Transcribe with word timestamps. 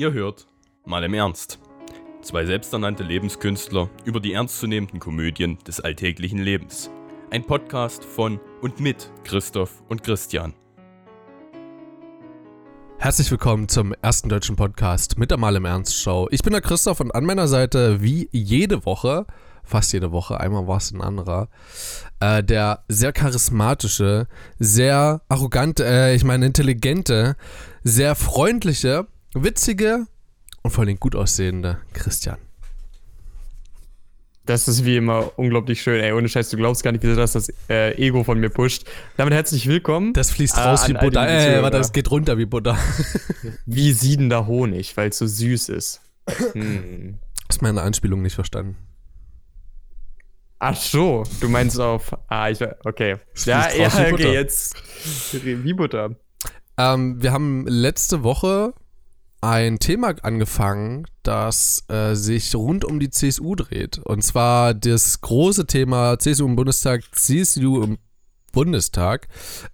Ihr 0.00 0.14
hört 0.14 0.46
mal 0.86 1.04
im 1.04 1.12
Ernst. 1.12 1.58
Zwei 2.22 2.46
selbsternannte 2.46 3.02
Lebenskünstler 3.02 3.90
über 4.06 4.18
die 4.18 4.32
ernstzunehmenden 4.32 4.98
Komödien 4.98 5.58
des 5.66 5.78
alltäglichen 5.78 6.38
Lebens. 6.38 6.88
Ein 7.30 7.44
Podcast 7.44 8.02
von 8.02 8.40
und 8.62 8.80
mit 8.80 9.12
Christoph 9.24 9.82
und 9.90 10.02
Christian. 10.02 10.54
Herzlich 12.96 13.30
willkommen 13.30 13.68
zum 13.68 13.92
ersten 14.00 14.30
deutschen 14.30 14.56
Podcast 14.56 15.18
mit 15.18 15.30
der 15.30 15.36
Mal 15.36 15.56
im 15.56 15.66
Ernst 15.66 15.94
Show. 16.00 16.28
Ich 16.30 16.40
bin 16.40 16.54
der 16.54 16.62
Christoph 16.62 17.00
und 17.00 17.14
an 17.14 17.26
meiner 17.26 17.46
Seite 17.46 18.00
wie 18.00 18.26
jede 18.32 18.86
Woche, 18.86 19.26
fast 19.64 19.92
jede 19.92 20.12
Woche, 20.12 20.40
einmal 20.40 20.66
war 20.66 20.78
es 20.78 20.92
ein 20.92 21.02
anderer, 21.02 21.50
äh, 22.20 22.42
der 22.42 22.84
sehr 22.88 23.12
charismatische, 23.12 24.28
sehr 24.58 25.20
arrogante, 25.28 25.84
äh, 25.84 26.14
ich 26.14 26.24
meine 26.24 26.46
intelligente, 26.46 27.36
sehr 27.84 28.14
freundliche, 28.14 29.06
witzige 29.34 30.06
und 30.62 30.70
vor 30.70 30.84
allem 30.84 30.98
gut 30.98 31.14
aussehende 31.14 31.80
Christian. 31.92 32.38
Das 34.46 34.66
ist 34.66 34.84
wie 34.84 34.96
immer 34.96 35.38
unglaublich 35.38 35.80
schön. 35.80 36.00
Ey, 36.00 36.12
ohne 36.12 36.28
Scheiß, 36.28 36.50
du 36.50 36.56
glaubst 36.56 36.82
gar 36.82 36.90
nicht, 36.90 37.04
wie 37.04 37.14
das 37.14 37.32
das 37.32 37.52
äh, 37.68 37.94
Ego 38.04 38.24
von 38.24 38.40
mir 38.40 38.50
pusht. 38.50 38.84
Damit 39.16 39.32
herzlich 39.32 39.68
willkommen. 39.68 40.12
Das 40.12 40.32
fließt 40.32 40.56
äh, 40.56 40.60
raus 40.60 40.88
wie 40.88 40.94
Butter. 40.94 41.28
Äh, 41.28 41.62
warte, 41.62 41.78
das 41.78 41.92
geht 41.92 42.10
runter 42.10 42.36
wie 42.36 42.46
Butter. 42.46 42.76
wie 43.66 43.92
siedender 43.92 44.48
Honig, 44.48 44.96
weil 44.96 45.10
es 45.10 45.18
so 45.18 45.26
süß 45.26 45.68
ist. 45.68 46.00
Hm. 46.52 47.18
Hast 47.48 47.62
meine 47.62 47.82
Anspielung 47.82 48.22
nicht 48.22 48.34
verstanden. 48.34 48.76
Ach 50.58 50.76
so, 50.76 51.24
du 51.40 51.48
meinst 51.48 51.78
auf. 51.78 52.16
Ah, 52.28 52.50
ich. 52.50 52.58
Okay. 52.84 53.16
Ja, 53.44 53.72
ja, 53.72 53.86
okay, 54.12 54.32
jetzt. 54.32 54.74
Wie 55.32 55.72
Butter. 55.72 56.16
Ähm, 56.76 57.22
wir 57.22 57.32
haben 57.32 57.66
letzte 57.66 58.22
Woche 58.22 58.74
ein 59.40 59.78
Thema 59.78 60.14
angefangen, 60.22 61.06
das 61.22 61.84
äh, 61.88 62.14
sich 62.14 62.54
rund 62.54 62.84
um 62.84 63.00
die 63.00 63.10
CSU 63.10 63.54
dreht. 63.54 63.98
Und 63.98 64.22
zwar 64.22 64.74
das 64.74 65.20
große 65.20 65.66
Thema 65.66 66.18
CSU 66.18 66.46
im 66.46 66.56
Bundestag, 66.56 67.02
CSU 67.12 67.82
im 67.82 67.98
Bundestag. 68.52 69.28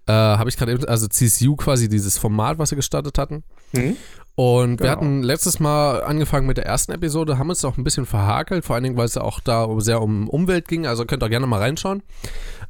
Äh, 0.05 0.13
Habe 0.13 0.49
ich 0.49 0.57
gerade 0.57 0.71
eben, 0.71 0.85
also 0.85 1.07
CSU 1.07 1.55
quasi 1.55 1.89
dieses 1.89 2.17
Format, 2.17 2.59
was 2.59 2.69
sie 2.69 2.75
gestartet 2.75 3.17
hatten. 3.17 3.43
Mhm. 3.73 3.97
Und 4.35 4.77
genau. 4.77 4.83
wir 4.83 4.91
hatten 4.91 5.23
letztes 5.23 5.59
Mal 5.59 6.03
angefangen 6.03 6.45
mit 6.45 6.57
der 6.57 6.67
ersten 6.67 6.91
Episode, 6.91 7.39
haben 7.39 7.49
uns 7.49 7.65
auch 7.65 7.77
ein 7.77 7.83
bisschen 7.83 8.05
verhakelt, 8.05 8.65
vor 8.65 8.75
allen 8.75 8.83
Dingen, 8.83 8.95
weil 8.95 9.05
es 9.05 9.17
auch 9.17 9.39
da 9.39 9.67
sehr 9.79 9.99
um 9.99 10.29
Umwelt 10.29 10.67
ging. 10.67 10.85
Also 10.85 11.05
könnt 11.05 11.23
ihr 11.23 11.29
gerne 11.29 11.47
mal 11.47 11.59
reinschauen. 11.59 12.03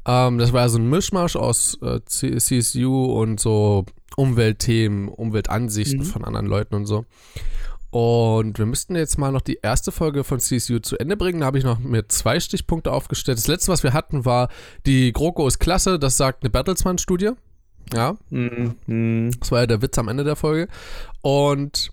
Ähm, 0.06 0.38
das 0.38 0.54
war 0.54 0.70
so 0.70 0.78
ein 0.80 0.90
Mischmasch 0.90 1.36
aus 1.36 1.78
äh, 1.82 2.00
CSU 2.06 3.06
und 3.06 3.42
so 3.42 3.86
Umweltthemen, 4.18 5.08
Umweltansichten 5.10 6.00
mhm. 6.00 6.06
von 6.06 6.26
anderen 6.26 6.48
Leuten 6.48 6.76
und 6.76 6.86
so. 6.88 7.06
Und 7.92 8.58
wir 8.58 8.66
müssten 8.66 8.96
jetzt 8.96 9.18
mal 9.18 9.32
noch 9.32 9.42
die 9.42 9.60
erste 9.62 9.92
Folge 9.92 10.24
von 10.24 10.40
CSU 10.40 10.80
zu 10.80 10.98
Ende 10.98 11.16
bringen. 11.16 11.40
Da 11.40 11.46
habe 11.46 11.58
ich 11.58 11.64
noch 11.64 11.80
mir 11.80 12.08
zwei 12.10 12.40
Stichpunkte 12.40 12.92
aufgestellt. 12.92 13.38
Das 13.38 13.48
letzte, 13.48 13.72
was 13.72 13.84
wir 13.84 13.94
hatten, 13.94 14.26
war 14.26 14.50
die 14.86 15.14
GroKo 15.14 15.48
ist 15.48 15.60
klasse, 15.60 15.98
das 16.00 16.18
sagt 16.18 16.44
eine 16.44 16.50
Bertelsmann-Studie. 16.50 17.32
Ja. 17.94 18.18
Mhm. 18.30 19.32
Das 19.40 19.52
war 19.52 19.62
ja 19.62 19.68
der 19.68 19.82
Witz 19.82 19.98
am 19.98 20.10
Ende 20.10 20.24
der 20.24 20.36
Folge. 20.36 20.68
Und 21.22 21.92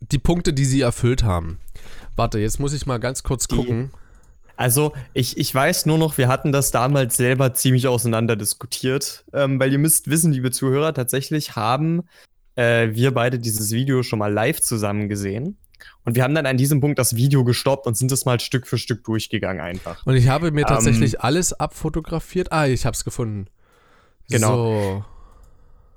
die 0.00 0.18
Punkte, 0.18 0.52
die 0.52 0.64
sie 0.64 0.80
erfüllt 0.80 1.22
haben. 1.22 1.58
Warte, 2.16 2.38
jetzt 2.38 2.58
muss 2.58 2.72
ich 2.72 2.86
mal 2.86 2.98
ganz 2.98 3.22
kurz 3.22 3.48
gucken. 3.48 3.92
Also, 4.60 4.92
ich, 5.14 5.38
ich 5.38 5.54
weiß 5.54 5.86
nur 5.86 5.96
noch, 5.96 6.18
wir 6.18 6.28
hatten 6.28 6.52
das 6.52 6.70
damals 6.70 7.16
selber 7.16 7.54
ziemlich 7.54 7.88
auseinander 7.88 8.36
diskutiert, 8.36 9.24
ähm, 9.32 9.58
weil 9.58 9.72
ihr 9.72 9.78
müsst 9.78 10.10
wissen, 10.10 10.32
liebe 10.32 10.50
Zuhörer, 10.50 10.92
tatsächlich 10.92 11.56
haben 11.56 12.02
äh, 12.56 12.90
wir 12.92 13.14
beide 13.14 13.38
dieses 13.38 13.72
Video 13.72 14.02
schon 14.02 14.18
mal 14.18 14.30
live 14.30 14.60
zusammen 14.60 15.08
gesehen. 15.08 15.56
Und 16.04 16.14
wir 16.14 16.24
haben 16.24 16.34
dann 16.34 16.44
an 16.44 16.58
diesem 16.58 16.82
Punkt 16.82 16.98
das 16.98 17.16
Video 17.16 17.42
gestoppt 17.42 17.86
und 17.86 17.96
sind 17.96 18.12
es 18.12 18.26
mal 18.26 18.38
Stück 18.38 18.66
für 18.66 18.76
Stück 18.76 19.02
durchgegangen 19.04 19.62
einfach. 19.62 20.04
Und 20.04 20.14
ich 20.14 20.28
habe 20.28 20.50
mir 20.50 20.66
tatsächlich 20.66 21.14
ähm, 21.14 21.20
alles 21.22 21.54
abfotografiert. 21.54 22.52
Ah, 22.52 22.66
ich 22.66 22.84
habe 22.84 22.94
es 22.94 23.02
gefunden. 23.02 23.46
Genau. 24.28 24.56
So. 24.56 25.04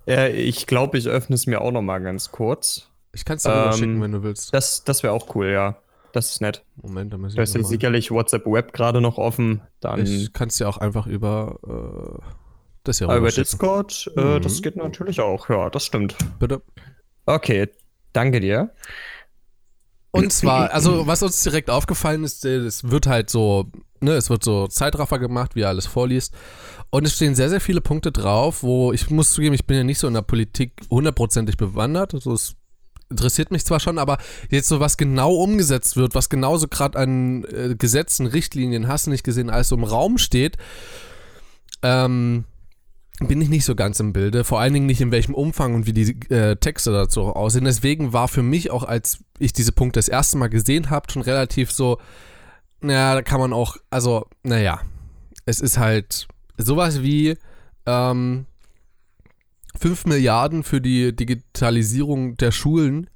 Äh, 0.08 0.32
ich 0.32 0.68
glaube, 0.68 0.98
ich 0.98 1.10
öffne 1.10 1.36
es 1.36 1.48
mir 1.48 1.60
auch 1.60 1.72
noch 1.72 1.82
mal 1.82 2.00
ganz 2.00 2.32
kurz. 2.32 2.88
Ich 3.12 3.26
kann 3.26 3.36
es 3.36 3.44
dir 3.44 3.66
ähm, 3.66 3.74
schicken, 3.74 4.02
wenn 4.02 4.14
du 4.14 4.24
willst. 4.24 4.54
Das, 4.54 4.86
das 4.86 5.04
wäre 5.04 5.12
auch 5.12 5.36
cool, 5.36 5.50
ja. 5.50 5.83
Das 6.14 6.32
ist 6.32 6.42
nett. 6.42 6.64
Moment, 6.76 7.12
da 7.12 7.18
muss 7.18 7.32
ich. 7.32 7.36
Du 7.36 7.42
hast 7.42 7.56
ja 7.56 7.64
sicherlich 7.64 8.12
WhatsApp 8.12 8.46
Web 8.46 8.72
gerade 8.72 9.02
noch 9.02 9.18
offen. 9.18 9.62
Dann 9.82 10.06
ich 10.06 10.32
kann 10.32 10.48
es 10.48 10.60
ja 10.60 10.68
auch 10.70 10.78
einfach 10.78 11.08
über 11.08 11.60
äh, 11.68 12.34
das 12.84 13.00
ja 13.00 13.16
Über 13.16 13.30
Discord, 13.30 14.12
äh, 14.16 14.38
mhm. 14.38 14.42
das 14.42 14.62
geht 14.62 14.76
natürlich 14.76 15.20
auch. 15.20 15.50
Ja, 15.50 15.70
das 15.70 15.86
stimmt. 15.86 16.16
Bitte. 16.40 16.62
Okay, 17.26 17.70
danke 18.14 18.40
dir. 18.40 18.72
Und 20.12 20.32
zwar, 20.32 20.72
also 20.72 21.08
was 21.08 21.24
uns 21.24 21.42
direkt 21.42 21.72
aufgefallen 21.72 22.24
ist, 22.24 22.46
es 22.46 22.92
wird 22.92 23.08
halt 23.08 23.32
so, 23.32 23.72
ne, 24.00 24.12
es 24.12 24.30
wird 24.30 24.44
so 24.44 24.68
Zeitraffer 24.68 25.18
gemacht, 25.18 25.56
wie 25.56 25.62
er 25.62 25.70
alles 25.70 25.88
vorliest. 25.88 26.36
Und 26.92 27.08
es 27.08 27.16
stehen 27.16 27.34
sehr, 27.34 27.50
sehr 27.50 27.62
viele 27.62 27.82
Punkte 27.82 28.12
drauf, 28.12 28.62
wo 28.62 28.94
ich 28.94 29.10
muss 29.10 29.32
zugeben, 29.32 29.56
ich 29.56 29.66
bin 29.66 29.78
ja 29.78 29.84
nicht 29.84 29.98
so 29.98 30.08
in 30.08 30.14
der 30.14 30.22
Politik 30.22 30.74
hundertprozentig 30.92 31.58
bewandert. 31.58 32.14
Also 32.14 32.34
es 32.34 32.56
interessiert 33.10 33.52
mich 33.52 33.66
zwar 33.66 33.80
schon, 33.80 33.98
aber 33.98 34.18
jetzt 34.50 34.68
so 34.68 34.80
was 34.80 34.98
genau 34.98 35.34
umgesetzt 35.36 35.96
wird, 35.96 36.16
was 36.16 36.30
genauso 36.30 36.68
gerade 36.68 36.98
an 37.00 37.44
äh, 37.46 37.76
Gesetzen, 37.78 38.26
Richtlinien, 38.26 38.88
hast 38.88 39.08
du 39.08 39.12
nicht 39.12 39.24
gesehen, 39.24 39.50
alles 39.50 39.70
so 39.70 39.76
im 39.76 39.84
Raum 39.84 40.18
steht, 40.18 40.58
ähm, 41.82 42.46
bin 43.20 43.42
ich 43.42 43.50
nicht 43.50 43.66
so 43.66 43.76
ganz 43.76 44.00
im 44.00 44.14
Bilde. 44.14 44.44
Vor 44.44 44.60
allen 44.60 44.74
Dingen 44.74 44.86
nicht 44.86 45.02
in 45.02 45.12
welchem 45.12 45.36
Umfang 45.36 45.76
und 45.76 45.86
wie 45.86 45.94
die 45.94 46.20
äh, 46.34 46.56
Texte 46.56 46.92
dazu 46.92 47.22
aussehen. 47.24 47.66
Deswegen 47.66 48.12
war 48.12 48.28
für 48.28 48.44
mich 48.44 48.72
auch, 48.72 48.84
als 48.84 49.20
ich 49.40 49.54
diese 49.54 49.72
Punkte 49.72 50.00
das 50.00 50.08
erste 50.08 50.38
Mal 50.38 50.50
gesehen 50.50 50.90
habe, 50.90 51.12
schon 51.12 51.22
relativ 51.22 51.72
so, 51.72 52.00
naja, 52.82 53.16
da 53.16 53.22
kann 53.22 53.40
man 53.40 53.54
auch, 53.54 53.78
also, 53.90 54.28
naja, 54.42 54.82
es 55.46 55.60
ist 55.60 55.78
halt 55.78 56.28
sowas 56.58 57.02
wie, 57.04 57.38
ähm, 57.86 58.46
5 59.80 60.06
Milliarden 60.06 60.64
für 60.64 60.82
die 60.82 61.16
Digitalisierung 61.16 62.38
der 62.38 62.52
Schulen. 62.52 63.10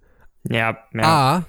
Ja, 0.43 0.77
ja. 0.93 1.03
A, 1.03 1.45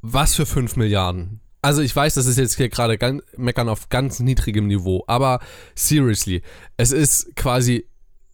was 0.00 0.34
für 0.34 0.46
5 0.46 0.76
Milliarden? 0.76 1.40
Also 1.62 1.80
ich 1.80 1.94
weiß, 1.94 2.14
das 2.14 2.26
ist 2.26 2.38
jetzt 2.38 2.56
hier 2.56 2.68
gerade 2.68 2.98
meckern 3.36 3.68
auf 3.68 3.88
ganz 3.88 4.18
niedrigem 4.18 4.66
Niveau, 4.66 5.04
aber 5.06 5.38
seriously, 5.76 6.42
es 6.76 6.90
ist 6.90 7.36
quasi 7.36 7.86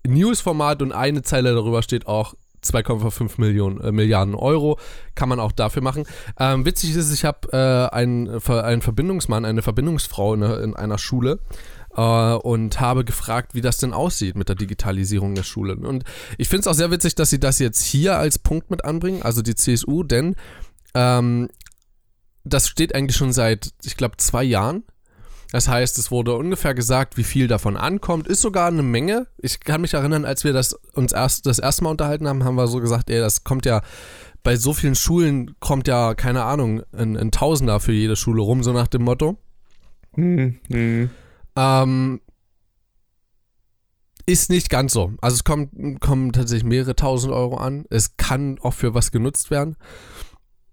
Newsformat 0.06 0.80
und 0.80 0.92
eine 0.92 1.22
Zeile 1.22 1.54
darüber 1.54 1.82
steht 1.82 2.06
auch 2.06 2.34
2,5 2.64 3.40
Millionen 3.40 3.80
äh, 3.80 3.92
Milliarden 3.92 4.34
Euro 4.34 4.78
kann 5.14 5.28
man 5.28 5.40
auch 5.40 5.52
dafür 5.52 5.82
machen. 5.82 6.04
Ähm, 6.38 6.64
witzig 6.64 6.96
ist, 6.96 7.12
ich 7.12 7.24
habe 7.24 7.48
äh, 7.52 7.94
einen, 7.94 8.28
einen 8.28 8.82
Verbindungsmann, 8.82 9.44
eine 9.44 9.62
Verbindungsfrau 9.62 10.34
in, 10.34 10.42
in 10.42 10.76
einer 10.76 10.98
Schule 10.98 11.40
äh, 11.98 12.34
und 12.34 12.78
habe 12.80 13.04
gefragt, 13.04 13.54
wie 13.54 13.60
das 13.60 13.78
denn 13.78 13.92
aussieht 13.92 14.36
mit 14.36 14.48
der 14.48 14.56
Digitalisierung 14.56 15.34
der 15.34 15.42
Schule. 15.42 15.74
Und 15.74 16.04
ich 16.38 16.48
finde 16.48 16.60
es 16.60 16.66
auch 16.68 16.74
sehr 16.74 16.92
witzig, 16.92 17.16
dass 17.16 17.30
sie 17.30 17.40
das 17.40 17.58
jetzt 17.58 17.82
hier 17.82 18.16
als 18.16 18.38
Punkt 18.38 18.70
mit 18.70 18.84
anbringen, 18.84 19.22
also 19.22 19.42
die 19.42 19.56
CSU, 19.56 20.04
denn 20.04 20.36
ähm, 20.94 21.48
das 22.44 22.68
steht 22.68 22.94
eigentlich 22.94 23.16
schon 23.16 23.32
seit, 23.32 23.72
ich 23.84 23.96
glaube, 23.96 24.16
zwei 24.16 24.44
Jahren. 24.44 24.84
Das 25.50 25.66
heißt, 25.66 25.98
es 25.98 26.10
wurde 26.10 26.34
ungefähr 26.36 26.74
gesagt, 26.74 27.16
wie 27.16 27.24
viel 27.24 27.48
davon 27.48 27.76
ankommt. 27.76 28.28
Ist 28.28 28.42
sogar 28.42 28.68
eine 28.68 28.82
Menge. 28.82 29.26
Ich 29.38 29.60
kann 29.60 29.80
mich 29.80 29.94
erinnern, 29.94 30.24
als 30.26 30.44
wir 30.44 30.52
das 30.52 30.74
uns 30.92 31.12
erst 31.12 31.46
das 31.46 31.58
erste 31.58 31.84
Mal 31.84 31.90
unterhalten 31.90 32.28
haben, 32.28 32.44
haben 32.44 32.54
wir 32.54 32.68
so 32.68 32.80
gesagt, 32.80 33.10
ey, 33.10 33.18
das 33.18 33.44
kommt 33.44 33.64
ja 33.66 33.82
bei 34.42 34.56
so 34.56 34.72
vielen 34.72 34.94
Schulen 34.94 35.56
kommt 35.58 35.88
ja 35.88 36.14
keine 36.14 36.44
Ahnung 36.44 36.82
ein, 36.92 37.30
Tausender 37.30 37.80
für 37.80 37.92
jede 37.92 38.14
Schule 38.14 38.42
rum, 38.42 38.62
so 38.62 38.72
nach 38.72 38.86
dem 38.86 39.02
Motto. 39.02 39.38
Mhm. 40.16 40.58
Ähm, 41.58 42.20
ist 44.26 44.50
nicht 44.50 44.70
ganz 44.70 44.92
so. 44.92 45.12
Also 45.20 45.36
es 45.36 45.44
kommt, 45.44 46.00
kommen 46.00 46.32
tatsächlich 46.32 46.68
mehrere 46.68 46.94
tausend 46.94 47.32
Euro 47.32 47.56
an. 47.56 47.84
Es 47.90 48.16
kann 48.16 48.58
auch 48.60 48.74
für 48.74 48.94
was 48.94 49.10
genutzt 49.10 49.50
werden. 49.50 49.76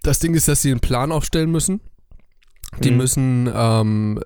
Das 0.04 0.20
Ding 0.20 0.36
ist, 0.36 0.48
dass 0.48 0.62
sie 0.62 0.72
einen 0.72 0.82
Plan 0.82 1.12
aufstellen 1.12 1.52
müssen. 1.52 1.82
Die 2.82 2.92
mhm. 2.92 2.98
müssen 2.98 3.52
ähm, 3.54 4.20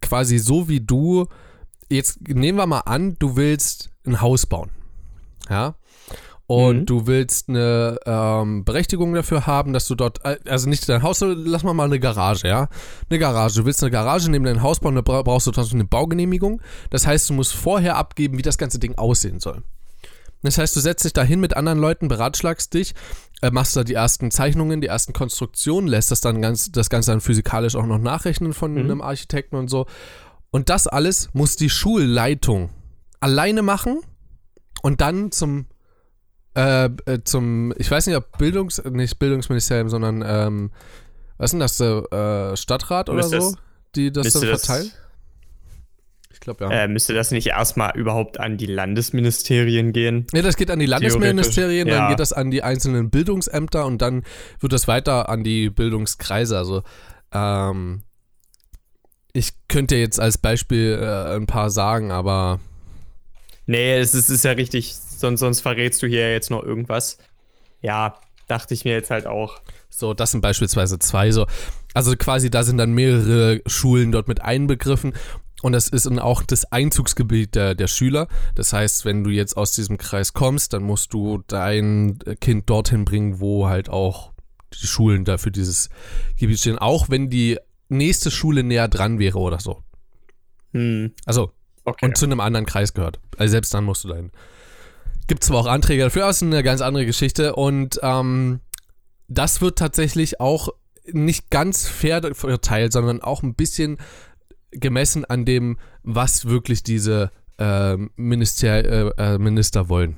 quasi 0.00 0.38
so 0.38 0.68
wie 0.68 0.80
du, 0.80 1.26
jetzt 1.90 2.26
nehmen 2.28 2.56
wir 2.56 2.66
mal 2.66 2.80
an, 2.80 3.16
du 3.18 3.36
willst 3.36 3.90
ein 4.06 4.20
Haus 4.20 4.46
bauen. 4.46 4.70
Ja 5.50 5.76
und 6.46 6.80
mhm. 6.80 6.86
du 6.86 7.06
willst 7.06 7.48
eine 7.48 7.98
ähm, 8.06 8.64
Berechtigung 8.64 9.12
dafür 9.14 9.46
haben, 9.46 9.72
dass 9.72 9.88
du 9.88 9.96
dort, 9.96 10.24
also 10.48 10.68
nicht 10.68 10.88
dein 10.88 11.02
Haus, 11.02 11.20
lass 11.20 11.64
mal 11.64 11.74
mal 11.74 11.84
eine 11.84 11.98
Garage, 11.98 12.46
ja? 12.46 12.68
Eine 13.10 13.18
Garage. 13.18 13.60
Du 13.60 13.66
willst 13.66 13.82
eine 13.82 13.90
Garage 13.90 14.30
neben 14.30 14.44
dein 14.44 14.62
Haus 14.62 14.78
bauen, 14.78 14.94
da 14.94 15.00
brauchst 15.02 15.48
du 15.48 15.50
trotzdem 15.50 15.80
eine 15.80 15.88
Baugenehmigung. 15.88 16.62
Das 16.90 17.06
heißt, 17.06 17.28
du 17.30 17.34
musst 17.34 17.52
vorher 17.52 17.96
abgeben, 17.96 18.38
wie 18.38 18.42
das 18.42 18.58
ganze 18.58 18.78
Ding 18.78 18.96
aussehen 18.96 19.40
soll. 19.40 19.62
Das 20.42 20.58
heißt, 20.58 20.76
du 20.76 20.80
setzt 20.80 21.04
dich 21.04 21.12
da 21.12 21.24
hin 21.24 21.40
mit 21.40 21.56
anderen 21.56 21.80
Leuten, 21.80 22.06
beratschlagst 22.06 22.72
dich, 22.74 22.94
äh, 23.42 23.50
machst 23.50 23.74
da 23.74 23.82
die 23.82 23.94
ersten 23.94 24.30
Zeichnungen, 24.30 24.80
die 24.80 24.86
ersten 24.86 25.12
Konstruktionen, 25.12 25.88
lässt 25.88 26.12
das 26.12 26.20
dann 26.20 26.40
ganz, 26.40 26.70
das 26.70 26.90
Ganze 26.90 27.10
dann 27.10 27.20
physikalisch 27.20 27.74
auch 27.74 27.86
noch 27.86 27.98
nachrechnen 27.98 28.52
von 28.52 28.74
mhm. 28.74 28.78
einem 28.78 29.00
Architekten 29.00 29.56
und 29.56 29.68
so. 29.68 29.86
Und 30.52 30.68
das 30.68 30.86
alles 30.86 31.30
muss 31.32 31.56
die 31.56 31.70
Schulleitung 31.70 32.70
alleine 33.18 33.62
machen 33.62 34.00
und 34.82 35.00
dann 35.00 35.32
zum 35.32 35.66
äh, 36.56 36.86
äh, 37.04 37.22
zum, 37.22 37.72
ich 37.76 37.90
weiß 37.90 38.06
nicht, 38.06 38.16
ob 38.16 38.38
Bildungs, 38.38 38.82
nicht 38.84 39.18
Bildungsministerium, 39.18 39.88
sondern, 39.88 40.24
ähm, 40.26 40.70
was 41.36 41.52
ist 41.52 41.52
denn 41.52 41.60
das, 41.60 41.80
äh, 41.80 42.56
Stadtrat 42.56 43.10
oder 43.10 43.18
Müsste 43.18 43.40
so, 43.42 43.54
die 43.94 44.10
das 44.10 44.32
dann 44.32 44.42
das- 44.42 44.64
verteilen? 44.64 44.90
Ich 46.32 46.40
glaube, 46.40 46.64
ja. 46.64 46.70
Äh, 46.70 46.88
müsste 46.88 47.12
das 47.14 47.30
nicht 47.30 47.48
erstmal 47.48 47.96
überhaupt 47.96 48.38
an 48.40 48.56
die 48.56 48.66
Landesministerien 48.66 49.92
gehen? 49.92 50.26
Ne, 50.32 50.42
das 50.42 50.56
geht 50.56 50.70
an 50.70 50.78
die 50.78 50.86
Landesministerien, 50.86 51.88
dann 51.88 51.96
ja. 51.96 52.08
geht 52.08 52.20
das 52.20 52.32
an 52.32 52.50
die 52.50 52.62
einzelnen 52.62 53.10
Bildungsämter 53.10 53.84
und 53.86 54.00
dann 54.00 54.22
wird 54.60 54.72
das 54.72 54.86
weiter 54.86 55.28
an 55.28 55.44
die 55.44 55.70
Bildungskreise. 55.70 56.56
Also, 56.56 56.82
ähm, 57.32 58.02
ich 59.32 59.52
könnte 59.68 59.96
jetzt 59.96 60.20
als 60.20 60.38
Beispiel 60.38 60.98
äh, 61.00 61.36
ein 61.36 61.46
paar 61.46 61.70
sagen, 61.70 62.12
aber 62.12 62.60
Nee, 63.66 63.98
es 63.98 64.14
ist, 64.14 64.28
ist 64.28 64.44
ja 64.44 64.52
richtig, 64.52 64.94
sonst, 65.20 65.40
sonst 65.40 65.60
verrätst 65.60 66.02
du 66.02 66.06
hier 66.06 66.32
jetzt 66.32 66.50
noch 66.50 66.62
irgendwas. 66.62 67.18
Ja, 67.82 68.18
dachte 68.48 68.74
ich 68.74 68.84
mir 68.84 68.92
jetzt 68.92 69.10
halt 69.10 69.26
auch. 69.26 69.60
so, 69.90 70.14
das 70.14 70.30
sind 70.30 70.40
beispielsweise 70.40 70.98
zwei 70.98 71.30
so. 71.30 71.46
Also 71.94 72.14
quasi, 72.16 72.50
da 72.50 72.62
sind 72.62 72.78
dann 72.78 72.92
mehrere 72.92 73.60
Schulen 73.66 74.12
dort 74.12 74.28
mit 74.28 74.42
einbegriffen. 74.42 75.14
Und 75.62 75.72
das 75.72 75.88
ist 75.88 76.04
dann 76.04 76.18
auch 76.18 76.42
das 76.42 76.70
Einzugsgebiet 76.70 77.54
der, 77.54 77.74
der 77.74 77.86
Schüler. 77.86 78.28
Das 78.54 78.72
heißt, 78.74 79.04
wenn 79.06 79.24
du 79.24 79.30
jetzt 79.30 79.56
aus 79.56 79.72
diesem 79.72 79.96
Kreis 79.96 80.34
kommst, 80.34 80.74
dann 80.74 80.82
musst 80.82 81.14
du 81.14 81.42
dein 81.48 82.18
Kind 82.40 82.68
dorthin 82.68 83.04
bringen, 83.06 83.40
wo 83.40 83.66
halt 83.66 83.88
auch 83.88 84.32
die 84.80 84.86
Schulen 84.86 85.24
da 85.24 85.38
für 85.38 85.50
dieses 85.50 85.88
Gebiet 86.38 86.60
stehen. 86.60 86.78
Auch 86.78 87.08
wenn 87.08 87.30
die 87.30 87.58
nächste 87.88 88.30
Schule 88.30 88.62
näher 88.64 88.88
dran 88.88 89.18
wäre 89.18 89.38
oder 89.38 89.58
so. 89.58 89.82
Hm, 90.72 91.12
Also, 91.24 91.52
okay. 91.84 92.04
und 92.04 92.18
zu 92.18 92.26
einem 92.26 92.40
anderen 92.40 92.66
Kreis 92.66 92.92
gehört. 92.92 93.18
Also 93.38 93.52
selbst 93.52 93.72
dann 93.72 93.84
musst 93.84 94.04
du 94.04 94.08
dahin. 94.08 94.30
Gibt 95.26 95.42
zwar 95.42 95.58
auch 95.58 95.66
Anträge 95.66 96.04
dafür, 96.04 96.22
aber 96.22 96.30
es 96.30 96.36
ist 96.36 96.42
eine 96.44 96.62
ganz 96.62 96.80
andere 96.80 97.06
Geschichte. 97.06 97.56
Und 97.56 97.98
ähm, 98.02 98.60
das 99.28 99.60
wird 99.60 99.78
tatsächlich 99.78 100.40
auch 100.40 100.68
nicht 101.12 101.50
ganz 101.50 101.86
fair 101.86 102.34
verteilt, 102.34 102.92
sondern 102.92 103.22
auch 103.22 103.42
ein 103.42 103.54
bisschen 103.54 103.98
gemessen 104.70 105.24
an 105.24 105.44
dem, 105.44 105.78
was 106.02 106.46
wirklich 106.46 106.82
diese 106.82 107.30
äh, 107.58 107.96
Minister, 108.16 109.18
äh, 109.18 109.38
Minister 109.38 109.88
wollen. 109.88 110.16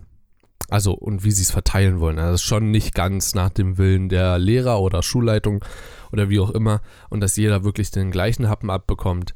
Also 0.70 0.92
und 0.92 1.24
wie 1.24 1.30
sie 1.30 1.42
es 1.42 1.50
verteilen 1.50 1.98
wollen. 2.00 2.18
Also 2.18 2.38
schon 2.38 2.70
nicht 2.70 2.94
ganz 2.94 3.34
nach 3.34 3.48
dem 3.48 3.78
Willen 3.78 4.10
der 4.10 4.38
Lehrer 4.38 4.80
oder 4.80 5.02
Schulleitung 5.02 5.64
oder 6.12 6.28
wie 6.28 6.40
auch 6.40 6.50
immer. 6.50 6.82
Und 7.08 7.20
dass 7.20 7.36
jeder 7.36 7.64
wirklich 7.64 7.90
den 7.90 8.10
gleichen 8.10 8.48
Happen 8.48 8.68
abbekommt. 8.68 9.34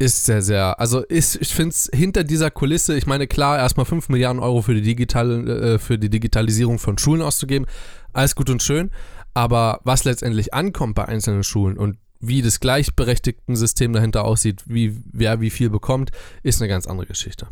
Ist 0.00 0.26
sehr, 0.26 0.42
sehr, 0.42 0.78
also 0.78 1.00
ist, 1.00 1.36
ich 1.40 1.52
finde 1.52 1.70
es 1.70 1.90
hinter 1.92 2.22
dieser 2.22 2.52
Kulisse, 2.52 2.96
ich 2.96 3.06
meine, 3.06 3.26
klar, 3.26 3.58
erstmal 3.58 3.84
5 3.84 4.08
Milliarden 4.10 4.40
Euro 4.40 4.62
für 4.62 4.74
die, 4.74 4.82
digitale, 4.82 5.74
äh, 5.74 5.78
für 5.78 5.98
die 5.98 6.08
Digitalisierung 6.08 6.78
von 6.78 6.98
Schulen 6.98 7.20
auszugeben, 7.20 7.66
alles 8.12 8.36
gut 8.36 8.48
und 8.48 8.62
schön, 8.62 8.90
aber 9.34 9.80
was 9.82 10.04
letztendlich 10.04 10.54
ankommt 10.54 10.94
bei 10.94 11.06
einzelnen 11.06 11.42
Schulen 11.42 11.76
und 11.76 11.98
wie 12.20 12.42
das 12.42 12.60
gleichberechtigten 12.60 13.56
System 13.56 13.92
dahinter 13.92 14.24
aussieht, 14.24 14.62
wie 14.66 14.96
wer 15.12 15.40
wie 15.40 15.50
viel 15.50 15.70
bekommt, 15.70 16.10
ist 16.42 16.60
eine 16.60 16.68
ganz 16.68 16.86
andere 16.86 17.06
Geschichte. 17.06 17.48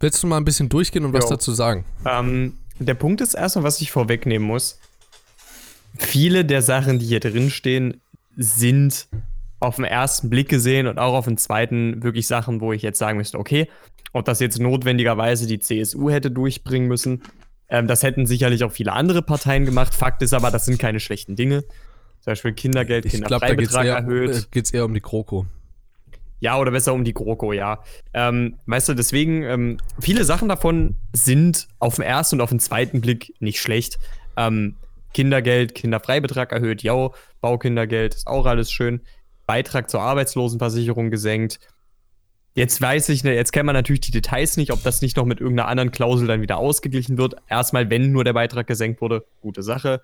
Willst 0.00 0.22
du 0.22 0.26
mal 0.26 0.36
ein 0.36 0.44
bisschen 0.44 0.68
durchgehen 0.68 1.04
und 1.04 1.12
was 1.12 1.24
Jo. 1.24 1.30
dazu 1.30 1.52
sagen? 1.52 1.84
Ähm, 2.04 2.58
der 2.78 2.94
Punkt 2.94 3.20
ist 3.20 3.34
erstmal, 3.34 3.64
was 3.64 3.80
ich 3.80 3.92
vorwegnehmen 3.92 4.46
muss. 4.46 4.78
Viele 5.96 6.44
der 6.44 6.62
Sachen, 6.62 6.98
die 6.98 7.06
hier 7.06 7.20
drin 7.20 7.50
stehen, 7.50 8.00
sind 8.36 9.06
auf 9.62 9.76
den 9.76 9.84
ersten 9.84 10.28
Blick 10.28 10.48
gesehen 10.48 10.86
und 10.86 10.98
auch 10.98 11.14
auf 11.14 11.24
den 11.26 11.38
zweiten 11.38 12.02
wirklich 12.02 12.26
Sachen, 12.26 12.60
wo 12.60 12.72
ich 12.72 12.82
jetzt 12.82 12.98
sagen 12.98 13.18
müsste, 13.18 13.38
okay, 13.38 13.68
ob 14.12 14.24
das 14.24 14.40
jetzt 14.40 14.58
notwendigerweise 14.58 15.46
die 15.46 15.58
CSU 15.58 16.10
hätte 16.10 16.30
durchbringen 16.30 16.88
müssen, 16.88 17.22
ähm, 17.68 17.86
das 17.86 18.02
hätten 18.02 18.26
sicherlich 18.26 18.64
auch 18.64 18.72
viele 18.72 18.92
andere 18.92 19.22
Parteien 19.22 19.64
gemacht. 19.64 19.94
Fakt 19.94 20.20
ist 20.22 20.34
aber, 20.34 20.50
das 20.50 20.66
sind 20.66 20.78
keine 20.78 21.00
schlechten 21.00 21.36
Dinge. 21.36 21.62
Zum 22.20 22.32
Beispiel 22.32 22.52
Kindergeld, 22.52 23.06
Ich 23.06 23.12
glaube, 23.12 23.28
da 23.28 23.54
geht 23.54 23.66
es 23.68 23.72
Kinderfreibetrag 23.72 23.86
eher, 23.86 23.96
erhöht. 23.96 24.74
äh, 24.74 24.80
um 24.80 24.94
die 24.94 25.00
GroKo. 25.00 25.46
Ja, 26.40 26.58
oder 26.58 26.72
besser 26.72 26.92
um 26.92 27.04
die 27.04 27.14
GroKo, 27.14 27.52
ja. 27.52 27.82
Ähm, 28.12 28.58
weißt 28.66 28.90
du, 28.90 28.94
deswegen, 28.94 29.42
ähm, 29.44 29.76
viele 30.00 30.24
Sachen 30.24 30.48
davon 30.48 30.96
sind 31.12 31.68
auf 31.78 31.96
den 31.96 32.04
ersten 32.04 32.36
und 32.36 32.40
auf 32.40 32.50
den 32.50 32.58
zweiten 32.58 33.00
Blick 33.00 33.32
nicht 33.38 33.60
schlecht. 33.60 33.98
Ähm, 34.36 34.76
Kindergeld, 35.14 35.74
Kinderfreibetrag 35.74 36.52
erhöht, 36.52 36.82
ja, 36.82 37.10
Baukindergeld, 37.40 38.14
ist 38.14 38.26
auch 38.26 38.46
alles 38.46 38.72
schön. 38.72 39.02
Beitrag 39.46 39.90
zur 39.90 40.00
Arbeitslosenversicherung 40.00 41.10
gesenkt. 41.10 41.58
Jetzt 42.54 42.80
weiß 42.82 43.08
ich, 43.08 43.22
jetzt 43.22 43.52
kennt 43.52 43.66
man 43.66 43.74
natürlich 43.74 44.00
die 44.00 44.10
Details 44.10 44.56
nicht, 44.58 44.72
ob 44.72 44.82
das 44.82 45.00
nicht 45.00 45.16
noch 45.16 45.24
mit 45.24 45.40
irgendeiner 45.40 45.68
anderen 45.68 45.90
Klausel 45.90 46.26
dann 46.28 46.42
wieder 46.42 46.58
ausgeglichen 46.58 47.16
wird. 47.16 47.36
Erstmal, 47.48 47.88
wenn 47.88 48.12
nur 48.12 48.24
der 48.24 48.34
Beitrag 48.34 48.66
gesenkt 48.66 49.00
wurde, 49.00 49.24
gute 49.40 49.62
Sache. 49.62 50.02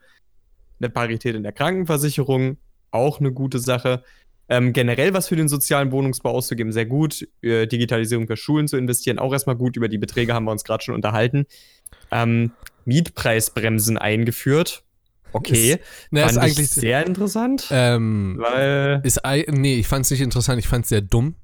Eine 0.80 0.88
Parität 0.88 1.34
in 1.34 1.42
der 1.42 1.52
Krankenversicherung, 1.52 2.56
auch 2.90 3.20
eine 3.20 3.32
gute 3.32 3.58
Sache. 3.58 4.02
Ähm, 4.48 4.72
generell 4.72 5.12
was 5.12 5.28
für 5.28 5.36
den 5.36 5.48
sozialen 5.48 5.92
Wohnungsbau 5.92 6.30
auszugeben, 6.30 6.72
sehr 6.72 6.86
gut. 6.86 7.28
Äh, 7.42 7.66
Digitalisierung 7.66 8.26
für 8.26 8.38
Schulen 8.38 8.66
zu 8.66 8.78
investieren, 8.78 9.18
auch 9.18 9.32
erstmal 9.32 9.56
gut. 9.56 9.76
Über 9.76 9.88
die 9.88 9.98
Beträge 9.98 10.32
haben 10.32 10.44
wir 10.44 10.52
uns 10.52 10.64
gerade 10.64 10.82
schon 10.82 10.94
unterhalten. 10.94 11.44
Ähm, 12.10 12.52
Mietpreisbremsen 12.86 13.98
eingeführt. 13.98 14.84
Okay. 15.32 15.78
Ne, 16.10 16.20
ist 16.20 16.34
Fand 16.34 16.36
ich 16.46 16.56
eigentlich 16.56 16.70
sehr 16.70 17.06
interessant. 17.06 17.66
ähm, 17.70 18.36
weil. 18.38 19.00
Ist, 19.04 19.20
nee, 19.48 19.76
ich 19.76 19.86
fand 19.86 20.04
es 20.04 20.10
nicht 20.10 20.20
interessant, 20.20 20.58
ich 20.58 20.68
fand 20.68 20.84
es 20.84 20.88
sehr 20.88 21.00
dumm. 21.02 21.36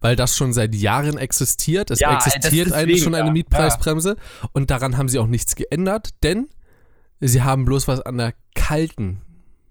Weil 0.00 0.14
das 0.14 0.36
schon 0.36 0.52
seit 0.52 0.74
Jahren 0.76 1.18
existiert. 1.18 1.90
Es 1.90 1.98
Ja, 1.98 2.16
existiert 2.16 2.68
ist 2.68 2.72
eigentlich 2.72 2.86
deswegen, 2.98 3.04
schon 3.04 3.14
eine 3.16 3.26
ja. 3.26 3.32
Mietpreisbremse. 3.32 4.16
Und 4.52 4.70
daran 4.70 4.96
haben 4.96 5.08
sie 5.08 5.18
auch 5.18 5.26
nichts 5.26 5.56
geändert, 5.56 6.10
denn 6.22 6.48
sie 7.20 7.42
haben 7.42 7.64
bloß 7.64 7.88
was 7.88 8.00
an 8.02 8.16
der 8.16 8.34
kalten 8.54 9.22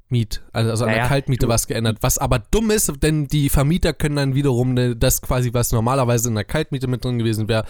Miet, 0.09 0.42
also, 0.54 0.71
also 0.71 0.83
an 0.86 0.89
der 0.92 0.98
Naja, 1.00 1.07
Kaltmiete 1.09 1.48
du- 1.48 1.51
was 1.51 1.68
geändert. 1.68 1.98
Was 2.01 2.18
aber 2.18 2.39
dumm 2.39 2.71
ist, 2.71 2.92
denn 3.04 3.27
die 3.27 3.50
Vermieter 3.50 3.94
können 3.94 4.15
dann 4.15 4.36
wiederum 4.36 4.74
ne, 4.74 4.95
das 4.95 5.21
quasi, 5.21 5.54
was 5.54 5.71
normalerweise 5.74 6.30
in 6.30 6.36
der 6.36 6.45
Kaltmiete 6.45 6.88
mit 6.88 7.04
drin 7.04 7.18
gewesen 7.19 7.48
wäre, 7.50 7.65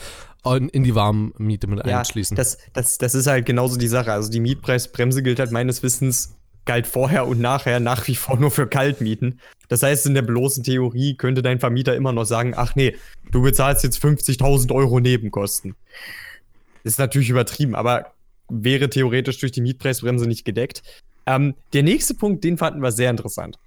in, 0.45 0.69
in 0.69 0.83
die 0.83 0.93
Warmmiete 0.95 1.67
mit 1.67 1.85
Ja, 1.85 1.99
einschließen. 1.99 2.37
das, 2.37 2.57
das, 2.73 2.97
das 2.99 3.15
ist 3.15 3.25
halt 3.27 3.45
genauso 3.45 3.77
die 3.77 3.87
Sache. 3.87 4.11
Also 4.13 4.29
die 4.31 4.39
Mietpreisbremse 4.39 5.23
gilt 5.23 5.39
halt 5.39 5.51
meines 5.51 5.81
Wissens, 5.81 6.35
galt 6.65 6.85
vorher 6.85 7.27
und 7.27 7.39
nachher 7.39 7.79
nach 7.79 8.07
wie 8.07 8.15
vor 8.15 8.37
nur 8.37 8.51
für 8.51 8.67
Kaltmieten. 8.67 9.39
Das 9.69 9.81
heißt, 9.83 10.05
in 10.05 10.13
der 10.13 10.21
bloßen 10.21 10.63
Theorie 10.63 11.15
könnte 11.15 11.41
dein 11.41 11.59
Vermieter 11.59 11.95
immer 11.95 12.11
noch 12.13 12.25
sagen, 12.25 12.53
ach 12.55 12.75
nee, 12.75 12.95
du 13.31 13.41
bezahlst 13.41 13.83
jetzt 13.83 13.97
50.000 14.03 14.71
Euro 14.73 14.99
Nebenkosten. 14.99 15.75
Ist 16.83 16.99
natürlich 16.99 17.29
übertrieben, 17.29 17.75
aber 17.75 18.13
wäre 18.49 18.89
theoretisch 18.89 19.39
durch 19.39 19.51
die 19.51 19.61
Mietpreisbremse 19.61 20.25
nicht 20.27 20.45
gedeckt. 20.45 20.83
Ähm, 21.27 21.53
der 21.73 21.83
nächste 21.83 22.15
Punkt, 22.15 22.43
den 22.43 22.57
fanden 22.57 22.81
wir 22.81 22.91
sehr 22.91 23.11
interessant. 23.11 23.59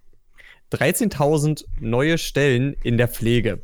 13.000 0.72 1.66
neue 1.78 2.18
Stellen 2.18 2.74
in 2.82 2.96
der 2.96 3.06
Pflege. 3.06 3.62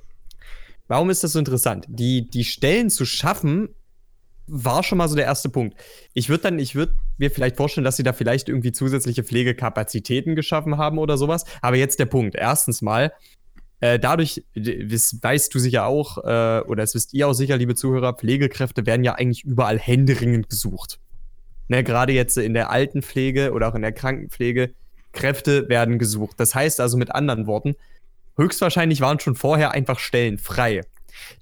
Warum 0.86 1.10
ist 1.10 1.24
das 1.24 1.32
so 1.32 1.38
interessant? 1.38 1.86
Die, 1.88 2.28
die 2.28 2.44
Stellen 2.44 2.90
zu 2.90 3.04
schaffen, 3.04 3.70
war 4.46 4.84
schon 4.84 4.98
mal 4.98 5.08
so 5.08 5.16
der 5.16 5.24
erste 5.24 5.48
Punkt. 5.48 5.76
Ich 6.14 6.28
würde 6.28 6.44
dann, 6.44 6.58
ich 6.58 6.76
würde 6.76 6.94
mir 7.18 7.30
vielleicht 7.30 7.56
vorstellen, 7.56 7.84
dass 7.84 7.96
sie 7.96 8.04
da 8.04 8.12
vielleicht 8.12 8.48
irgendwie 8.48 8.70
zusätzliche 8.70 9.24
Pflegekapazitäten 9.24 10.36
geschaffen 10.36 10.76
haben 10.78 10.98
oder 10.98 11.16
sowas. 11.16 11.44
Aber 11.62 11.76
jetzt 11.76 11.98
der 11.98 12.06
Punkt. 12.06 12.36
Erstens 12.36 12.82
mal, 12.82 13.12
äh, 13.80 13.98
dadurch, 13.98 14.44
das 14.54 15.18
weißt 15.20 15.52
du 15.54 15.58
sicher 15.58 15.86
auch, 15.86 16.18
äh, 16.18 16.60
oder 16.66 16.82
es 16.82 16.94
wisst 16.94 17.12
ihr 17.14 17.26
auch 17.26 17.32
sicher, 17.32 17.56
liebe 17.56 17.74
Zuhörer, 17.74 18.14
Pflegekräfte 18.14 18.86
werden 18.86 19.04
ja 19.04 19.14
eigentlich 19.14 19.44
überall 19.44 19.78
händeringend 19.78 20.48
gesucht. 20.48 21.00
Ne, 21.68 21.82
Gerade 21.82 22.12
jetzt 22.12 22.36
in 22.38 22.54
der 22.54 22.70
Altenpflege 22.70 23.52
oder 23.52 23.68
auch 23.68 23.74
in 23.74 23.82
der 23.82 23.92
Krankenpflege, 23.92 24.72
Kräfte 25.12 25.68
werden 25.68 25.98
gesucht. 25.98 26.38
Das 26.38 26.54
heißt 26.54 26.80
also 26.80 26.96
mit 26.96 27.14
anderen 27.14 27.46
Worten, 27.46 27.74
höchstwahrscheinlich 28.36 29.00
waren 29.00 29.18
schon 29.18 29.34
vorher 29.34 29.72
einfach 29.72 29.98
Stellen 29.98 30.38
frei. 30.38 30.82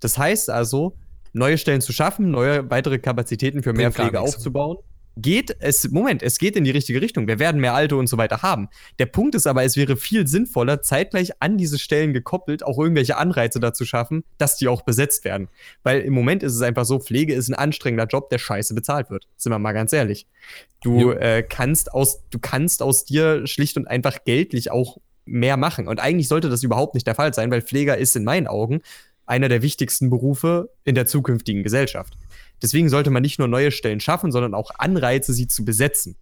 Das 0.01 0.17
heißt 0.17 0.49
also, 0.51 0.97
neue 1.33 1.59
Stellen 1.59 1.81
zu 1.81 1.93
schaffen, 1.93 2.31
neue 2.31 2.71
weitere 2.71 2.99
Kapazitäten 2.99 3.63
für 3.63 3.73
mehr 3.73 3.93
Pflege 3.93 4.21
aufzubauen. 4.21 4.79
Geht 5.17 5.57
es, 5.61 5.91
Moment, 5.91 6.23
es 6.23 6.39
geht 6.39 6.57
in 6.57 6.65
die 6.65 6.71
richtige 6.71 7.01
Richtung. 7.01 7.29
Wir 7.29 7.39
werden 7.39 7.61
mehr 7.61 7.75
Alte 7.75 7.97
und 7.97 8.09
so 8.09 8.19
weiter 8.19 8.43
haben. 8.43 8.69
Der 8.99 9.07
Punkt 9.07 9.35
ist 9.35 9.47
aber, 9.47 9.63
es 9.63 9.77
wäre 9.77 9.97
viel 9.97 10.27
sinnvoller, 10.27 10.83
zeitgleich 10.83 11.41
an 11.41 11.57
diese 11.57 11.79
Stellen 11.79 12.13
gekoppelt, 12.13 12.65
auch 12.65 12.79
irgendwelche 12.79 13.17
Anreize 13.17 13.61
dazu 13.61 13.85
schaffen, 13.85 14.25
dass 14.39 14.57
die 14.57 14.69
auch 14.69 14.83
besetzt 14.83 15.25
werden. 15.25 15.49
Weil 15.83 16.01
im 16.01 16.15
Moment 16.15 16.43
ist 16.43 16.55
es 16.55 16.63
einfach 16.63 16.85
so, 16.85 16.99
Pflege 16.99 17.35
ist 17.35 17.49
ein 17.49 17.55
anstrengender 17.55 18.07
Job, 18.07 18.29
der 18.31 18.39
scheiße 18.39 18.75
bezahlt 18.75 19.11
wird. 19.11 19.27
Sind 19.37 19.53
wir 19.53 19.59
mal 19.59 19.73
ganz 19.73 19.93
ehrlich. 19.93 20.27
Du 20.83 21.13
äh, 21.13 21.43
kannst 21.43 21.93
aus, 21.93 22.23
du 22.31 22.39
kannst 22.39 22.83
aus 22.83 23.05
dir 23.05 23.47
schlicht 23.47 23.77
und 23.77 23.87
einfach 23.87 24.25
geldlich 24.25 24.71
auch 24.71 24.99
mehr 25.25 25.57
machen. 25.57 25.89
Und 25.89 26.01
eigentlich 26.01 26.29
sollte 26.29 26.51
das 26.51 26.63
überhaupt 26.63 26.95
nicht 26.95 27.07
der 27.07 27.15
Fall 27.15 27.33
sein, 27.33 27.51
weil 27.51 27.63
Pfleger 27.63 27.97
ist 27.97 28.17
in 28.17 28.25
meinen 28.25 28.47
Augen 28.47 28.83
einer 29.27 29.49
der 29.49 29.63
wichtigsten 29.63 30.11
Berufe 30.11 30.71
in 30.85 30.95
der 30.95 31.07
zukünftigen 31.07 31.63
Gesellschaft. 31.63 32.15
Deswegen 32.63 32.89
sollte 32.89 33.11
man 33.11 33.23
nicht 33.23 33.39
nur 33.39 33.49
neue 33.49 33.71
Stellen 33.71 34.01
schaffen, 34.01 34.33
sondern 34.33 34.55
auch 34.55 34.71
Anreize, 34.79 35.33
sie 35.33 35.47
zu 35.49 35.65
besetzen. 35.65 36.17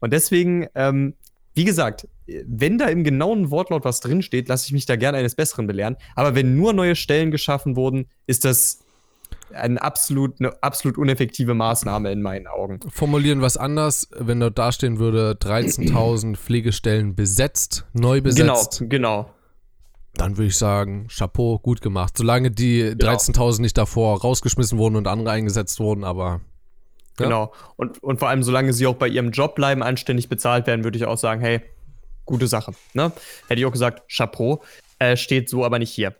Und 0.00 0.12
deswegen, 0.12 0.66
ähm, 0.74 1.14
wie 1.54 1.64
gesagt, 1.64 2.08
wenn 2.26 2.78
da 2.78 2.86
im 2.86 3.04
genauen 3.04 3.50
Wortlaut 3.50 3.84
was 3.84 4.00
drinsteht, 4.00 4.48
lasse 4.48 4.66
ich 4.66 4.72
mich 4.72 4.86
da 4.86 4.96
gerne 4.96 5.18
eines 5.18 5.34
Besseren 5.34 5.66
belehren. 5.66 5.96
Aber 6.14 6.34
wenn 6.34 6.56
nur 6.56 6.72
neue 6.72 6.96
Stellen 6.96 7.30
geschaffen 7.30 7.76
wurden, 7.76 8.06
ist 8.26 8.44
das 8.44 8.80
ein 9.54 9.78
absolut, 9.78 10.40
eine 10.40 10.52
absolut 10.62 10.98
uneffektive 10.98 11.54
Maßnahme 11.54 12.10
in 12.10 12.20
meinen 12.22 12.46
Augen. 12.46 12.80
Formulieren 12.88 13.40
was 13.40 13.56
anders, 13.56 14.08
wenn 14.16 14.40
dort 14.40 14.58
dastehen 14.58 14.98
würde, 14.98 15.32
13.000 15.40 16.36
Pflegestellen 16.36 17.14
besetzt, 17.14 17.86
neu 17.92 18.20
besetzt. 18.20 18.80
Genau, 18.80 18.88
genau. 18.88 19.30
Dann 20.16 20.36
würde 20.36 20.48
ich 20.48 20.56
sagen, 20.56 21.08
Chapeau, 21.08 21.58
gut 21.58 21.80
gemacht. 21.80 22.16
Solange 22.16 22.50
die 22.50 22.94
Genau. 22.96 23.12
13.000 23.12 23.60
nicht 23.60 23.76
davor 23.76 24.20
rausgeschmissen 24.20 24.78
wurden 24.78 24.96
und 24.96 25.06
andere 25.06 25.30
eingesetzt 25.30 25.78
wurden, 25.80 26.04
aber 26.04 26.40
Ja. 27.18 27.24
Genau. 27.26 27.52
Und, 27.76 28.02
und 28.02 28.18
vor 28.18 28.28
allem, 28.28 28.42
solange 28.42 28.72
sie 28.72 28.86
auch 28.86 28.96
bei 28.96 29.08
ihrem 29.08 29.30
Job 29.30 29.54
bleiben, 29.54 29.82
anständig 29.82 30.28
bezahlt 30.28 30.66
werden, 30.66 30.84
würde 30.84 30.98
ich 30.98 31.04
auch 31.06 31.16
sagen, 31.16 31.40
hey, 31.40 31.60
gute 32.26 32.46
Sache. 32.46 32.72
Ne? 32.92 33.12
Hätte 33.48 33.60
ich 33.60 33.66
auch 33.66 33.72
gesagt, 33.72 34.10
Chapeau. 34.14 34.62
Äh, 34.98 35.16
steht 35.16 35.48
so 35.48 35.64
aber 35.64 35.78
nicht 35.78 35.90
hier. 35.90 36.14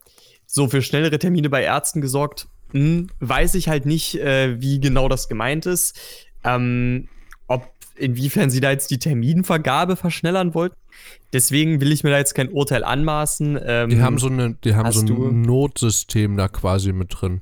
So, 0.46 0.68
für 0.68 0.80
schnellere 0.80 1.18
Termine 1.18 1.50
bei 1.50 1.62
Ärzten 1.62 2.00
gesorgt. 2.00 2.46
Hm, 2.72 3.08
weiß 3.20 3.54
ich 3.54 3.68
halt 3.68 3.84
nicht, 3.86 4.14
äh, 4.20 4.60
wie 4.60 4.80
genau 4.80 5.08
das 5.08 5.28
gemeint 5.28 5.66
ist. 5.66 5.98
Ähm, 6.44 7.08
inwiefern 7.96 8.50
sie 8.50 8.60
da 8.60 8.70
jetzt 8.70 8.90
die 8.90 8.98
Terminvergabe 8.98 9.96
verschnellern 9.96 10.54
wollten. 10.54 10.76
Deswegen 11.32 11.80
will 11.80 11.92
ich 11.92 12.04
mir 12.04 12.10
da 12.10 12.18
jetzt 12.18 12.34
kein 12.34 12.48
Urteil 12.48 12.84
anmaßen. 12.84 13.58
Ähm, 13.62 13.90
die 13.90 14.00
haben 14.00 14.18
so, 14.18 14.28
eine, 14.28 14.54
die 14.54 14.74
haben 14.74 14.90
so 14.92 15.00
ein 15.00 15.06
du- 15.06 15.30
Notsystem 15.30 16.36
da 16.36 16.48
quasi 16.48 16.92
mit 16.92 17.08
drin. 17.20 17.40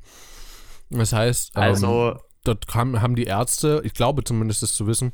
Das 0.91 1.13
heißt, 1.13 1.53
ähm, 1.57 1.63
also, 1.63 2.17
dort 2.45 2.67
kam, 2.67 3.01
haben 3.01 3.17
die 3.17 3.25
Ärzte, 3.25 3.81
ich 3.85 3.95
glaube 3.95 4.25
zumindest 4.25 4.63
das 4.63 4.75
zu 4.75 4.87
wissen, 4.87 5.13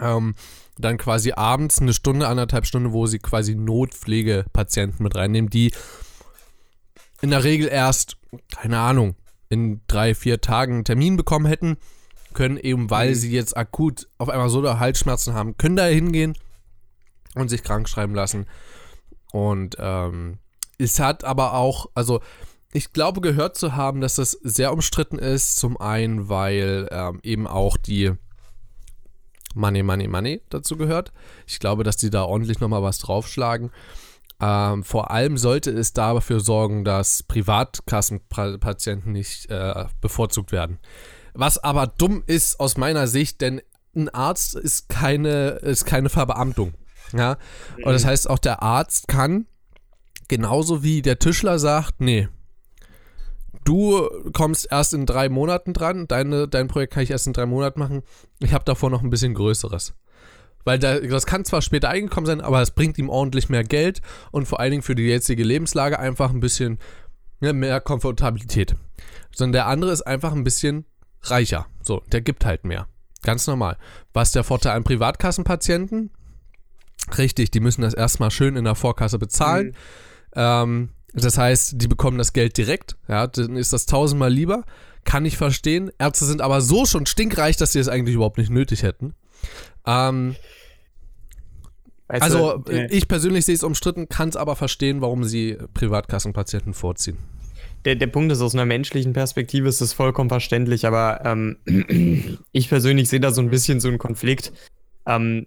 ähm, 0.00 0.34
dann 0.78 0.96
quasi 0.98 1.32
abends 1.32 1.80
eine 1.80 1.92
Stunde, 1.92 2.26
anderthalb 2.28 2.64
Stunden, 2.66 2.92
wo 2.92 3.06
sie 3.06 3.18
quasi 3.18 3.54
Notpflegepatienten 3.54 5.02
mit 5.02 5.14
reinnehmen, 5.14 5.50
die 5.50 5.72
in 7.20 7.30
der 7.30 7.44
Regel 7.44 7.68
erst, 7.68 8.16
keine 8.50 8.78
Ahnung, 8.78 9.14
in 9.48 9.82
drei, 9.86 10.14
vier 10.14 10.40
Tagen 10.40 10.74
einen 10.76 10.84
Termin 10.84 11.16
bekommen 11.16 11.46
hätten, 11.46 11.76
können 12.32 12.56
eben, 12.56 12.90
weil 12.90 13.10
Mhm. 13.10 13.14
sie 13.14 13.32
jetzt 13.32 13.56
akut 13.56 14.08
auf 14.18 14.28
einmal 14.28 14.48
so 14.48 14.62
Halsschmerzen 14.78 15.34
haben, 15.34 15.56
können 15.56 15.76
da 15.76 15.86
hingehen 15.86 16.36
und 17.34 17.48
sich 17.48 17.62
krank 17.62 17.88
schreiben 17.88 18.14
lassen. 18.14 18.46
Und 19.32 19.76
ähm, 19.78 20.38
es 20.78 20.98
hat 20.98 21.24
aber 21.24 21.54
auch, 21.54 21.86
also 21.94 22.20
ich 22.72 22.92
glaube 22.92 23.20
gehört 23.20 23.56
zu 23.56 23.76
haben, 23.76 24.00
dass 24.00 24.16
das 24.16 24.32
sehr 24.42 24.72
umstritten 24.72 25.18
ist. 25.18 25.56
Zum 25.56 25.80
einen, 25.80 26.28
weil 26.28 26.88
ähm, 26.90 27.20
eben 27.22 27.46
auch 27.46 27.76
die 27.76 28.12
Money, 29.54 29.82
Money, 29.82 30.08
Money 30.08 30.42
dazu 30.48 30.76
gehört. 30.76 31.12
Ich 31.46 31.58
glaube, 31.60 31.84
dass 31.84 31.96
die 31.96 32.10
da 32.10 32.24
ordentlich 32.24 32.60
nochmal 32.60 32.82
was 32.82 32.98
draufschlagen. 32.98 33.70
Ähm, 34.40 34.82
vor 34.82 35.10
allem 35.10 35.36
sollte 35.38 35.70
es 35.70 35.92
dafür 35.92 36.40
sorgen, 36.40 36.84
dass 36.84 37.22
Privatkassenpatienten 37.22 39.12
nicht 39.12 39.50
äh, 39.50 39.84
bevorzugt 40.00 40.52
werden. 40.52 40.78
Was 41.34 41.58
aber 41.58 41.86
dumm 41.86 42.22
ist 42.26 42.60
aus 42.60 42.76
meiner 42.76 43.06
Sicht, 43.06 43.40
denn 43.40 43.62
ein 43.94 44.08
Arzt 44.08 44.54
ist 44.54 44.88
keine, 44.88 45.50
ist 45.62 45.84
keine 45.84 46.08
Verbeamtung. 46.08 46.74
Ja? 47.12 47.36
Und 47.84 47.92
das 47.92 48.04
heißt, 48.04 48.28
auch 48.28 48.38
der 48.38 48.62
Arzt 48.62 49.08
kann, 49.08 49.46
genauso 50.28 50.82
wie 50.82 51.02
der 51.02 51.18
Tischler 51.18 51.58
sagt, 51.58 52.00
nee, 52.00 52.28
du 53.64 54.08
kommst 54.32 54.70
erst 54.70 54.94
in 54.94 55.06
drei 55.06 55.28
Monaten 55.28 55.72
dran, 55.72 56.08
deine, 56.08 56.48
dein 56.48 56.68
Projekt 56.68 56.94
kann 56.94 57.02
ich 57.02 57.10
erst 57.10 57.26
in 57.26 57.32
drei 57.32 57.46
Monaten 57.46 57.78
machen, 57.78 58.02
ich 58.40 58.52
habe 58.52 58.64
davor 58.64 58.90
noch 58.90 59.02
ein 59.02 59.10
bisschen 59.10 59.34
größeres. 59.34 59.94
Weil 60.64 60.78
da, 60.78 61.00
das 61.00 61.26
kann 61.26 61.44
zwar 61.44 61.60
später 61.60 61.88
eingekommen 61.88 62.26
sein, 62.26 62.40
aber 62.40 62.62
es 62.62 62.70
bringt 62.70 62.96
ihm 62.96 63.08
ordentlich 63.08 63.48
mehr 63.48 63.64
Geld 63.64 64.00
und 64.30 64.46
vor 64.46 64.60
allen 64.60 64.70
Dingen 64.70 64.82
für 64.82 64.94
die 64.94 65.02
jetzige 65.02 65.42
Lebenslage 65.42 65.98
einfach 65.98 66.30
ein 66.30 66.40
bisschen 66.40 66.78
ne, 67.40 67.52
mehr 67.52 67.80
Komfortabilität. 67.80 68.76
Sondern 69.34 69.52
der 69.52 69.66
andere 69.66 69.90
ist 69.90 70.02
einfach 70.02 70.32
ein 70.32 70.44
bisschen 70.44 70.84
reicher. 71.24 71.66
So, 71.82 72.02
der 72.12 72.20
gibt 72.20 72.44
halt 72.44 72.64
mehr. 72.64 72.86
Ganz 73.22 73.46
normal. 73.46 73.76
Was 74.12 74.32
der 74.32 74.44
Vorteil 74.44 74.72
an 74.72 74.84
Privatkassenpatienten? 74.84 76.10
Richtig, 77.18 77.50
die 77.50 77.60
müssen 77.60 77.82
das 77.82 77.94
erstmal 77.94 78.30
schön 78.30 78.56
in 78.56 78.64
der 78.64 78.74
Vorkasse 78.74 79.18
bezahlen. 79.18 79.68
Mhm. 79.68 79.72
Ähm, 80.34 80.88
das 81.14 81.36
heißt, 81.36 81.74
die 81.76 81.88
bekommen 81.88 82.18
das 82.18 82.32
Geld 82.32 82.56
direkt. 82.56 82.96
Ja, 83.08 83.26
dann 83.26 83.56
ist 83.56 83.72
das 83.72 83.86
tausendmal 83.86 84.32
lieber. 84.32 84.64
Kann 85.04 85.26
ich 85.26 85.36
verstehen. 85.36 85.90
Ärzte 85.98 86.24
sind 86.24 86.40
aber 86.40 86.60
so 86.60 86.86
schon 86.86 87.06
stinkreich, 87.06 87.56
dass 87.56 87.72
sie 87.72 87.80
es 87.80 87.88
eigentlich 87.88 88.14
überhaupt 88.14 88.38
nicht 88.38 88.50
nötig 88.50 88.82
hätten. 88.82 89.14
Ähm, 89.84 90.36
weißt 92.08 92.22
also, 92.22 92.58
du, 92.58 92.72
äh, 92.72 92.86
ich 92.86 93.08
persönlich 93.08 93.44
sehe 93.44 93.54
es 93.54 93.64
umstritten, 93.64 94.08
kann 94.08 94.28
es 94.28 94.36
aber 94.36 94.56
verstehen, 94.56 95.00
warum 95.00 95.24
sie 95.24 95.58
Privatkassenpatienten 95.74 96.72
vorziehen. 96.72 97.18
Der, 97.84 97.96
der 97.96 98.06
Punkt 98.06 98.32
ist, 98.32 98.40
aus 98.40 98.54
einer 98.54 98.66
menschlichen 98.66 99.12
Perspektive 99.12 99.68
ist 99.68 99.80
das 99.80 99.92
vollkommen 99.92 100.28
verständlich, 100.28 100.86
aber 100.86 101.22
ähm, 101.24 102.38
ich 102.52 102.68
persönlich 102.68 103.08
sehe 103.08 103.20
da 103.20 103.30
so 103.32 103.40
ein 103.40 103.50
bisschen 103.50 103.80
so 103.80 103.88
einen 103.88 103.98
Konflikt. 103.98 104.52
Ähm, 105.06 105.46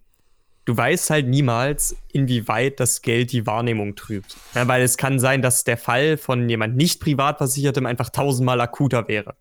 du 0.66 0.76
weißt 0.76 1.10
halt 1.10 1.28
niemals, 1.28 1.96
inwieweit 2.12 2.80
das 2.80 3.02
Geld 3.02 3.32
die 3.32 3.46
Wahrnehmung 3.46 3.96
trübt. 3.96 4.36
Ja, 4.54 4.68
weil 4.68 4.82
es 4.82 4.98
kann 4.98 5.20
sein, 5.20 5.42
dass 5.42 5.64
der 5.64 5.78
Fall 5.78 6.18
von 6.18 6.50
jemand 6.50 6.76
nicht 6.76 7.00
privatversichertem 7.00 7.86
einfach 7.86 8.10
tausendmal 8.10 8.60
akuter 8.60 9.08
wäre. 9.08 9.36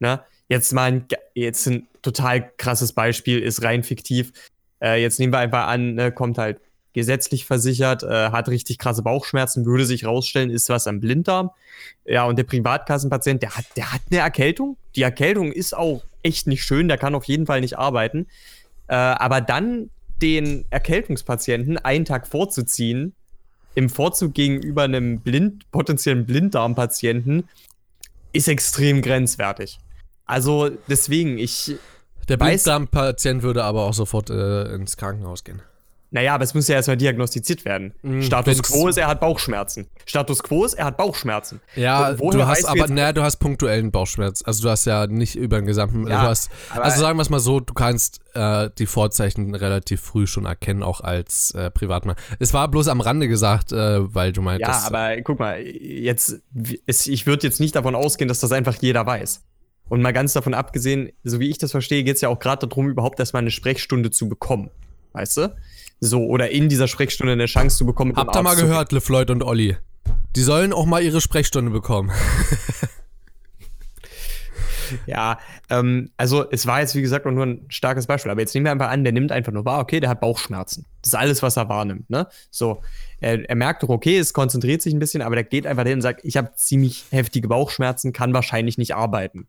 Ne? 0.00 0.20
Jetzt 0.48 0.72
mal 0.72 0.84
ein, 0.84 1.06
jetzt 1.34 1.66
ein 1.66 1.86
total 2.02 2.50
krasses 2.56 2.92
Beispiel, 2.92 3.38
ist 3.38 3.62
rein 3.62 3.82
fiktiv. 3.82 4.32
Äh, 4.82 5.00
jetzt 5.00 5.20
nehmen 5.20 5.32
wir 5.32 5.38
einfach 5.38 5.68
an, 5.68 5.94
ne, 5.94 6.12
kommt 6.12 6.38
halt 6.38 6.60
gesetzlich 6.94 7.44
versichert, 7.44 8.02
äh, 8.02 8.30
hat 8.30 8.48
richtig 8.48 8.78
krasse 8.78 9.02
Bauchschmerzen, 9.02 9.66
würde 9.66 9.84
sich 9.84 10.06
rausstellen, 10.06 10.48
ist 10.48 10.70
was 10.70 10.86
am 10.86 11.00
Blinddarm. 11.00 11.50
Ja, 12.06 12.24
und 12.24 12.38
der 12.38 12.44
Privatkassenpatient, 12.44 13.42
der 13.42 13.56
hat, 13.56 13.66
der 13.76 13.92
hat 13.92 14.00
eine 14.10 14.20
Erkältung. 14.20 14.78
Die 14.96 15.02
Erkältung 15.02 15.52
ist 15.52 15.76
auch 15.76 16.04
echt 16.22 16.46
nicht 16.46 16.62
schön, 16.62 16.88
der 16.88 16.96
kann 16.96 17.14
auf 17.14 17.24
jeden 17.24 17.46
Fall 17.46 17.60
nicht 17.60 17.78
arbeiten. 17.78 18.26
Äh, 18.86 18.94
aber 18.94 19.40
dann 19.40 19.90
den 20.22 20.64
Erkältungspatienten 20.70 21.78
einen 21.78 22.04
Tag 22.04 22.26
vorzuziehen, 22.26 23.14
im 23.74 23.90
Vorzug 23.90 24.32
gegenüber 24.32 24.84
einem 24.84 25.20
blind, 25.20 25.70
potenziellen 25.72 26.26
Blinddarmpatienten, 26.26 27.48
ist 28.32 28.48
extrem 28.48 29.02
grenzwertig. 29.02 29.80
Also 30.26 30.70
deswegen, 30.88 31.38
ich, 31.38 31.74
Der 32.28 32.36
Blinddarmpatient 32.36 33.42
würde 33.42 33.64
aber 33.64 33.82
auch 33.82 33.94
sofort 33.94 34.30
äh, 34.30 34.72
ins 34.74 34.96
Krankenhaus 34.96 35.42
gehen. 35.42 35.60
Naja, 36.14 36.32
aber 36.36 36.44
es 36.44 36.54
muss 36.54 36.68
ja 36.68 36.76
erstmal 36.76 36.96
diagnostiziert 36.96 37.64
werden. 37.64 37.92
Mm, 38.02 38.20
Status 38.22 38.62
quo 38.62 38.86
ist, 38.86 38.96
er 38.98 39.08
hat 39.08 39.18
Bauchschmerzen. 39.18 39.88
Status 40.06 40.44
quo 40.44 40.64
ist, 40.64 40.74
er 40.74 40.84
hat 40.84 40.96
Bauchschmerzen. 40.96 41.60
Ja, 41.74 42.16
Wo- 42.20 42.30
du 42.30 42.46
hast 42.46 42.66
aber, 42.66 42.86
naja, 42.86 43.12
du 43.12 43.22
hast 43.24 43.38
punktuellen 43.38 43.90
Bauchschmerz. 43.90 44.40
Also 44.46 44.62
du 44.62 44.70
hast 44.70 44.84
ja 44.84 45.08
nicht 45.08 45.34
über 45.34 45.56
den 45.58 45.66
gesamten, 45.66 46.06
Ja, 46.06 46.22
hast, 46.22 46.52
also 46.70 47.00
sagen 47.00 47.18
wir 47.18 47.22
es 47.22 47.30
mal 47.30 47.40
so, 47.40 47.58
du 47.58 47.74
kannst 47.74 48.20
äh, 48.34 48.70
die 48.78 48.86
Vorzeichen 48.86 49.56
relativ 49.56 50.02
früh 50.02 50.28
schon 50.28 50.44
erkennen, 50.44 50.84
auch 50.84 51.00
als 51.00 51.50
äh, 51.50 51.72
Privatmann. 51.72 52.14
Es 52.38 52.54
war 52.54 52.68
bloß 52.68 52.86
am 52.86 53.00
Rande 53.00 53.26
gesagt, 53.26 53.72
äh, 53.72 54.14
weil 54.14 54.30
du 54.30 54.40
Ja, 54.40 54.44
meintest, 54.44 54.86
aber 54.86 55.20
guck 55.22 55.40
mal, 55.40 55.60
jetzt, 55.60 56.42
es, 56.86 57.08
ich 57.08 57.26
würde 57.26 57.44
jetzt 57.44 57.58
nicht 57.58 57.74
davon 57.74 57.96
ausgehen, 57.96 58.28
dass 58.28 58.38
das 58.38 58.52
einfach 58.52 58.76
jeder 58.80 59.04
weiß. 59.04 59.42
Und 59.88 60.00
mal 60.00 60.12
ganz 60.12 60.32
davon 60.32 60.54
abgesehen, 60.54 61.10
so 61.24 61.40
wie 61.40 61.50
ich 61.50 61.58
das 61.58 61.72
verstehe, 61.72 62.04
geht 62.04 62.14
es 62.14 62.20
ja 62.20 62.28
auch 62.28 62.38
gerade 62.38 62.68
darum, 62.68 62.88
überhaupt 62.88 63.18
erstmal 63.18 63.42
eine 63.42 63.50
Sprechstunde 63.50 64.12
zu 64.12 64.28
bekommen. 64.28 64.70
Weißt 65.12 65.36
du? 65.38 65.54
So, 66.06 66.26
oder 66.26 66.50
in 66.50 66.68
dieser 66.68 66.86
Sprechstunde 66.86 67.32
eine 67.32 67.46
Chance 67.46 67.78
zu 67.78 67.86
bekommen. 67.86 68.14
habt 68.14 68.36
ihr 68.36 68.42
mal 68.42 68.56
gehört, 68.56 68.92
LeFloid 68.92 69.30
und 69.30 69.42
Olli? 69.42 69.76
Die 70.36 70.42
sollen 70.42 70.74
auch 70.74 70.84
mal 70.84 71.02
ihre 71.02 71.20
Sprechstunde 71.20 71.70
bekommen. 71.70 72.12
Ja, 75.06 75.38
ähm, 75.70 76.10
also 76.18 76.48
es 76.50 76.66
war 76.66 76.80
jetzt, 76.80 76.94
wie 76.94 77.00
gesagt, 77.00 77.26
auch 77.26 77.30
nur 77.30 77.46
ein 77.46 77.64
starkes 77.68 78.06
Beispiel. 78.06 78.30
Aber 78.30 78.42
jetzt 78.42 78.54
nehmen 78.54 78.66
wir 78.66 78.70
einfach 78.70 78.90
an, 78.90 79.02
der 79.02 79.14
nimmt 79.14 79.32
einfach 79.32 79.50
nur 79.50 79.64
wahr, 79.64 79.80
okay, 79.80 79.98
der 79.98 80.10
hat 80.10 80.20
Bauchschmerzen. 80.20 80.84
Das 81.00 81.08
ist 81.08 81.14
alles, 81.14 81.42
was 81.42 81.56
er 81.56 81.70
wahrnimmt, 81.70 82.10
ne? 82.10 82.28
So, 82.50 82.82
er, 83.18 83.48
er 83.48 83.56
merkt 83.56 83.82
doch, 83.82 83.88
okay, 83.88 84.18
es 84.18 84.34
konzentriert 84.34 84.82
sich 84.82 84.92
ein 84.92 84.98
bisschen, 84.98 85.22
aber 85.22 85.36
der 85.36 85.44
geht 85.44 85.66
einfach 85.66 85.84
hin 85.84 85.94
und 85.94 86.02
sagt, 86.02 86.20
ich 86.22 86.36
habe 86.36 86.52
ziemlich 86.54 87.06
heftige 87.10 87.48
Bauchschmerzen, 87.48 88.12
kann 88.12 88.34
wahrscheinlich 88.34 88.76
nicht 88.76 88.94
arbeiten. 88.94 89.48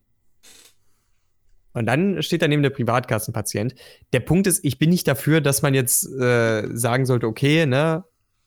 Und 1.76 1.86
dann 1.86 2.24
steht 2.24 2.42
daneben 2.42 2.64
der 2.64 2.72
Privatkassenpatient. 2.72 3.76
Der 4.14 4.22
Punkt 4.22 4.48
ist, 4.48 4.64
ich 4.64 4.80
bin 4.80 4.90
nicht 4.90 5.08
dafür, 5.08 5.42
dass 5.42 5.62
man 5.62 5.74
jetzt 5.74 6.06
äh, 6.06 6.68
sagen 6.76 7.06
sollte, 7.06 7.28
okay, 7.28 7.66
ne, 7.66 8.04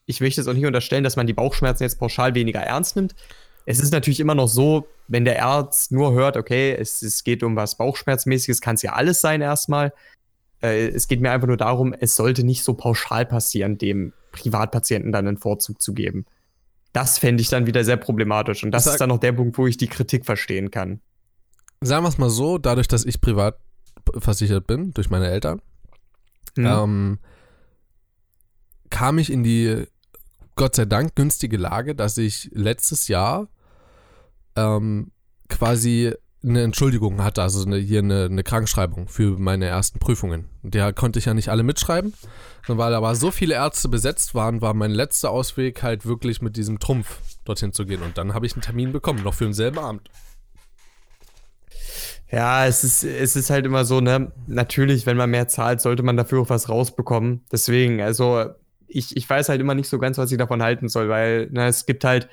ich 0.07 0.21
möchte 0.21 0.41
jetzt 0.41 0.49
auch 0.49 0.55
nicht 0.55 0.67
unterstellen, 0.67 1.05
dass 1.05 1.17
man 1.17 1.27
die 1.27 1.35
Bauchschmerzen 1.35 1.83
jetzt 1.83 2.01
pauschal 2.01 2.35
weniger 2.35 2.61
ernst 2.61 2.97
nimmt. 2.97 3.15
Es 3.67 3.81
ist 3.81 3.93
natürlich 3.93 4.19
immer 4.19 4.35
noch 4.35 4.49
so, 4.49 4.89
wenn 5.09 5.27
der 5.27 5.45
Arzt 5.45 5.93
nur 5.93 6.15
hört, 6.15 6.39
okay, 6.39 6.75
es, 6.75 7.03
es 7.03 7.23
geht 7.23 7.43
um 7.43 7.55
was 7.55 7.77
Bauchschmerzmäßiges, 7.77 8.63
kann 8.63 8.77
es 8.77 8.83
ja 8.83 8.95
alles 8.95 9.21
sein 9.21 9.43
erstmal. 9.43 9.93
Äh, 10.63 10.89
es 10.89 11.07
geht 11.07 11.21
mir 11.21 11.31
einfach 11.31 11.47
nur 11.49 11.59
darum, 11.59 11.95
es 12.01 12.17
sollte 12.17 12.45
nicht 12.45 12.65
so 12.65 12.73
pauschal 12.73 13.27
passieren, 13.27 13.77
dem 13.77 14.15
Privatpatienten 14.33 15.13
dann 15.13 15.29
einen 15.29 15.37
Vorzug 15.37 15.83
zu 15.83 15.93
geben. 15.93 16.25
Das 16.95 17.19
fände 17.19 17.43
ich 17.43 17.51
dann 17.51 17.67
wieder 17.67 17.85
sehr 17.85 17.99
problematisch. 17.99 18.65
Und 18.65 18.71
das 18.71 18.85
Sag- 18.85 18.95
ist 18.95 19.01
dann 19.01 19.11
noch 19.11 19.19
der 19.19 19.33
Punkt, 19.33 19.59
wo 19.59 19.67
ich 19.67 19.77
die 19.77 19.89
Kritik 19.89 20.25
verstehen 20.25 20.71
kann. 20.71 21.03
Sagen 21.81 22.05
wir 22.05 22.09
es 22.09 22.19
mal 22.19 22.31
so, 22.31 22.59
dadurch, 22.59 22.89
dass 22.89 23.05
ich 23.05 23.21
privat 23.21 23.59
versichert 24.17 24.67
bin, 24.67 24.93
durch 24.93 25.11
meine 25.11 25.29
Eltern, 25.29 25.61
Hm. 26.57 26.67
ähm, 26.67 27.19
kam 28.91 29.19
ich 29.19 29.31
in 29.31 29.45
die 29.45 29.87
Gott 30.57 30.75
sei 30.75 30.87
Dank 30.87 31.15
günstige 31.15 31.57
Lage, 31.57 31.95
dass 31.95 32.19
ich 32.19 32.51
letztes 32.53 33.07
Jahr 33.07 33.49
ähm, 34.57 35.13
quasi 35.49 36.13
eine 36.43 36.63
Entschuldigung 36.63 37.23
hatte, 37.23 37.43
also 37.43 37.65
eine, 37.65 37.77
hier 37.77 38.01
eine, 38.01 38.25
eine 38.25 38.43
Krankschreibung 38.43 39.09
für 39.09 39.39
meine 39.39 39.67
ersten 39.67 39.99
Prüfungen. 39.99 40.49
Der 40.63 40.93
konnte 40.93 41.19
ich 41.19 41.27
ja 41.27 41.35
nicht 41.35 41.49
alle 41.49 41.63
mitschreiben. 41.63 42.13
Weil 42.67 42.95
aber 42.95 43.15
so 43.15 43.31
viele 43.31 43.55
Ärzte 43.55 43.89
besetzt 43.89 44.35
waren, 44.35 44.61
war 44.61 44.75
mein 44.75 44.91
letzter 44.91 45.31
Ausweg 45.31 45.83
halt 45.83 46.07
wirklich 46.07 46.43
mit 46.43 46.57
diesem 46.57 46.79
Trumpf 46.79 47.21
dorthin 47.45 47.73
zu 47.73 47.87
gehen. 47.87 48.03
Und 48.03 48.19
dann 48.19 48.35
habe 48.35 48.47
ich 48.47 48.55
einen 48.55 48.63
Termin 48.63 48.93
bekommen, 48.93 49.23
noch 49.23 49.35
für 49.35 49.45
denselben 49.45 49.79
Abend. 49.79 50.11
Ja, 52.31 52.67
es 52.67 52.85
ist, 52.85 53.05
es 53.05 53.37
ist 53.37 53.51
halt 53.51 53.67
immer 53.67 53.85
so, 53.85 54.01
ne, 54.01 54.33
natürlich, 54.47 55.07
wenn 55.07 55.17
man 55.17 55.31
mehr 55.31 55.49
zahlt, 55.49 55.81
sollte 55.81 56.03
man 56.03 56.17
dafür 56.17 56.43
auch 56.43 56.51
was 56.51 56.69
rausbekommen. 56.69 57.43
Deswegen, 57.51 58.01
also 58.01 58.47
ich, 58.87 59.17
ich 59.17 59.29
weiß 59.29 59.49
halt 59.49 59.61
immer 59.61 59.75
nicht 59.75 59.89
so 59.89 59.99
ganz, 59.99 60.19
was 60.19 60.33
ich 60.33 60.39
davon 60.39 60.63
halten 60.63 60.89
soll, 60.89 61.09
weil 61.09 61.49
ne, 61.51 61.67
es 61.67 61.87
gibt 61.87 62.05
halt 62.05 62.29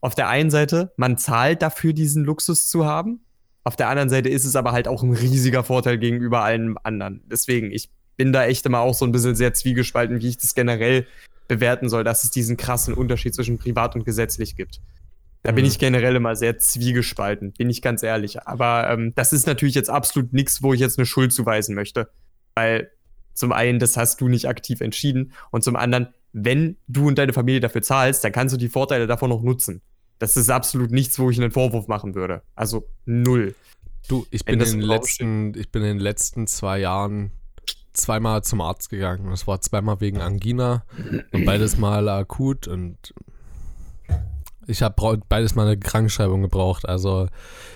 auf 0.00 0.14
der 0.14 0.28
einen 0.28 0.50
Seite, 0.50 0.92
man 0.96 1.18
zahlt 1.18 1.62
dafür, 1.62 1.92
diesen 1.92 2.24
Luxus 2.24 2.68
zu 2.68 2.84
haben. 2.84 3.20
Auf 3.64 3.76
der 3.76 3.88
anderen 3.88 4.08
Seite 4.08 4.28
ist 4.28 4.44
es 4.44 4.56
aber 4.56 4.72
halt 4.72 4.88
auch 4.88 5.02
ein 5.02 5.12
riesiger 5.12 5.62
Vorteil 5.62 5.98
gegenüber 5.98 6.42
allen 6.42 6.76
anderen. 6.78 7.22
Deswegen, 7.26 7.70
ich 7.70 7.90
bin 8.16 8.32
da 8.32 8.44
echt 8.44 8.66
immer 8.66 8.80
auch 8.80 8.94
so 8.94 9.04
ein 9.04 9.12
bisschen 9.12 9.34
sehr 9.34 9.54
zwiegespalten, 9.54 10.20
wie 10.20 10.28
ich 10.28 10.38
das 10.38 10.54
generell 10.54 11.06
bewerten 11.48 11.88
soll, 11.88 12.04
dass 12.04 12.24
es 12.24 12.30
diesen 12.30 12.56
krassen 12.56 12.94
Unterschied 12.94 13.34
zwischen 13.34 13.58
privat 13.58 13.94
und 13.94 14.04
gesetzlich 14.04 14.56
gibt. 14.56 14.80
Da 15.42 15.52
mhm. 15.52 15.56
bin 15.56 15.64
ich 15.64 15.78
generell 15.78 16.16
immer 16.16 16.36
sehr 16.36 16.58
zwiegespalten, 16.58 17.52
bin 17.52 17.70
ich 17.70 17.82
ganz 17.82 18.02
ehrlich. 18.02 18.42
Aber 18.42 18.90
ähm, 18.90 19.12
das 19.14 19.32
ist 19.32 19.46
natürlich 19.46 19.74
jetzt 19.74 19.90
absolut 19.90 20.32
nichts, 20.32 20.62
wo 20.62 20.74
ich 20.74 20.80
jetzt 20.80 20.98
eine 20.98 21.06
Schuld 21.06 21.32
zuweisen 21.32 21.74
möchte. 21.74 22.10
Weil 22.54 22.90
zum 23.34 23.52
einen, 23.52 23.78
das 23.78 23.96
hast 23.96 24.20
du 24.20 24.28
nicht 24.28 24.48
aktiv 24.48 24.80
entschieden. 24.80 25.32
Und 25.50 25.64
zum 25.64 25.76
anderen, 25.76 26.08
wenn 26.32 26.76
du 26.88 27.08
und 27.08 27.18
deine 27.18 27.32
Familie 27.32 27.60
dafür 27.60 27.82
zahlst, 27.82 28.22
dann 28.22 28.32
kannst 28.32 28.54
du 28.54 28.58
die 28.58 28.68
Vorteile 28.68 29.06
davon 29.06 29.30
noch 29.30 29.42
nutzen. 29.42 29.80
Das 30.18 30.36
ist 30.36 30.50
absolut 30.50 30.90
nichts, 30.90 31.18
wo 31.18 31.30
ich 31.30 31.40
einen 31.40 31.50
Vorwurf 31.50 31.88
machen 31.88 32.14
würde. 32.14 32.42
Also 32.54 32.86
null. 33.06 33.54
Du, 34.08 34.26
ich 34.30 34.44
bin, 34.44 34.60
in 34.60 34.66
den 34.66 34.80
letzten, 34.80 35.54
ich 35.54 35.70
bin 35.70 35.82
in 35.82 35.88
den 35.96 35.98
letzten 35.98 36.46
zwei 36.46 36.78
Jahren 36.78 37.30
zweimal 37.92 38.44
zum 38.44 38.60
Arzt 38.60 38.90
gegangen. 38.90 39.30
Das 39.30 39.46
war 39.46 39.60
zweimal 39.60 40.00
wegen 40.00 40.20
Angina 40.20 40.84
und 41.32 41.44
beides 41.44 41.78
mal 41.78 42.08
akut 42.08 42.68
und 42.68 43.14
ich 44.70 44.82
habe 44.82 45.20
beides 45.28 45.54
mal 45.54 45.66
eine 45.66 45.78
Krankschreibung 45.78 46.42
gebraucht. 46.42 46.88
Also 46.88 47.28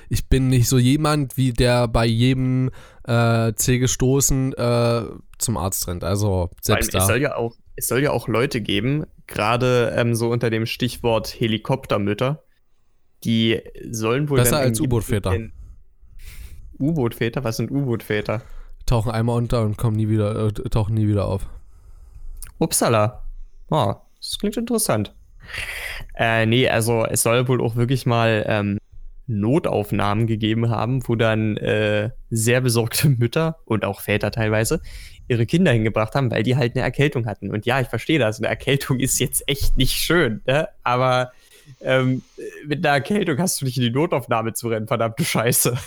ich 0.08 0.28
bin 0.28 0.48
nicht 0.48 0.68
so 0.68 0.78
jemand, 0.78 1.36
wie 1.36 1.52
der 1.52 1.88
bei 1.88 2.06
jedem 2.06 2.70
äh, 3.04 3.52
C 3.54 3.78
gestoßen 3.78 4.52
äh, 4.54 5.02
zum 5.38 5.56
Arzt 5.56 5.88
rennt. 5.88 6.04
Also 6.04 6.50
selbst 6.60 6.94
da. 6.94 6.98
Es 6.98 7.06
soll 7.06 7.20
ja 7.20 7.36
auch, 7.36 7.54
es 7.76 7.88
soll 7.88 8.02
ja 8.02 8.12
auch 8.12 8.28
Leute 8.28 8.60
geben, 8.60 9.04
gerade 9.26 9.92
ähm, 9.96 10.14
so 10.14 10.30
unter 10.30 10.50
dem 10.50 10.66
Stichwort 10.66 11.28
Helikoptermütter, 11.28 12.42
die 13.24 13.60
sollen 13.90 14.28
wohl. 14.30 14.38
Besser 14.38 14.58
als 14.58 14.80
U-Boot-Väter. 14.80 15.36
U-Boot-Väter? 16.78 17.44
Was 17.44 17.56
sind 17.56 17.70
U-Boot-Väter? 17.70 18.42
Tauchen 18.86 19.10
einmal 19.10 19.36
unter 19.36 19.62
und 19.62 19.76
kommen 19.76 19.96
nie 19.96 20.08
wieder, 20.08 20.46
äh, 20.46 20.52
tauchen 20.52 20.94
nie 20.94 21.08
wieder 21.08 21.26
auf. 21.26 21.46
Upsala. 22.58 23.24
Oh, 23.70 23.94
das 24.18 24.38
klingt 24.38 24.56
interessant. 24.56 25.14
Äh, 26.16 26.46
nee, 26.46 26.68
also 26.68 27.04
es 27.04 27.22
soll 27.22 27.48
wohl 27.48 27.60
auch 27.62 27.76
wirklich 27.76 28.06
mal 28.06 28.44
ähm, 28.46 28.78
Notaufnahmen 29.26 30.26
gegeben 30.26 30.70
haben, 30.70 31.06
wo 31.08 31.16
dann 31.16 31.56
äh, 31.56 32.10
sehr 32.30 32.60
besorgte 32.60 33.08
Mütter 33.18 33.58
und 33.64 33.84
auch 33.84 34.00
Väter 34.00 34.30
teilweise 34.30 34.80
ihre 35.26 35.46
Kinder 35.46 35.72
hingebracht 35.72 36.14
haben, 36.14 36.30
weil 36.30 36.42
die 36.42 36.56
halt 36.56 36.74
eine 36.76 36.84
Erkältung 36.84 37.26
hatten. 37.26 37.50
Und 37.50 37.64
ja, 37.64 37.80
ich 37.80 37.88
verstehe 37.88 38.18
das. 38.18 38.38
Eine 38.38 38.48
Erkältung 38.48 39.00
ist 39.00 39.18
jetzt 39.18 39.48
echt 39.48 39.76
nicht 39.76 39.92
schön, 39.92 40.42
ne? 40.46 40.68
aber 40.82 41.32
ähm, 41.80 42.22
mit 42.66 42.84
einer 42.84 42.94
Erkältung 42.94 43.38
hast 43.38 43.60
du 43.60 43.64
nicht 43.64 43.78
in 43.78 43.84
die 43.84 43.90
Notaufnahme 43.90 44.52
zu 44.52 44.68
rennen, 44.68 44.86
verdammte 44.86 45.24
Scheiße. 45.24 45.78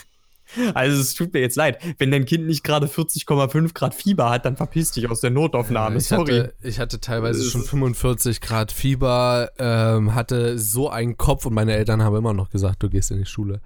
Also 0.74 1.01
es 1.01 1.13
tut 1.13 1.34
mir 1.34 1.39
jetzt 1.39 1.56
leid. 1.56 1.80
Wenn 1.98 2.12
dein 2.12 2.25
Kind 2.25 2.48
nicht 2.48 2.63
gerade 2.63 2.88
40,5 2.88 3.74
Grad 3.74 3.94
Fieber 3.94 4.30
hat, 4.30 4.46
dann 4.46 4.56
verpiss 4.56 4.92
dich 4.92 5.10
aus 5.10 5.22
der 5.22 5.30
Notaufnahme. 5.30 5.96
Ja, 5.96 6.00
ich 6.00 6.08
Sorry. 6.08 6.39
Hatte, 6.39 6.54
ich 6.62 6.80
hatte 6.80 7.00
teilweise 7.00 7.44
schon 7.44 7.63
45 7.63 8.42
Grad 8.42 8.72
Fieber, 8.72 9.51
ähm, 9.60 10.16
hatte 10.16 10.57
so 10.57 10.90
einen 10.90 11.18
Kopf 11.18 11.46
und 11.46 11.53
meine 11.53 11.75
Eltern 11.75 12.01
haben 12.03 12.16
immer 12.16 12.33
noch 12.33 12.50
gesagt, 12.50 12.83
du 12.83 12.90
gehst 12.90 13.12
in 13.12 13.20
die 13.20 13.25
Schule. 13.25 13.62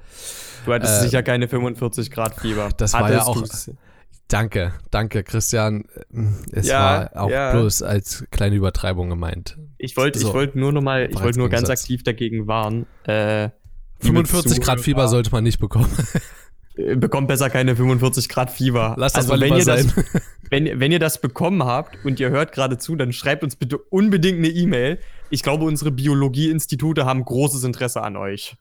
Du 0.65 0.73
hattest 0.73 0.97
ähm, 0.97 1.09
sicher 1.09 1.23
keine 1.23 1.47
45 1.47 2.11
Grad 2.11 2.39
Fieber. 2.39 2.69
Das 2.77 2.93
Hattest 2.93 3.09
war 3.09 3.11
ja 3.11 3.23
auch. 3.23 3.35
Du's? 3.35 3.71
Danke, 4.27 4.73
danke, 4.91 5.23
Christian. 5.23 5.83
Es 6.53 6.67
ja, 6.67 6.79
war 7.13 7.23
auch 7.23 7.29
ja. 7.29 7.51
bloß 7.51 7.81
als 7.83 8.23
kleine 8.31 8.55
Übertreibung 8.55 9.09
gemeint. 9.09 9.57
Ich 9.77 9.97
wollte 9.97 10.19
so, 10.19 10.33
wollt 10.33 10.55
nur 10.55 10.71
noch 10.71 10.81
mal, 10.81 11.09
ich 11.11 11.21
wollte 11.21 11.37
nur 11.37 11.49
ganz 11.49 11.69
aktiv 11.69 12.03
dagegen 12.03 12.47
warnen. 12.47 12.85
Äh, 13.03 13.49
45 13.99 14.61
Grad 14.61 14.79
Fieber 14.79 15.09
sollte 15.09 15.31
man 15.31 15.43
nicht 15.43 15.59
bekommen. 15.59 15.91
Äh, 16.75 16.95
bekommt 16.95 17.27
besser 17.27 17.49
keine 17.49 17.75
45 17.75 18.29
Grad 18.29 18.49
Fieber. 18.51 18.95
Lass 18.97 19.13
das 19.13 19.29
also, 19.29 19.33
mal 19.33 19.41
wenn 19.41 19.57
ihr 19.57 19.63
sein. 19.63 19.91
Das, 19.95 20.21
wenn, 20.49 20.79
wenn 20.79 20.91
ihr 20.91 20.99
das 20.99 21.19
bekommen 21.19 21.63
habt 21.63 22.03
und 22.05 22.19
ihr 22.19 22.29
hört 22.29 22.51
gerade 22.51 22.77
zu, 22.77 22.95
dann 22.95 23.13
schreibt 23.13 23.43
uns 23.43 23.55
bitte 23.55 23.77
unbedingt 23.77 24.39
eine 24.39 24.49
E-Mail. 24.49 24.99
Ich 25.29 25.43
glaube, 25.43 25.65
unsere 25.65 25.91
Biologieinstitute 25.91 27.05
haben 27.05 27.23
großes 27.23 27.63
Interesse 27.63 28.01
an 28.01 28.17
euch. 28.17 28.55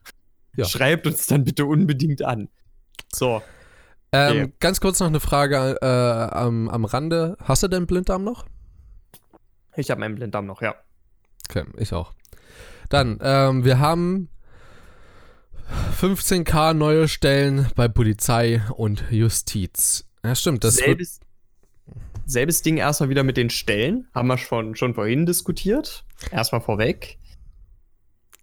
Ja. 0.56 0.64
Schreibt 0.64 1.06
uns 1.06 1.26
dann 1.26 1.44
bitte 1.44 1.66
unbedingt 1.66 2.22
an. 2.22 2.48
So. 3.12 3.42
Ähm, 4.12 4.30
okay. 4.30 4.52
Ganz 4.58 4.80
kurz 4.80 4.98
noch 4.98 5.06
eine 5.06 5.20
Frage 5.20 5.78
äh, 5.80 5.86
am, 5.86 6.68
am 6.68 6.84
Rande. 6.84 7.36
Hast 7.42 7.62
du 7.62 7.68
denn 7.68 7.86
Blinddarm 7.86 8.24
noch? 8.24 8.46
Ich 9.76 9.90
habe 9.90 10.00
meinen 10.00 10.16
Blinddarm 10.16 10.46
noch, 10.46 10.62
ja. 10.62 10.74
Okay, 11.48 11.64
ich 11.78 11.92
auch. 11.92 12.12
Dann, 12.88 13.18
ähm, 13.22 13.64
wir 13.64 13.78
haben 13.78 14.28
15k 16.00 16.74
neue 16.74 17.08
Stellen 17.08 17.66
bei 17.74 17.88
Polizei 17.88 18.62
und 18.76 19.04
Justiz. 19.10 20.06
Ja, 20.24 20.34
stimmt. 20.34 20.64
Das 20.64 20.76
selbes, 20.76 21.20
selbes 22.26 22.62
Ding 22.62 22.76
erstmal 22.76 23.08
wieder 23.08 23.22
mit 23.22 23.36
den 23.36 23.50
Stellen. 23.50 24.08
Haben 24.14 24.28
wir 24.28 24.38
schon, 24.38 24.76
schon 24.76 24.94
vorhin 24.94 25.26
diskutiert. 25.26 26.04
Erstmal 26.30 26.60
vorweg. 26.60 27.18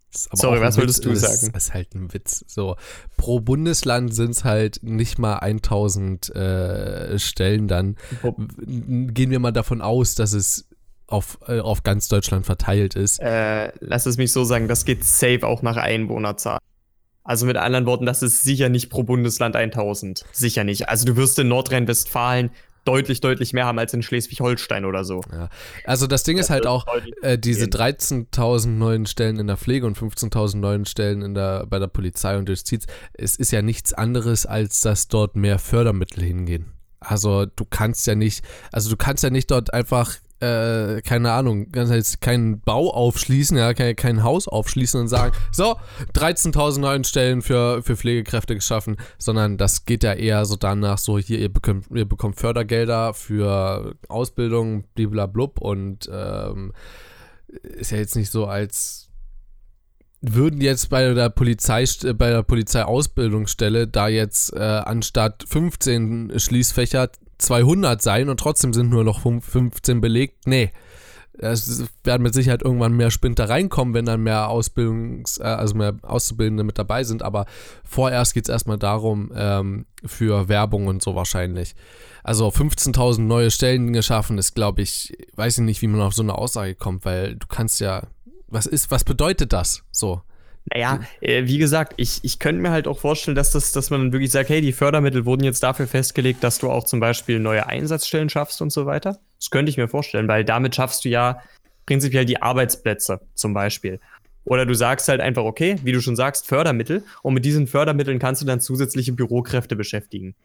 Sorry, 0.10 0.62
was 0.62 0.78
wolltest 0.78 1.06
du 1.06 1.16
sagen? 1.16 1.52
Das 1.54 1.66
ist 1.66 1.74
halt 1.74 1.94
ein 1.94 2.14
Witz. 2.14 2.44
So, 2.48 2.76
pro 3.18 3.40
Bundesland 3.40 4.14
sind 4.14 4.32
es 4.32 4.44
halt 4.44 4.82
nicht 4.82 5.20
mal 5.20 5.38
1000 5.38 6.36
äh, 6.36 7.20
Stellen. 7.20 7.68
Dann 7.68 7.98
gehen 8.64 9.32
wir 9.32 9.40
mal 9.40 9.52
davon 9.52 9.82
aus, 9.82 10.16
dass 10.16 10.34
es 10.34 10.68
auf, 11.08 11.40
äh, 11.48 11.60
auf 11.60 11.84
ganz 11.84 12.08
Deutschland 12.08 12.46
verteilt 12.46 12.96
ist. 12.96 13.20
Äh, 13.20 13.72
lass 13.80 14.06
es 14.06 14.18
mich 14.18 14.32
so 14.32 14.44
sagen, 14.44 14.68
das 14.68 14.86
geht 14.86 15.04
safe 15.04 15.46
auch 15.46 15.62
nach 15.62 15.78
Einwohnerzahl. 15.78 16.60
Also 17.28 17.46
mit 17.46 17.58
anderen 17.58 17.86
Worten, 17.86 18.06
das 18.06 18.24
ist 18.24 18.44
sicher 18.44 18.70
nicht 18.70 18.90
pro 18.90 19.04
Bundesland 19.04 19.58
1000. 19.58 20.24
Sicher 20.32 20.64
nicht. 20.64 20.88
Also 20.88 21.06
du 21.06 21.18
wirst 21.18 21.38
in 21.38 21.50
Nordrhein-Westfalen 21.50 22.52
deutlich, 22.86 23.20
deutlich 23.20 23.52
mehr 23.52 23.66
haben 23.66 23.78
als 23.80 23.94
in 23.94 24.02
Schleswig-Holstein 24.02 24.86
oder 24.86 25.04
so. 25.04 25.22
Ja. 25.34 25.50
Also 25.84 26.08
das 26.08 26.24
Ding 26.24 26.38
das 26.38 26.46
ist 26.46 26.50
halt 26.52 26.66
auch, 26.66 26.86
äh, 27.22 27.38
diese 27.38 27.66
13.000 27.66 28.68
neuen 28.68 29.06
Stellen 29.06 29.40
in 29.40 29.48
der 29.48 29.58
Pflege 29.58 29.86
und 29.86 29.98
15.000 29.98 30.56
neuen 30.56 30.86
Stellen 30.86 31.22
in 31.22 31.34
der, 31.34 31.66
bei 31.66 31.80
der 31.80 31.88
Polizei 31.88 32.38
und 32.38 32.48
Justiz, 32.48 32.86
es 33.14 33.36
ist 33.36 33.52
ja 33.52 33.62
nichts 33.62 33.94
anderes, 33.94 34.46
als 34.46 34.80
dass 34.80 35.10
dort 35.10 35.36
mehr 35.36 35.60
Fördermittel 35.60 36.24
hingehen. 36.24 36.72
Also 37.02 37.46
du 37.46 37.66
kannst 37.66 38.08
ja 38.08 38.16
nicht, 38.16 38.44
also 38.72 38.90
du 38.90 38.96
kannst 38.96 39.22
ja 39.22 39.30
nicht 39.32 39.52
dort 39.52 39.74
einfach 39.74 40.16
äh, 40.40 41.02
keine 41.02 41.32
Ahnung, 41.32 41.72
ganz 41.72 41.90
jetzt 41.90 42.22
keinen 42.22 42.60
Bau 42.62 42.94
aufschließen, 42.94 43.58
ja, 43.58 43.74
kein, 43.74 43.96
kein 43.96 44.24
Haus 44.24 44.48
aufschließen 44.48 45.00
und 45.02 45.08
sagen, 45.08 45.36
so, 45.52 45.76
13.000 46.14 46.80
neuen 46.80 47.04
Stellen 47.04 47.42
für, 47.42 47.82
für 47.84 47.98
Pflegekräfte 47.98 48.56
geschaffen, 48.56 48.98
sondern 49.18 49.58
das 49.58 49.86
geht 49.86 50.04
ja 50.04 50.14
eher 50.14 50.46
so 50.46 50.56
danach, 50.56 50.98
so 50.98 51.18
hier, 51.18 51.40
ihr 51.40 51.52
bekommt, 51.52 51.86
ihr 51.94 52.06
bekommt 52.06 52.40
Fördergelder 52.40 53.14
für 53.14 53.96
Ausbildung, 54.08 54.84
bliblablub 54.96 55.60
und 55.60 56.10
ähm, 56.12 56.74
ist 57.48 57.92
ja 57.92 57.98
jetzt 57.98 58.16
nicht 58.16 58.32
so, 58.32 58.46
als 58.46 59.08
würden 60.22 60.62
jetzt 60.62 60.90
bei 60.90 61.14
der 61.14 61.30
Polizei 61.30 61.86
bei 62.14 62.30
der 62.32 62.44
Polizeiausbildungsstelle 62.44 63.88
da 63.88 64.08
jetzt 64.08 64.54
äh, 64.54 64.60
anstatt 64.60 65.46
15 65.48 66.34
Schließfächer 66.40 67.10
200 67.38 68.02
sein 68.02 68.30
und 68.30 68.40
trotzdem 68.40 68.74
sind 68.74 68.90
nur 68.90 69.04
noch 69.04 69.22
15 69.22 70.02
belegt. 70.02 70.48
Nee. 70.48 70.72
Es 71.40 71.84
werden 72.04 72.24
mit 72.24 72.34
Sicherheit 72.34 72.64
irgendwann 72.64 72.94
mehr 72.94 73.12
Spinter 73.12 73.48
reinkommen, 73.48 73.94
wenn 73.94 74.06
dann 74.06 74.24
mehr 74.24 74.50
Ausbildungs-, 74.50 75.40
äh, 75.40 75.44
also 75.44 75.76
mehr 75.76 75.96
Auszubildende 76.02 76.64
mit 76.64 76.80
dabei 76.80 77.04
sind. 77.04 77.22
Aber 77.22 77.46
vorerst 77.84 78.34
geht 78.34 78.46
es 78.46 78.50
erstmal 78.50 78.80
darum, 78.80 79.32
ähm, 79.36 79.86
für 80.04 80.50
Werbung 80.50 80.88
und 80.88 81.04
so 81.04 81.14
wahrscheinlich. 81.14 81.76
Also 82.24 82.48
15.000 82.48 83.22
neue 83.22 83.52
Stellen 83.52 83.94
geschaffen 83.94 84.40
ist, 84.40 84.56
glaube 84.56 84.82
ich, 84.82 85.16
weiß 85.36 85.60
ich 85.60 85.64
nicht, 85.64 85.82
wie 85.84 85.88
man 85.88 86.02
auf 86.02 86.16
so 86.16 86.24
eine 86.24 86.36
Aussage 86.36 86.74
kommt, 86.74 87.06
weil 87.06 87.36
du 87.36 87.46
kannst 87.48 87.80
ja, 87.80 88.08
was 88.48 88.66
ist, 88.66 88.90
was 88.90 89.04
bedeutet 89.04 89.54
das 89.54 89.84
so? 89.92 90.22
Naja, 90.74 91.00
äh, 91.22 91.46
wie 91.46 91.58
gesagt, 91.58 91.94
ich, 91.98 92.20
ich 92.24 92.40
könnte 92.40 92.62
mir 92.62 92.72
halt 92.72 92.88
auch 92.88 93.00
vorstellen, 93.00 93.36
dass, 93.36 93.52
das, 93.52 93.72
dass 93.72 93.90
man 93.90 94.02
dann 94.02 94.14
wirklich 94.14 94.32
sagt, 94.32 94.50
hey, 94.50 94.62
die 94.62 94.74
Fördermittel 94.74 95.26
wurden 95.26 95.44
jetzt 95.44 95.64
dafür 95.64 95.88
festgelegt, 95.88 96.44
dass 96.44 96.60
du 96.60 96.70
auch 96.70 96.84
zum 96.84 97.00
Beispiel 97.00 97.40
neue 97.40 97.68
Einsatzstellen 97.68 98.30
schaffst 98.30 98.62
und 98.62 98.72
so 98.72 98.86
weiter. 98.86 99.20
Das 99.40 99.50
könnte 99.50 99.70
ich 99.70 99.78
mir 99.78 99.88
vorstellen, 99.88 100.28
weil 100.28 100.44
damit 100.44 100.76
schaffst 100.76 101.06
du 101.06 101.10
ja 101.10 101.42
prinzipiell 101.86 102.26
die 102.26 102.42
Arbeitsplätze 102.42 103.22
zum 103.34 103.54
Beispiel. 103.54 104.00
Oder 104.44 104.66
du 104.66 104.74
sagst 104.74 105.08
halt 105.10 105.22
einfach, 105.22 105.44
okay, 105.44 105.78
wie 105.84 105.92
du 105.92 106.02
schon 106.02 106.16
sagst, 106.16 106.48
Fördermittel 106.48 107.04
und 107.22 107.34
mit 107.34 107.46
diesen 107.46 107.68
Fördermitteln 107.68 108.20
kannst 108.20 108.42
du 108.42 108.46
dann 108.46 108.62
zusätzliche 108.62 109.14
Bürokräfte 109.14 109.76
beschäftigen. 109.76 110.36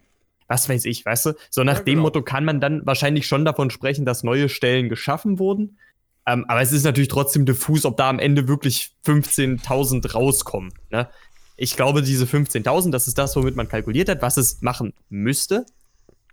Was 0.48 0.68
weiß 0.68 0.84
ich, 0.86 1.06
weißt 1.06 1.26
du? 1.26 1.32
So 1.50 1.62
nach 1.64 1.78
ja, 1.78 1.78
genau. 1.80 1.84
dem 1.84 1.98
Motto 2.00 2.22
kann 2.22 2.44
man 2.44 2.60
dann 2.60 2.84
wahrscheinlich 2.84 3.26
schon 3.26 3.44
davon 3.44 3.70
sprechen, 3.70 4.04
dass 4.04 4.22
neue 4.22 4.48
Stellen 4.48 4.88
geschaffen 4.88 5.38
wurden. 5.38 5.78
Ähm, 6.26 6.44
aber 6.48 6.60
es 6.60 6.72
ist 6.72 6.84
natürlich 6.84 7.08
trotzdem 7.08 7.46
diffus, 7.46 7.84
ob 7.84 7.96
da 7.96 8.08
am 8.08 8.18
Ende 8.18 8.46
wirklich 8.48 8.92
15.000 9.04 10.12
rauskommen. 10.12 10.72
Ne? 10.90 11.08
Ich 11.56 11.76
glaube, 11.76 12.02
diese 12.02 12.24
15.000, 12.24 12.90
das 12.90 13.08
ist 13.08 13.18
das, 13.18 13.34
womit 13.36 13.56
man 13.56 13.68
kalkuliert 13.68 14.08
hat, 14.08 14.22
was 14.22 14.36
es 14.36 14.62
machen 14.62 14.92
müsste. 15.08 15.66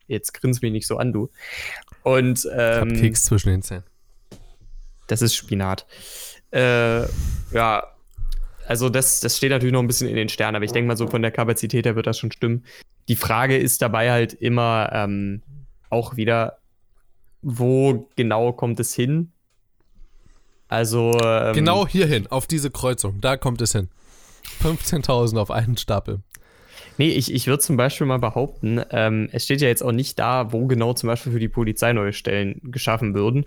Jetzt 0.07 0.33
grinst 0.33 0.61
mich 0.61 0.71
nicht 0.71 0.87
so 0.87 0.97
an, 0.97 1.13
du. 1.13 1.29
Und 2.03 2.47
ähm, 2.51 2.89
ich 2.89 2.95
hab 2.95 3.01
Keks 3.01 3.23
zwischen 3.25 3.49
den 3.49 3.61
Zähnen. 3.61 3.83
Das 5.07 5.21
ist 5.21 5.35
Spinat. 5.35 5.85
Äh, 6.51 7.01
ja, 7.51 7.83
also 8.67 8.89
das, 8.89 9.19
das 9.19 9.37
steht 9.37 9.49
natürlich 9.49 9.73
noch 9.73 9.81
ein 9.81 9.87
bisschen 9.87 10.07
in 10.07 10.15
den 10.15 10.29
Sternen, 10.29 10.55
aber 10.55 10.65
ich 10.65 10.71
denke 10.71 10.87
mal 10.87 10.97
so 10.97 11.07
von 11.07 11.23
der 11.23 11.31
Kapazität 11.31 11.85
her 11.85 11.95
wird 11.95 12.05
das 12.05 12.19
schon 12.19 12.31
stimmen. 12.31 12.65
Die 13.07 13.15
Frage 13.15 13.57
ist 13.57 13.81
dabei 13.81 14.11
halt 14.11 14.33
immer 14.33 14.89
ähm, 14.93 15.41
auch 15.89 16.15
wieder, 16.15 16.59
wo 17.41 18.07
genau 18.15 18.53
kommt 18.53 18.79
es 18.79 18.93
hin? 18.93 19.31
Also. 20.69 21.11
Ähm, 21.21 21.53
genau 21.53 21.85
hierhin, 21.85 22.27
auf 22.27 22.47
diese 22.47 22.71
Kreuzung, 22.71 23.19
da 23.19 23.35
kommt 23.35 23.61
es 23.61 23.73
hin. 23.73 23.89
15.000 24.63 25.37
auf 25.37 25.51
einen 25.51 25.75
Stapel. 25.75 26.21
Nee, 26.97 27.11
ich, 27.11 27.33
ich 27.33 27.47
würde 27.47 27.61
zum 27.61 27.77
Beispiel 27.77 28.07
mal 28.07 28.19
behaupten, 28.19 28.81
ähm, 28.91 29.29
es 29.31 29.45
steht 29.45 29.61
ja 29.61 29.67
jetzt 29.67 29.81
auch 29.81 29.91
nicht 29.91 30.19
da, 30.19 30.51
wo 30.51 30.65
genau 30.65 30.93
zum 30.93 31.07
Beispiel 31.07 31.31
für 31.31 31.39
die 31.39 31.47
Polizei 31.47 31.93
neue 31.93 32.13
Stellen 32.13 32.59
geschaffen 32.63 33.13
würden. 33.13 33.45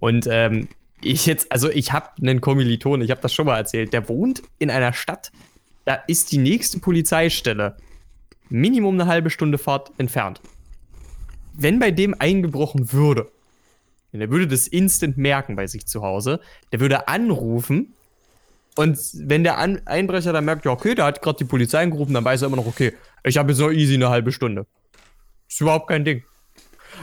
Und 0.00 0.26
ähm, 0.28 0.68
ich 1.00 1.26
jetzt, 1.26 1.52
also 1.52 1.70
ich 1.70 1.92
habe 1.92 2.08
einen 2.20 2.40
Kommiliton, 2.40 3.00
ich 3.00 3.10
habe 3.10 3.20
das 3.20 3.32
schon 3.32 3.46
mal 3.46 3.56
erzählt, 3.56 3.92
der 3.92 4.08
wohnt 4.08 4.42
in 4.58 4.70
einer 4.70 4.92
Stadt, 4.92 5.30
da 5.84 5.94
ist 6.06 6.32
die 6.32 6.38
nächste 6.38 6.80
Polizeistelle 6.80 7.76
Minimum 8.48 8.94
eine 9.00 9.06
halbe 9.06 9.30
Stunde 9.30 9.58
Fahrt 9.58 9.92
entfernt. 9.98 10.40
Wenn 11.54 11.78
bei 11.78 11.92
dem 11.92 12.14
eingebrochen 12.18 12.92
würde, 12.92 13.30
der 14.18 14.30
würde 14.30 14.48
das 14.48 14.66
instant 14.66 15.16
merken 15.16 15.54
bei 15.54 15.68
sich 15.68 15.86
zu 15.86 16.02
Hause, 16.02 16.40
der 16.72 16.80
würde 16.80 17.06
anrufen 17.06 17.94
und 18.76 18.98
wenn 19.14 19.44
der 19.44 19.58
An 19.58 19.80
Einbrecher 19.84 20.32
dann 20.32 20.44
merkt, 20.44 20.64
ja 20.64 20.70
okay, 20.70 20.94
der 20.94 21.04
hat 21.04 21.22
gerade 21.22 21.38
die 21.38 21.44
Polizei 21.44 21.82
angerufen, 21.82 22.14
dann 22.14 22.24
weiß 22.24 22.42
er 22.42 22.48
immer 22.48 22.56
noch, 22.56 22.66
okay, 22.66 22.94
ich 23.24 23.36
habe 23.36 23.52
jetzt 23.52 23.60
noch 23.60 23.70
easy 23.70 23.94
eine 23.94 24.10
halbe 24.10 24.32
Stunde. 24.32 24.66
Ist 25.48 25.60
überhaupt 25.60 25.88
kein 25.88 26.04
Ding. 26.04 26.22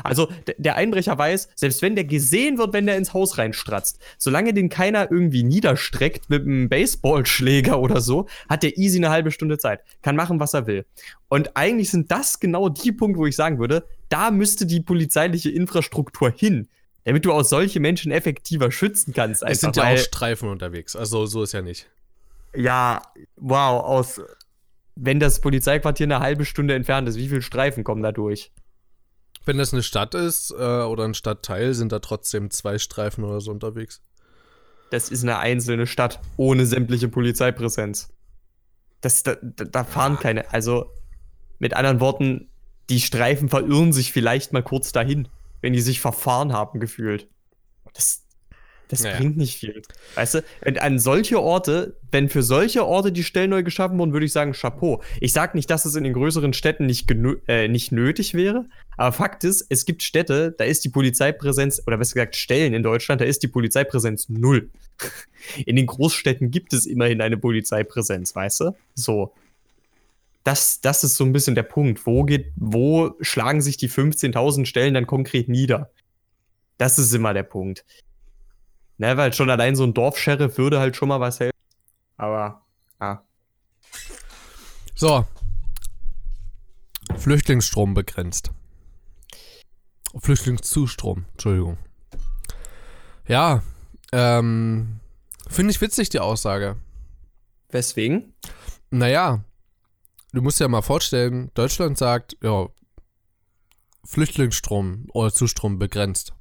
Also 0.03 0.29
der 0.57 0.75
Einbrecher 0.75 1.17
weiß, 1.17 1.49
selbst 1.55 1.81
wenn 1.81 1.95
der 1.95 2.05
gesehen 2.05 2.57
wird, 2.57 2.73
wenn 2.73 2.85
der 2.85 2.97
ins 2.97 3.13
Haus 3.13 3.37
reinstratzt, 3.37 3.99
solange 4.17 4.53
den 4.53 4.69
keiner 4.69 5.11
irgendwie 5.11 5.43
niederstreckt 5.43 6.29
mit 6.29 6.43
einem 6.43 6.69
Baseballschläger 6.69 7.79
oder 7.79 8.01
so, 8.01 8.27
hat 8.49 8.63
der 8.63 8.77
easy 8.77 8.97
eine 8.97 9.09
halbe 9.09 9.31
Stunde 9.31 9.57
Zeit. 9.57 9.81
Kann 10.01 10.15
machen, 10.15 10.39
was 10.39 10.53
er 10.53 10.67
will. 10.67 10.85
Und 11.29 11.55
eigentlich 11.55 11.89
sind 11.89 12.11
das 12.11 12.39
genau 12.39 12.69
die 12.69 12.91
Punkte, 12.91 13.19
wo 13.19 13.25
ich 13.25 13.35
sagen 13.35 13.59
würde, 13.59 13.87
da 14.09 14.31
müsste 14.31 14.65
die 14.65 14.81
polizeiliche 14.81 15.49
Infrastruktur 15.49 16.31
hin, 16.31 16.67
damit 17.07 17.23
du 17.23 17.31
auch 17.31 17.43
solche 17.43 17.79
Menschen 17.79 18.11
effektiver 18.11 18.69
schützen 18.69 19.13
kannst. 19.13 19.41
es 19.41 19.61
sind 19.61 19.77
ja 19.77 19.93
auch 19.93 19.97
Streifen 19.97 20.49
unterwegs, 20.49 20.93
also 20.93 21.25
so 21.25 21.41
ist 21.41 21.53
ja 21.53 21.61
nicht. 21.61 21.89
Ja, 22.53 23.01
wow, 23.37 23.81
aus 23.81 24.21
wenn 24.95 25.19
das 25.19 25.39
Polizeiquartier 25.39 26.05
eine 26.05 26.19
halbe 26.19 26.43
Stunde 26.43 26.75
entfernt 26.75 27.07
ist, 27.07 27.15
wie 27.15 27.29
viele 27.29 27.41
Streifen 27.41 27.85
kommen 27.85 28.03
da 28.03 28.11
durch? 28.11 28.51
Wenn 29.45 29.57
das 29.57 29.71
eine 29.71 29.83
Stadt 29.83 30.15
ist 30.15 30.51
äh, 30.51 30.55
oder 30.55 31.05
ein 31.05 31.13
Stadtteil, 31.13 31.73
sind 31.73 31.93
da 31.93 31.99
trotzdem 31.99 32.51
zwei 32.51 32.77
Streifen 32.77 33.23
oder 33.23 33.39
so 33.39 33.51
unterwegs. 33.51 34.01
Das 34.89 35.07
ist 35.07 35.23
eine 35.23 35.39
einzelne 35.39 35.87
Stadt 35.87 36.19
ohne 36.35 36.65
sämtliche 36.65 37.07
Polizeipräsenz. 37.07 38.09
Das, 38.99 39.23
da, 39.23 39.35
da 39.35 39.83
fahren 39.85 40.17
keine. 40.19 40.51
Also, 40.51 40.91
mit 41.59 41.73
anderen 41.73 42.01
Worten, 42.01 42.49
die 42.89 42.99
Streifen 42.99 43.47
verirren 43.47 43.93
sich 43.93 44.11
vielleicht 44.11 44.51
mal 44.51 44.63
kurz 44.63 44.91
dahin, 44.91 45.29
wenn 45.67 45.73
die 45.73 45.81
sich 45.81 45.99
verfahren 45.99 46.53
haben, 46.53 46.79
gefühlt. 46.79 47.27
Das, 47.93 48.23
das 48.87 49.03
naja. 49.03 49.17
bringt 49.17 49.35
nicht 49.35 49.57
viel. 49.57 49.81
Weißt 50.15 50.35
du, 50.35 50.43
an 50.81 50.97
solche 50.97 51.41
Orte, 51.41 51.97
wenn 52.09 52.29
für 52.29 52.41
solche 52.41 52.85
Orte 52.85 53.11
die 53.11 53.25
Stellen 53.25 53.49
neu 53.49 53.63
geschaffen 53.63 53.99
wurden, 53.99 54.13
würde 54.13 54.25
ich 54.25 54.31
sagen, 54.31 54.53
Chapeau. 54.53 55.03
Ich 55.19 55.33
sage 55.33 55.57
nicht, 55.57 55.69
dass 55.69 55.83
es 55.83 55.95
in 55.95 56.05
den 56.05 56.13
größeren 56.13 56.53
Städten 56.53 56.85
nicht, 56.85 57.11
äh, 57.49 57.67
nicht 57.67 57.91
nötig 57.91 58.33
wäre, 58.33 58.69
aber 58.95 59.11
Fakt 59.11 59.43
ist, 59.43 59.65
es 59.67 59.83
gibt 59.83 60.03
Städte, 60.03 60.55
da 60.57 60.63
ist 60.63 60.85
die 60.85 60.89
Polizeipräsenz, 60.89 61.83
oder 61.85 61.97
besser 61.97 62.13
gesagt 62.13 62.37
Stellen 62.37 62.73
in 62.73 62.81
Deutschland, 62.81 63.19
da 63.19 63.25
ist 63.25 63.43
die 63.43 63.49
Polizeipräsenz 63.49 64.29
null. 64.29 64.69
In 65.65 65.75
den 65.75 65.85
Großstädten 65.85 66.49
gibt 66.49 66.71
es 66.71 66.85
immerhin 66.85 67.19
eine 67.19 67.37
Polizeipräsenz, 67.37 68.35
weißt 68.35 68.61
du? 68.61 68.75
So. 68.95 69.33
Das, 70.47 70.79
das 70.79 71.03
ist 71.03 71.17
so 71.17 71.25
ein 71.25 71.33
bisschen 71.33 71.55
der 71.55 71.63
Punkt. 71.63 72.05
Wo, 72.05 72.23
geht, 72.23 72.53
wo 72.55 73.17
schlagen 73.19 73.59
sich 73.59 73.75
die 73.75 73.89
15.000 73.89 74.65
Stellen 74.65 74.93
dann 74.93 75.05
konkret 75.05 75.49
nieder? 75.49 75.91
Das 76.77 76.97
ist 76.97 77.13
immer 77.13 77.33
der 77.33 77.43
Punkt. 77.43 77.83
Ne, 78.97 79.17
weil 79.17 79.33
schon 79.33 79.49
allein 79.49 79.75
so 79.75 79.83
ein 79.83 79.93
Dorfsheriff 79.93 80.57
würde 80.57 80.79
halt 80.79 80.95
schon 80.95 81.09
mal 81.09 81.19
was 81.19 81.41
helfen. 81.41 81.57
Aber, 82.15 82.61
ja. 83.01 83.25
So. 84.95 85.27
Flüchtlingsstrom 87.17 87.93
begrenzt. 87.93 88.51
Flüchtlingszustrom, 90.17 91.25
Entschuldigung. 91.33 91.77
Ja, 93.27 93.63
ähm, 94.13 95.01
finde 95.49 95.71
ich 95.71 95.81
witzig, 95.81 96.07
die 96.07 96.21
Aussage. 96.21 96.77
Weswegen? 97.67 98.33
Naja, 98.91 99.43
du 100.33 100.41
musst 100.41 100.59
dir 100.59 100.65
ja 100.65 100.69
mal 100.69 100.81
vorstellen, 100.81 101.51
Deutschland 101.53 101.97
sagt, 101.97 102.37
ja, 102.41 102.67
Flüchtlingsstrom 104.05 105.07
oder 105.13 105.33
Zustrom 105.33 105.79
begrenzt. 105.79 106.33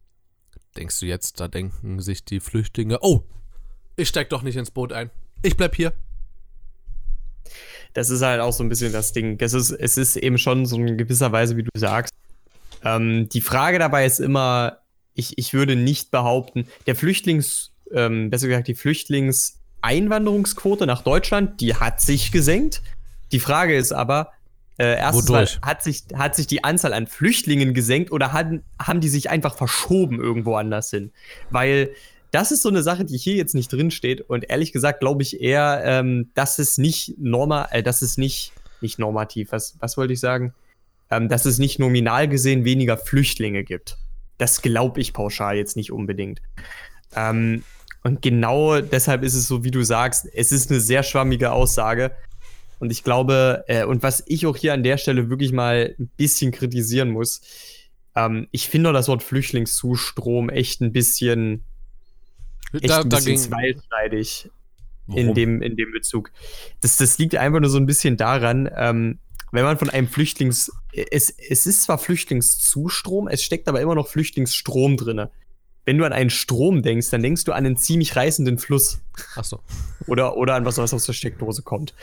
Denkst 0.76 1.00
du 1.00 1.06
jetzt, 1.06 1.40
da 1.40 1.48
denken 1.48 2.00
sich 2.00 2.24
die 2.24 2.38
Flüchtlinge, 2.40 2.98
oh, 3.00 3.24
ich 3.96 4.08
steig 4.08 4.30
doch 4.30 4.42
nicht 4.42 4.56
ins 4.56 4.70
Boot 4.70 4.92
ein. 4.92 5.10
Ich 5.42 5.56
bleib 5.56 5.74
hier. 5.74 5.92
Das 7.94 8.10
ist 8.10 8.22
halt 8.22 8.40
auch 8.40 8.52
so 8.52 8.62
ein 8.62 8.68
bisschen 8.68 8.92
das 8.92 9.12
Ding. 9.12 9.38
Es 9.40 9.54
ist, 9.54 9.70
es 9.70 9.96
ist 9.96 10.16
eben 10.16 10.38
schon 10.38 10.66
so 10.66 10.76
in 10.76 10.98
gewisser 10.98 11.32
Weise, 11.32 11.56
wie 11.56 11.62
du 11.62 11.70
sagst. 11.74 12.12
Ähm, 12.84 13.30
die 13.30 13.40
Frage 13.40 13.78
dabei 13.78 14.04
ist 14.04 14.20
immer, 14.20 14.80
ich, 15.14 15.38
ich 15.38 15.54
würde 15.54 15.76
nicht 15.76 16.10
behaupten, 16.10 16.66
der 16.86 16.94
Flüchtlings, 16.94 17.72
ähm, 17.90 18.28
besser 18.28 18.48
gesagt, 18.48 18.68
die 18.68 18.74
Flüchtlingseinwanderungsquote 18.74 20.86
nach 20.86 21.00
Deutschland, 21.02 21.62
die 21.62 21.74
hat 21.74 22.02
sich 22.02 22.32
gesenkt. 22.32 22.82
Die 23.32 23.40
Frage 23.40 23.76
ist 23.76 23.92
aber, 23.92 24.32
äh, 24.78 24.96
erstens 24.98 25.28
mal, 25.28 25.46
hat 25.62 25.82
sich, 25.82 26.04
hat 26.14 26.36
sich 26.36 26.46
die 26.46 26.64
Anzahl 26.64 26.92
an 26.92 27.06
Flüchtlingen 27.06 27.72
gesenkt 27.72 28.12
oder 28.12 28.32
haben, 28.32 28.62
haben 28.80 29.00
die 29.00 29.08
sich 29.08 29.30
einfach 29.30 29.56
verschoben 29.56 30.20
irgendwo 30.20 30.56
anders 30.56 30.90
hin? 30.90 31.12
Weil 31.50 31.90
das 32.30 32.52
ist 32.52 32.62
so 32.62 32.68
eine 32.68 32.82
Sache, 32.82 33.04
die 33.04 33.16
hier 33.16 33.34
jetzt 33.34 33.54
nicht 33.54 33.72
drin 33.72 33.90
steht. 33.90 34.20
Und 34.20 34.50
ehrlich 34.50 34.72
gesagt 34.72 35.00
glaube 35.00 35.22
ich 35.22 35.40
eher, 35.40 35.82
ähm, 35.84 36.30
dass 36.34 36.58
es 36.58 36.76
nicht 36.76 37.14
normal, 37.18 37.68
äh, 37.70 37.82
dass 37.82 38.02
es 38.02 38.18
nicht, 38.18 38.52
nicht 38.80 38.98
normativ, 38.98 39.52
was, 39.52 39.76
was 39.80 39.96
wollte 39.96 40.12
ich 40.12 40.20
sagen? 40.20 40.52
Ähm, 41.10 41.28
dass 41.28 41.46
es 41.46 41.58
nicht 41.58 41.78
nominal 41.78 42.28
gesehen 42.28 42.64
weniger 42.64 42.98
Flüchtlinge 42.98 43.64
gibt. 43.64 43.96
Das 44.38 44.60
glaube 44.60 45.00
ich 45.00 45.14
pauschal 45.14 45.56
jetzt 45.56 45.76
nicht 45.76 45.92
unbedingt. 45.92 46.42
Ähm, 47.14 47.62
und 48.02 48.22
genau 48.22 48.80
deshalb 48.80 49.22
ist 49.22 49.34
es 49.34 49.48
so, 49.48 49.64
wie 49.64 49.70
du 49.70 49.82
sagst, 49.82 50.28
es 50.32 50.52
ist 50.52 50.70
eine 50.70 50.80
sehr 50.80 51.02
schwammige 51.02 51.52
Aussage. 51.52 52.12
Und 52.78 52.90
ich 52.90 53.02
glaube, 53.02 53.64
äh, 53.68 53.84
und 53.84 54.02
was 54.02 54.22
ich 54.26 54.46
auch 54.46 54.56
hier 54.56 54.74
an 54.74 54.82
der 54.82 54.98
Stelle 54.98 55.30
wirklich 55.30 55.52
mal 55.52 55.94
ein 55.98 56.08
bisschen 56.16 56.52
kritisieren 56.52 57.10
muss, 57.10 57.40
ähm, 58.14 58.48
ich 58.50 58.68
finde 58.68 58.92
das 58.92 59.08
Wort 59.08 59.22
Flüchtlingszustrom 59.22 60.50
echt 60.50 60.80
ein 60.80 60.92
bisschen, 60.92 61.64
echt 62.72 62.90
da, 62.90 63.00
ein 63.00 63.08
bisschen 63.08 63.38
zweischneidig 63.38 64.50
in 65.14 65.34
dem, 65.34 65.62
in 65.62 65.76
dem 65.76 65.92
Bezug. 65.92 66.32
Das, 66.80 66.96
das 66.96 67.18
liegt 67.18 67.36
einfach 67.36 67.60
nur 67.60 67.70
so 67.70 67.78
ein 67.78 67.86
bisschen 67.86 68.16
daran, 68.16 68.68
ähm, 68.76 69.18
wenn 69.52 69.64
man 69.64 69.78
von 69.78 69.88
einem 69.88 70.08
Flüchtlings, 70.08 70.72
es, 71.10 71.30
es 71.30 71.66
ist 71.66 71.84
zwar 71.84 71.98
Flüchtlingszustrom, 71.98 73.28
es 73.28 73.42
steckt 73.42 73.68
aber 73.68 73.80
immer 73.80 73.94
noch 73.94 74.08
Flüchtlingsstrom 74.08 74.96
drin 74.96 75.28
wenn 75.86 75.98
du 75.98 76.04
an 76.04 76.12
einen 76.12 76.30
Strom 76.30 76.82
denkst, 76.82 77.10
dann 77.10 77.22
denkst 77.22 77.44
du 77.44 77.52
an 77.52 77.64
einen 77.64 77.76
ziemlich 77.76 78.16
reißenden 78.16 78.58
Fluss. 78.58 78.98
Ach 79.36 79.44
so. 79.44 79.60
Oder, 80.08 80.36
oder 80.36 80.56
an 80.56 80.64
was, 80.64 80.78
was 80.78 80.92
aus 80.92 81.06
der 81.06 81.12
Steckdose 81.12 81.62
kommt. 81.62 81.94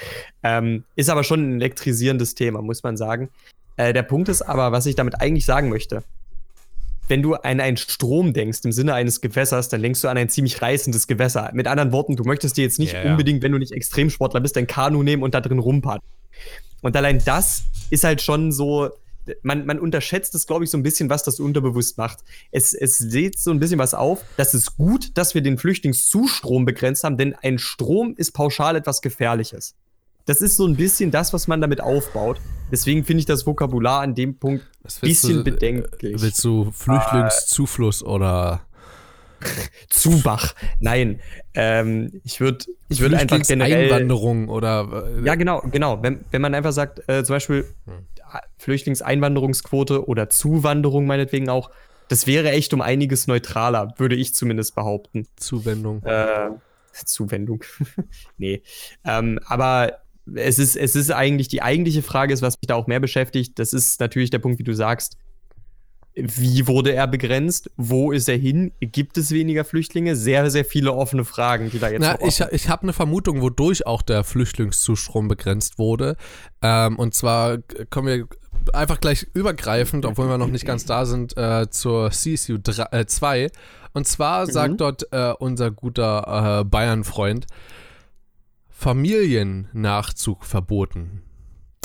Ähm, 0.41 0.85
ist 0.95 1.09
aber 1.09 1.25
schon 1.25 1.41
ein 1.41 1.55
elektrisierendes 1.57 2.33
Thema, 2.33 2.61
muss 2.61 2.81
man 2.81 2.95
sagen. 2.95 3.29
Äh, 3.75 3.91
der 3.91 4.03
Punkt 4.03 4.29
ist 4.29 4.41
aber, 4.41 4.71
was 4.71 4.85
ich 4.85 4.95
damit 4.95 5.19
eigentlich 5.19 5.45
sagen 5.45 5.69
möchte. 5.69 6.03
Wenn 7.09 7.21
du 7.21 7.35
an 7.35 7.59
einen 7.59 7.75
Strom 7.75 8.31
denkst, 8.31 8.61
im 8.63 8.71
Sinne 8.71 8.93
eines 8.93 9.19
Gewässers, 9.19 9.67
dann 9.67 9.81
denkst 9.81 9.99
du 10.01 10.07
an 10.07 10.17
ein 10.17 10.29
ziemlich 10.29 10.61
reißendes 10.61 11.07
Gewässer. 11.07 11.51
Mit 11.53 11.67
anderen 11.67 11.91
Worten, 11.91 12.15
du 12.15 12.23
möchtest 12.23 12.55
dir 12.55 12.63
jetzt 12.63 12.79
nicht 12.79 12.93
yeah, 12.93 13.11
unbedingt, 13.11 13.43
wenn 13.43 13.51
du 13.51 13.57
nicht 13.57 13.73
Extremsportler 13.73 14.39
bist, 14.39 14.57
ein 14.57 14.67
Kanu 14.67 15.03
nehmen 15.03 15.21
und 15.21 15.33
da 15.33 15.41
drin 15.41 15.59
rumpart. 15.59 16.01
Und 16.81 16.95
allein 16.95 17.21
das 17.25 17.63
ist 17.89 18.05
halt 18.05 18.21
schon 18.21 18.53
so, 18.53 18.91
man, 19.41 19.65
man 19.65 19.79
unterschätzt 19.79 20.35
es, 20.35 20.47
glaube 20.47 20.63
ich, 20.63 20.71
so 20.71 20.77
ein 20.77 20.83
bisschen, 20.83 21.09
was 21.09 21.23
das 21.23 21.39
unterbewusst 21.39 21.97
macht. 21.97 22.19
Es, 22.51 22.73
es 22.73 22.99
lädt 22.99 23.39
so 23.39 23.51
ein 23.51 23.59
bisschen 23.59 23.79
was 23.79 23.93
auf. 23.93 24.21
Das 24.37 24.53
ist 24.53 24.77
gut, 24.77 25.17
dass 25.17 25.33
wir 25.33 25.41
den 25.41 25.57
Flüchtlingszustrom 25.57 26.65
begrenzt 26.65 27.03
haben, 27.03 27.17
denn 27.17 27.35
ein 27.35 27.57
Strom 27.57 28.15
ist 28.17 28.31
pauschal 28.31 28.75
etwas 28.75 29.01
Gefährliches. 29.01 29.75
Das 30.25 30.41
ist 30.41 30.55
so 30.55 30.65
ein 30.65 30.77
bisschen 30.77 31.11
das, 31.11 31.33
was 31.33 31.47
man 31.47 31.59
damit 31.59 31.81
aufbaut. 31.81 32.39
Deswegen 32.71 33.03
finde 33.03 33.19
ich 33.19 33.25
das 33.25 33.45
Vokabular 33.45 34.01
an 34.01 34.15
dem 34.15 34.37
Punkt 34.37 34.63
ein 34.83 34.91
bisschen 35.01 35.37
du, 35.37 35.43
bedenklich. 35.43 36.21
Willst 36.21 36.43
du 36.43 36.71
Flüchtlingszufluss 36.71 38.01
äh, 38.01 38.05
oder 38.05 38.61
Zubach. 39.89 40.55
Nein, 40.79 41.19
ähm, 41.53 42.21
ich 42.23 42.39
würde 42.39 42.65
ich 42.89 42.99
würd 42.99 43.13
einfach 43.13 43.41
generell 43.41 43.85
Einwanderung 43.85 44.49
oder 44.49 45.05
äh, 45.17 45.25
ja 45.25 45.35
genau 45.35 45.61
genau. 45.71 46.01
Wenn, 46.01 46.21
wenn 46.31 46.41
man 46.41 46.55
einfach 46.55 46.71
sagt 46.71 47.07
äh, 47.07 47.23
zum 47.23 47.35
Beispiel 47.35 47.65
hm. 47.85 48.05
Flüchtlingseinwanderungsquote 48.57 50.07
oder 50.07 50.29
Zuwanderung 50.29 51.05
meinetwegen 51.05 51.49
auch 51.49 51.69
das 52.09 52.27
wäre 52.27 52.51
echt 52.51 52.73
um 52.73 52.81
einiges 52.81 53.27
neutraler 53.27 53.93
würde 53.97 54.15
ich 54.15 54.33
zumindest 54.35 54.75
behaupten. 54.75 55.27
Zuwendung. 55.35 56.03
Äh, 56.03 56.49
Zuwendung. 57.05 57.63
Nee. 58.37 58.61
Ähm, 59.05 59.39
aber 59.45 59.99
es 60.33 60.57
ist 60.57 60.75
es 60.75 60.95
ist 60.95 61.11
eigentlich 61.11 61.49
die 61.49 61.61
eigentliche 61.61 62.01
Frage 62.01 62.33
ist 62.33 62.41
was 62.41 62.55
mich 62.61 62.67
da 62.67 62.75
auch 62.75 62.87
mehr 62.87 63.01
beschäftigt 63.01 63.59
das 63.59 63.73
ist 63.73 63.99
natürlich 63.99 64.29
der 64.29 64.39
Punkt 64.39 64.57
wie 64.57 64.63
du 64.63 64.73
sagst 64.73 65.17
wie 66.15 66.67
wurde 66.67 66.93
er 66.93 67.07
begrenzt? 67.07 67.71
Wo 67.75 68.11
ist 68.11 68.29
er 68.29 68.37
hin? 68.37 68.71
Gibt 68.79 69.17
es 69.17 69.31
weniger 69.31 69.65
Flüchtlinge? 69.65 70.15
Sehr, 70.15 70.49
sehr 70.51 70.65
viele 70.65 70.93
offene 70.93 71.25
Fragen, 71.25 71.71
die 71.71 71.79
da 71.79 71.89
jetzt 71.89 72.01
Na, 72.01 72.17
Ich, 72.25 72.39
ich 72.51 72.69
habe 72.69 72.83
eine 72.83 72.93
Vermutung, 72.93 73.41
wodurch 73.41 73.87
auch 73.87 74.01
der 74.01 74.23
Flüchtlingszustrom 74.23 75.27
begrenzt 75.27 75.79
wurde. 75.79 76.15
Ähm, 76.61 76.99
und 76.99 77.15
zwar 77.15 77.57
kommen 77.89 78.07
wir 78.07 78.27
einfach 78.73 78.99
gleich 78.99 79.27
übergreifend, 79.33 80.05
obwohl 80.05 80.29
wir 80.29 80.37
noch 80.37 80.47
nicht 80.47 80.65
ganz 80.65 80.85
da 80.85 81.05
sind, 81.05 81.35
äh, 81.35 81.69
zur 81.69 82.11
CSU 82.11 82.57
2. 82.59 83.39
Äh, 83.39 83.49
und 83.93 84.07
zwar 84.07 84.45
mhm. 84.45 84.51
sagt 84.51 84.81
dort 84.81 85.07
äh, 85.11 85.33
unser 85.39 85.71
guter 85.71 86.61
äh, 86.61 86.63
Bayern-Freund, 86.63 87.47
Familiennachzug 88.69 90.45
verboten. 90.45 91.23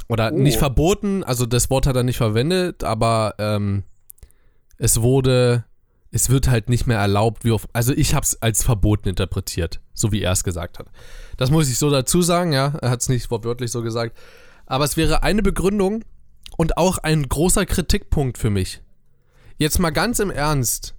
Oder 0.09 0.33
oh. 0.33 0.39
nicht 0.39 0.59
verboten, 0.59 1.23
also 1.23 1.47
das 1.47 1.71
Wort 1.71 1.87
hat 1.87 1.97
er 1.97 2.03
nicht 2.03 2.17
verwendet, 2.17 2.83
aber 2.83 3.35
ähm, 3.39 3.85
es 4.79 5.03
wurde, 5.03 5.65
es 6.11 6.31
wird 6.31 6.49
halt 6.49 6.69
nicht 6.69 6.87
mehr 6.87 6.99
erlaubt, 6.99 7.45
wie 7.45 7.53
auf, 7.53 7.69
also 7.73 7.93
ich 7.93 8.15
habe 8.15 8.25
es 8.25 8.41
als 8.41 8.63
verboten 8.63 9.09
interpretiert, 9.09 9.81
so 9.93 10.13
wie 10.13 10.23
er 10.23 10.33
es 10.33 10.45
gesagt 10.45 10.79
hat. 10.79 10.87
Das 11.37 11.51
muss 11.51 11.69
ich 11.69 11.79
so 11.79 11.91
dazu 11.91 12.23
sagen, 12.23 12.53
ja, 12.53 12.75
er 12.81 12.91
hat 12.91 13.01
es 13.01 13.09
nicht 13.09 13.31
wortwörtlich 13.31 13.71
so 13.71 13.83
gesagt, 13.83 14.17
aber 14.67 14.85
es 14.85 14.97
wäre 14.97 15.23
eine 15.23 15.43
Begründung 15.43 16.05
und 16.57 16.77
auch 16.79 16.99
ein 16.99 17.29
großer 17.29 17.67
Kritikpunkt 17.67 18.39
für 18.39 18.51
mich. 18.51 18.83
Jetzt 19.59 19.79
mal 19.79 19.91
ganz 19.91 20.21
im 20.21 20.31
Ernst, 20.31 20.95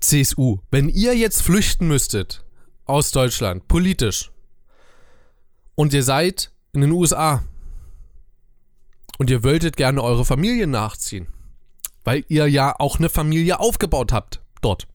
CSU, 0.00 0.58
wenn 0.70 0.88
ihr 0.88 1.14
jetzt 1.14 1.42
flüchten 1.42 1.86
müsstet 1.86 2.44
aus 2.86 3.10
Deutschland, 3.10 3.68
politisch, 3.68 4.30
und 5.74 5.92
ihr 5.92 6.02
seid 6.02 6.50
in 6.72 6.80
den 6.80 6.90
USA 6.90 7.42
und 9.18 9.30
ihr 9.30 9.44
wolltet 9.44 9.76
gerne 9.76 10.02
eure 10.02 10.24
Familie 10.24 10.66
nachziehen, 10.66 11.26
weil 12.04 12.24
ihr 12.28 12.46
ja 12.46 12.74
auch 12.78 12.98
eine 12.98 13.08
Familie 13.08 13.60
aufgebaut 13.60 14.12
habt 14.12 14.40
dort. 14.60 14.86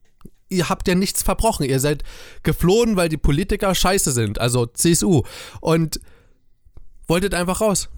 Ihr 0.48 0.68
habt 0.68 0.86
ja 0.86 0.94
nichts 0.94 1.22
verbrochen. 1.22 1.66
Ihr 1.66 1.80
seid 1.80 2.04
geflohen, 2.42 2.96
weil 2.96 3.08
die 3.08 3.16
Politiker 3.16 3.74
scheiße 3.74 4.12
sind, 4.12 4.40
also 4.40 4.66
CSU. 4.66 5.22
Und 5.60 6.00
wolltet 7.08 7.34
einfach 7.34 7.60
raus. 7.60 7.88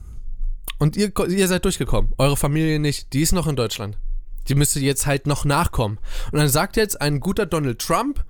Und 0.79 0.97
ihr, 0.97 1.13
ihr 1.29 1.49
seid 1.49 1.65
durchgekommen. 1.65 2.13
Eure 2.19 2.37
Familie 2.37 2.79
nicht. 2.79 3.13
Die 3.13 3.21
ist 3.21 3.33
noch 3.33 3.47
in 3.47 3.57
Deutschland. 3.57 3.99
Die 4.49 4.55
müsste 4.55 4.81
jetzt 4.81 5.07
halt 5.07 5.27
noch 5.27 5.45
nachkommen. 5.45 5.99
Und 6.33 6.39
dann 6.39 6.49
sagt 6.49 6.77
jetzt 6.77 7.01
ein 7.01 7.21
guter 7.21 7.45
Donald 7.47 7.81
Trump, 7.81 8.25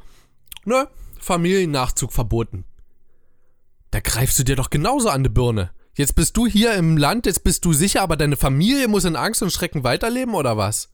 ne, 0.64 0.88
Familiennachzug 1.21 2.12
verboten. 2.12 2.64
Da 3.91 4.01
greifst 4.01 4.38
du 4.38 4.45
dir 4.45 4.57
doch 4.57 4.71
genauso 4.71 5.11
an 5.11 5.23
die 5.23 5.29
Birne. 5.29 5.71
Jetzt 5.99 6.15
bist 6.15 6.37
du 6.37 6.47
hier 6.47 6.75
im 6.75 6.97
Land, 6.97 7.27
jetzt 7.27 7.43
bist 7.43 7.65
du 7.65 7.73
sicher, 7.73 8.03
aber 8.03 8.17
deine 8.17 8.37
Familie 8.37 8.87
muss 8.87 9.05
in 9.05 9.17
Angst 9.17 9.43
und 9.43 9.51
Schrecken 9.51 9.83
weiterleben 9.83 10.37
oder 10.37 10.57
was? 10.57 10.93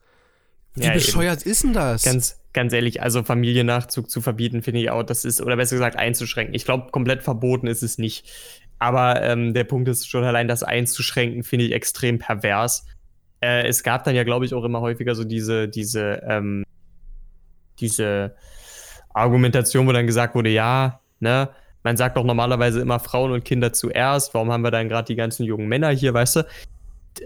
Wie 0.73 0.85
ja, 0.85 0.95
bescheuert 0.95 1.43
eben. 1.43 1.51
ist 1.51 1.63
denn 1.63 1.75
das? 1.75 2.05
Ganz, 2.05 2.41
ganz 2.55 2.73
ehrlich, 2.73 3.03
also 3.03 3.23
Familiennachzug 3.23 4.09
zu 4.09 4.23
verbieten, 4.23 4.63
finde 4.63 4.81
ich 4.81 4.89
auch, 4.89 5.03
das 5.03 5.27
ist, 5.27 5.43
oder 5.43 5.57
besser 5.57 5.77
gesagt, 5.77 5.97
einzuschränken. 5.97 6.55
Ich 6.55 6.65
glaube, 6.65 6.91
komplett 6.91 7.23
verboten 7.23 7.67
ist 7.67 7.83
es 7.83 7.99
nicht. 7.99 8.33
Aber 8.79 9.21
ähm, 9.21 9.53
der 9.53 9.65
Punkt 9.65 9.91
ist 9.91 10.09
schon 10.09 10.25
allein, 10.25 10.49
das 10.49 10.63
einzuschränken, 10.63 11.43
finde 11.43 11.67
ich 11.67 11.73
extrem 11.73 12.19
pervers. 12.19 12.87
Äh, 13.43 13.69
es 13.69 13.83
gab 13.83 14.05
dann 14.05 14.15
ja, 14.15 14.25
glaube 14.25 14.47
ich, 14.47 14.55
auch 14.55 14.65
immer 14.65 14.81
häufiger 14.81 15.15
so 15.15 15.25
diese, 15.25 15.69
diese, 15.69 16.23
ähm, 16.27 16.65
diese 17.79 18.37
Argumentation, 19.13 19.87
wo 19.87 19.93
dann 19.93 20.07
gesagt 20.07 20.35
wurde, 20.35 20.49
ja, 20.49 21.01
ne, 21.21 21.51
man 21.85 21.97
sagt 21.97 22.17
doch 22.17 22.25
normalerweise 22.25 22.81
immer 22.81 22.99
Frauen 22.99 23.31
und 23.31 23.45
Kinder 23.45 23.73
zuerst. 23.73 24.35
Warum 24.35 24.51
haben 24.51 24.65
wir 24.65 24.71
dann 24.71 24.89
gerade 24.89 25.07
die 25.07 25.15
ganzen 25.15 25.45
jungen 25.45 25.69
Männer 25.69 25.91
hier, 25.91 26.13
weißt 26.13 26.37
du? 26.37 26.47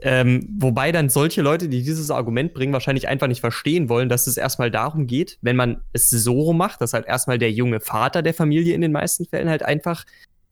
Ähm, 0.03 0.47
wobei 0.59 0.93
dann 0.93 1.09
solche 1.09 1.41
Leute, 1.41 1.69
die 1.69 1.83
dieses 1.83 2.11
Argument 2.11 2.53
bringen, 2.53 2.75
wahrscheinlich 2.75 3.09
einfach 3.09 3.27
nicht 3.27 3.41
verstehen 3.41 3.89
wollen, 3.89 4.11
dass 4.11 4.27
es 4.27 4.37
erstmal 4.37 4.71
darum 4.71 5.07
geht, 5.07 5.39
wenn 5.41 5.57
man 5.57 5.81
es 5.95 6.11
so 6.11 6.53
macht, 6.53 6.83
dass 6.83 6.93
halt 6.93 7.07
erstmal 7.07 7.39
der 7.39 7.53
junge 7.53 7.81
Vater 7.81 8.21
der 8.21 8.35
Familie 8.35 8.75
in 8.75 8.83
den 8.83 8.93
meisten 8.93 9.25
Fällen 9.25 9.49
halt 9.49 9.63
einfach 9.63 10.05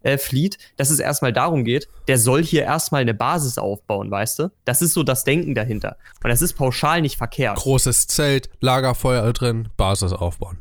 äh, 0.03 0.17
flieht, 0.19 0.57
dass 0.77 0.91
es 0.91 1.01
erstmal 1.01 1.33
darum 1.33 1.65
geht, 1.65 1.89
der 2.09 2.19
soll 2.19 2.43
hier 2.43 2.63
erstmal 2.63 3.03
eine 3.03 3.13
Basis 3.13 3.59
aufbauen, 3.59 4.11
weißt 4.11 4.39
du? 4.39 4.51
Das 4.65 4.81
ist 4.81 4.95
so 4.95 5.03
das 5.03 5.25
Denken 5.25 5.55
dahinter. 5.55 5.97
Und 6.23 6.31
das 6.31 6.41
ist 6.41 6.55
pauschal 6.55 7.03
nicht 7.03 7.17
verkehrt. 7.17 7.59
Großes 7.59 8.07
Zelt, 8.07 8.49
Lagerfeuer 8.61 9.33
drin, 9.33 9.69
Basis 9.77 10.13
aufbauen. 10.13 10.59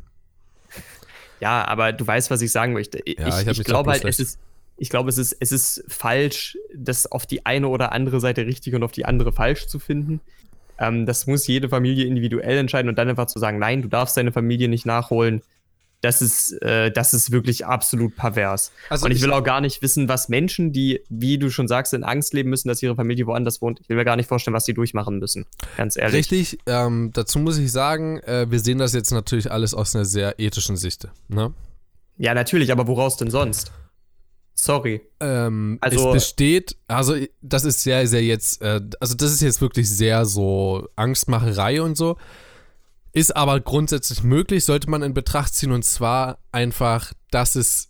Ja, 1.40 1.66
aber 1.66 1.92
du 1.92 2.06
weißt, 2.06 2.30
was 2.30 2.40
ich 2.40 2.52
sagen 2.52 2.72
möchte. 2.72 2.98
Ich, 3.04 3.18
ja, 3.18 3.40
ich, 3.40 3.46
ich 3.46 3.64
glaube 3.64 3.90
halt, 3.90 4.04
es 4.04 4.18
ist, 4.18 4.38
ich 4.76 4.90
glaube, 4.90 5.08
es 5.08 5.18
ist, 5.18 5.36
es 5.38 5.52
ist 5.52 5.84
falsch, 5.88 6.56
das 6.74 7.10
auf 7.10 7.26
die 7.26 7.44
eine 7.46 7.68
oder 7.68 7.92
andere 7.92 8.20
Seite 8.20 8.46
richtig 8.46 8.74
und 8.74 8.82
auf 8.82 8.92
die 8.92 9.04
andere 9.04 9.32
falsch 9.32 9.66
zu 9.66 9.78
finden. 9.78 10.20
Ähm, 10.78 11.06
das 11.06 11.26
muss 11.26 11.46
jede 11.46 11.68
Familie 11.68 12.06
individuell 12.06 12.58
entscheiden 12.58 12.88
und 12.88 12.96
dann 12.96 13.08
einfach 13.08 13.26
zu 13.26 13.38
sagen, 13.38 13.58
nein, 13.58 13.82
du 13.82 13.88
darfst 13.88 14.16
deine 14.16 14.32
Familie 14.32 14.68
nicht 14.68 14.86
nachholen 14.86 15.42
das 16.00 16.22
ist, 16.22 16.52
äh, 16.62 16.90
das 16.90 17.14
ist 17.14 17.32
wirklich 17.32 17.66
absolut 17.66 18.16
pervers. 18.16 18.72
Also 18.88 19.06
und 19.06 19.12
ich 19.12 19.22
will 19.22 19.32
auch 19.32 19.42
gar 19.42 19.60
nicht 19.60 19.82
wissen, 19.82 20.08
was 20.08 20.28
Menschen, 20.28 20.72
die, 20.72 21.02
wie 21.08 21.38
du 21.38 21.50
schon 21.50 21.68
sagst, 21.68 21.94
in 21.94 22.04
Angst 22.04 22.34
leben 22.34 22.50
müssen, 22.50 22.68
dass 22.68 22.82
ihre 22.82 22.94
Familie 22.94 23.26
woanders 23.26 23.62
wohnt, 23.62 23.80
ich 23.80 23.88
will 23.88 23.96
mir 23.96 24.04
gar 24.04 24.16
nicht 24.16 24.28
vorstellen, 24.28 24.54
was 24.54 24.64
die 24.64 24.74
durchmachen 24.74 25.18
müssen. 25.18 25.46
Ganz 25.76 25.96
ehrlich. 25.96 26.30
Richtig, 26.30 26.58
ähm, 26.66 27.10
dazu 27.12 27.38
muss 27.38 27.58
ich 27.58 27.72
sagen, 27.72 28.20
äh, 28.20 28.50
wir 28.50 28.60
sehen 28.60 28.78
das 28.78 28.92
jetzt 28.92 29.10
natürlich 29.10 29.50
alles 29.50 29.74
aus 29.74 29.94
einer 29.94 30.04
sehr 30.04 30.38
ethischen 30.38 30.76
Sicht. 30.76 31.08
Ne? 31.28 31.52
Ja, 32.18 32.34
natürlich, 32.34 32.72
aber 32.72 32.86
woraus 32.86 33.16
denn 33.16 33.30
sonst? 33.30 33.72
Sorry. 34.54 35.02
Ähm, 35.20 35.76
also, 35.82 36.08
es 36.08 36.14
besteht, 36.14 36.76
also 36.88 37.14
das 37.42 37.64
ist 37.64 37.82
sehr, 37.82 38.06
sehr 38.06 38.22
jetzt, 38.22 38.62
äh, 38.62 38.80
also 39.00 39.14
das 39.14 39.32
ist 39.32 39.42
jetzt 39.42 39.60
wirklich 39.60 39.88
sehr 39.88 40.24
so 40.24 40.88
Angstmacherei 40.96 41.82
und 41.82 41.96
so. 41.96 42.16
Ist 43.16 43.34
aber 43.34 43.60
grundsätzlich 43.60 44.22
möglich, 44.22 44.66
sollte 44.66 44.90
man 44.90 45.00
in 45.00 45.14
Betracht 45.14 45.54
ziehen 45.54 45.72
und 45.72 45.86
zwar 45.86 46.36
einfach, 46.52 47.14
dass 47.30 47.56
es 47.56 47.88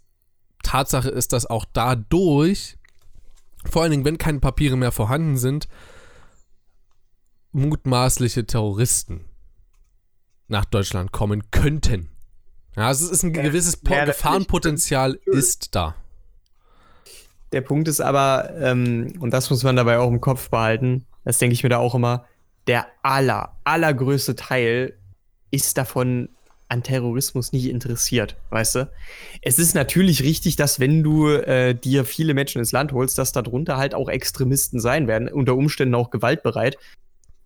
Tatsache 0.62 1.08
ist, 1.08 1.32
dass 1.32 1.46
auch 1.46 1.64
dadurch, 1.72 2.78
vor 3.68 3.82
allen 3.82 3.90
Dingen, 3.90 4.04
wenn 4.04 4.18
keine 4.18 4.38
Papiere 4.38 4.76
mehr 4.76 4.92
vorhanden 4.92 5.36
sind, 5.36 5.66
mutmaßliche 7.50 8.46
Terroristen 8.46 9.24
nach 10.46 10.64
Deutschland 10.64 11.10
kommen 11.10 11.50
könnten. 11.50 12.08
Ja, 12.76 12.86
also 12.86 13.06
es 13.06 13.10
ist 13.10 13.24
ein 13.24 13.32
gewisses 13.32 13.80
ja, 13.84 14.04
Gefahrenpotenzial 14.04 15.18
ist 15.26 15.74
da. 15.74 15.96
Der 17.50 17.62
Punkt 17.62 17.88
ist 17.88 18.00
aber, 18.00 18.50
ähm, 18.60 19.14
und 19.18 19.32
das 19.32 19.50
muss 19.50 19.64
man 19.64 19.74
dabei 19.74 19.98
auch 19.98 20.08
im 20.08 20.20
Kopf 20.20 20.50
behalten, 20.50 21.04
das 21.24 21.38
denke 21.38 21.54
ich 21.54 21.64
mir 21.64 21.70
da 21.70 21.78
auch 21.78 21.96
immer, 21.96 22.26
der 22.68 22.86
aller, 23.02 23.56
allergrößte 23.64 24.36
Teil 24.36 24.96
ist 25.64 25.78
davon 25.78 26.28
an 26.68 26.82
Terrorismus 26.82 27.52
nicht 27.52 27.66
interessiert, 27.66 28.36
weißt 28.50 28.74
du? 28.74 28.90
Es 29.40 29.58
ist 29.58 29.74
natürlich 29.74 30.22
richtig, 30.22 30.56
dass 30.56 30.80
wenn 30.80 31.02
du 31.02 31.28
äh, 31.28 31.74
dir 31.74 32.04
viele 32.04 32.34
Menschen 32.34 32.58
ins 32.58 32.72
Land 32.72 32.92
holst, 32.92 33.18
dass 33.18 33.32
darunter 33.32 33.76
halt 33.76 33.94
auch 33.94 34.08
Extremisten 34.08 34.80
sein 34.80 35.06
werden, 35.06 35.28
unter 35.28 35.54
Umständen 35.54 35.94
auch 35.94 36.10
gewaltbereit. 36.10 36.76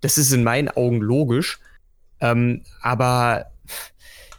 Das 0.01 0.17
ist 0.17 0.33
in 0.33 0.43
meinen 0.43 0.69
Augen 0.69 1.01
logisch. 1.01 1.61
Ähm, 2.21 2.63
aber 2.81 3.47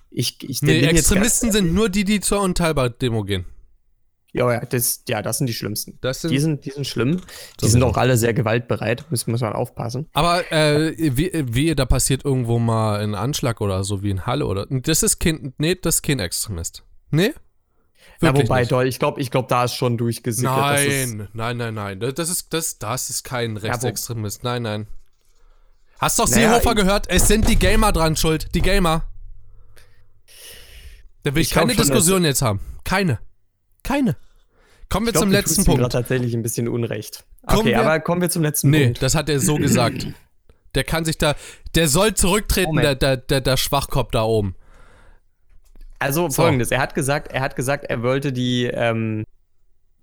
ich, 0.09 0.37
ich 0.41 0.61
nee, 0.61 0.81
Extremisten 0.81 1.51
sind 1.51 1.73
nur 1.73 1.89
die, 1.89 2.03
die 2.03 2.19
zur 2.19 2.41
Unteilbar-Demo 2.41 3.23
gehen. 3.23 3.45
Ja, 4.33 4.51
ja, 4.53 4.61
das, 4.61 5.03
ja, 5.09 5.21
das 5.21 5.39
sind 5.39 5.47
die 5.47 5.53
schlimmsten. 5.53 5.97
Das 5.99 6.21
sind, 6.21 6.31
die, 6.31 6.39
sind, 6.39 6.63
die 6.63 6.71
sind 6.71 6.87
schlimm. 6.87 7.21
Die 7.61 7.67
sind 7.67 7.83
auch 7.83 7.97
alle 7.97 8.15
sehr 8.15 8.33
gewaltbereit, 8.33 9.05
muss, 9.09 9.27
muss 9.27 9.41
man 9.41 9.51
aufpassen. 9.51 10.07
Aber 10.13 10.49
äh, 10.53 10.95
wie, 10.97 11.31
wie, 11.33 11.75
da 11.75 11.85
passiert 11.85 12.23
irgendwo 12.23 12.57
mal 12.57 13.01
ein 13.01 13.13
Anschlag 13.13 13.59
oder 13.59 13.83
so 13.83 14.03
wie 14.03 14.09
in 14.09 14.25
Halle 14.25 14.45
oder. 14.45 14.67
Das 14.69 15.03
ist 15.03 15.19
kein, 15.19 15.53
nee, 15.57 15.75
das 15.75 15.95
ist 15.95 16.01
kein 16.03 16.19
Extremist. 16.19 16.83
Nee? 17.09 17.33
Ja, 18.21 18.35
wobei, 18.35 18.65
doll, 18.65 18.87
ich 18.87 18.99
glaube, 18.99 19.19
ich 19.19 19.31
glaub, 19.31 19.47
da 19.49 19.65
ist 19.65 19.73
schon 19.73 19.97
durchgesickert. 19.97 20.55
Nein, 20.55 21.27
nein, 21.33 21.57
nein, 21.57 21.73
nein. 21.73 21.99
Das 21.99 22.29
ist, 22.29 22.53
das, 22.53 22.77
das 22.77 23.09
ist 23.09 23.23
kein 23.23 23.57
Rechtsextremist. 23.57 24.43
Nein, 24.43 24.61
nein. 24.61 24.87
Hast 25.99 26.19
doch 26.19 26.29
naja, 26.29 26.49
Seehofer 26.49 26.75
gehört? 26.75 27.09
Es 27.09 27.27
sind 27.27 27.49
die 27.49 27.57
Gamer 27.57 27.91
dran 27.91 28.15
schuld. 28.15 28.55
Die 28.55 28.61
Gamer. 28.61 29.03
Da 31.23 31.35
will 31.35 31.41
ich, 31.41 31.49
ich 31.49 31.53
keine 31.53 31.75
Diskussion 31.75 32.23
jetzt 32.23 32.41
haben. 32.41 32.59
Keine. 32.83 33.19
Keine. 33.91 34.15
Kommen 34.87 35.05
wir 35.05 35.11
glaub, 35.11 35.23
zum 35.23 35.31
letzten 35.31 35.65
Punkt. 35.65 35.81
gerade 35.81 35.91
tatsächlich 35.91 36.33
ein 36.33 36.43
bisschen 36.43 36.69
Unrecht. 36.69 37.25
Kommen 37.45 37.61
okay, 37.61 37.69
wir, 37.71 37.81
aber 37.81 37.99
kommen 37.99 38.21
wir 38.21 38.29
zum 38.29 38.41
letzten 38.41 38.69
nee, 38.69 38.85
Punkt. 38.85 38.97
Nee, 38.97 39.01
das 39.01 39.15
hat 39.15 39.27
er 39.29 39.39
so 39.39 39.55
gesagt. 39.55 40.07
Der 40.73 40.85
kann 40.85 41.03
sich 41.03 41.17
da, 41.17 41.35
der 41.75 41.89
soll 41.89 42.13
zurücktreten, 42.13 42.77
der, 42.77 42.95
der, 42.95 43.17
der, 43.17 43.41
der 43.41 43.57
Schwachkopf 43.57 44.11
da 44.11 44.23
oben. 44.23 44.55
Also 45.99 46.29
so. 46.29 46.43
folgendes, 46.43 46.71
er 46.71 46.79
hat 46.79 46.95
gesagt, 46.95 47.29
er 47.33 47.41
hat 47.41 47.57
gesagt, 47.57 47.83
er 47.89 48.03
wollte 48.03 48.31
die, 48.31 48.67
ähm, 48.67 49.25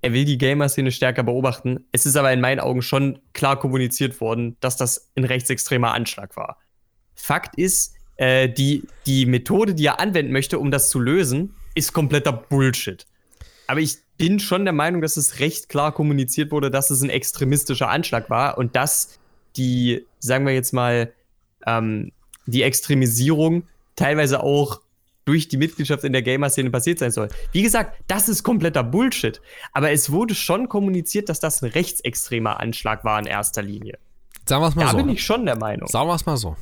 er 0.03 0.13
will 0.13 0.27
die 0.27 0.37
Gamer-Szene 0.37 0.93
stärker 0.93 1.23
beobachten. 1.23 1.87
Es 1.91 2.05
ist 2.05 2.17
aber 2.17 2.35
in 2.35 2.43
meinen 2.43 2.61
Augen 2.61 2.83
schon 2.83 3.19
klar 3.33 3.59
kommuniziert 3.59 4.21
worden, 4.21 4.59
dass 4.61 4.77
das 4.77 5.11
ein 5.17 5.25
rechtsextremer 5.25 5.95
Anschlag 5.95 6.37
war. 6.37 6.59
Fakt 7.15 7.57
ist, 7.57 7.95
äh, 8.17 8.51
die, 8.51 8.87
die 9.07 9.25
Methode, 9.25 9.75
die 9.75 9.87
er 9.87 10.01
anwenden 10.01 10.33
möchte, 10.33 10.59
um 10.59 10.71
das 10.71 10.91
zu 10.91 11.01
lösen, 11.01 11.55
ist 11.75 11.95
kompletter 11.95 12.33
Bullshit. 12.33 13.07
Aber 13.69 13.81
ich 13.81 13.99
bin 14.17 14.41
schon 14.41 14.65
der 14.65 14.73
Meinung, 14.73 15.01
dass 15.01 15.17
es 15.17 15.39
recht 15.39 15.69
klar 15.69 15.93
kommuniziert 15.93 16.51
wurde, 16.51 16.71
dass 16.71 16.91
es 16.91 17.03
ein 17.03 17.11
extremistischer 17.11 17.89
Anschlag 17.89 18.29
war 18.31 18.59
und 18.59 18.75
dass 18.75 19.19
die, 19.57 20.07
sagen 20.19 20.47
wir 20.47 20.55
jetzt 20.55 20.73
mal, 20.73 21.13
ähm, 21.67 22.11
die 22.47 22.63
Extremisierung 22.63 23.65
teilweise 23.95 24.43
auch 24.43 24.81
durch 25.27 25.49
die 25.49 25.59
Mitgliedschaft 25.59 26.05
in 26.05 26.15
der 26.15 26.23
Gamer-Szene 26.23 26.71
passiert 26.71 26.99
sein 26.99 27.11
soll. 27.11 27.29
Wie 27.53 27.61
gesagt, 27.61 28.03
das 28.07 28.31
ist 28.31 28.43
kompletter 28.43 28.83
Bullshit. 28.83 29.43
Aber 29.75 29.91
es 29.91 30.11
wurde 30.11 30.35
schon 30.35 30.71
kommuniziert, 30.71 31.29
dass 31.29 31.39
das 31.39 31.63
ein 31.63 31.71
rechtsextremer 31.71 32.59
Anschlag 32.59 33.05
war 33.05 33.19
in 33.19 33.27
erster 33.27 33.61
Linie. 33.61 33.99
Sagen 34.49 34.63
wir 34.63 34.69
es 34.69 34.75
mal 34.75 34.85
da 34.85 34.91
so. 34.93 34.97
Da 34.97 35.03
bin 35.03 35.13
ich 35.13 35.23
schon 35.23 35.45
der 35.45 35.59
Meinung. 35.59 35.87
Sagen 35.89 36.09
wir 36.09 36.15
es 36.15 36.25
mal 36.25 36.39
so. 36.39 36.57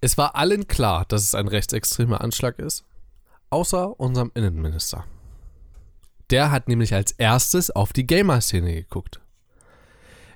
Es 0.00 0.16
war 0.16 0.36
allen 0.36 0.68
klar, 0.68 1.04
dass 1.08 1.24
es 1.24 1.34
ein 1.34 1.48
rechtsextremer 1.48 2.20
Anschlag 2.20 2.60
ist, 2.60 2.84
außer 3.50 3.98
unserem 3.98 4.30
Innenminister. 4.34 5.04
Der 6.30 6.50
hat 6.50 6.68
nämlich 6.68 6.94
als 6.94 7.12
erstes 7.12 7.70
auf 7.70 7.92
die 7.92 8.06
Gamer-Szene 8.06 8.74
geguckt. 8.74 9.20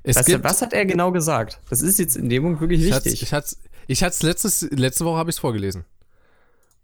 Was, 0.05 0.27
was, 0.43 0.61
hat 0.61 0.73
er 0.75 0.85
genau 0.85 1.13
gesagt? 1.13 1.61
Das 1.71 1.81
ist 1.81 1.99
jetzt 1.99 2.17
in 2.17 2.29
dem 2.29 2.43
Moment 2.43 2.61
wirklich 2.61 2.85
wichtig. 2.85 3.23
Ich 3.23 3.33
hatte 3.33 3.57
ich 3.87 4.03
hat's 4.03 4.23
letztes, 4.23 4.63
letzte 4.71 5.05
Woche 5.05 5.19
habe 5.19 5.31
ich 5.31 5.37
es 5.37 5.41
vorgelesen. 5.41 5.85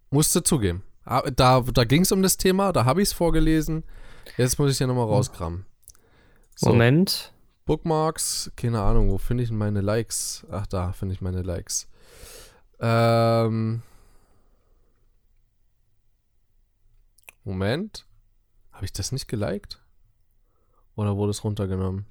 Musste 0.09 0.43
zugeben. 0.43 0.83
Ah, 1.05 1.29
da, 1.29 1.61
da 1.61 1.83
ging 1.83 2.01
es 2.01 2.11
um 2.11 2.21
das 2.21 2.37
Thema, 2.37 2.71
da 2.73 2.85
habe 2.85 3.01
ich 3.01 3.09
es 3.09 3.13
vorgelesen. 3.13 3.83
Jetzt 4.37 4.59
muss 4.59 4.71
ich 4.71 4.79
ja 4.79 4.87
nochmal 4.87 5.05
rauskramen. 5.05 5.65
So. 6.55 6.69
Moment. 6.69 7.33
Bookmarks, 7.65 8.51
keine 8.55 8.81
Ahnung, 8.81 9.09
wo 9.09 9.17
finde 9.17 9.43
ich 9.43 9.51
meine 9.51 9.81
Likes? 9.81 10.45
Ach, 10.51 10.67
da 10.67 10.91
finde 10.93 11.13
ich 11.13 11.21
meine 11.21 11.41
Likes. 11.41 11.87
Ähm. 12.79 13.81
Moment. 17.43 18.05
Habe 18.81 18.87
ich 18.87 18.93
das 18.93 19.11
nicht 19.11 19.27
geliked? 19.27 19.79
Oder 20.95 21.15
wurde 21.15 21.29
es 21.29 21.43
runtergenommen? 21.43 22.07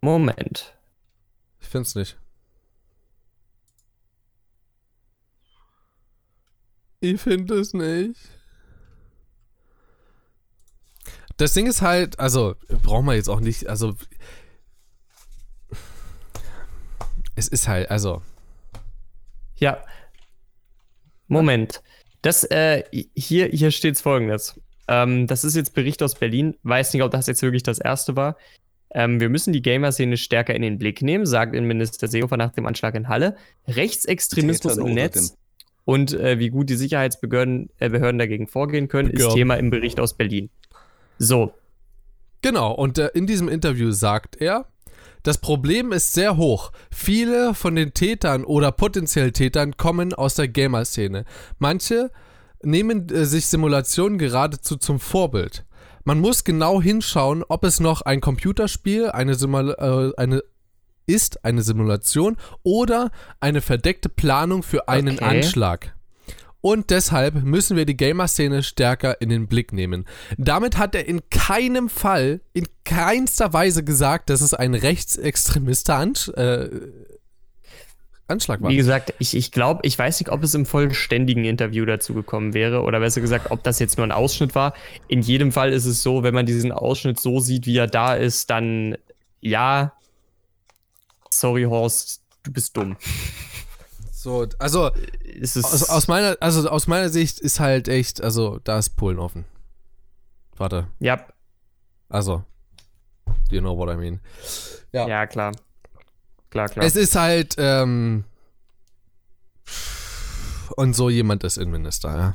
Moment. 0.00 0.76
Ich 1.60 1.68
finde 1.68 1.86
es 1.86 1.94
nicht. 1.94 2.18
Ich 6.98 7.20
finde 7.20 7.60
es 7.60 7.74
nicht. 7.74 8.18
Das 11.36 11.52
Ding 11.52 11.68
ist 11.68 11.80
halt, 11.80 12.18
also, 12.18 12.56
brauchen 12.82 13.06
wir 13.06 13.14
jetzt 13.14 13.28
auch 13.28 13.38
nicht, 13.38 13.68
also. 13.68 13.94
Es 17.36 17.46
ist 17.46 17.68
halt, 17.68 17.88
also. 17.88 18.20
Ja. 19.58 19.80
Moment. 21.28 21.84
Das, 22.22 22.44
äh, 22.44 22.84
hier, 23.14 23.46
hier 23.46 23.70
steht 23.70 23.98
folgendes. 23.98 24.60
Ähm, 24.88 25.26
das 25.26 25.44
ist 25.44 25.54
jetzt 25.54 25.74
Bericht 25.74 26.02
aus 26.02 26.14
Berlin. 26.14 26.56
Weiß 26.62 26.92
nicht, 26.92 27.02
ob 27.02 27.10
das 27.10 27.26
jetzt 27.26 27.42
wirklich 27.42 27.62
das 27.62 27.78
erste 27.78 28.16
war. 28.16 28.36
Ähm, 28.90 29.20
wir 29.20 29.28
müssen 29.28 29.52
die 29.52 29.62
Gamer-Szene 29.62 30.16
stärker 30.16 30.54
in 30.54 30.62
den 30.62 30.78
Blick 30.78 31.02
nehmen, 31.02 31.26
sagt 31.26 31.54
Innenminister 31.54 32.08
Seehofer 32.08 32.36
nach 32.36 32.52
dem 32.52 32.66
Anschlag 32.66 32.94
in 32.94 33.08
Halle. 33.08 33.36
Rechtsextremismus 33.66 34.78
im 34.78 34.94
Netz 34.94 35.36
und 35.84 36.12
äh, 36.12 36.38
wie 36.38 36.50
gut 36.50 36.68
die 36.68 36.76
Sicherheitsbehörden 36.76 37.70
äh, 37.78 37.88
Behörden 37.88 38.18
dagegen 38.18 38.46
vorgehen 38.46 38.88
können, 38.88 39.08
ist 39.08 39.32
Thema 39.32 39.54
im 39.54 39.70
Bericht 39.70 40.00
aus 40.00 40.14
Berlin. 40.14 40.50
So. 41.18 41.54
Genau, 42.42 42.72
und 42.72 42.98
äh, 42.98 43.08
in 43.14 43.26
diesem 43.26 43.48
Interview 43.48 43.90
sagt 43.90 44.36
er, 44.40 44.66
das 45.22 45.38
Problem 45.38 45.92
ist 45.92 46.12
sehr 46.12 46.36
hoch. 46.36 46.72
Viele 46.90 47.54
von 47.54 47.74
den 47.74 47.94
Tätern 47.94 48.44
oder 48.44 48.72
potenziellen 48.72 49.32
Tätern 49.32 49.76
kommen 49.76 50.14
aus 50.14 50.34
der 50.34 50.48
Gamer-Szene. 50.48 51.24
Manche 51.58 52.10
nehmen 52.62 53.08
äh, 53.08 53.24
sich 53.24 53.46
Simulationen 53.46 54.18
geradezu 54.18 54.76
zum 54.76 55.00
Vorbild. 55.00 55.64
Man 56.04 56.20
muss 56.20 56.44
genau 56.44 56.80
hinschauen, 56.80 57.44
ob 57.48 57.64
es 57.64 57.80
noch 57.80 58.02
ein 58.02 58.20
Computerspiel, 58.20 59.10
eine, 59.10 59.34
Simula 59.34 59.74
äh, 60.08 60.12
eine 60.16 60.42
ist 61.06 61.44
eine 61.44 61.62
Simulation 61.62 62.36
oder 62.62 63.10
eine 63.40 63.60
verdeckte 63.62 64.08
Planung 64.08 64.62
für 64.62 64.88
einen 64.88 65.16
okay. 65.16 65.24
Anschlag. 65.24 65.97
Und 66.60 66.90
deshalb 66.90 67.42
müssen 67.42 67.76
wir 67.76 67.86
die 67.86 67.96
Gamer-Szene 67.96 68.62
stärker 68.62 69.20
in 69.20 69.28
den 69.28 69.46
Blick 69.46 69.72
nehmen. 69.72 70.06
Damit 70.36 70.76
hat 70.76 70.94
er 70.94 71.06
in 71.06 71.20
keinem 71.30 71.88
Fall, 71.88 72.40
in 72.52 72.66
keinster 72.84 73.52
Weise 73.52 73.84
gesagt, 73.84 74.28
dass 74.28 74.40
es 74.40 74.54
ein 74.54 74.74
rechtsextremister 74.74 75.94
Ansch 75.94 76.28
äh, 76.30 76.68
Anschlag 78.28 78.60
war. 78.60 78.70
Wie 78.70 78.76
gesagt, 78.76 79.14
ich, 79.18 79.34
ich 79.34 79.52
glaube, 79.52 79.80
ich 79.84 79.98
weiß 79.98 80.20
nicht, 80.20 80.30
ob 80.30 80.42
es 80.42 80.54
im 80.54 80.66
vollständigen 80.66 81.44
Interview 81.44 81.86
dazu 81.86 82.12
gekommen 82.12 82.52
wäre 82.52 82.82
oder 82.82 83.00
besser 83.00 83.22
gesagt, 83.22 83.50
ob 83.50 83.62
das 83.62 83.78
jetzt 83.78 83.96
nur 83.96 84.06
ein 84.06 84.12
Ausschnitt 84.12 84.54
war. 84.54 84.74
In 85.08 85.22
jedem 85.22 85.50
Fall 85.50 85.72
ist 85.72 85.86
es 85.86 86.02
so, 86.02 86.22
wenn 86.22 86.34
man 86.34 86.44
diesen 86.44 86.70
Ausschnitt 86.70 87.18
so 87.18 87.40
sieht, 87.40 87.64
wie 87.66 87.78
er 87.78 87.86
da 87.86 88.14
ist, 88.14 88.50
dann 88.50 88.98
ja, 89.40 89.94
sorry 91.30 91.62
Horst, 91.64 92.22
du 92.42 92.52
bist 92.52 92.76
dumm. 92.76 92.96
So, 94.28 94.46
also 94.58 94.90
aus, 94.90 95.88
aus, 95.88 96.06
meiner, 96.06 96.36
also 96.40 96.68
aus 96.68 96.86
meiner 96.86 97.08
Sicht 97.08 97.40
ist 97.40 97.60
halt 97.60 97.88
echt, 97.88 98.22
also 98.22 98.60
da 98.62 98.78
ist 98.78 98.90
Polen 98.90 99.18
offen. 99.18 99.46
Warte. 100.54 100.88
Ja. 101.00 101.24
Also, 102.10 102.44
you 103.50 103.60
know 103.60 103.74
what 103.74 103.88
I 103.88 103.96
mean. 103.96 104.20
Ja, 104.92 105.08
ja 105.08 105.26
klar. 105.26 105.52
Klar, 106.50 106.68
klar. 106.68 106.84
Es 106.84 106.94
ist 106.94 107.16
halt, 107.16 107.54
ähm, 107.56 108.24
und 110.76 110.94
so 110.94 111.08
jemand 111.08 111.42
ist 111.42 111.56
Innenminister, 111.56 112.14
ja. 112.14 112.34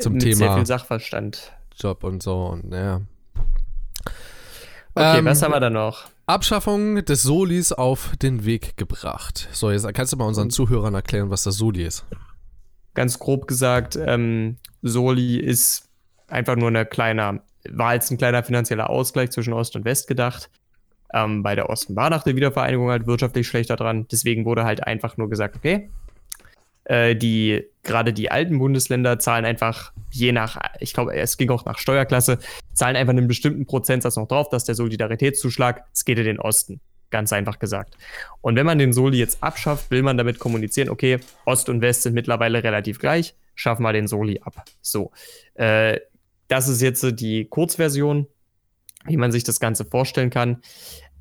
Zum 0.00 0.12
Mit 0.14 0.22
Thema. 0.22 0.36
Sehr 0.36 0.54
viel 0.54 0.66
Sachverstand. 0.66 1.52
Job 1.78 2.04
und 2.04 2.22
so 2.22 2.48
und 2.48 2.74
ja. 2.74 3.00
Okay, 4.94 5.18
ähm, 5.20 5.24
was 5.24 5.40
haben 5.40 5.52
wir 5.52 5.60
da 5.60 5.70
noch? 5.70 6.10
Abschaffung 6.30 7.04
des 7.04 7.22
Solis 7.22 7.72
auf 7.72 8.16
den 8.22 8.44
Weg 8.44 8.76
gebracht. 8.76 9.48
So, 9.50 9.70
jetzt 9.70 9.92
kannst 9.94 10.12
du 10.12 10.16
mal 10.16 10.26
unseren 10.26 10.50
Zuhörern 10.50 10.94
erklären, 10.94 11.28
was 11.30 11.42
das 11.42 11.56
Soli 11.56 11.82
ist. 11.82 12.06
Ganz 12.94 13.18
grob 13.18 13.48
gesagt, 13.48 13.98
ähm, 14.00 14.56
Soli 14.80 15.38
ist 15.38 15.88
einfach 16.28 16.54
nur 16.54 16.68
eine 16.68 16.86
kleine, 16.86 17.42
war 17.68 17.88
als 17.88 18.10
ein 18.10 18.18
kleiner 18.18 18.44
finanzieller 18.44 18.90
Ausgleich 18.90 19.30
zwischen 19.30 19.52
Ost 19.52 19.74
und 19.74 19.84
West 19.84 20.06
gedacht. 20.06 20.50
Ähm, 21.12 21.42
bei 21.42 21.56
der 21.56 21.68
Osten 21.68 21.96
war 21.96 22.10
nach 22.10 22.22
der 22.22 22.36
Wiedervereinigung 22.36 22.90
halt 22.90 23.08
wirtschaftlich 23.08 23.48
schlechter 23.48 23.74
dran. 23.74 24.06
Deswegen 24.12 24.44
wurde 24.44 24.62
halt 24.64 24.86
einfach 24.86 25.16
nur 25.16 25.28
gesagt, 25.28 25.56
okay, 25.56 25.90
äh, 26.84 27.14
die 27.16 27.64
gerade 27.82 28.12
die 28.12 28.30
alten 28.30 28.58
Bundesländer 28.58 29.18
zahlen 29.18 29.44
einfach 29.44 29.92
je 30.10 30.32
nach, 30.32 30.58
ich 30.80 30.92
glaube, 30.92 31.14
es 31.14 31.36
ging 31.36 31.50
auch 31.50 31.64
nach 31.64 31.78
Steuerklasse, 31.78 32.38
zahlen 32.72 32.96
einfach 32.96 33.12
einen 33.12 33.28
bestimmten 33.28 33.66
Prozentsatz 33.66 34.16
noch 34.16 34.28
drauf, 34.28 34.48
dass 34.48 34.64
der 34.64 34.74
Solidaritätszuschlag, 34.74 35.84
es 35.94 36.04
geht 36.04 36.18
in 36.18 36.24
den 36.24 36.40
Osten. 36.40 36.80
Ganz 37.10 37.32
einfach 37.32 37.58
gesagt. 37.58 37.96
Und 38.40 38.54
wenn 38.54 38.66
man 38.66 38.78
den 38.78 38.92
Soli 38.92 39.18
jetzt 39.18 39.42
abschafft, 39.42 39.90
will 39.90 40.02
man 40.02 40.16
damit 40.16 40.38
kommunizieren, 40.38 40.90
okay, 40.90 41.18
Ost 41.44 41.68
und 41.68 41.80
West 41.80 42.02
sind 42.02 42.14
mittlerweile 42.14 42.62
relativ 42.62 43.00
gleich, 43.00 43.34
schaffen 43.54 43.82
wir 43.82 43.92
den 43.92 44.06
Soli 44.06 44.40
ab. 44.44 44.64
So. 44.80 45.10
Äh, 45.54 45.98
das 46.46 46.68
ist 46.68 46.80
jetzt 46.82 47.04
die 47.20 47.46
Kurzversion, 47.46 48.26
wie 49.06 49.16
man 49.16 49.32
sich 49.32 49.42
das 49.42 49.58
Ganze 49.58 49.84
vorstellen 49.84 50.30
kann. 50.30 50.62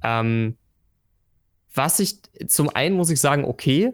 Ähm, 0.03 0.57
was 1.73 1.99
ich, 1.99 2.19
zum 2.47 2.69
einen 2.69 2.95
muss 2.95 3.09
ich 3.09 3.19
sagen, 3.19 3.45
okay, 3.45 3.93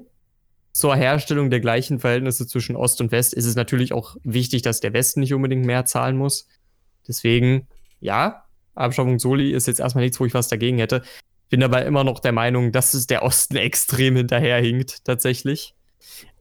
zur 0.75 0.93
Herstellung 0.97 1.49
der 1.49 1.61
gleichen 1.61 1.99
Verhältnisse 1.99 2.45
zwischen 2.47 2.75
Ost 2.75 2.99
und 2.99 3.13
West 3.13 3.33
ist 3.33 3.45
es 3.45 3.55
natürlich 3.55 3.93
auch 3.93 4.17
wichtig, 4.25 4.61
dass 4.61 4.81
der 4.81 4.91
Westen 4.91 5.21
nicht 5.21 5.33
unbedingt 5.33 5.65
mehr 5.65 5.85
zahlen 5.85 6.17
muss. 6.17 6.49
Deswegen, 7.07 7.69
ja, 8.01 8.43
Abschaffung 8.73 9.17
Soli 9.17 9.51
ist 9.51 9.67
jetzt 9.67 9.79
erstmal 9.79 10.03
nichts, 10.03 10.19
wo 10.19 10.25
ich 10.25 10.33
was 10.33 10.49
dagegen 10.49 10.77
hätte. 10.77 11.01
Bin 11.49 11.63
aber 11.63 11.85
immer 11.85 12.03
noch 12.03 12.19
der 12.19 12.33
Meinung, 12.33 12.73
dass 12.73 12.93
es 12.93 13.07
der 13.07 13.23
Osten 13.23 13.55
extrem 13.69 14.17
hinterherhinkt, 14.17 15.05
tatsächlich. 15.05 15.75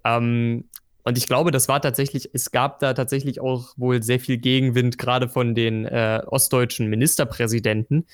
Ähm, 0.05 0.65
Und 1.05 1.17
ich 1.17 1.29
glaube, 1.29 1.53
das 1.53 1.69
war 1.69 1.81
tatsächlich, 1.81 2.31
es 2.33 2.51
gab 2.51 2.81
da 2.81 2.93
tatsächlich 2.93 3.41
auch 3.41 3.75
wohl 3.77 4.03
sehr 4.03 4.19
viel 4.19 4.39
Gegenwind, 4.39 4.99
gerade 4.99 5.29
von 5.29 5.55
den 5.55 5.85
äh, 5.85 6.23
ostdeutschen 6.27 6.89
Ministerpräsidenten. 6.89 8.05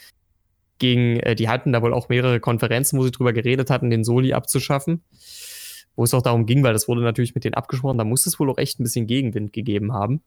Gegen, 0.78 1.18
äh, 1.20 1.34
die 1.34 1.48
hatten 1.48 1.72
da 1.72 1.80
wohl 1.80 1.94
auch 1.94 2.10
mehrere 2.10 2.40
Konferenzen, 2.40 2.98
wo 2.98 3.04
sie 3.04 3.10
drüber 3.10 3.32
geredet 3.32 3.70
hatten, 3.70 3.88
den 3.88 4.04
Soli 4.04 4.34
abzuschaffen. 4.34 5.02
Wo 6.00 6.04
es 6.04 6.14
auch 6.14 6.22
darum 6.22 6.46
ging, 6.46 6.62
weil 6.62 6.72
das 6.72 6.88
wurde 6.88 7.02
natürlich 7.02 7.34
mit 7.34 7.44
denen 7.44 7.52
abgesprochen, 7.52 7.98
da 7.98 8.04
muss 8.04 8.24
es 8.24 8.40
wohl 8.40 8.48
auch 8.48 8.56
echt 8.56 8.80
ein 8.80 8.84
bisschen 8.84 9.06
Gegenwind 9.06 9.52
gegeben 9.52 9.92
haben. 9.92 10.22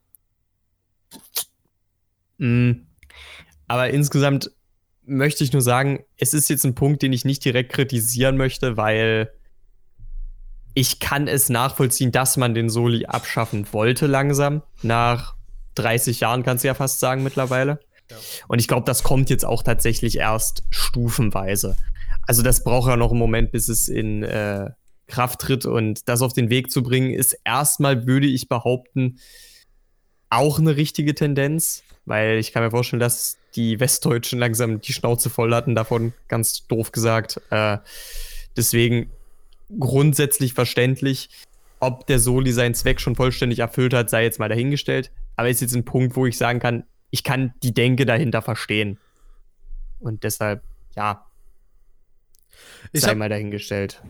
Mhm. 2.38 2.86
Aber 3.68 3.90
insgesamt 3.90 4.52
möchte 5.04 5.44
ich 5.44 5.52
nur 5.52 5.64
sagen, 5.64 6.06
es 6.16 6.36
ist 6.36 6.48
jetzt 6.52 6.64
ein 6.64 6.76
Punkt, 6.76 7.02
den 7.02 7.12
ich 7.12 7.26
nicht 7.26 7.44
direkt 7.44 7.74
kritisieren 7.74 8.38
möchte, 8.38 8.78
weil 8.78 9.32
ich 10.76 11.00
kann 11.00 11.28
es 11.28 11.50
nachvollziehen, 11.50 12.12
dass 12.12 12.38
man 12.38 12.54
den 12.54 12.70
Soli 12.70 13.08
abschaffen 13.08 13.66
wollte 13.72 14.06
langsam. 14.06 14.62
Nach 14.84 15.34
30 15.74 16.20
Jahren 16.20 16.44
kannst 16.44 16.64
du 16.64 16.68
ja 16.68 16.76
fast 16.76 17.00
sagen 17.00 17.24
mittlerweile. 17.24 17.80
Ja. 18.12 18.18
Und 18.48 18.60
ich 18.60 18.68
glaube, 18.68 18.86
das 18.86 19.02
kommt 19.02 19.32
jetzt 19.32 19.44
auch 19.44 19.64
tatsächlich 19.64 20.20
erst 20.20 20.66
stufenweise. 20.70 21.76
Also 22.28 22.44
das 22.44 22.64
braucht 22.64 22.90
ja 22.92 22.96
noch 22.96 23.10
einen 23.10 23.18
Moment, 23.18 23.52
bis 23.52 23.70
es 23.70 23.90
in 23.90 24.22
äh, 24.22 24.70
Kraft 25.08 25.42
tritt. 25.42 25.66
Und 25.66 26.08
das 26.10 26.22
auf 26.22 26.34
den 26.34 26.50
Weg 26.50 26.72
zu 26.72 26.84
bringen, 26.84 27.14
ist 27.14 27.38
erstmal, 27.44 28.08
würde 28.08 28.28
ich 28.28 28.48
behaupten, 28.48 29.20
auch 30.30 30.60
eine 30.60 30.76
richtige 30.76 31.16
Tendenz. 31.16 31.84
Weil 32.06 32.38
ich 32.38 32.52
kann 32.52 32.64
mir 32.64 32.72
vorstellen, 32.72 33.00
dass 33.00 33.38
die 33.56 33.80
Westdeutschen 33.80 34.40
langsam 34.40 34.82
die 34.82 34.94
Schnauze 34.94 35.30
voll 35.30 35.54
hatten 35.54 35.76
davon, 35.76 36.14
ganz 36.28 36.68
doof 36.68 36.92
gesagt. 36.92 37.40
Äh, 37.50 37.78
deswegen 38.58 39.12
grundsätzlich 39.80 40.54
verständlich. 40.54 41.30
Ob 41.80 42.08
der 42.08 42.20
Soli 42.20 42.52
seinen 42.52 42.76
Zweck 42.76 43.00
schon 43.00 43.16
vollständig 43.16 43.60
erfüllt 43.60 43.94
hat, 43.94 44.10
sei 44.10 44.24
jetzt 44.24 44.40
mal 44.40 44.50
dahingestellt. 44.50 45.12
Aber 45.36 45.50
ist 45.50 45.62
jetzt 45.62 45.76
ein 45.76 45.86
Punkt, 45.86 46.16
wo 46.16 46.26
ich 46.26 46.38
sagen 46.38 46.60
kann, 46.60 46.84
ich 47.10 47.24
kann 47.24 47.54
die 47.62 47.74
Denke 47.74 48.06
dahinter 48.06 48.42
verstehen. 48.42 49.00
Und 50.00 50.24
deshalb, 50.24 50.64
ja, 50.96 51.26
ich 52.92 53.02
sei 53.02 53.10
hab, 53.10 53.18
mal 53.18 53.30
dahingestellt. 53.30 54.02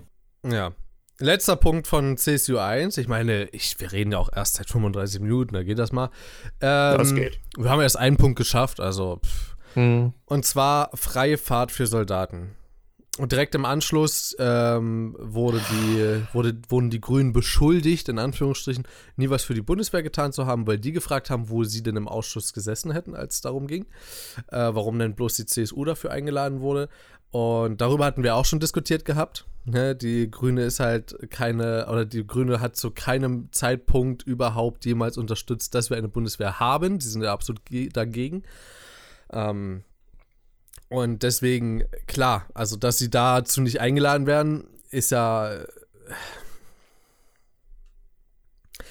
Ja. 0.45 0.73
Letzter 1.19 1.55
Punkt 1.55 1.87
von 1.87 2.17
CSU 2.17 2.57
1. 2.57 2.97
Ich 2.97 3.07
meine, 3.07 3.45
ich, 3.49 3.79
wir 3.79 3.91
reden 3.91 4.11
ja 4.11 4.17
auch 4.17 4.29
erst 4.35 4.55
seit 4.55 4.69
35 4.69 5.21
Minuten, 5.21 5.53
da 5.53 5.63
geht 5.63 5.79
das 5.79 5.91
mal. 5.91 6.09
Ähm, 6.59 6.97
das 6.97 7.13
geht. 7.13 7.39
Wir 7.55 7.69
haben 7.69 7.81
erst 7.81 7.97
einen 7.97 8.17
Punkt 8.17 8.37
geschafft, 8.37 8.79
also. 8.79 9.21
Hm. 9.75 10.13
Und 10.25 10.45
zwar 10.45 10.89
freie 10.95 11.37
Fahrt 11.37 11.71
für 11.71 11.87
Soldaten. 11.87 12.55
Und 13.19 13.31
direkt 13.31 13.53
im 13.53 13.63
Anschluss 13.63 14.35
ähm, 14.39 15.15
wurde 15.19 15.61
die, 15.69 16.23
wurde, 16.33 16.57
wurden 16.67 16.89
die 16.89 16.99
Grünen 16.99 17.31
beschuldigt, 17.31 18.09
in 18.09 18.17
Anführungsstrichen, 18.17 18.87
nie 19.17 19.29
was 19.29 19.43
für 19.43 19.53
die 19.53 19.61
Bundeswehr 19.61 20.01
getan 20.01 20.33
zu 20.33 20.47
haben, 20.47 20.65
weil 20.65 20.79
die 20.79 20.93
gefragt 20.93 21.29
haben, 21.29 21.49
wo 21.49 21.63
sie 21.63 21.83
denn 21.83 21.95
im 21.95 22.07
Ausschuss 22.07 22.53
gesessen 22.53 22.91
hätten, 22.91 23.15
als 23.15 23.35
es 23.35 23.41
darum 23.41 23.67
ging. 23.67 23.85
Äh, 24.47 24.71
warum 24.73 24.97
denn 24.97 25.13
bloß 25.13 25.35
die 25.35 25.45
CSU 25.45 25.85
dafür 25.85 26.09
eingeladen 26.09 26.61
wurde. 26.61 26.89
Und 27.33 27.81
darüber 27.81 28.05
hatten 28.05 28.21
wir 28.21 28.35
auch 28.35 28.45
schon 28.45 28.59
diskutiert 28.59 29.05
gehabt. 29.05 29.47
Ne? 29.65 29.95
Die 29.95 30.29
Grüne 30.29 30.65
ist 30.65 30.79
halt 30.79 31.31
keine, 31.31 31.87
oder 31.89 32.05
die 32.05 32.27
Grüne 32.27 32.59
hat 32.59 32.75
zu 32.75 32.91
keinem 32.91 33.51
Zeitpunkt 33.51 34.21
überhaupt 34.21 34.85
jemals 34.85 35.17
unterstützt, 35.17 35.73
dass 35.73 35.89
wir 35.89 35.97
eine 35.97 36.09
Bundeswehr 36.09 36.59
haben. 36.59 36.99
Die 36.99 37.07
sind 37.07 37.23
ja 37.23 37.33
absolut 37.33 37.63
dagegen. 37.93 38.43
Ähm, 39.31 39.83
und 40.89 41.23
deswegen, 41.23 41.85
klar, 42.05 42.45
also 42.53 42.75
dass 42.75 42.99
sie 42.99 43.09
dazu 43.09 43.61
nicht 43.61 43.81
eingeladen 43.81 44.27
werden, 44.27 44.67
ist 44.91 45.09
ja. 45.09 45.65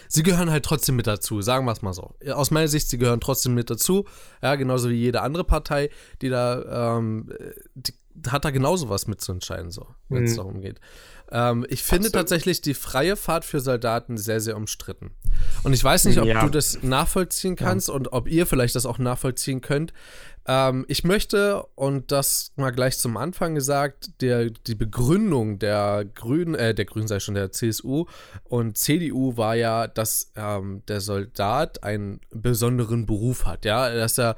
Sie 0.08 0.24
gehören 0.24 0.50
halt 0.50 0.64
trotzdem 0.64 0.96
mit 0.96 1.06
dazu, 1.06 1.42
sagen 1.42 1.64
wir 1.64 1.70
es 1.70 1.82
mal 1.82 1.92
so. 1.92 2.16
Aus 2.34 2.50
meiner 2.50 2.66
Sicht, 2.66 2.88
sie 2.88 2.98
gehören 2.98 3.20
trotzdem 3.20 3.54
mit 3.54 3.70
dazu. 3.70 4.04
Ja, 4.42 4.56
genauso 4.56 4.90
wie 4.90 4.94
jede 4.94 5.22
andere 5.22 5.44
Partei, 5.44 5.90
die 6.20 6.28
da, 6.28 6.98
ähm, 6.98 7.32
die 7.76 7.94
hat 8.28 8.44
da 8.44 8.50
genauso 8.50 8.88
was 8.88 9.06
mitzuentscheiden, 9.06 9.70
so, 9.70 9.86
wenn 10.08 10.24
es 10.24 10.32
mhm. 10.32 10.36
darum 10.36 10.60
geht. 10.60 10.80
Ähm, 11.32 11.66
ich 11.70 11.82
finde 11.82 12.08
Absolut. 12.08 12.12
tatsächlich 12.14 12.60
die 12.60 12.74
freie 12.74 13.16
Fahrt 13.16 13.44
für 13.44 13.60
Soldaten 13.60 14.18
sehr, 14.18 14.40
sehr 14.40 14.56
umstritten. 14.56 15.12
Und 15.62 15.72
ich 15.72 15.82
weiß 15.82 16.04
nicht, 16.04 16.18
ob 16.18 16.26
ja. 16.26 16.44
du 16.44 16.50
das 16.50 16.82
nachvollziehen 16.82 17.56
kannst 17.56 17.88
ja. 17.88 17.94
und 17.94 18.12
ob 18.12 18.28
ihr 18.28 18.46
vielleicht 18.46 18.74
das 18.74 18.84
auch 18.84 18.98
nachvollziehen 18.98 19.62
könnt. 19.62 19.94
Ähm, 20.46 20.84
ich 20.88 21.04
möchte, 21.04 21.62
und 21.74 22.12
das 22.12 22.52
mal 22.56 22.70
gleich 22.70 22.98
zum 22.98 23.16
Anfang 23.16 23.54
gesagt, 23.54 24.20
der, 24.20 24.50
die 24.50 24.74
Begründung 24.74 25.58
der 25.58 26.04
Grünen, 26.04 26.54
äh, 26.54 26.74
der 26.74 26.84
Grünen 26.84 27.08
sei 27.08 27.20
schon 27.20 27.34
der 27.34 27.52
CSU 27.52 28.06
und 28.44 28.76
CDU 28.76 29.36
war 29.36 29.54
ja, 29.54 29.86
dass 29.86 30.32
ähm, 30.36 30.82
der 30.88 31.00
Soldat 31.00 31.82
einen 31.82 32.20
besonderen 32.30 33.06
Beruf 33.06 33.46
hat, 33.46 33.64
ja, 33.64 33.94
dass 33.94 34.18
er, 34.18 34.36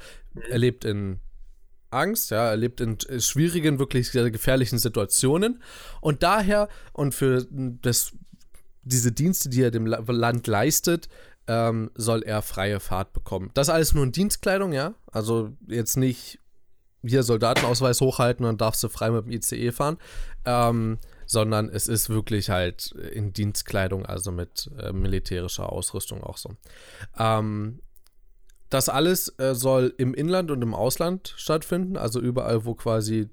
er 0.48 0.58
lebt 0.58 0.84
in 0.84 1.20
Angst, 1.94 2.30
ja, 2.30 2.50
er 2.50 2.56
lebt 2.56 2.80
in 2.80 2.98
schwierigen, 3.18 3.78
wirklich 3.78 4.10
sehr 4.10 4.30
gefährlichen 4.30 4.78
Situationen 4.78 5.62
und 6.00 6.22
daher 6.22 6.68
und 6.92 7.14
für 7.14 7.46
das, 7.50 8.12
diese 8.82 9.12
Dienste, 9.12 9.48
die 9.48 9.62
er 9.62 9.70
dem 9.70 9.86
Land 9.86 10.46
leistet, 10.46 11.08
ähm, 11.46 11.90
soll 11.94 12.22
er 12.22 12.42
freie 12.42 12.80
Fahrt 12.80 13.12
bekommen. 13.12 13.50
Das 13.54 13.68
alles 13.68 13.94
nur 13.94 14.04
in 14.04 14.12
Dienstkleidung, 14.12 14.72
ja. 14.72 14.94
Also 15.10 15.52
jetzt 15.66 15.96
nicht 15.96 16.38
hier 17.06 17.22
Soldatenausweis 17.22 18.00
hochhalten 18.00 18.46
und 18.46 18.60
darfst 18.60 18.82
du 18.82 18.88
frei 18.88 19.10
mit 19.10 19.26
dem 19.26 19.32
ICE 19.32 19.72
fahren, 19.72 19.98
ähm, 20.44 20.98
sondern 21.26 21.68
es 21.68 21.86
ist 21.86 22.08
wirklich 22.08 22.50
halt 22.50 22.92
in 22.92 23.32
Dienstkleidung, 23.32 24.06
also 24.06 24.32
mit 24.32 24.70
äh, 24.78 24.92
militärischer 24.92 25.70
Ausrüstung 25.70 26.22
auch 26.22 26.38
so. 26.38 26.56
Ähm, 27.18 27.80
das 28.74 28.88
alles 28.88 29.32
äh, 29.38 29.54
soll 29.54 29.94
im 29.98 30.14
Inland 30.14 30.50
und 30.50 30.60
im 30.60 30.74
Ausland 30.74 31.32
stattfinden, 31.36 31.96
also 31.96 32.20
überall, 32.20 32.64
wo 32.64 32.74
quasi 32.74 33.30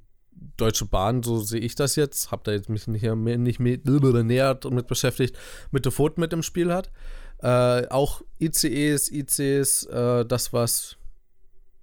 Deutsche 0.55 0.85
Bahn, 0.85 1.23
so 1.23 1.39
sehe 1.39 1.59
ich 1.59 1.73
das 1.73 1.95
jetzt, 1.95 2.29
habe 2.29 2.43
da 2.45 2.51
jetzt 2.51 2.69
mich 2.69 2.87
nicht, 2.87 3.03
mehr, 3.03 3.37
näher 3.37 4.59
mit 4.69 4.87
beschäftigt, 4.87 5.35
mit 5.71 5.85
der 5.85 5.91
Pfoten 5.91 6.21
mit 6.21 6.31
im 6.31 6.43
Spiel 6.43 6.71
hat. 6.71 6.91
Äh, 7.39 7.87
auch 7.87 8.21
ICEs, 8.39 9.11
ICs, 9.11 9.85
äh, 9.85 10.25
das, 10.25 10.53
was 10.53 10.97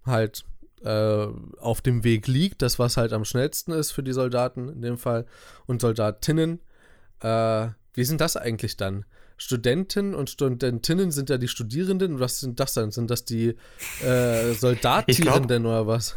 halt 0.04 0.44
äh, 0.84 1.26
auf 1.58 1.82
dem 1.82 2.04
Weg 2.04 2.28
liegt, 2.28 2.62
das, 2.62 2.78
was 2.78 2.96
halt 2.96 3.12
am 3.12 3.24
schnellsten 3.24 3.72
ist 3.72 3.90
für 3.90 4.04
die 4.04 4.12
Soldaten 4.12 4.68
in 4.68 4.82
dem 4.82 4.98
Fall 4.98 5.26
und 5.66 5.80
Soldatinnen. 5.80 6.60
Äh, 7.20 7.68
wie 7.94 8.04
sind 8.04 8.20
das 8.20 8.36
eigentlich 8.36 8.76
dann? 8.76 9.04
Studenten 9.38 10.14
und 10.14 10.28
Studentinnen 10.28 11.12
sind 11.12 11.30
ja 11.30 11.38
die 11.38 11.48
Studierenden. 11.48 12.18
Was 12.18 12.40
sind 12.40 12.58
das 12.58 12.74
dann? 12.74 12.90
Sind 12.90 13.08
das 13.10 13.24
die 13.24 13.54
äh, 14.04 14.52
Soldatierenden 14.58 15.64
oder 15.64 15.86
was? 15.86 16.16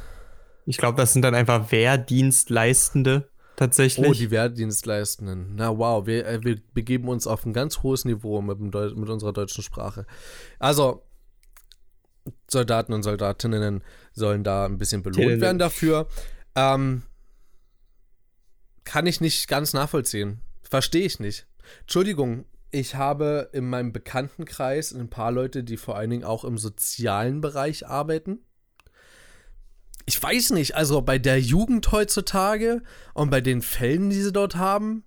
Ich 0.65 0.77
glaube, 0.77 0.97
das 0.97 1.13
sind 1.13 1.21
dann 1.21 1.35
einfach 1.35 1.71
Wehrdienstleistende 1.71 3.29
tatsächlich. 3.55 4.09
Oh, 4.09 4.13
die 4.13 4.31
Wehrdienstleistenden. 4.31 5.55
Na 5.55 5.77
wow, 5.77 6.05
wir, 6.05 6.25
äh, 6.25 6.43
wir 6.43 6.59
begeben 6.73 7.07
uns 7.09 7.27
auf 7.27 7.45
ein 7.45 7.53
ganz 7.53 7.83
hohes 7.83 8.05
Niveau 8.05 8.41
mit, 8.41 8.59
mit 8.59 8.75
unserer 8.75 9.33
deutschen 9.33 9.63
Sprache. 9.63 10.07
Also, 10.57 11.03
Soldaten 12.49 12.93
und 12.93 13.03
Soldatinnen 13.03 13.83
sollen 14.13 14.43
da 14.43 14.65
ein 14.65 14.79
bisschen 14.79 15.03
belohnt 15.03 15.41
werden 15.41 15.59
dafür. 15.59 16.07
Ähm, 16.55 17.03
kann 18.83 19.05
ich 19.05 19.21
nicht 19.21 19.47
ganz 19.47 19.73
nachvollziehen. 19.73 20.41
Verstehe 20.63 21.05
ich 21.05 21.19
nicht. 21.19 21.47
Entschuldigung, 21.81 22.45
ich 22.71 22.95
habe 22.95 23.49
in 23.53 23.67
meinem 23.67 23.91
Bekanntenkreis 23.91 24.93
ein 24.93 25.09
paar 25.09 25.31
Leute, 25.31 25.63
die 25.63 25.77
vor 25.77 25.97
allen 25.97 26.09
Dingen 26.09 26.23
auch 26.23 26.45
im 26.45 26.57
sozialen 26.57 27.41
Bereich 27.41 27.87
arbeiten 27.87 28.39
ich 30.05 30.21
weiß 30.21 30.51
nicht, 30.51 30.75
also 30.75 31.01
bei 31.01 31.17
der 31.19 31.39
Jugend 31.39 31.91
heutzutage 31.91 32.81
und 33.13 33.29
bei 33.29 33.41
den 33.41 33.61
Fällen, 33.61 34.09
die 34.09 34.21
sie 34.21 34.31
dort 34.31 34.55
haben, 34.55 35.03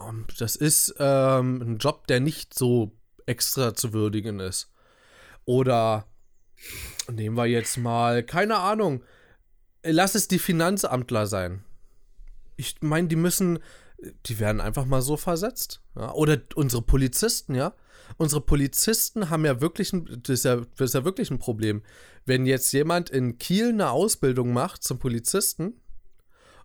ähm, 0.00 0.26
das 0.38 0.56
ist 0.56 0.94
ähm, 0.98 1.62
ein 1.62 1.78
Job, 1.78 2.06
der 2.06 2.20
nicht 2.20 2.54
so 2.54 2.92
extra 3.26 3.74
zu 3.74 3.92
würdigen 3.92 4.40
ist. 4.40 4.72
Oder 5.44 6.06
nehmen 7.10 7.36
wir 7.36 7.46
jetzt 7.46 7.78
mal, 7.78 8.22
keine 8.22 8.56
Ahnung, 8.58 9.04
lass 9.82 10.14
es 10.14 10.28
die 10.28 10.38
Finanzamtler 10.38 11.26
sein. 11.26 11.64
Ich 12.56 12.76
meine, 12.80 13.08
die 13.08 13.16
müssen, 13.16 13.58
die 14.26 14.38
werden 14.38 14.60
einfach 14.60 14.86
mal 14.86 15.02
so 15.02 15.16
versetzt. 15.16 15.82
Ja? 15.96 16.12
Oder 16.12 16.38
unsere 16.54 16.82
Polizisten, 16.82 17.54
ja 17.54 17.74
unsere 18.16 18.40
Polizisten 18.40 19.30
haben 19.30 19.44
ja 19.44 19.60
wirklich 19.60 19.92
ein, 19.92 20.06
das 20.22 20.40
ist 20.40 20.44
ja, 20.44 20.56
das 20.56 20.90
ist 20.90 20.94
ja 20.94 21.04
wirklich 21.04 21.30
ein 21.30 21.38
Problem. 21.38 21.82
Wenn 22.24 22.46
jetzt 22.46 22.72
jemand 22.72 23.10
in 23.10 23.38
Kiel 23.38 23.70
eine 23.70 23.90
Ausbildung 23.90 24.52
macht 24.52 24.82
zum 24.82 24.98
Polizisten 24.98 25.80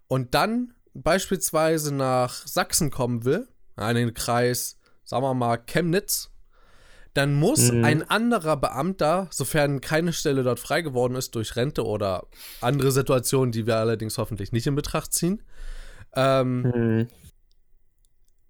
und 0.07 0.33
dann 0.33 0.73
beispielsweise 0.93 1.93
nach 1.93 2.45
Sachsen 2.45 2.91
kommen 2.91 3.25
will, 3.25 3.47
in 3.77 3.95
den 3.95 4.13
Kreis, 4.13 4.77
sagen 5.03 5.23
wir 5.23 5.33
mal, 5.33 5.57
Chemnitz, 5.57 6.31
dann 7.13 7.33
muss 7.33 7.71
mhm. 7.71 7.85
ein 7.85 8.09
anderer 8.09 8.57
Beamter, 8.57 9.27
sofern 9.31 9.79
keine 9.79 10.11
Stelle 10.11 10.43
dort 10.43 10.59
frei 10.59 10.81
geworden 10.81 11.15
ist 11.15 11.35
durch 11.35 11.55
Rente 11.55 11.85
oder 11.85 12.27
andere 12.59 12.91
Situationen, 12.91 13.51
die 13.51 13.67
wir 13.67 13.77
allerdings 13.77 14.17
hoffentlich 14.17 14.51
nicht 14.51 14.67
in 14.67 14.75
Betracht 14.75 15.13
ziehen, 15.13 15.41
ähm, 16.13 16.61
mhm. 16.61 17.07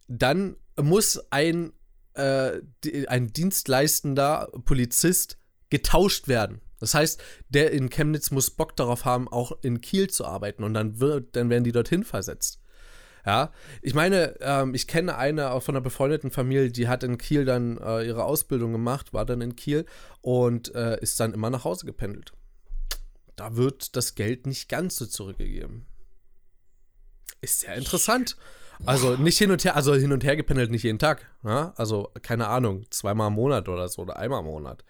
Dann 0.07 0.55
muss 0.77 1.19
ein 1.31 1.73
äh, 2.13 2.61
ein 3.07 3.33
dienstleistender 3.33 4.49
Polizist 4.65 5.37
getauscht 5.69 6.27
werden. 6.27 6.61
Das 6.79 6.93
heißt, 6.93 7.21
der 7.49 7.71
in 7.71 7.89
Chemnitz 7.89 8.31
muss 8.31 8.51
Bock 8.51 8.75
darauf 8.75 9.05
haben, 9.05 9.27
auch 9.27 9.51
in 9.61 9.81
Kiel 9.81 10.09
zu 10.09 10.25
arbeiten 10.25 10.63
und 10.63 10.73
dann 10.73 10.99
wird, 10.99 11.35
dann 11.35 11.49
werden 11.49 11.63
die 11.63 11.71
dorthin 11.71 12.03
versetzt. 12.03 12.61
Ja, 13.25 13.51
ich 13.81 13.95
meine, 13.95 14.35
ähm, 14.39 14.75
ich 14.75 14.87
kenne 14.87 15.17
eine 15.17 15.59
von 15.59 15.75
einer 15.75 15.81
befreundeten 15.81 16.29
Familie, 16.29 16.69
die 16.69 16.87
hat 16.87 17.03
in 17.03 17.17
Kiel 17.17 17.43
dann 17.43 17.77
äh, 17.79 18.05
ihre 18.05 18.23
Ausbildung 18.23 18.71
gemacht, 18.71 19.13
war 19.13 19.25
dann 19.25 19.41
in 19.41 19.55
Kiel 19.55 19.85
und 20.21 20.75
äh, 20.75 21.01
ist 21.01 21.19
dann 21.19 21.33
immer 21.33 21.49
nach 21.49 21.63
Hause 21.63 21.87
gependelt. 21.87 22.33
Da 23.35 23.55
wird 23.55 23.95
das 23.95 24.13
Geld 24.13 24.45
nicht 24.45 24.69
ganz 24.69 24.97
so 24.97 25.07
zurückgegeben. 25.07 25.87
Ist 27.41 27.61
sehr 27.61 27.75
interessant. 27.75 28.37
Also 28.85 29.15
nicht 29.15 29.37
hin 29.37 29.51
und 29.51 29.63
her, 29.63 29.75
also 29.75 29.93
hin 29.93 30.11
und 30.11 30.23
her 30.23 30.35
gependelt 30.35 30.71
nicht 30.71 30.83
jeden 30.83 30.99
Tag. 30.99 31.25
Ja? 31.43 31.73
Also 31.77 32.11
keine 32.21 32.47
Ahnung, 32.47 32.85
zweimal 32.89 33.27
im 33.27 33.33
Monat 33.33 33.69
oder 33.69 33.87
so 33.87 34.01
oder 34.01 34.17
einmal 34.17 34.39
im 34.39 34.45
Monat. 34.45 34.83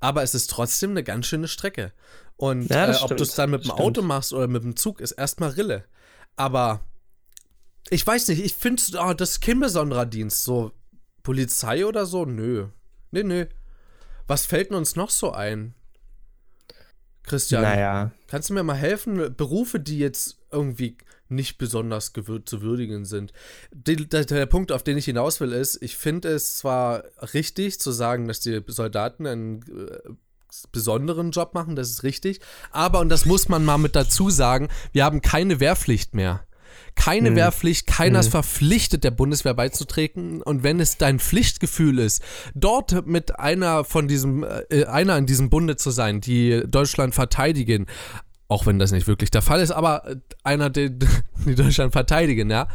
Aber 0.00 0.22
es 0.22 0.34
ist 0.34 0.50
trotzdem 0.50 0.90
eine 0.90 1.04
ganz 1.04 1.26
schöne 1.26 1.46
Strecke. 1.48 1.92
Und 2.36 2.68
Ja, 2.70 2.90
äh, 2.90 2.96
ob 3.02 3.16
du 3.16 3.22
es 3.22 3.34
dann 3.34 3.50
mit 3.50 3.64
dem. 3.64 3.70
Auto 3.70 4.02
machst 4.02 4.32
oder 4.32 4.48
mit 4.48 4.64
dem 4.64 4.74
Zug, 4.74 5.00
ist 5.00 5.12
erstmal 5.12 5.50
Rille. 5.50 5.84
Aber 6.34 6.80
ich 7.90 8.04
weiß 8.06 8.28
nicht, 8.28 8.44
ich 8.44 8.54
finde, 8.54 8.82
oh, 8.98 9.12
das 9.12 9.32
ist 9.32 9.40
kein 9.42 9.60
besonderer 9.60 10.06
Dienst. 10.06 10.42
So 10.44 10.72
Polizei 11.22 11.86
oder 11.86 12.06
so? 12.06 12.24
Nö. 12.24 12.66
Nee, 13.12 13.22
nö. 13.22 13.46
Was 14.26 14.46
fällt 14.46 14.70
denn 14.70 14.76
uns 14.78 14.96
noch 14.96 15.10
so 15.10 15.32
ein? 15.32 15.74
Christian, 17.22 17.62
Naja. 17.62 18.10
kannst 18.26 18.50
du 18.50 18.54
mir 18.54 18.64
mal 18.64 18.74
helfen? 18.74 19.34
Berufe, 19.36 19.78
die 19.78 19.98
jetzt 19.98 20.38
irgendwie 20.50 20.96
nicht 21.32 21.58
besonders 21.58 22.12
gewür 22.12 22.44
zu 22.44 22.62
würdigen 22.62 23.04
sind. 23.04 23.32
Die, 23.72 23.96
der, 24.08 24.24
der 24.24 24.46
Punkt, 24.46 24.70
auf 24.72 24.82
den 24.82 24.96
ich 24.96 25.06
hinaus 25.06 25.40
will, 25.40 25.52
ist, 25.52 25.82
ich 25.82 25.96
finde 25.96 26.28
es 26.28 26.56
zwar 26.58 27.04
richtig 27.34 27.80
zu 27.80 27.90
sagen, 27.90 28.28
dass 28.28 28.40
die 28.40 28.60
Soldaten 28.66 29.26
einen 29.26 29.62
äh, 29.62 30.10
besonderen 30.70 31.30
Job 31.30 31.54
machen, 31.54 31.76
das 31.76 31.90
ist 31.90 32.02
richtig, 32.02 32.40
aber, 32.70 33.00
und 33.00 33.08
das 33.08 33.24
muss 33.24 33.48
man 33.48 33.64
mal 33.64 33.78
mit 33.78 33.96
dazu 33.96 34.30
sagen, 34.30 34.68
wir 34.92 35.04
haben 35.04 35.22
keine 35.22 35.60
Wehrpflicht 35.60 36.14
mehr. 36.14 36.46
Keine 36.94 37.30
Hm. 37.30 37.36
Wehrpflicht, 37.36 37.86
keiner 37.86 38.20
ist 38.20 38.26
Hm. 38.26 38.32
verpflichtet, 38.32 39.04
der 39.04 39.10
Bundeswehr 39.12 39.54
beizutreten. 39.54 40.42
Und 40.42 40.62
wenn 40.62 40.78
es 40.78 40.98
dein 40.98 41.18
Pflichtgefühl 41.18 41.98
ist, 41.98 42.22
dort 42.54 43.06
mit 43.06 43.38
einer 43.38 43.84
von 43.84 44.08
diesem, 44.08 44.44
äh, 44.44 44.84
einer 44.84 45.16
in 45.16 45.26
diesem 45.26 45.48
Bunde 45.48 45.76
zu 45.76 45.90
sein, 45.90 46.20
die 46.20 46.62
Deutschland 46.66 47.14
verteidigen, 47.14 47.86
auch 48.52 48.66
wenn 48.66 48.78
das 48.78 48.92
nicht 48.92 49.06
wirklich 49.06 49.30
der 49.30 49.42
Fall 49.42 49.60
ist, 49.60 49.70
aber 49.70 50.04
einer, 50.44 50.70
die, 50.70 50.90
die 51.46 51.54
Deutschland 51.54 51.92
verteidigen, 51.92 52.50
ja, 52.50 52.68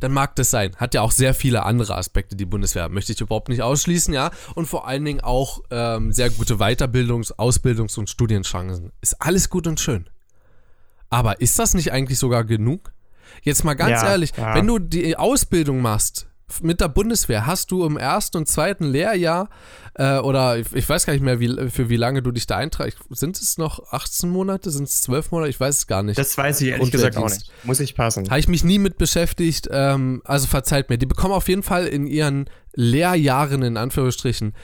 dann 0.00 0.12
mag 0.12 0.36
das 0.36 0.50
sein. 0.50 0.76
Hat 0.76 0.94
ja 0.94 1.02
auch 1.02 1.10
sehr 1.10 1.34
viele 1.34 1.64
andere 1.64 1.96
Aspekte, 1.96 2.36
die 2.36 2.44
Bundeswehr. 2.44 2.88
Möchte 2.88 3.12
ich 3.12 3.20
überhaupt 3.20 3.48
nicht 3.48 3.62
ausschließen, 3.62 4.14
ja. 4.14 4.30
Und 4.54 4.66
vor 4.66 4.86
allen 4.86 5.04
Dingen 5.04 5.20
auch 5.20 5.60
ähm, 5.70 6.12
sehr 6.12 6.30
gute 6.30 6.54
Weiterbildungs-, 6.56 7.32
Ausbildungs- 7.36 7.98
und 7.98 8.08
Studienchancen. 8.08 8.92
Ist 9.00 9.20
alles 9.20 9.50
gut 9.50 9.66
und 9.66 9.80
schön. 9.80 10.08
Aber 11.10 11.40
ist 11.40 11.58
das 11.58 11.74
nicht 11.74 11.92
eigentlich 11.92 12.18
sogar 12.18 12.44
genug? 12.44 12.92
Jetzt 13.42 13.64
mal 13.64 13.74
ganz 13.74 14.02
Ja, 14.02 14.10
ehrlich, 14.10 14.32
ja. 14.36 14.54
wenn 14.54 14.66
du 14.66 14.78
die 14.78 15.16
Ausbildung 15.16 15.80
machst 15.80 16.28
mit 16.62 16.80
der 16.80 16.88
Bundeswehr, 16.88 17.46
hast 17.46 17.70
du 17.70 17.84
im 17.84 17.96
ersten 17.96 18.38
und 18.38 18.48
zweiten 18.48 18.84
Lehrjahr 18.84 19.48
äh, 19.94 20.18
oder 20.18 20.58
ich, 20.58 20.72
ich 20.72 20.88
weiß 20.88 21.06
gar 21.06 21.12
nicht 21.12 21.22
mehr, 21.22 21.40
wie, 21.40 21.70
für 21.70 21.88
wie 21.88 21.96
lange 21.96 22.22
du 22.22 22.30
dich 22.30 22.46
da 22.46 22.56
einträgst. 22.56 22.98
Sind 23.10 23.36
es 23.36 23.58
noch 23.58 23.92
18 23.92 24.30
Monate? 24.30 24.70
Sind 24.70 24.88
es 24.88 25.02
12 25.02 25.30
Monate? 25.30 25.50
Ich 25.50 25.60
weiß 25.60 25.76
es 25.76 25.86
gar 25.86 26.02
nicht. 26.02 26.18
Das 26.18 26.36
weiß 26.36 26.60
ich 26.60 26.68
ehrlich 26.68 26.90
gesagt 26.90 27.16
auch 27.16 27.28
nicht. 27.28 27.50
Muss 27.64 27.80
ich 27.80 27.94
passen. 27.94 28.28
Habe 28.30 28.40
ich 28.40 28.48
mich 28.48 28.64
nie 28.64 28.78
mit 28.78 28.98
beschäftigt. 28.98 29.68
Ähm, 29.70 30.22
also 30.24 30.46
verzeiht 30.46 30.88
mir. 30.88 30.98
Die 30.98 31.06
bekommen 31.06 31.34
auf 31.34 31.48
jeden 31.48 31.62
Fall 31.62 31.86
in 31.86 32.06
ihren 32.06 32.48
Lehrjahren, 32.74 33.62
in 33.62 33.76
Anführungsstrichen, 33.76 34.54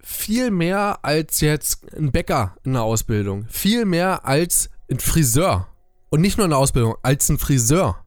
viel 0.00 0.52
mehr 0.52 1.00
als 1.02 1.40
jetzt 1.40 1.92
ein 1.96 2.12
Bäcker 2.12 2.56
in 2.64 2.74
der 2.74 2.82
Ausbildung. 2.82 3.46
Viel 3.48 3.84
mehr 3.84 4.24
als 4.24 4.70
ein 4.90 5.00
Friseur. 5.00 5.66
Und 6.10 6.20
nicht 6.20 6.38
nur 6.38 6.44
in 6.44 6.50
der 6.50 6.60
Ausbildung, 6.60 6.94
als 7.02 7.28
ein 7.28 7.38
Friseur. 7.38 8.05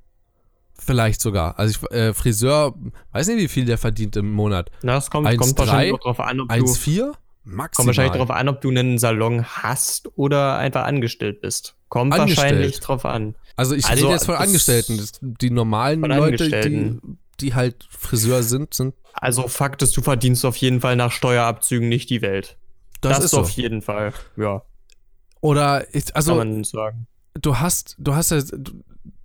Vielleicht 0.79 1.21
sogar. 1.21 1.57
Also 1.59 1.79
ich, 1.85 1.91
äh, 1.91 2.13
Friseur, 2.13 2.73
weiß 3.11 3.27
nicht, 3.27 3.37
wie 3.39 3.47
viel 3.47 3.65
der 3.65 3.77
verdient 3.77 4.15
im 4.15 4.31
Monat. 4.31 4.71
Na, 4.81 4.97
es 4.97 5.09
kommt, 5.09 5.27
1,3, 5.27 5.37
kommt 5.37 5.59
wahrscheinlich 5.59 5.93
auch 5.93 5.99
drauf 5.99 6.19
an, 6.19 6.39
ob 6.41 6.49
du, 6.49 6.53
1,4? 6.55 7.11
Maximal. 7.43 7.69
kommt 7.75 7.87
wahrscheinlich 7.87 8.17
drauf 8.17 8.31
an, 8.31 8.49
ob 8.49 8.61
du 8.61 8.69
einen 8.69 8.97
Salon 8.97 9.43
hast 9.45 10.09
oder 10.17 10.57
einfach 10.57 10.83
angestellt 10.85 11.41
bist. 11.41 11.75
Kommt 11.89 12.13
Angestellt. 12.13 12.51
wahrscheinlich 12.51 12.79
drauf 12.79 13.05
an. 13.05 13.35
Also 13.55 13.75
ich 13.75 13.85
Also, 13.85 14.03
rede 14.05 14.13
jetzt 14.13 14.25
von 14.25 14.35
das- 14.35 14.43
Angestellten. 14.43 14.97
Das, 14.97 15.11
die 15.21 15.49
normalen 15.49 16.01
Leute, 16.01 16.49
die, 16.69 16.99
die 17.39 17.53
halt 17.55 17.87
Friseur 17.89 18.43
sind, 18.43 18.73
sind 18.73 18.93
Also 19.13 19.47
Fakt 19.47 19.81
ist, 19.81 19.97
du 19.97 20.01
verdienst 20.01 20.45
auf 20.45 20.55
jeden 20.57 20.79
Fall 20.81 20.95
nach 20.95 21.11
Steuerabzügen 21.11 21.89
nicht 21.89 22.09
die 22.09 22.21
Welt. 22.21 22.57
das, 23.01 23.23
ist 23.23 23.31
so. 23.31 23.39
auf 23.41 23.49
jeden 23.51 23.81
Fall. 23.81 24.13
Ja, 24.37 24.61
Oder 25.41 25.85
ich, 25.95 26.15
also 26.15 26.35
kann 26.37 26.49
man 26.53 26.63
sagen. 26.63 27.07
du 27.41 27.57
hast, 27.59 27.95
du 27.97 28.13
hast 28.13 28.31
ja, 28.31 28.39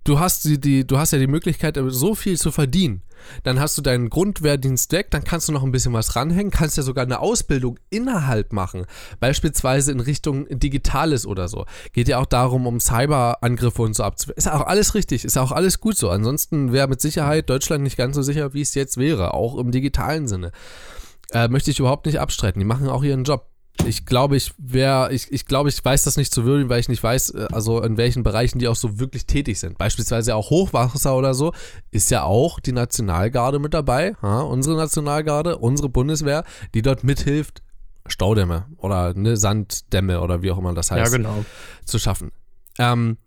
du, 0.05 0.19
hast 0.19 0.45
die, 0.45 0.59
die, 0.59 0.87
du 0.87 0.97
hast 0.97 1.11
ja 1.11 1.19
die 1.19 1.27
Möglichkeit, 1.27 1.77
so 1.87 2.15
viel 2.15 2.37
zu 2.37 2.51
verdienen. 2.51 3.01
Dann 3.43 3.59
hast 3.59 3.77
du 3.77 3.81
deinen 3.81 4.09
Grundwehrdienst 4.09 4.91
weg, 4.91 5.09
dann 5.09 5.23
kannst 5.23 5.47
du 5.49 5.51
noch 5.51 5.63
ein 5.63 5.71
bisschen 5.71 5.93
was 5.93 6.15
ranhängen, 6.15 6.51
kannst 6.51 6.77
ja 6.77 6.83
sogar 6.83 7.05
eine 7.05 7.19
Ausbildung 7.19 7.79
innerhalb 7.89 8.53
machen, 8.53 8.85
beispielsweise 9.19 9.91
in 9.91 9.99
Richtung 9.99 10.45
Digitales 10.49 11.25
oder 11.25 11.47
so. 11.47 11.65
Geht 11.91 12.07
ja 12.07 12.19
auch 12.19 12.27
darum, 12.27 12.67
um 12.67 12.79
Cyberangriffe 12.79 13.81
und 13.81 13.95
so 13.95 14.03
abzuwehren. 14.03 14.37
Ist 14.37 14.45
ja 14.45 14.55
auch 14.55 14.67
alles 14.67 14.93
richtig, 14.93 15.25
ist 15.25 15.35
ja 15.35 15.41
auch 15.41 15.51
alles 15.51 15.79
gut 15.79 15.97
so. 15.97 16.09
Ansonsten 16.09 16.71
wäre 16.71 16.87
mit 16.87 17.01
Sicherheit 17.01 17.49
Deutschland 17.49 17.83
nicht 17.83 17.97
ganz 17.97 18.15
so 18.15 18.21
sicher, 18.21 18.53
wie 18.53 18.61
es 18.61 18.75
jetzt 18.75 18.97
wäre, 18.97 19.33
auch 19.33 19.57
im 19.57 19.71
digitalen 19.71 20.27
Sinne. 20.27 20.51
Äh, 21.31 21.47
möchte 21.47 21.71
ich 21.71 21.79
überhaupt 21.79 22.05
nicht 22.05 22.19
abstreiten. 22.19 22.59
Die 22.59 22.65
machen 22.65 22.87
auch 22.87 23.03
ihren 23.03 23.23
Job. 23.23 23.47
Ich 23.85 24.05
glaube, 24.05 24.37
ich 24.37 24.53
wäre, 24.57 25.13
ich, 25.13 25.31
ich 25.31 25.45
glaube, 25.45 25.69
ich 25.69 25.83
weiß 25.83 26.03
das 26.03 26.17
nicht 26.17 26.33
zu 26.33 26.45
würdigen, 26.45 26.69
weil 26.69 26.79
ich 26.79 26.89
nicht 26.89 27.03
weiß, 27.03 27.31
äh, 27.31 27.47
also 27.51 27.81
in 27.81 27.97
welchen 27.97 28.23
Bereichen 28.23 28.59
die 28.59 28.67
auch 28.67 28.75
so 28.75 28.99
wirklich 28.99 29.25
tätig 29.25 29.59
sind. 29.59 29.77
Beispielsweise 29.77 30.35
auch 30.35 30.49
Hochwasser 30.49 31.15
oder 31.15 31.33
so, 31.33 31.53
ist 31.91 32.09
ja 32.09 32.23
auch 32.23 32.59
die 32.59 32.71
Nationalgarde 32.71 33.59
mit 33.59 33.73
dabei, 33.73 34.15
ja, 34.23 34.39
unsere 34.39 34.77
Nationalgarde, 34.77 35.57
unsere 35.57 35.89
Bundeswehr, 35.89 36.43
die 36.73 36.81
dort 36.81 37.03
mithilft, 37.03 37.61
Staudämme 38.07 38.65
oder 38.77 39.13
ne, 39.13 39.35
Sanddämme 39.35 40.21
oder 40.21 40.41
wie 40.41 40.51
auch 40.51 40.57
immer 40.57 40.73
das 40.73 40.91
heißt 40.91 41.11
Ja, 41.11 41.17
genau. 41.17 41.43
zu 41.85 41.99
schaffen. 41.99 42.31
Ähm, 42.77 43.17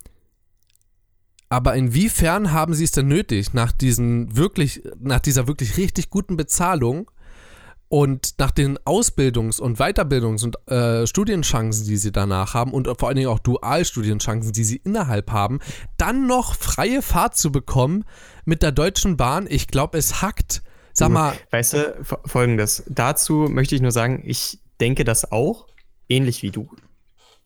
aber 1.48 1.74
inwiefern 1.74 2.52
haben 2.52 2.74
sie 2.74 2.84
es 2.84 2.92
denn 2.92 3.08
nötig, 3.08 3.54
nach 3.54 3.72
diesen 3.72 4.36
wirklich, 4.36 4.82
nach 5.00 5.20
dieser 5.20 5.48
wirklich 5.48 5.78
richtig 5.78 6.10
guten 6.10 6.36
Bezahlung 6.36 7.10
und 7.88 8.38
nach 8.38 8.50
den 8.50 8.78
Ausbildungs- 8.80 9.60
und 9.60 9.78
Weiterbildungs- 9.78 10.44
und 10.44 10.56
äh, 10.70 11.06
Studienchancen, 11.06 11.86
die 11.86 11.96
sie 11.96 12.12
danach 12.12 12.54
haben 12.54 12.72
und 12.72 12.86
vor 12.98 13.08
allen 13.08 13.16
Dingen 13.16 13.28
auch 13.28 13.38
Dualstudienchancen, 13.38 14.52
die 14.52 14.64
sie 14.64 14.76
innerhalb 14.76 15.30
haben, 15.30 15.58
dann 15.96 16.26
noch 16.26 16.54
freie 16.54 17.00
Fahrt 17.02 17.36
zu 17.36 17.50
bekommen 17.50 18.04
mit 18.44 18.62
der 18.62 18.72
Deutschen 18.72 19.16
Bahn? 19.16 19.46
Ich 19.48 19.68
glaube, 19.68 19.96
es 19.98 20.20
hackt. 20.22 20.62
Sag 20.92 21.10
mal, 21.10 21.32
Weißt 21.50 21.74
du, 21.74 21.96
fo- 22.02 22.18
folgendes. 22.26 22.82
Dazu 22.88 23.46
möchte 23.48 23.74
ich 23.74 23.80
nur 23.80 23.92
sagen, 23.92 24.22
ich 24.26 24.58
denke 24.80 25.04
das 25.04 25.30
auch, 25.30 25.66
ähnlich 26.08 26.42
wie 26.42 26.50
du. 26.50 26.68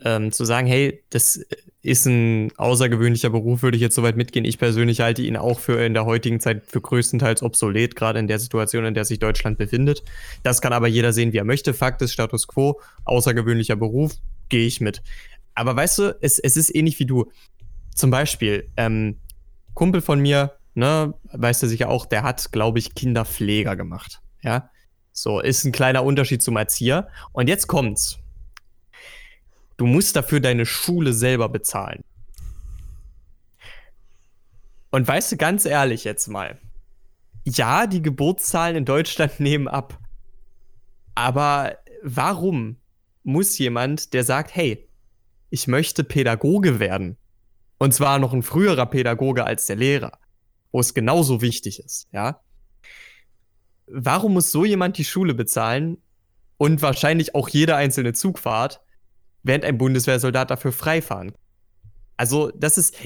Ähm, 0.05 0.33
zu 0.33 0.45
sagen, 0.45 0.67
hey, 0.67 1.03
das 1.11 1.41
ist 1.83 2.07
ein 2.07 2.53
außergewöhnlicher 2.57 3.31
Beruf, 3.31 3.63
würde 3.63 3.77
ich 3.77 3.83
jetzt 3.83 3.97
soweit 3.97 4.17
mitgehen. 4.17 4.45
Ich 4.45 4.59
persönlich 4.59 5.01
halte 5.01 5.23
ihn 5.23 5.37
auch 5.37 5.59
für 5.59 5.85
in 5.85 5.95
der 5.95 6.05
heutigen 6.05 6.39
Zeit 6.39 6.65
für 6.67 6.81
größtenteils 6.81 7.43
obsolet, 7.43 7.97
gerade 7.97 8.21
in 8.21 8.29
der 8.29 8.39
Situation, 8.39 8.85
in 8.85 8.95
der 8.95 9.05
sich 9.05 9.19
Deutschland 9.19 9.59
befindet. 9.59 10.03
Das 10.43 10.61
kann 10.61 10.73
aber 10.73 10.87
jeder 10.87 11.13
sehen, 11.13 11.33
wie 11.33 11.39
er 11.39 11.45
möchte. 11.45 11.75
Fakt 11.75 12.01
ist 12.03 12.13
Status 12.13 12.47
quo, 12.47 12.81
außergewöhnlicher 13.05 13.77
Beruf, 13.77 14.15
gehe 14.49 14.67
ich 14.67 14.81
mit. 14.81 15.03
Aber 15.55 15.75
weißt 15.75 15.99
du, 15.99 16.17
es, 16.21 16.39
es 16.39 16.57
ist 16.57 16.75
ähnlich 16.75 16.99
wie 17.01 17.07
du. 17.07 17.31
Zum 17.95 18.11
Beispiel, 18.11 18.69
ähm, 18.77 19.19
Kumpel 19.75 20.01
von 20.01 20.21
mir, 20.21 20.53
ne, 20.75 21.15
weißt 21.33 21.63
du 21.63 21.67
sicher 21.67 21.89
auch, 21.89 22.07
der 22.07 22.23
hat, 22.23 22.53
glaube 22.53 22.79
ich, 22.79 22.95
Kinderpfleger 22.95 23.77
gemacht. 23.77 24.21
Ja. 24.43 24.71
So, 25.13 25.41
ist 25.41 25.65
ein 25.65 25.73
kleiner 25.73 26.05
Unterschied 26.05 26.43
zum 26.43 26.57
Erzieher. 26.57 27.09
Und 27.33 27.49
jetzt 27.49 27.67
kommt's. 27.67 28.19
Du 29.77 29.87
musst 29.87 30.17
dafür 30.17 30.41
deine 30.41 30.67
Schule 30.67 31.13
selber 31.13 31.49
bezahlen. 31.49 32.03
Und 34.91 35.09
weißt 35.09 35.33
du, 35.33 35.37
ganz 35.37 35.65
ehrlich 35.65 36.05
jetzt 36.05 36.29
mal, 36.29 36.59
ja, 37.45 37.87
die 37.87 38.03
Geburtszahlen 38.03 38.77
in 38.77 38.85
Deutschland 38.85 39.39
nehmen 39.41 39.69
ab. 39.69 39.99
Aber 41.15 41.79
warum 42.03 42.77
muss 43.23 43.59
jemand, 43.59 44.13
der 44.13 44.25
sagt, 44.25 44.55
hey, 44.55 44.89
ich 45.51 45.67
möchte 45.67 46.05
Pädagoge 46.05 46.79
werden, 46.79 47.17
und 47.79 47.93
zwar 47.93 48.19
noch 48.19 48.33
ein 48.33 48.43
früherer 48.43 48.87
Pädagoge 48.87 49.45
als 49.45 49.67
der 49.67 49.77
Lehrer, 49.77 50.19
wo 50.71 50.81
es 50.81 50.95
genauso 50.95 51.43
wichtig 51.43 51.81
ist, 51.81 52.09
ja? 52.13 52.41
Warum 53.87 54.35
muss 54.35 54.53
so 54.53 54.65
jemand 54.65 54.97
die 54.97 55.05
Schule 55.05 55.35
bezahlen 55.35 55.99
und 56.57 56.81
wahrscheinlich 56.81 57.35
auch 57.35 57.49
jede 57.49 57.75
einzelne 57.77 58.13
Zugfahrt, 58.13 58.81
während 59.43 59.65
ein 59.65 59.79
Bundeswehrsoldat 59.79 60.51
dafür 60.51 60.73
freifahren? 60.73 61.33
Also, 62.17 62.51
das 62.57 62.79
ist, 62.79 62.97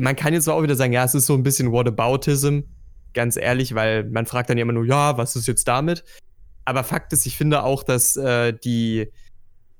man 0.00 0.16
kann 0.16 0.34
jetzt 0.34 0.48
auch 0.48 0.62
wieder 0.62 0.76
sagen, 0.76 0.92
ja, 0.92 1.04
es 1.04 1.14
ist 1.14 1.26
so 1.26 1.34
ein 1.34 1.42
bisschen 1.42 1.72
Whataboutism, 1.72 2.60
ganz 3.14 3.36
ehrlich, 3.36 3.74
weil 3.74 4.04
man 4.04 4.26
fragt 4.26 4.50
dann 4.50 4.58
immer 4.58 4.72
nur, 4.72 4.84
ja, 4.84 5.16
was 5.16 5.36
ist 5.36 5.48
jetzt 5.48 5.66
damit? 5.66 6.04
Aber 6.64 6.84
Fakt 6.84 7.12
ist, 7.12 7.26
ich 7.26 7.36
finde 7.36 7.64
auch, 7.64 7.82
dass 7.82 8.16
äh, 8.16 8.52
die 8.52 9.08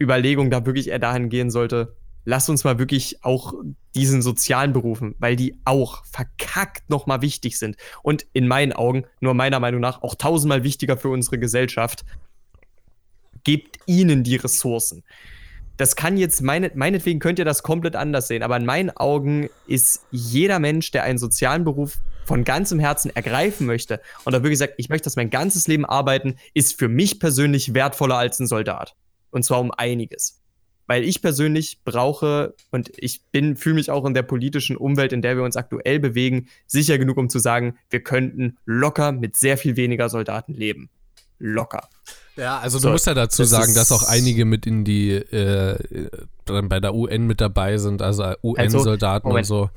Überlegung 0.00 0.50
da 0.50 0.66
wirklich 0.66 0.88
eher 0.88 0.98
dahin 0.98 1.28
gehen 1.28 1.50
sollte, 1.50 1.94
lass 2.24 2.48
uns 2.48 2.64
mal 2.64 2.78
wirklich 2.78 3.22
auch 3.24 3.54
diesen 3.94 4.22
sozialen 4.22 4.72
Berufen, 4.72 5.14
weil 5.18 5.36
die 5.36 5.58
auch 5.64 6.04
verkackt 6.06 6.88
nochmal 6.88 7.22
wichtig 7.22 7.58
sind 7.58 7.76
und 8.02 8.26
in 8.32 8.48
meinen 8.48 8.72
Augen, 8.72 9.04
nur 9.20 9.34
meiner 9.34 9.60
Meinung 9.60 9.80
nach, 9.80 10.02
auch 10.02 10.14
tausendmal 10.14 10.64
wichtiger 10.64 10.96
für 10.96 11.08
unsere 11.08 11.38
Gesellschaft. 11.38 12.04
Gebt 13.44 13.78
ihnen 13.86 14.22
die 14.22 14.36
Ressourcen. 14.36 15.02
Das 15.80 15.96
kann 15.96 16.18
jetzt, 16.18 16.42
meine, 16.42 16.70
meinetwegen 16.74 17.20
könnt 17.20 17.38
ihr 17.38 17.46
das 17.46 17.62
komplett 17.62 17.96
anders 17.96 18.28
sehen, 18.28 18.42
aber 18.42 18.58
in 18.58 18.66
meinen 18.66 18.90
Augen 18.90 19.48
ist 19.66 20.02
jeder 20.10 20.58
Mensch, 20.58 20.90
der 20.90 21.04
einen 21.04 21.16
sozialen 21.16 21.64
Beruf 21.64 21.96
von 22.26 22.44
ganzem 22.44 22.78
Herzen 22.78 23.10
ergreifen 23.16 23.66
möchte 23.66 23.98
und 24.26 24.34
da 24.34 24.42
wirklich 24.42 24.58
sagt, 24.58 24.74
ich 24.76 24.90
möchte 24.90 25.04
das 25.04 25.16
mein 25.16 25.30
ganzes 25.30 25.68
Leben 25.68 25.86
arbeiten, 25.86 26.36
ist 26.52 26.78
für 26.78 26.88
mich 26.88 27.18
persönlich 27.18 27.72
wertvoller 27.72 28.18
als 28.18 28.38
ein 28.40 28.46
Soldat. 28.46 28.94
Und 29.30 29.42
zwar 29.42 29.58
um 29.58 29.70
einiges 29.70 30.36
weil 30.86 31.04
ich 31.04 31.22
persönlich 31.22 31.78
brauche 31.84 32.56
und 32.72 32.90
ich 32.96 33.22
bin 33.30 33.54
fühle 33.54 33.76
mich 33.76 33.92
auch 33.92 34.04
in 34.04 34.12
der 34.12 34.24
politischen 34.24 34.76
Umwelt, 34.76 35.12
in 35.12 35.22
der 35.22 35.36
wir 35.36 35.44
uns 35.44 35.54
aktuell 35.54 36.00
bewegen, 36.00 36.48
sicher 36.66 36.98
genug, 36.98 37.16
um 37.16 37.28
zu 37.30 37.38
sagen, 37.38 37.78
wir 37.90 38.02
könnten 38.02 38.58
locker 38.64 39.12
mit 39.12 39.36
sehr 39.36 39.56
viel 39.56 39.76
weniger 39.76 40.08
Soldaten 40.08 40.52
leben. 40.52 40.90
Locker. 41.38 41.88
Ja, 42.40 42.58
also 42.58 42.78
so, 42.78 42.88
du 42.88 42.92
musst 42.92 43.06
ja 43.06 43.14
dazu 43.14 43.42
das 43.42 43.50
sagen, 43.50 43.74
dass 43.74 43.92
auch 43.92 44.02
einige 44.08 44.44
mit 44.44 44.66
in 44.66 44.84
die 44.84 45.12
äh, 45.12 46.08
bei 46.46 46.80
der 46.80 46.94
UN 46.94 47.26
mit 47.26 47.40
dabei 47.40 47.76
sind, 47.76 48.02
also 48.02 48.32
UN-Soldaten 48.42 49.28
also, 49.28 49.36
und 49.36 49.44
so. 49.44 49.70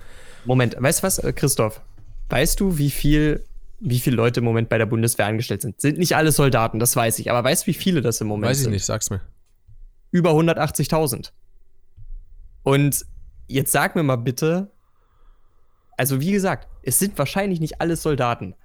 Moment, 0.46 0.76
weißt 0.80 1.00
du 1.00 1.04
was, 1.04 1.20
äh, 1.20 1.34
Christoph? 1.34 1.82
Weißt 2.30 2.60
du, 2.60 2.78
wie 2.78 2.90
viel 2.90 3.46
wie 3.80 4.00
viele 4.00 4.16
Leute 4.16 4.40
im 4.40 4.46
Moment 4.46 4.70
bei 4.70 4.78
der 4.78 4.86
Bundeswehr 4.86 5.26
angestellt 5.26 5.62
sind? 5.62 5.82
Sind 5.82 5.98
nicht 5.98 6.16
alle 6.16 6.32
Soldaten, 6.32 6.80
das 6.80 6.96
weiß 6.96 7.20
ich, 7.20 7.30
aber 7.30 7.44
weißt 7.44 7.64
du, 7.64 7.68
wie 7.68 7.74
viele 7.74 8.02
das 8.02 8.22
im 8.22 8.28
Moment 8.28 8.46
sind? 8.46 8.50
Weiß 8.50 8.58
ich 8.60 8.64
sind? 8.64 8.72
nicht, 8.72 8.86
sag's 8.86 9.10
mir 9.10 9.22
über 10.14 10.32
180.000. 10.32 11.32
Und 12.62 13.06
jetzt 13.48 13.72
sag 13.74 13.96
mir 13.96 14.04
mal 14.04 14.16
bitte, 14.16 14.72
also 15.98 16.22
wie 16.22 16.32
gesagt, 16.32 16.70
es 16.84 17.00
sind 17.00 17.18
wahrscheinlich 17.18 17.60
nicht 17.60 17.82
alles 17.82 18.04
Soldaten. 18.04 18.56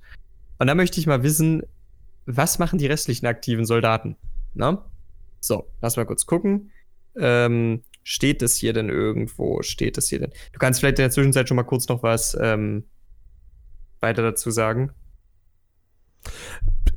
Und 0.60 0.68
dann 0.68 0.78
möchte 0.78 1.00
ich 1.00 1.08
mal 1.08 1.24
wissen, 1.24 1.64
was 2.26 2.60
machen 2.60 2.78
die 2.78 2.88
restlichen 2.88 3.26
aktiven 3.26 3.66
Soldaten? 3.66 4.18
Na? 4.54 4.86
So, 5.40 5.70
lass 5.82 5.96
mal 5.96 6.06
kurz 6.06 6.26
gucken. 6.26 6.72
Ähm, 7.18 7.84
steht 8.04 8.42
es 8.42 8.56
hier 8.56 8.74
denn 8.74 8.90
irgendwo? 8.90 9.62
Steht 9.62 9.98
es 9.98 10.10
hier 10.10 10.20
denn? 10.20 10.32
Du 10.52 10.60
kannst 10.60 10.80
vielleicht 10.80 11.00
in 11.00 11.04
der 11.04 11.12
Zwischenzeit 11.12 11.48
schon 11.48 11.56
mal 11.56 11.64
kurz 11.64 11.88
noch 11.88 12.04
was 12.04 12.38
ähm, 12.40 12.84
weiter 14.02 14.22
dazu 14.22 14.52
sagen. 14.52 14.92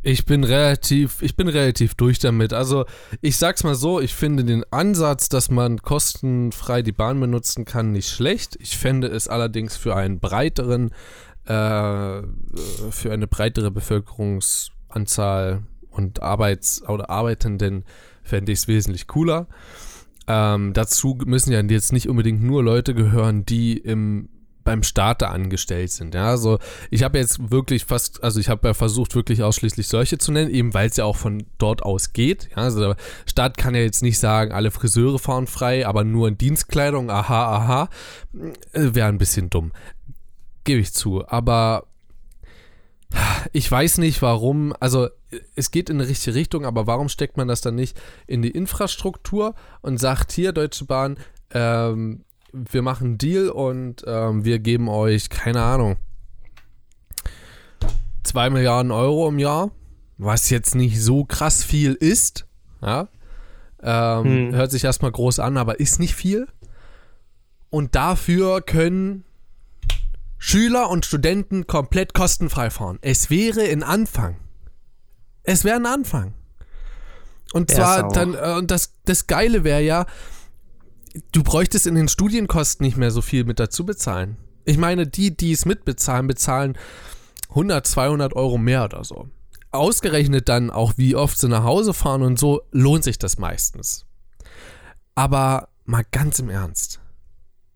Ich 0.03 0.27
bin 0.27 0.45
relativ, 0.45 1.23
ich 1.23 1.35
bin 1.37 1.49
relativ 1.49 1.95
durch 1.95 2.19
damit. 2.19 2.53
Also 2.53 2.85
ich 3.21 3.37
sag's 3.37 3.65
mal 3.65 3.75
so, 3.75 4.01
ich 4.01 4.15
finde 4.15 4.45
den 4.45 4.65
Ansatz, 4.71 5.29
dass 5.29 5.51
man 5.51 5.83
kostenfrei 5.83 6.83
die 6.83 6.93
Bahn 6.93 7.19
benutzen 7.19 7.65
kann, 7.65 7.93
nicht 7.93 8.09
schlecht. 8.09 8.57
Ich 8.61 8.79
fände 8.79 9.09
es 9.09 9.29
allerdings 9.29 9.77
für 9.77 9.97
einen 9.97 10.21
breiteren, 10.21 10.91
äh, 11.47 12.23
für 12.91 13.13
eine 13.13 13.27
breitere 13.27 13.71
Bevölkerungsanzahl 13.71 15.63
und 15.91 16.23
Arbeits- 16.23 16.83
oder 16.89 17.11
Arbeitenden 17.11 17.85
fände 18.23 18.53
ich 18.53 18.61
es 18.61 18.69
wesentlich 18.69 19.09
cooler. 19.09 19.49
Ähm, 20.29 20.75
dazu 20.75 21.19
müssen 21.25 21.53
ja 21.53 21.61
jetzt 21.63 21.93
nicht 21.93 22.09
unbedingt 22.09 22.43
nur 22.43 22.63
Leute 22.63 22.95
gehören, 22.95 23.47
die 23.47 23.79
im 23.79 24.29
beim 24.69 24.83
Starter 24.83 25.31
angestellt 25.31 25.91
sind. 25.93 26.15
Ja, 26.15 26.27
also 26.27 26.59
ich 26.91 27.03
habe 27.03 27.17
jetzt 27.17 27.51
wirklich 27.51 27.87
fast, 27.87 28.23
also 28.23 28.39
ich 28.39 28.51
habe 28.51 28.69
ja 28.69 28.75
versucht, 28.75 29.15
wirklich 29.15 29.43
ausschließlich 29.43 29.89
solche 29.89 30.19
zu 30.19 30.31
nennen, 30.31 30.51
eben 30.51 30.75
weil 30.75 30.91
es 30.91 30.99
ja 30.99 31.07
auch 31.07 31.17
von 31.17 31.47
dort 31.57 31.83
aus 31.83 32.13
geht. 32.13 32.51
Ja, 32.51 32.65
also 32.65 32.81
der 32.81 32.97
Staat 33.25 33.57
kann 33.57 33.75
ja 33.75 33.81
jetzt 33.81 34.03
nicht 34.03 34.19
sagen, 34.19 34.53
alle 34.53 34.71
Friseure 34.71 35.19
fahren 35.19 35.47
frei, 35.47 35.87
aber 35.87 36.05
nur 36.05 36.29
in 36.29 36.37
Dienstkleidung, 36.37 37.11
aha, 37.11 37.57
aha, 37.57 37.89
äh, 38.75 38.91
wäre 38.93 39.09
ein 39.09 39.17
bisschen 39.17 39.49
dumm. 39.49 39.73
Gebe 40.65 40.81
ich 40.81 40.93
zu. 40.93 41.27
Aber 41.27 41.87
ich 43.55 43.71
weiß 43.71 43.97
nicht, 43.97 44.21
warum, 44.21 44.75
also 44.81 45.09
es 45.57 45.71
geht 45.71 45.89
in 45.89 45.99
die 45.99 46.05
richtige 46.05 46.37
Richtung, 46.37 46.67
aber 46.67 46.87
warum 46.87 47.09
steckt 47.09 47.39
man 47.39 47.49
das 47.49 47.63
dann 47.63 47.75
nicht 47.75 47.99
in 48.27 48.43
die 48.43 48.51
Infrastruktur 48.51 49.55
und 49.81 49.97
sagt 49.97 50.31
hier, 50.31 50.53
Deutsche 50.53 50.85
Bahn, 50.85 51.17
ähm, 51.55 52.27
wir 52.53 52.83
machen 52.83 53.07
einen 53.07 53.19
Deal 53.19 53.51
und 53.51 54.05
ähm, 54.07 54.45
wir 54.45 54.59
geben 54.59 54.89
euch, 54.89 55.31
keine 55.31 55.63
Ahnung, 55.63 55.97
2 58.25 58.51
Milliarden 58.51 58.93
Euro 58.93 59.29
im 59.29 59.39
Jahr, 59.39 59.71
was 60.19 60.51
jetzt 60.51 60.75
nicht 60.75 61.01
so 61.01 61.25
krass 61.25 61.65
viel 61.65 61.95
ist. 61.95 62.47
Ja? 62.83 63.09
Ähm, 63.83 64.25
hm. 64.25 64.55
Hört 64.55 64.71
sich 64.71 64.85
erstmal 64.85 65.13
groß 65.13 65.39
an, 65.39 65.57
aber 65.57 65.81
ist 65.81 65.99
nicht 65.99 66.15
viel. 66.15 66.47
Und 67.71 67.95
dafür 67.95 68.63
können 68.63 69.25
Schüler 70.39 70.89
und 70.89 71.05
Studenten 71.05 71.67
komplett 71.67 72.15
kostenfrei 72.15 72.71
fahren. 72.71 72.99
Es 73.03 73.31
wäre 73.31 73.63
ein 73.63 73.83
Anfang. 73.83 74.37
Es 75.43 75.65
wäre 75.65 75.77
ein 75.77 75.87
Anfang. 75.87 76.35
Und 77.53 77.71
zwar 77.71 78.09
dann, 78.11 78.35
äh, 78.35 78.55
und 78.59 78.71
das, 78.71 78.93
das 79.05 79.27
Geile 79.27 79.65
wäre 79.65 79.81
ja, 79.81 80.07
du 81.33 81.43
bräuchtest 81.43 81.87
in 81.87 81.95
den 81.95 82.09
Studienkosten 82.09 82.85
nicht 82.85 82.97
mehr 82.97 83.11
so 83.11 83.23
viel 83.23 83.45
mit 83.45 83.61
dazu 83.61 83.85
bezahlen. 83.85 84.37
Ich 84.65 84.79
meine, 84.79 85.07
die, 85.07 85.37
die 85.37 85.53
es 85.53 85.65
mitbezahlen, 85.65 86.27
bezahlen 86.27 86.77
100, 87.51 87.87
200 87.87 88.35
Euro 88.35 88.59
mehr 88.59 88.85
oder 88.85 89.05
so. 89.05 89.29
Ausgerechnet 89.71 90.49
dann 90.49 90.71
auch, 90.71 90.95
wie 90.97 91.17
oft 91.17 91.39
sie 91.39 91.49
nach 91.49 91.65
Hause 91.65 91.95
fahren 91.95 92.23
und 92.23 92.39
so, 92.39 92.63
lohnt 92.71 93.05
sich 93.05 93.19
das 93.19 93.39
meistens. 93.39 94.07
Aber 95.15 95.69
mal 95.85 96.05
ganz 96.11 96.39
im 96.39 96.51
Ernst. 96.51 97.01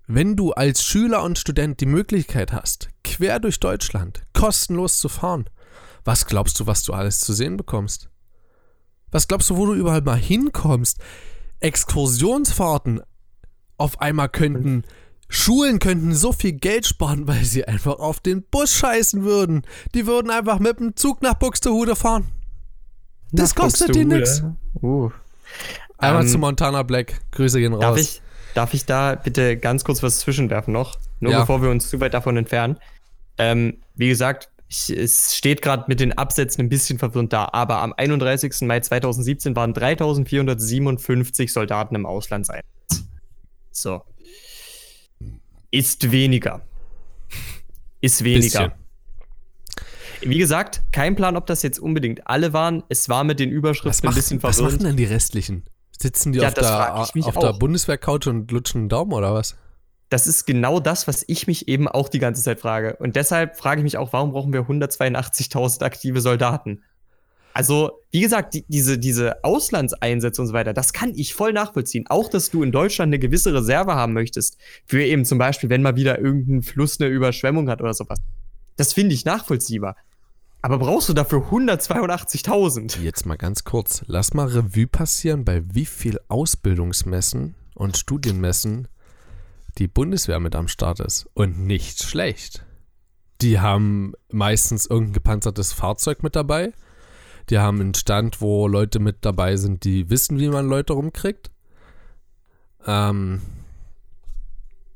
Wenn 0.07 0.37
du 0.37 0.53
als 0.53 0.85
Schüler 0.85 1.23
und 1.23 1.39
Student 1.39 1.81
die 1.81 1.87
Möglichkeit 1.87 2.53
hast, 2.53 2.89
quer 3.05 3.41
durch 3.41 3.61
Deutschland 3.61 4.23
kostenlos 4.35 4.99
zu 4.99 5.09
fahren, 5.09 5.49
was 6.05 6.27
glaubst 6.27 6.59
du, 6.61 6.67
was 6.67 6.83
du 6.83 6.93
alles 6.93 7.21
zu 7.21 7.33
sehen 7.33 7.57
bekommst? 7.57 8.11
Was 9.11 9.29
glaubst 9.29 9.51
du, 9.51 9.57
wo 9.57 9.67
du 9.67 9.75
überall 9.75 10.03
mal 10.03 10.19
hinkommst? 10.19 10.99
Exkursionsfahrten, 11.61 13.01
auf 13.83 14.01
einmal 14.01 14.29
könnten 14.29 14.85
Schulen 15.29 15.79
könnten 15.79 16.15
so 16.15 16.33
viel 16.33 16.53
Geld 16.53 16.87
sparen, 16.87 17.27
weil 17.27 17.43
sie 17.45 17.65
einfach 17.65 17.99
auf 17.99 18.21
den 18.21 18.43
Bus 18.43 18.75
scheißen 18.75 19.25
würden. 19.25 19.63
Die 19.95 20.07
würden 20.07 20.31
einfach 20.31 20.59
mit 20.59 20.79
dem 20.79 20.95
Zug 20.95 21.23
nach 21.23 21.35
Buxtehude 21.35 21.97
fahren. 21.97 22.27
Das 23.33 23.55
nach 23.55 23.63
kostet 23.63 23.95
die 23.95 24.05
nichts. 24.05 24.43
Uh. 24.83 25.11
Einmal 25.97 26.23
um, 26.23 26.29
zu 26.29 26.35
ähm, 26.35 26.41
Montana 26.41 26.83
Black. 26.83 27.21
Grüße 27.33 27.59
gehen 27.59 27.73
raus. 27.73 27.81
Darf 27.81 27.97
ich, 27.97 28.23
darf 28.55 28.75
ich 28.75 28.85
da 28.85 29.15
bitte 29.15 29.57
ganz 29.57 29.85
kurz 29.85 30.03
was 30.03 30.21
zwischenwerfen 30.21 30.73
noch? 30.73 30.99
Nur 31.21 31.33
ja. 31.33 31.41
bevor 31.41 31.63
wir 31.63 31.71
uns 31.71 31.89
zu 31.89 31.99
weit 32.01 32.13
davon 32.13 32.37
entfernen. 32.37 32.77
Ähm, 33.39 33.79
wie 33.95 34.09
gesagt, 34.09 34.51
ich, 34.69 34.91
es 34.91 35.35
steht 35.35 35.63
gerade 35.63 35.85
mit 35.89 35.99
den 35.99 36.13
Absätzen 36.13 36.63
ein 36.63 36.69
bisschen 36.69 36.99
verwirrend 36.99 37.33
da, 37.33 37.49
aber 37.53 37.81
am 37.81 37.95
31. 37.97 38.61
Mai 38.63 38.81
2017 38.81 39.57
waren 39.57 39.73
3457 39.73 41.53
Soldaten 41.53 41.95
im 41.95 42.05
Auslandseinsatz. 42.05 42.67
So. 43.73 44.03
Ist 45.71 46.11
weniger. 46.13 46.61
Ist 48.01 48.23
weniger. 48.23 48.69
Bisschen. 48.69 48.73
Wie 50.31 50.39
gesagt, 50.39 50.83
kein 50.93 51.17
Plan, 51.17 51.37
ob 51.37 51.47
das 51.47 51.63
jetzt 51.63 51.81
unbedingt 51.81 52.27
alle 52.29 52.53
waren. 52.53 52.85
Es 52.89 53.09
war 53.09 53.25
mit 53.25 53.41
den 53.41 53.51
Überschriften 53.51 53.89
Was, 53.91 54.03
ein 54.03 54.07
macht, 54.07 54.15
bisschen 54.17 54.43
was 54.43 54.57
verwirrend. 54.57 54.83
machen 54.83 54.89
denn 54.91 54.97
die 54.97 55.05
restlichen? 55.05 55.65
Sitzen 55.99 56.33
die 56.33 56.39
Ja, 56.41 56.49
auf, 56.49 56.55
der, 56.55 56.95
auf 56.95 57.13
der. 57.13 57.53
Bundeswehr-Couch 57.55 58.27
und 58.27 58.51
lutschen 58.51 58.83
einen 58.83 58.89
Daumen 58.89 59.13
oder 59.13 59.35
was? 59.35 59.57
Das 60.11 60.27
ist 60.27 60.45
genau 60.47 60.79
das, 60.79 61.09
was 61.09 61.25
ich 61.27 61.47
mich 61.47 61.69
eben 61.69 61.89
auch 61.89 62.09
die 62.09 62.19
ganze 62.19 62.43
Zeit 62.43 62.61
frage. 62.61 62.97
Und 62.97 63.17
deshalb 63.17 63.57
frage 63.57 63.81
ich 63.81 63.85
mich 63.85 63.97
auch, 63.97 64.13
warum 64.13 64.33
brauchen 64.33 64.53
wir 64.53 64.61
182.000 64.61 65.83
aktive 65.83 66.21
Soldaten? 66.21 66.83
Also, 67.55 68.01
wie 68.11 68.21
gesagt, 68.21 68.55
die, 68.55 68.65
diese, 68.69 68.99
diese 68.99 69.45
Auslandseinsätze 69.45 70.41
und 70.41 70.49
so 70.49 70.55
weiter, 70.55 70.73
das 70.73 70.93
kann 70.93 71.13
ich 71.15 71.35
voll 71.35 71.53
nachvollziehen. 71.53 72.07
Auch, 72.09 72.29
dass 72.29 72.51
du 72.51 72.63
in 72.63 72.73
Deutschland 72.73 73.11
eine 73.11 73.19
gewisse 73.19 73.53
Reserve 73.53 73.95
haben 73.95 74.13
möchtest. 74.13 74.59
Für 74.87 75.03
eben 75.03 75.25
zum 75.25 75.39
Beispiel, 75.39 75.69
wenn 75.71 75.83
mal 75.83 75.97
wieder 75.97 76.19
irgendein 76.19 76.63
Fluss 76.63 77.01
eine 77.01 77.11
Überschwemmung 77.11 77.69
hat 77.69 77.83
oder 77.83 77.95
sowas. 77.95 78.21
Das 78.77 78.93
finde 78.93 79.15
ich 79.15 79.25
nachvollziehbar. 79.25 79.97
Aber 80.63 80.79
brauchst 80.79 81.09
du 81.09 81.13
dafür 81.13 81.41
182.000? 81.51 83.01
Jetzt 83.01 83.27
mal 83.27 83.37
ganz 83.37 83.65
kurz. 83.65 84.05
Lass 84.07 84.33
mal 84.33 84.47
Revue 84.47 84.87
passieren, 84.87 85.45
bei 85.45 85.63
wie 85.75 85.87
viel 85.87 86.19
Ausbildungsmessen 86.29 87.57
und 87.75 87.97
Studienmessen 87.97 88.87
die 89.79 89.89
Bundeswehr 89.89 90.39
mit 90.39 90.55
am 90.55 90.69
Start 90.69 91.01
ist. 91.01 91.29
Und 91.35 91.67
nicht 91.67 92.03
schlecht. 92.03 92.65
Die 93.41 93.59
haben 93.59 94.13
meistens 94.31 94.87
irgendein 94.87 95.15
gepanzertes 95.15 95.73
Fahrzeug 95.73 96.23
mit 96.23 96.37
dabei. 96.37 96.73
Die 97.51 97.59
haben 97.59 97.81
einen 97.81 97.95
Stand, 97.95 98.41
wo 98.41 98.67
Leute 98.69 98.99
mit 98.99 99.25
dabei 99.25 99.57
sind, 99.57 99.85
die 99.85 100.11
wissen, 100.11 100.39
wie 100.39 100.49
man 100.49 100.69
Leute 100.69 100.93
rumkriegt. 100.93 101.51
Ähm, 102.87 103.41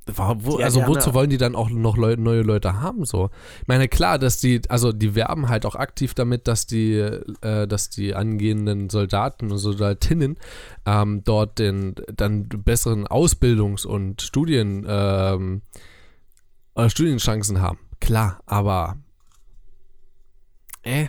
wo, 0.06 0.60
Ja, 0.60 0.66
also 0.66 0.82
haben 0.82 0.94
wozu 0.94 1.14
wollen 1.14 1.30
die 1.30 1.36
dann 1.36 1.56
auch 1.56 1.68
noch 1.68 1.96
Leu 1.96 2.14
neue 2.16 2.42
Leute 2.42 2.80
haben? 2.80 3.04
So, 3.04 3.30
ich 3.62 3.66
meine 3.66 3.88
klar, 3.88 4.20
dass 4.20 4.38
die, 4.38 4.60
also 4.68 4.92
die 4.92 5.16
werben 5.16 5.48
halt 5.48 5.66
auch 5.66 5.74
aktiv 5.74 6.14
damit, 6.14 6.46
dass 6.46 6.66
die, 6.66 6.94
äh, 6.94 7.66
dass 7.66 7.90
die 7.90 8.14
angehenden 8.14 8.88
Soldaten 8.88 9.50
und 9.50 9.58
Soldatinnen 9.58 10.36
ähm, 10.84 11.24
dort 11.24 11.58
den 11.58 11.96
dann 12.14 12.48
besseren 12.48 13.08
Ausbildungs- 13.08 13.84
und 13.84 14.22
Studien 14.22 14.86
ähm, 14.88 15.62
äh, 16.76 16.88
Studienchancen 16.88 17.60
haben. 17.60 17.80
Klar, 18.00 18.40
aber 18.46 18.98
äh, 20.82 21.08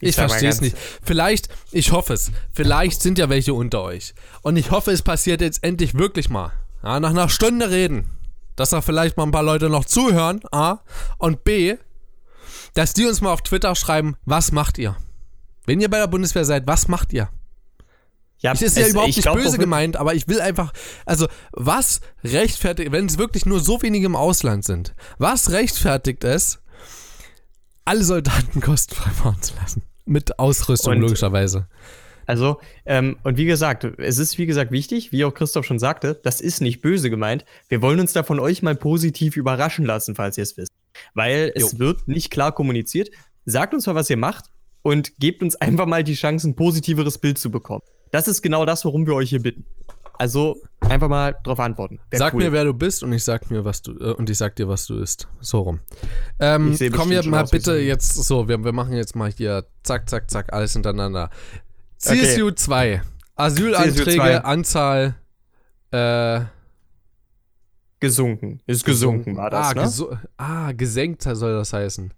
ich, 0.00 0.16
mal 0.16 0.28
verstehe 0.28 0.50
es 0.50 0.60
nicht. 0.60 0.76
Vielleicht, 1.02 1.48
ich 1.72 1.92
hoffe 1.92 2.14
es. 2.14 2.30
Vielleicht 2.52 3.00
sind 3.02 3.18
ja 3.18 3.28
welche 3.28 3.54
unter 3.54 3.82
euch. 3.82 4.14
Und 4.42 4.56
ich 4.56 4.70
hoffe, 4.70 4.90
es 4.90 5.02
passiert 5.02 5.40
jetzt 5.40 5.64
endlich 5.64 5.94
wirklich 5.94 6.28
mal. 6.28 6.52
Ja, 6.82 7.00
nach 7.00 7.10
einer 7.10 7.28
Stunde 7.28 7.70
reden. 7.70 8.10
Dass 8.56 8.70
da 8.70 8.80
vielleicht 8.80 9.16
mal 9.16 9.24
ein 9.24 9.32
paar 9.32 9.42
Leute 9.42 9.68
noch 9.68 9.84
zuhören. 9.84 10.40
A. 10.50 10.78
Und 11.18 11.44
B. 11.44 11.76
Dass 12.74 12.92
die 12.92 13.06
uns 13.06 13.20
mal 13.20 13.32
auf 13.32 13.42
Twitter 13.42 13.74
schreiben, 13.74 14.16
was 14.24 14.52
macht 14.52 14.78
ihr? 14.78 14.96
Wenn 15.64 15.80
ihr 15.80 15.90
bei 15.90 15.98
der 15.98 16.06
Bundeswehr 16.06 16.44
seid, 16.44 16.66
was 16.66 16.88
macht 16.88 17.12
ihr? 17.12 17.28
Ja, 18.38 18.52
Es 18.52 18.62
ist 18.62 18.76
ja 18.76 18.86
überhaupt 18.86 19.10
ich 19.10 19.16
nicht 19.16 19.24
glaub 19.24 19.36
böse 19.36 19.56
gemeint, 19.58 19.96
aber 19.96 20.14
ich 20.14 20.28
will 20.28 20.40
einfach, 20.40 20.72
also 21.06 21.26
was 21.52 22.00
rechtfertigt, 22.22 22.92
wenn 22.92 23.06
es 23.06 23.16
wirklich 23.16 23.46
nur 23.46 23.60
so 23.60 23.80
wenige 23.80 24.06
im 24.06 24.16
Ausland 24.16 24.64
sind, 24.64 24.94
was 25.18 25.52
rechtfertigt 25.52 26.22
es, 26.22 26.58
alle 27.86 28.04
Soldaten 28.04 28.60
kostenfrei 28.60 29.10
fahren 29.10 29.40
zu 29.40 29.54
lassen? 29.56 29.82
Mit 30.04 30.38
Ausrüstung, 30.38 30.92
Und- 30.94 31.00
logischerweise. 31.00 31.68
Also, 32.28 32.60
ähm, 32.86 33.18
und 33.22 33.36
wie 33.36 33.44
gesagt, 33.44 33.84
es 33.84 34.18
ist 34.18 34.36
wie 34.36 34.46
gesagt 34.46 34.72
wichtig, 34.72 35.12
wie 35.12 35.24
auch 35.24 35.32
Christoph 35.32 35.64
schon 35.64 35.78
sagte, 35.78 36.18
das 36.24 36.40
ist 36.40 36.60
nicht 36.60 36.82
böse 36.82 37.08
gemeint. 37.08 37.44
Wir 37.68 37.82
wollen 37.82 38.00
uns 38.00 38.12
da 38.14 38.24
von 38.24 38.40
euch 38.40 38.62
mal 38.64 38.74
positiv 38.74 39.36
überraschen 39.36 39.84
lassen, 39.84 40.16
falls 40.16 40.36
ihr 40.36 40.42
es 40.42 40.56
wisst. 40.56 40.72
Weil 41.14 41.52
es 41.54 41.72
Jo. 41.72 41.78
wird 41.78 42.08
nicht 42.08 42.32
klar 42.32 42.50
kommuniziert. 42.52 43.10
Sagt 43.44 43.74
uns 43.74 43.86
mal, 43.86 43.94
was 43.94 44.10
ihr 44.10 44.16
macht 44.16 44.46
und 44.82 45.16
gebt 45.20 45.40
uns 45.40 45.54
einfach 45.54 45.86
mal 45.86 46.02
die 46.02 46.14
Chance, 46.14 46.48
ein 46.48 46.56
positiveres 46.56 47.18
Bild 47.18 47.38
zu 47.38 47.48
bekommen. 47.52 47.82
Das 48.10 48.26
ist 48.26 48.42
genau 48.42 48.66
das, 48.66 48.84
worum 48.84 49.06
wir 49.06 49.14
euch 49.14 49.30
hier 49.30 49.42
bitten. 49.42 49.64
Also 50.18 50.60
einfach 50.80 51.08
mal 51.08 51.36
drauf 51.44 51.60
antworten. 51.60 52.00
Wär 52.10 52.18
Sag 52.18 52.34
cool. 52.34 52.44
mir, 52.44 52.52
wer 52.52 52.64
du 52.64 52.74
bist 52.74 53.02
und 53.02 53.12
ich 53.12 53.24
sag 53.24 53.50
mir, 53.50 53.64
was 53.64 53.82
du 53.82 53.92
äh, 53.92 54.12
und 54.14 54.30
ich 54.30 54.38
sag 54.38 54.56
dir, 54.56 54.68
was 54.68 54.86
du 54.86 54.98
isst. 54.98 55.28
So 55.40 55.60
rum. 55.60 55.80
Ähm, 56.40 56.76
kommen 56.92 57.10
wir 57.10 57.26
mal 57.26 57.44
bitte 57.44 57.76
jetzt 57.76 58.14
so, 58.14 58.48
wir, 58.48 58.62
wir 58.64 58.72
machen 58.72 58.94
jetzt 58.94 59.14
mal 59.16 59.30
hier 59.30 59.66
zack, 59.82 60.08
zack, 60.08 60.30
zack, 60.30 60.52
alles 60.52 60.72
hintereinander. 60.72 61.30
CSU 61.98 62.50
2. 62.50 63.02
Asylanträge, 63.36 64.04
CSU 64.04 64.16
2. 64.16 64.44
Anzahl, 64.44 65.16
äh, 65.90 66.40
gesunken. 68.00 68.60
Ist 68.66 68.84
gesunken, 68.84 69.36
war 69.36 69.50
das, 69.50 69.66
ah, 69.68 69.74
ne? 69.74 69.82
gesu- 69.82 70.18
ah, 70.36 70.72
gesenkt 70.72 71.22
soll 71.22 71.54
das 71.54 71.72
heißen. 71.72 72.12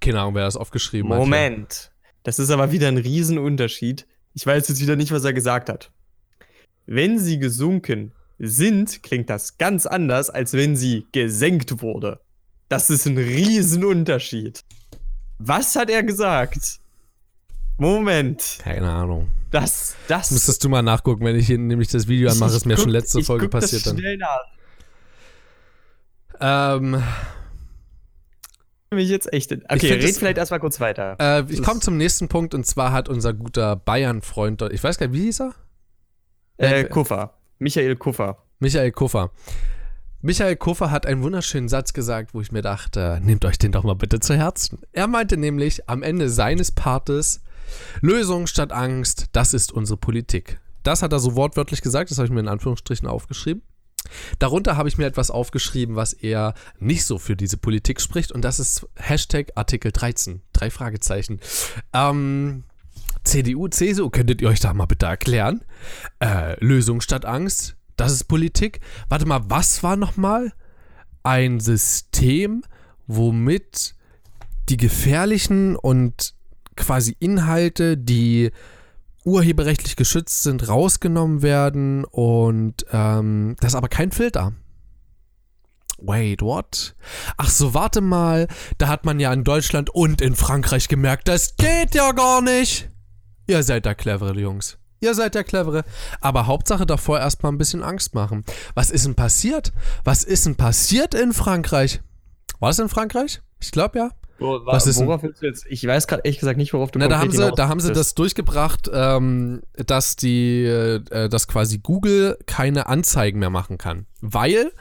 Keine 0.00 0.20
Ahnung, 0.20 0.34
wer 0.34 0.44
das 0.44 0.56
aufgeschrieben 0.56 1.10
hat. 1.10 1.18
hier. 1.18 1.24
Moment. 1.24 1.92
Das 2.24 2.38
ist 2.38 2.50
aber 2.50 2.72
wieder 2.72 2.88
ein 2.88 2.98
Riesenunterschied. 2.98 4.06
Ich 4.34 4.46
weiß 4.46 4.68
jetzt 4.68 4.80
wieder 4.80 4.96
nicht, 4.96 5.12
was 5.12 5.24
er 5.24 5.32
gesagt 5.32 5.68
hat. 5.68 5.92
Wenn 6.86 7.18
sie 7.18 7.38
gesunken 7.38 8.12
sind, 8.38 9.02
klingt 9.02 9.30
das 9.30 9.56
ganz 9.58 9.86
anders, 9.86 10.30
als 10.30 10.52
wenn 10.52 10.74
sie 10.76 11.06
gesenkt 11.12 11.80
wurde. 11.82 12.20
Das 12.68 12.90
ist 12.90 13.06
ein 13.06 13.18
Riesenunterschied. 13.18 14.60
Was 15.38 15.76
hat 15.76 15.90
er 15.90 16.02
gesagt? 16.02 16.78
Moment. 17.78 18.58
Keine 18.62 18.90
Ahnung. 18.90 19.28
Das, 19.50 19.94
das. 20.08 20.30
Müsstest 20.30 20.64
du 20.64 20.68
mal 20.68 20.82
nachgucken, 20.82 21.24
wenn 21.24 21.36
ich 21.36 21.46
hier 21.46 21.58
nämlich 21.58 21.88
das 21.88 22.08
Video 22.08 22.30
anmache, 22.30 22.50
Ich 22.50 22.56
ist 22.56 22.66
mir 22.66 22.74
guck- 22.74 22.82
schon 22.84 22.90
letzte 22.92 23.22
Folge 23.22 23.44
guck 23.48 23.52
das 23.60 23.64
passiert 23.70 23.86
dann. 23.86 23.98
Schnell 23.98 24.16
nach. 24.16 24.40
Ähm, 26.40 27.02
Mich 28.90 29.08
jetzt 29.08 29.32
echt. 29.32 29.52
Okay, 29.52 29.78
find 29.78 29.82
red 30.02 30.04
es- 30.04 30.18
vielleicht 30.18 30.38
erstmal 30.38 30.60
kurz 30.60 30.80
weiter. 30.80 31.16
äh, 31.18 31.44
ich 31.48 31.58
Das- 31.58 31.66
komme 31.66 31.80
zum 31.80 31.96
nächsten 31.96 32.28
Punkt 32.28 32.54
und 32.54 32.66
zwar 32.66 32.92
hat 32.92 33.08
unser 33.08 33.32
guter 33.32 33.76
Bayern-Freund, 33.76 34.60
dort- 34.60 34.72
ich 34.72 34.82
weiß 34.82 34.98
gar 34.98 35.06
nicht, 35.08 35.18
wie 35.18 35.24
hieß 35.24 35.40
er? 35.40 35.54
Äh, 36.56 36.84
Kuffer. 36.84 37.34
Michael 37.58 37.96
Kuffer. 37.96 38.38
Michael 38.58 38.92
Kuffer. 38.92 39.30
Michael 40.20 40.56
Kuffer 40.56 40.90
hat 40.92 41.04
einen 41.04 41.22
wunderschönen 41.22 41.68
Satz 41.68 41.92
gesagt, 41.92 42.32
wo 42.32 42.40
ich 42.40 42.52
mir 42.52 42.62
dachte, 42.62 43.20
nehmt 43.22 43.44
euch 43.44 43.58
den 43.58 43.72
doch 43.72 43.82
mal 43.82 43.96
bitte 43.96 44.20
zu 44.20 44.36
Herzen. 44.36 44.78
Er 44.92 45.08
meinte 45.08 45.36
nämlich 45.36 45.88
am 45.88 46.04
Ende 46.04 46.28
seines 46.30 46.70
Partes, 46.70 47.42
Lösung 48.00 48.46
statt 48.46 48.70
Angst, 48.70 49.26
das 49.32 49.52
ist 49.52 49.72
unsere 49.72 49.96
Politik. 49.96 50.60
Das 50.84 51.02
hat 51.02 51.12
er 51.12 51.18
so 51.18 51.34
wortwörtlich 51.34 51.80
gesagt, 51.80 52.10
das 52.10 52.18
habe 52.18 52.26
ich 52.26 52.32
mir 52.32 52.40
in 52.40 52.48
Anführungsstrichen 52.48 53.08
aufgeschrieben. 53.08 53.62
Darunter 54.38 54.76
habe 54.76 54.88
ich 54.88 54.98
mir 54.98 55.06
etwas 55.06 55.30
aufgeschrieben, 55.30 55.96
was 55.96 56.12
eher 56.12 56.54
nicht 56.78 57.04
so 57.04 57.18
für 57.18 57.36
diese 57.36 57.56
Politik 57.56 58.00
spricht 58.00 58.32
und 58.32 58.42
das 58.42 58.58
ist 58.58 58.86
Hashtag 58.96 59.52
Artikel 59.54 59.92
13. 59.92 60.42
Drei 60.52 60.70
Fragezeichen. 60.70 61.40
Ähm, 61.92 62.64
CDU, 63.24 63.68
CSU, 63.68 64.10
könntet 64.10 64.42
ihr 64.42 64.48
euch 64.48 64.60
da 64.60 64.74
mal 64.74 64.86
bitte 64.86 65.06
erklären? 65.06 65.62
Äh, 66.20 66.62
Lösung 66.64 67.00
statt 67.00 67.24
Angst, 67.24 67.76
das 67.96 68.12
ist 68.12 68.24
Politik. 68.24 68.80
Warte 69.08 69.26
mal, 69.26 69.42
was 69.48 69.82
war 69.82 69.96
nochmal? 69.96 70.52
Ein 71.22 71.60
System, 71.60 72.64
womit 73.06 73.94
die 74.68 74.76
gefährlichen 74.76 75.76
und 75.76 76.34
quasi 76.76 77.16
Inhalte, 77.20 77.96
die 77.96 78.50
urheberrechtlich 79.24 79.96
geschützt 79.96 80.42
sind, 80.42 80.68
rausgenommen 80.68 81.42
werden 81.42 82.04
und 82.04 82.86
ähm, 82.92 83.56
das 83.60 83.72
ist 83.72 83.76
aber 83.76 83.88
kein 83.88 84.10
Filter. 84.10 84.52
Wait, 85.98 86.42
what? 86.42 86.96
Ach 87.36 87.48
so, 87.48 87.74
warte 87.74 88.00
mal. 88.00 88.48
Da 88.78 88.88
hat 88.88 89.04
man 89.04 89.20
ja 89.20 89.32
in 89.32 89.44
Deutschland 89.44 89.88
und 89.90 90.20
in 90.20 90.34
Frankreich 90.34 90.88
gemerkt, 90.88 91.28
das 91.28 91.56
geht 91.56 91.94
ja 91.94 92.10
gar 92.10 92.42
nicht. 92.42 92.88
Ihr 93.46 93.62
seid 93.62 93.84
der 93.84 93.94
clevere 93.94 94.38
Jungs. 94.38 94.78
Ihr 95.00 95.14
seid 95.14 95.34
der 95.34 95.44
clevere. 95.44 95.84
Aber 96.20 96.46
Hauptsache 96.46 96.86
davor 96.86 97.18
erstmal 97.18 97.52
ein 97.52 97.58
bisschen 97.58 97.82
Angst 97.82 98.14
machen. 98.14 98.44
Was 98.74 98.90
ist 98.90 99.04
denn 99.04 99.16
passiert? 99.16 99.72
Was 100.04 100.22
ist 100.22 100.46
denn 100.46 100.54
passiert 100.54 101.14
in 101.14 101.32
Frankreich? 101.32 102.00
War 102.60 102.70
es 102.70 102.78
in 102.78 102.88
Frankreich? 102.88 103.42
Ich 103.60 103.72
glaube 103.72 103.98
ja. 103.98 104.10
Was 104.38 104.86
ist 104.86 104.98
worauf 104.98 105.22
willst 105.22 105.42
du 105.42 105.46
jetzt? 105.46 105.66
Ich 105.68 105.86
weiß 105.86 106.06
gerade 106.06 106.22
ehrlich 106.24 106.40
gesagt 106.40 106.56
nicht, 106.56 106.72
worauf 106.72 106.90
du 106.90 106.98
Na, 106.98 107.08
da 107.08 107.18
haben 107.18 107.30
sie, 107.30 107.52
da 107.52 107.68
haben 107.68 107.80
sie 107.80 107.92
das 107.92 108.14
durchgebracht, 108.14 108.90
ähm, 108.92 109.62
dass 109.74 110.16
die, 110.16 110.64
äh, 110.64 111.28
dass 111.28 111.46
quasi 111.46 111.78
Google 111.78 112.38
keine 112.46 112.86
Anzeigen 112.86 113.38
mehr 113.38 113.50
machen 113.50 113.78
kann, 113.78 114.06
weil 114.20 114.72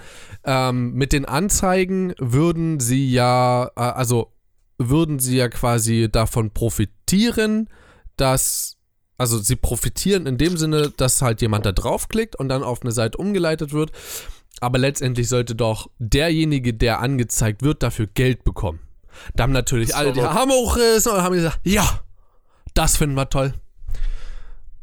ähm, 0.45 0.93
mit 0.93 1.13
den 1.13 1.25
Anzeigen 1.25 2.13
würden 2.17 2.79
sie 2.79 3.11
ja, 3.11 3.69
äh, 3.75 3.81
also 3.81 4.33
würden 4.79 5.19
sie 5.19 5.37
ja 5.37 5.47
quasi 5.47 6.09
davon 6.11 6.51
profitieren, 6.51 7.69
dass 8.17 8.77
also 9.21 9.37
sie 9.37 9.55
profitieren 9.55 10.25
in 10.25 10.39
dem 10.39 10.57
Sinne, 10.57 10.89
dass 10.97 11.21
halt 11.21 11.41
jemand 11.41 11.67
da 11.67 11.71
draufklickt 11.71 12.35
und 12.35 12.49
dann 12.49 12.63
auf 12.63 12.81
eine 12.81 12.91
Seite 12.91 13.19
umgeleitet 13.19 13.71
wird. 13.71 13.91
Aber 14.61 14.79
letztendlich 14.79 15.29
sollte 15.29 15.53
doch 15.53 15.91
derjenige, 15.99 16.73
der 16.73 17.01
angezeigt 17.01 17.61
wird, 17.61 17.83
dafür 17.83 18.07
Geld 18.07 18.43
bekommen. 18.43 18.79
Da 19.35 19.43
haben 19.43 19.53
natürlich 19.53 19.95
alle 19.95 20.11
die 20.11 20.23
Hammer 20.23 20.55
hochgerissen 20.55 21.11
und 21.11 21.21
haben 21.21 21.35
gesagt, 21.35 21.59
ja, 21.63 22.01
das 22.73 22.97
finden 22.97 23.15
wir 23.15 23.29
toll. 23.29 23.53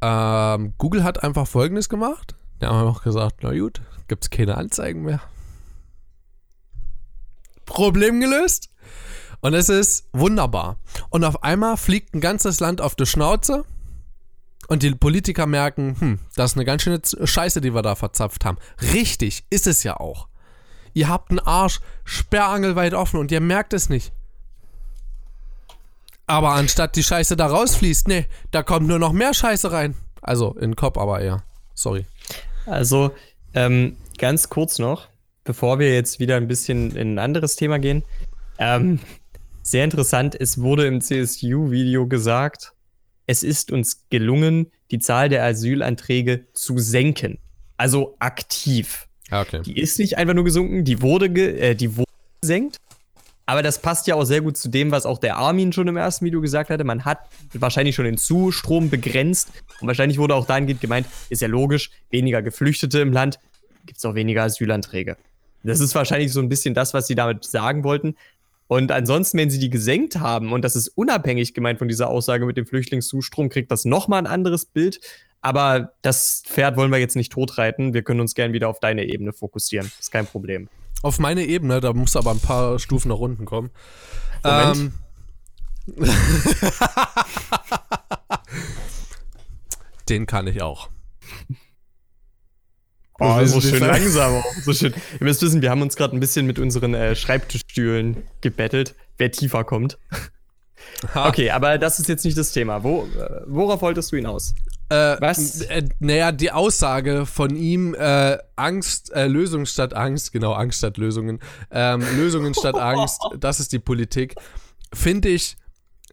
Ähm, 0.00 0.74
Google 0.78 1.02
hat 1.02 1.24
einfach 1.24 1.48
folgendes 1.48 1.88
gemacht. 1.88 2.36
Die 2.62 2.66
haben 2.66 2.86
einfach 2.86 3.02
gesagt, 3.02 3.38
na 3.42 3.56
gut, 3.58 3.80
gibt's 4.06 4.30
keine 4.30 4.56
Anzeigen 4.56 5.02
mehr. 5.02 5.20
Problem 7.66 8.20
gelöst. 8.20 8.70
Und 9.40 9.54
es 9.54 9.68
ist 9.68 10.08
wunderbar. 10.12 10.78
Und 11.10 11.24
auf 11.24 11.42
einmal 11.42 11.76
fliegt 11.76 12.14
ein 12.14 12.20
ganzes 12.20 12.60
Land 12.60 12.80
auf 12.80 12.94
die 12.94 13.06
Schnauze. 13.06 13.64
Und 14.66 14.82
die 14.82 14.90
Politiker 14.94 15.46
merken, 15.46 15.96
hm, 15.98 16.18
das 16.34 16.52
ist 16.52 16.56
eine 16.56 16.64
ganz 16.64 16.82
schöne 16.82 17.00
Scheiße, 17.02 17.60
die 17.60 17.74
wir 17.74 17.82
da 17.82 17.94
verzapft 17.94 18.44
haben. 18.44 18.58
Richtig, 18.92 19.44
ist 19.48 19.66
es 19.66 19.82
ja 19.82 19.96
auch. 19.98 20.28
Ihr 20.92 21.08
habt 21.08 21.30
einen 21.30 21.38
Arsch 21.38 21.80
sperrangelweit 22.04 22.92
offen 22.92 23.20
und 23.20 23.30
ihr 23.30 23.40
merkt 23.40 23.72
es 23.72 23.88
nicht. 23.88 24.12
Aber 26.26 26.50
anstatt 26.50 26.96
die 26.96 27.02
Scheiße 27.02 27.36
da 27.36 27.46
rausfließt, 27.46 28.08
nee, 28.08 28.26
da 28.50 28.62
kommt 28.62 28.86
nur 28.86 28.98
noch 28.98 29.12
mehr 29.12 29.32
Scheiße 29.32 29.72
rein. 29.72 29.94
Also 30.20 30.52
in 30.54 30.72
den 30.72 30.76
Kopf 30.76 30.98
aber 30.98 31.20
eher. 31.20 31.42
Sorry. 31.74 32.04
Also, 32.66 33.12
ähm, 33.54 33.96
ganz 34.18 34.50
kurz 34.50 34.78
noch, 34.78 35.08
bevor 35.44 35.78
wir 35.78 35.94
jetzt 35.94 36.20
wieder 36.20 36.36
ein 36.36 36.48
bisschen 36.48 36.94
in 36.94 37.14
ein 37.14 37.18
anderes 37.18 37.56
Thema 37.56 37.78
gehen. 37.78 38.04
Ähm, 38.58 39.00
sehr 39.70 39.84
interessant, 39.84 40.34
es 40.38 40.60
wurde 40.60 40.86
im 40.86 41.00
CSU-Video 41.00 42.06
gesagt, 42.06 42.72
es 43.26 43.42
ist 43.42 43.70
uns 43.70 44.06
gelungen, 44.10 44.70
die 44.90 44.98
Zahl 44.98 45.28
der 45.28 45.44
Asylanträge 45.44 46.46
zu 46.54 46.78
senken. 46.78 47.38
Also 47.76 48.16
aktiv. 48.18 49.06
Ah, 49.30 49.42
okay. 49.42 49.60
Die 49.62 49.78
ist 49.78 49.98
nicht 49.98 50.16
einfach 50.16 50.34
nur 50.34 50.44
gesunken, 50.44 50.84
die 50.84 51.02
wurde, 51.02 51.28
ge 51.30 51.58
äh, 51.58 51.74
die 51.74 51.96
wurde 51.96 52.10
gesenkt. 52.40 52.78
Aber 53.44 53.62
das 53.62 53.80
passt 53.80 54.06
ja 54.06 54.14
auch 54.14 54.24
sehr 54.24 54.42
gut 54.42 54.58
zu 54.58 54.68
dem, 54.68 54.90
was 54.90 55.06
auch 55.06 55.18
der 55.18 55.36
Armin 55.36 55.72
schon 55.72 55.88
im 55.88 55.96
ersten 55.96 56.24
Video 56.26 56.40
gesagt 56.40 56.68
hatte. 56.68 56.84
Man 56.84 57.06
hat 57.06 57.20
wahrscheinlich 57.54 57.94
schon 57.94 58.04
den 58.04 58.18
Zustrom 58.18 58.90
begrenzt. 58.90 59.48
Und 59.80 59.88
wahrscheinlich 59.88 60.18
wurde 60.18 60.34
auch 60.34 60.46
dahingehend 60.46 60.82
gemeint, 60.82 61.06
ist 61.30 61.40
ja 61.40 61.48
logisch, 61.48 61.90
weniger 62.10 62.42
Geflüchtete 62.42 63.00
im 63.00 63.12
Land, 63.12 63.38
gibt 63.86 63.98
es 63.98 64.04
auch 64.04 64.14
weniger 64.14 64.42
Asylanträge. 64.42 65.16
Das 65.62 65.80
ist 65.80 65.94
wahrscheinlich 65.94 66.32
so 66.32 66.40
ein 66.40 66.48
bisschen 66.48 66.74
das, 66.74 66.94
was 66.94 67.06
sie 67.06 67.14
damit 67.14 67.44
sagen 67.44 67.84
wollten. 67.84 68.16
Und 68.68 68.92
ansonsten, 68.92 69.38
wenn 69.38 69.50
sie 69.50 69.58
die 69.58 69.70
gesenkt 69.70 70.20
haben, 70.20 70.52
und 70.52 70.62
das 70.62 70.76
ist 70.76 70.88
unabhängig 70.88 71.54
gemeint 71.54 71.78
von 71.78 71.88
dieser 71.88 72.08
Aussage 72.08 72.44
mit 72.46 72.56
dem 72.56 72.66
Flüchtlingszustrom, 72.66 73.48
kriegt 73.48 73.72
das 73.72 73.84
nochmal 73.86 74.20
ein 74.20 74.26
anderes 74.26 74.66
Bild. 74.66 75.00
Aber 75.40 75.92
das 76.02 76.42
Pferd 76.46 76.76
wollen 76.76 76.92
wir 76.92 76.98
jetzt 76.98 77.16
nicht 77.16 77.32
totreiten. 77.32 77.94
Wir 77.94 78.02
können 78.02 78.20
uns 78.20 78.34
gern 78.34 78.52
wieder 78.52 78.68
auf 78.68 78.78
deine 78.78 79.04
Ebene 79.04 79.32
fokussieren. 79.32 79.90
Ist 79.98 80.12
kein 80.12 80.26
Problem. 80.26 80.68
Auf 81.02 81.18
meine 81.18 81.44
Ebene, 81.44 81.80
da 81.80 81.92
muss 81.92 82.14
aber 82.14 82.30
ein 82.32 82.40
paar 82.40 82.78
Stufen 82.78 83.08
nach 83.08 83.18
unten 83.18 83.44
kommen. 83.44 83.70
Moment. 84.44 84.76
Ähm, 84.76 84.92
den 90.08 90.26
kann 90.26 90.46
ich 90.46 90.60
auch. 90.60 90.90
Oh, 93.20 93.38
Wir 93.38 93.48
so 93.48 93.60
schön 93.60 93.80
langsam 93.80 94.36
auch. 94.36 94.44
So 94.64 94.72
schön. 94.72 94.94
Ihr 95.20 95.24
müsst 95.24 95.42
wissen, 95.42 95.60
wir 95.60 95.70
haben 95.70 95.82
uns 95.82 95.96
gerade 95.96 96.16
ein 96.16 96.20
bisschen 96.20 96.46
mit 96.46 96.58
unseren 96.58 96.94
äh, 96.94 97.16
Schreibtischstühlen 97.16 98.22
gebettelt, 98.40 98.94
wer 99.16 99.30
tiefer 99.32 99.64
kommt. 99.64 99.98
Ha. 101.14 101.28
Okay, 101.28 101.50
aber 101.50 101.78
das 101.78 101.98
ist 101.98 102.08
jetzt 102.08 102.24
nicht 102.24 102.38
das 102.38 102.52
Thema. 102.52 102.82
Wo, 102.82 103.04
äh, 103.04 103.42
worauf 103.46 103.82
wolltest 103.82 104.12
du 104.12 104.16
hinaus? 104.16 104.54
Äh, 104.88 105.16
Was? 105.20 105.60
Äh, 105.62 105.88
naja, 105.98 106.32
die 106.32 106.50
Aussage 106.50 107.26
von 107.26 107.54
ihm, 107.56 107.94
äh, 107.94 108.38
Angst, 108.56 109.12
äh, 109.12 109.26
Lösung 109.26 109.66
statt 109.66 109.94
Angst, 109.94 110.32
genau, 110.32 110.52
Angst 110.52 110.78
statt 110.78 110.96
Lösungen, 110.96 111.40
ähm, 111.70 112.02
Lösungen 112.16 112.54
statt 112.54 112.74
Angst, 112.78 113.20
das 113.38 113.60
ist 113.60 113.72
die 113.72 113.78
Politik, 113.80 114.34
finde 114.94 115.28
ich 115.28 115.56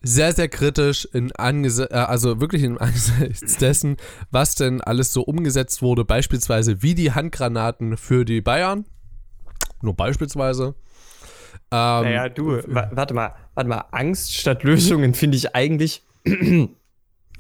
sehr, 0.06 0.34
sehr 0.34 0.48
kritisch 0.48 1.08
in 1.14 1.32
angese 1.34 1.90
äh, 1.90 1.96
also 1.96 2.40
wirklich 2.40 2.64
im 2.64 2.78
Angesicht 2.82 3.60
dessen, 3.60 3.98
was 4.32 4.56
denn 4.56 4.82
alles 4.82 5.12
so 5.12 5.24
umgesetzt 5.24 5.82
wurde, 5.82 6.06
beispielsweise 6.06 6.82
wie 6.82 6.96
die 6.96 7.12
Handgranaten 7.12 7.98
für 7.98 8.24
die 8.24 8.42
Bayern, 8.42 8.86
nur 9.82 9.96
beispielsweise. 9.96 10.76
Ähm, 11.72 12.04
naja, 12.04 12.30
du, 12.30 12.62
wa 12.68 12.90
warte 12.92 13.14
mal, 13.14 13.34
warte 13.56 13.70
mal. 13.70 13.86
Angst 13.92 14.36
statt 14.36 14.64
Lösungen 14.64 15.14
finde 15.14 15.38
ich 15.38 15.56
eigentlich. 15.56 16.04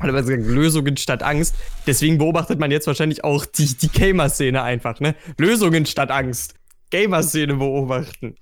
Oder 0.03 0.11
gesagt, 0.11 0.43
Lösungen 0.45 0.97
statt 0.97 1.23
Angst. 1.23 1.55
Deswegen 1.87 2.17
beobachtet 2.17 2.59
man 2.59 2.69
jetzt 2.69 2.85
wahrscheinlich 2.87 3.23
auch 3.23 3.45
die, 3.45 3.77
die 3.77 3.87
Gamer-Szene 3.87 4.61
einfach, 4.61 4.99
ne? 4.99 5.15
Lösungen 5.37 5.85
statt 5.85 6.11
Angst. 6.11 6.55
Gamer-Szene 6.89 7.55
beobachten. 7.55 8.35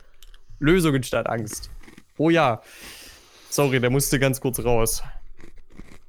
Lösungen 0.59 1.03
statt 1.03 1.27
Angst. 1.27 1.69
Oh 2.17 2.29
ja. 2.29 2.61
Sorry, 3.53 3.79
der 3.79 3.91
musste 3.91 4.17
ganz 4.17 4.41
kurz 4.41 4.57
raus. 4.63 5.03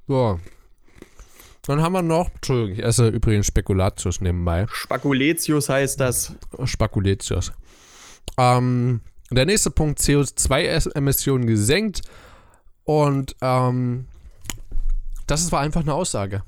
Ja. 0.08 0.38
Dann 1.66 1.82
haben 1.82 1.92
wir 1.92 2.00
noch, 2.00 2.30
Entschuldigung, 2.36 2.78
ich 2.78 2.82
esse 2.82 3.08
übrigens 3.08 3.46
Spekulatius 3.48 4.22
nebenbei. 4.22 4.64
Spakuletius 4.70 5.68
heißt 5.68 6.00
das. 6.00 6.32
Spekulatius. 6.64 7.52
Ähm, 8.38 9.02
der 9.30 9.44
nächste 9.44 9.70
Punkt, 9.70 10.00
CO2-Emissionen 10.00 11.46
gesenkt. 11.46 12.00
Und 12.84 13.36
ähm, 13.42 14.06
das 15.26 15.52
war 15.52 15.60
einfach 15.60 15.82
eine 15.82 15.92
Aussage. 15.92 16.44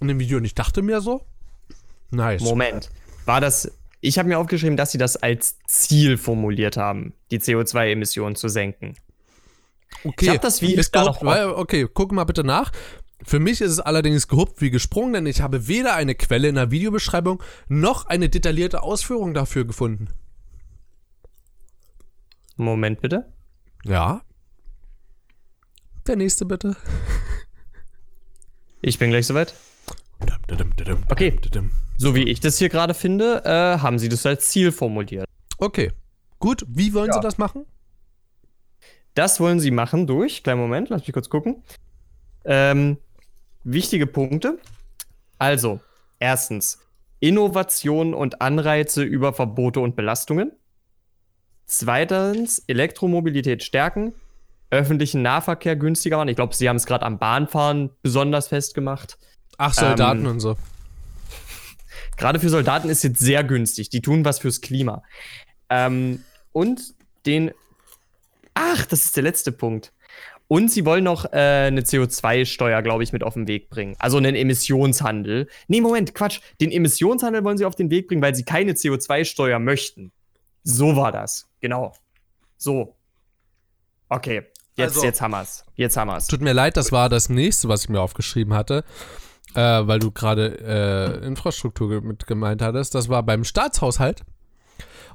In 0.00 0.08
dem 0.08 0.18
Video 0.18 0.38
und 0.38 0.46
ich 0.46 0.56
dachte 0.56 0.82
mir 0.82 1.00
so, 1.00 1.24
nice. 2.10 2.42
Moment. 2.42 2.90
War 3.24 3.40
das. 3.40 3.70
Ich 4.00 4.18
habe 4.18 4.28
mir 4.28 4.40
aufgeschrieben, 4.40 4.76
dass 4.76 4.90
sie 4.90 4.98
das 4.98 5.16
als 5.16 5.58
Ziel 5.68 6.18
formuliert 6.18 6.76
haben, 6.76 7.14
die 7.30 7.38
CO2-Emissionen 7.38 8.34
zu 8.34 8.48
senken. 8.48 8.96
Okay, 10.04 10.24
Ich 10.26 10.28
hab 10.30 10.40
das 10.42 10.62
Video 10.62 10.78
ist 10.80 10.92
gehuppt, 10.92 11.22
okay, 11.22 11.86
guck 11.92 12.12
mal 12.12 12.24
bitte 12.24 12.44
nach. 12.44 12.70
Für 13.24 13.40
mich 13.40 13.60
ist 13.60 13.72
es 13.72 13.80
allerdings 13.80 14.28
gehuppt 14.28 14.60
wie 14.60 14.70
gesprungen, 14.70 15.12
denn 15.12 15.26
ich 15.26 15.40
habe 15.40 15.66
weder 15.66 15.94
eine 15.94 16.14
Quelle 16.14 16.48
in 16.48 16.54
der 16.54 16.70
Videobeschreibung 16.70 17.42
noch 17.68 18.06
eine 18.06 18.28
detaillierte 18.28 18.82
Ausführung 18.82 19.34
dafür 19.34 19.64
gefunden. 19.64 20.08
Moment 22.56 23.00
bitte. 23.00 23.32
Ja. 23.84 24.22
Der 26.06 26.16
nächste 26.16 26.44
bitte. 26.46 26.76
Ich 28.80 28.98
bin 28.98 29.10
gleich 29.10 29.26
soweit. 29.26 29.54
Okay. 31.08 31.38
So 31.98 32.14
wie 32.14 32.22
ich 32.22 32.40
das 32.40 32.58
hier 32.58 32.68
gerade 32.68 32.94
finde, 32.94 33.42
äh, 33.44 33.80
haben 33.80 33.98
sie 33.98 34.08
das 34.08 34.24
als 34.24 34.48
Ziel 34.48 34.70
formuliert. 34.72 35.26
Okay. 35.58 35.92
Gut, 36.38 36.64
wie 36.68 36.94
wollen 36.94 37.08
Ja. 37.08 37.14
Sie 37.14 37.20
das 37.20 37.38
machen? 37.38 37.66
Das 39.18 39.40
wollen 39.40 39.58
sie 39.58 39.72
machen 39.72 40.06
durch. 40.06 40.44
Kleinen 40.44 40.60
Moment, 40.60 40.90
lass 40.90 41.00
mich 41.00 41.12
kurz 41.12 41.28
gucken. 41.28 41.64
Ähm, 42.44 42.98
wichtige 43.64 44.06
Punkte. 44.06 44.60
Also, 45.38 45.80
erstens, 46.20 46.78
Innovation 47.18 48.14
und 48.14 48.40
Anreize 48.40 49.02
über 49.02 49.32
Verbote 49.32 49.80
und 49.80 49.96
Belastungen. 49.96 50.52
Zweitens, 51.66 52.62
Elektromobilität 52.68 53.64
stärken, 53.64 54.14
öffentlichen 54.70 55.22
Nahverkehr 55.22 55.74
günstiger 55.74 56.18
machen. 56.18 56.28
Ich 56.28 56.36
glaube, 56.36 56.54
sie 56.54 56.68
haben 56.68 56.76
es 56.76 56.86
gerade 56.86 57.04
am 57.04 57.18
Bahnfahren 57.18 57.90
besonders 58.02 58.46
festgemacht. 58.46 59.18
Ach, 59.56 59.74
Soldaten 59.74 60.20
Ähm, 60.20 60.26
und 60.30 60.38
so. 60.38 60.56
Gerade 62.16 62.38
für 62.38 62.50
Soldaten 62.50 62.88
ist 62.88 63.02
jetzt 63.02 63.18
sehr 63.18 63.42
günstig. 63.42 63.90
Die 63.90 64.00
tun 64.00 64.24
was 64.24 64.38
fürs 64.38 64.60
Klima. 64.60 65.02
Ähm, 65.68 66.22
und 66.52 66.94
den. 67.26 67.50
Ach, 68.60 68.84
das 68.86 69.04
ist 69.04 69.16
der 69.16 69.22
letzte 69.22 69.52
Punkt. 69.52 69.92
Und 70.48 70.70
sie 70.70 70.84
wollen 70.84 71.04
noch 71.04 71.26
äh, 71.26 71.66
eine 71.66 71.82
CO2-Steuer, 71.82 72.82
glaube 72.82 73.02
ich, 73.04 73.12
mit 73.12 73.22
auf 73.22 73.34
den 73.34 73.46
Weg 73.46 73.68
bringen. 73.70 73.94
Also 73.98 74.16
einen 74.16 74.34
Emissionshandel. 74.34 75.46
Nee, 75.68 75.80
Moment, 75.80 76.14
Quatsch. 76.14 76.40
Den 76.60 76.72
Emissionshandel 76.72 77.44
wollen 77.44 77.58
sie 77.58 77.66
auf 77.66 77.76
den 77.76 77.90
Weg 77.90 78.08
bringen, 78.08 78.22
weil 78.22 78.34
sie 78.34 78.44
keine 78.44 78.72
CO2-Steuer 78.72 79.58
möchten. 79.58 80.10
So 80.64 80.96
war 80.96 81.12
das. 81.12 81.46
Genau. 81.60 81.92
So. 82.56 82.96
Okay. 84.08 84.42
Jetzt, 84.76 84.94
Also- 84.96 85.04
jetzt 85.04 85.20
haben 85.20 85.32
wir's. 85.32 85.64
Jetzt 85.74 85.96
haben 85.96 86.08
wir's. 86.08 86.26
Tut 86.26 86.40
mir 86.40 86.52
leid, 86.52 86.76
das 86.76 86.92
war 86.92 87.08
das 87.08 87.28
nächste, 87.28 87.68
was 87.68 87.82
ich 87.84 87.88
mir 87.90 88.00
aufgeschrieben 88.00 88.54
hatte, 88.54 88.84
äh, 89.54 89.60
weil 89.60 89.98
du 89.98 90.10
gerade 90.10 91.20
äh, 91.22 91.26
Infrastruktur 91.26 92.00
mit 92.00 92.26
gemeint 92.26 92.62
hattest. 92.62 92.94
Das 92.94 93.08
war 93.08 93.22
beim 93.22 93.44
Staatshaushalt, 93.44 94.22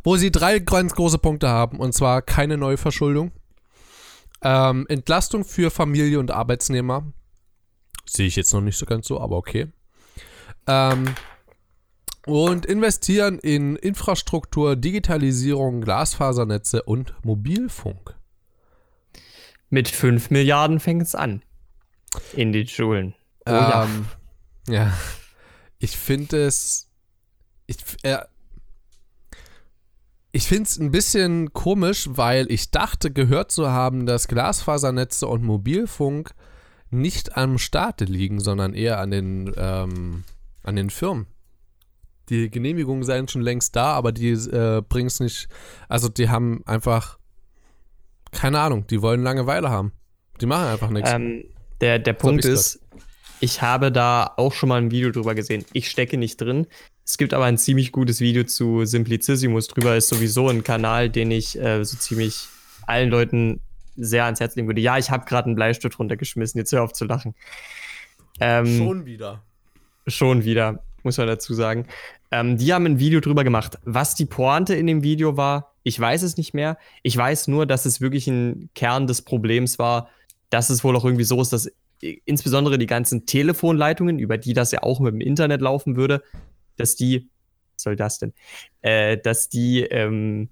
wo 0.03 0.17
sie 0.17 0.31
drei 0.31 0.59
ganz 0.59 0.93
große 0.93 1.17
Punkte 1.17 1.49
haben, 1.49 1.79
und 1.79 1.93
zwar 1.93 2.21
keine 2.21 2.57
Neuverschuldung, 2.57 3.31
ähm, 4.41 4.85
Entlastung 4.89 5.45
für 5.45 5.71
Familie 5.71 6.19
und 6.19 6.31
Arbeitsnehmer. 6.31 7.11
Sehe 8.05 8.27
ich 8.27 8.35
jetzt 8.35 8.53
noch 8.53 8.61
nicht 8.61 8.77
so 8.77 8.85
ganz 8.85 9.07
so, 9.07 9.19
aber 9.19 9.37
okay. 9.37 9.71
Ähm, 10.67 11.15
und 12.25 12.65
investieren 12.65 13.39
in 13.39 13.75
Infrastruktur, 13.75 14.75
Digitalisierung, 14.75 15.81
Glasfasernetze 15.81 16.83
und 16.83 17.13
Mobilfunk. 17.23 18.15
Mit 19.69 19.89
5 19.89 20.29
Milliarden 20.29 20.79
fängt 20.79 21.01
es 21.01 21.15
an. 21.15 21.41
In 22.33 22.51
den 22.53 22.67
Schulen. 22.67 23.15
Oh 23.45 23.51
ja. 23.51 23.85
ähm, 23.85 24.05
ja. 24.67 24.93
Ich 25.79 25.97
finde 25.97 26.45
es. 26.45 26.89
Ich, 27.65 27.77
äh, 28.03 28.19
ich 30.33 30.47
finde 30.47 30.63
es 30.63 30.77
ein 30.79 30.91
bisschen 30.91 31.53
komisch, 31.53 32.09
weil 32.11 32.51
ich 32.51 32.71
dachte, 32.71 33.11
gehört 33.11 33.51
zu 33.51 33.69
haben, 33.69 34.05
dass 34.05 34.27
Glasfasernetze 34.27 35.27
und 35.27 35.43
Mobilfunk 35.43 36.31
nicht 36.89 37.37
am 37.37 37.57
Staate 37.57 38.05
liegen, 38.05 38.39
sondern 38.39 38.73
eher 38.73 38.99
an 38.99 39.11
den, 39.11 39.53
ähm, 39.55 40.23
an 40.63 40.75
den 40.75 40.89
Firmen. 40.89 41.27
Die 42.29 42.49
Genehmigungen 42.49 43.03
seien 43.03 43.27
schon 43.27 43.41
längst 43.41 43.75
da, 43.75 43.93
aber 43.93 44.11
die 44.11 44.31
äh, 44.31 44.81
bringen 44.81 45.07
es 45.07 45.19
nicht. 45.19 45.47
Also, 45.87 46.09
die 46.09 46.29
haben 46.29 46.63
einfach 46.65 47.19
keine 48.31 48.59
Ahnung, 48.59 48.87
die 48.87 49.01
wollen 49.01 49.21
Langeweile 49.21 49.69
haben. 49.69 49.93
Die 50.41 50.45
machen 50.45 50.67
einfach 50.67 50.89
nichts. 50.89 51.11
Ähm, 51.11 51.45
der, 51.79 51.99
der 51.99 52.13
Punkt 52.13 52.43
ist, 52.43 52.81
ich 53.39 53.61
habe 53.61 53.91
da 53.91 54.33
auch 54.37 54.53
schon 54.53 54.69
mal 54.69 54.81
ein 54.81 54.91
Video 54.91 55.11
drüber 55.11 55.35
gesehen. 55.35 55.63
Ich 55.73 55.89
stecke 55.89 56.17
nicht 56.17 56.41
drin. 56.41 56.67
Es 57.05 57.17
gibt 57.17 57.33
aber 57.33 57.45
ein 57.45 57.57
ziemlich 57.57 57.91
gutes 57.91 58.21
Video 58.21 58.43
zu 58.43 58.85
Simplicissimus 58.85 59.67
drüber. 59.67 59.95
Ist 59.97 60.09
sowieso 60.09 60.47
ein 60.47 60.63
Kanal, 60.63 61.09
den 61.09 61.31
ich 61.31 61.59
äh, 61.59 61.83
so 61.83 61.97
ziemlich 61.97 62.47
allen 62.87 63.09
Leuten 63.09 63.59
sehr 63.95 64.25
ans 64.25 64.39
Herz 64.39 64.55
legen 64.55 64.67
würde. 64.67 64.81
Ja, 64.81 64.97
ich 64.97 65.11
habe 65.11 65.25
gerade 65.25 65.47
einen 65.47 65.55
Bleistift 65.55 65.99
runtergeschmissen. 65.99 66.57
Jetzt 66.57 66.71
hör 66.71 66.83
auf 66.83 66.93
zu 66.93 67.05
lachen. 67.05 67.35
Ähm, 68.39 68.77
schon 68.77 69.05
wieder. 69.05 69.43
Schon 70.07 70.43
wieder, 70.43 70.83
muss 71.03 71.17
man 71.17 71.27
dazu 71.27 71.53
sagen. 71.53 71.87
Ähm, 72.31 72.57
die 72.57 72.73
haben 72.73 72.85
ein 72.85 72.99
Video 72.99 73.19
drüber 73.19 73.43
gemacht. 73.43 73.77
Was 73.83 74.15
die 74.15 74.25
Pointe 74.25 74.73
in 74.73 74.87
dem 74.87 75.03
Video 75.03 75.37
war, 75.37 75.73
ich 75.83 75.99
weiß 75.99 76.23
es 76.23 76.37
nicht 76.37 76.53
mehr. 76.53 76.77
Ich 77.03 77.15
weiß 77.15 77.47
nur, 77.49 77.65
dass 77.65 77.85
es 77.85 78.01
wirklich 78.01 78.27
ein 78.27 78.69
Kern 78.75 79.07
des 79.07 79.21
Problems 79.21 79.77
war, 79.77 80.09
dass 80.49 80.69
es 80.69 80.83
wohl 80.83 80.95
auch 80.95 81.05
irgendwie 81.05 81.25
so 81.25 81.41
ist, 81.41 81.53
dass 81.53 81.69
insbesondere 82.25 82.77
die 82.77 82.85
ganzen 82.85 83.25
Telefonleitungen, 83.25 84.19
über 84.19 84.37
die 84.37 84.53
das 84.53 84.71
ja 84.71 84.83
auch 84.83 84.99
mit 84.99 85.13
dem 85.13 85.21
Internet 85.21 85.61
laufen 85.61 85.95
würde, 85.95 86.23
dass 86.77 86.95
die, 86.95 87.29
was 87.75 87.83
soll 87.83 87.95
das 87.95 88.19
denn, 88.19 88.33
äh, 88.81 89.17
dass 89.17 89.49
die 89.49 89.81
ähm, 89.81 90.49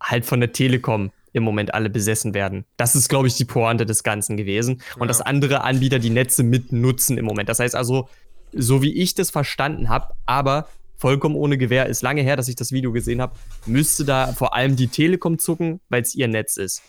halt 0.00 0.24
von 0.24 0.40
der 0.40 0.52
Telekom 0.52 1.10
im 1.32 1.42
Moment 1.42 1.74
alle 1.74 1.90
besessen 1.90 2.34
werden. 2.34 2.64
Das 2.76 2.94
ist, 2.94 3.08
glaube 3.08 3.28
ich, 3.28 3.34
die 3.34 3.44
Pointe 3.44 3.86
des 3.86 4.02
Ganzen 4.02 4.36
gewesen. 4.36 4.82
Und 4.94 5.02
ja. 5.02 5.06
dass 5.06 5.20
andere 5.20 5.62
Anbieter 5.62 5.98
die 5.98 6.10
Netze 6.10 6.42
mitnutzen 6.42 7.18
im 7.18 7.24
Moment. 7.24 7.48
Das 7.48 7.60
heißt 7.60 7.74
also, 7.74 8.08
so 8.52 8.82
wie 8.82 8.94
ich 8.94 9.14
das 9.14 9.30
verstanden 9.30 9.88
habe, 9.88 10.14
aber 10.26 10.68
vollkommen 10.96 11.36
ohne 11.36 11.58
Gewähr, 11.58 11.86
ist 11.86 12.02
lange 12.02 12.22
her, 12.22 12.36
dass 12.36 12.48
ich 12.48 12.56
das 12.56 12.72
Video 12.72 12.92
gesehen 12.92 13.20
habe, 13.20 13.36
müsste 13.66 14.04
da 14.04 14.32
vor 14.32 14.54
allem 14.54 14.74
die 14.74 14.88
Telekom 14.88 15.38
zucken, 15.38 15.80
weil 15.88 16.02
es 16.02 16.14
ihr 16.14 16.28
Netz 16.28 16.56
ist. 16.56 16.82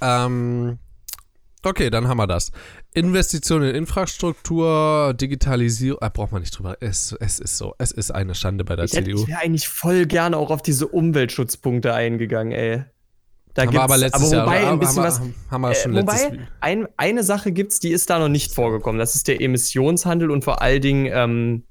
Ähm, 0.00 0.78
okay, 1.64 1.90
dann 1.90 2.08
haben 2.08 2.18
wir 2.18 2.26
das. 2.26 2.52
Investitionen 2.94 3.70
in 3.70 3.74
Infrastruktur, 3.74 5.14
Digitalisierung, 5.14 6.00
äh, 6.02 6.10
braucht 6.10 6.32
man 6.32 6.42
nicht 6.42 6.56
drüber. 6.58 6.76
Es, 6.80 7.12
es 7.20 7.38
ist 7.38 7.58
so, 7.58 7.74
es 7.78 7.90
ist 7.90 8.10
eine 8.10 8.34
Schande 8.34 8.64
bei 8.64 8.76
der 8.76 8.86
ich 8.86 8.92
CDU. 8.92 9.22
ich 9.22 9.28
wäre 9.28 9.40
eigentlich 9.40 9.68
voll 9.68 10.06
gerne 10.06 10.36
auch 10.36 10.50
auf 10.50 10.62
diese 10.62 10.86
Umweltschutzpunkte 10.86 11.94
eingegangen, 11.94 12.52
ey. 12.52 12.84
Da 13.54 13.62
haben 13.62 13.72
wir 13.72 13.82
aber 13.82 13.96
letztes 13.96 14.32
aber 14.32 14.44
wobei 14.44 14.62
Jahr, 14.62 14.72
ein 14.72 14.78
bisschen 14.78 15.02
haben, 15.02 15.08
was, 15.08 15.20
haben 15.50 15.60
wir 15.62 15.74
schon 15.74 15.96
äh, 15.96 16.02
wobei 16.02 16.12
letztes 16.12 16.38
ein, 16.60 16.88
eine 16.96 17.24
Sache 17.24 17.50
gibt 17.50 17.72
es, 17.72 17.80
die 17.80 17.90
ist 17.90 18.08
da 18.08 18.18
noch 18.18 18.28
nicht 18.28 18.54
vorgekommen. 18.54 18.98
Das 18.98 19.16
ist 19.16 19.26
der 19.26 19.40
Emissionshandel 19.40 20.30
und 20.30 20.44
vor 20.44 20.62
allen 20.62 20.80
Dingen 20.80 21.10
ähm, 21.12 21.64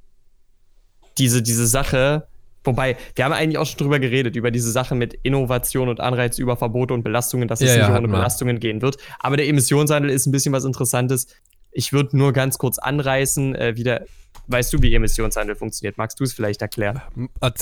diese, 1.18 1.42
diese 1.42 1.66
Sache, 1.66 2.28
Wobei, 2.68 2.98
wir 3.16 3.26
haben 3.26 3.32
eigentlich 3.32 3.58
auch 3.58 3.66
schon 3.66 3.78
drüber 3.78 3.98
geredet, 4.00 4.36
über 4.36 4.52
diese 4.52 4.72
Sache 4.72 4.94
mit 4.94 5.14
Innovation 5.24 5.88
und 5.88 6.02
Anreiz 6.02 6.38
über 6.38 6.58
Verbote 6.58 6.94
und 6.94 7.02
Belastungen, 7.02 7.48
dass 7.48 7.62
es 7.62 7.70
ja, 7.70 7.78
nicht 7.78 7.90
ja, 7.90 7.98
ohne 7.98 8.10
Belastungen 8.10 8.60
gehen 8.60 8.82
wird. 8.82 8.98
Aber 9.20 9.38
der 9.38 9.48
Emissionshandel 9.48 10.12
ist 10.12 10.26
ein 10.26 10.32
bisschen 10.32 10.54
was 10.54 10.66
Interessantes. 10.66 11.28
Ich 11.72 11.94
würde 11.94 12.18
nur 12.18 12.34
ganz 12.34 12.58
kurz 12.58 12.78
anreißen, 12.78 13.56
äh, 13.56 13.76
wieder, 13.78 14.06
weißt 14.48 14.74
du, 14.74 14.82
wie 14.82 14.94
Emissionshandel 14.94 15.56
funktioniert? 15.56 15.98
Magst 15.98 16.20
du 16.20 16.26
es 16.26 16.34
vielleicht 16.34 16.62
erklären? 16.62 17.02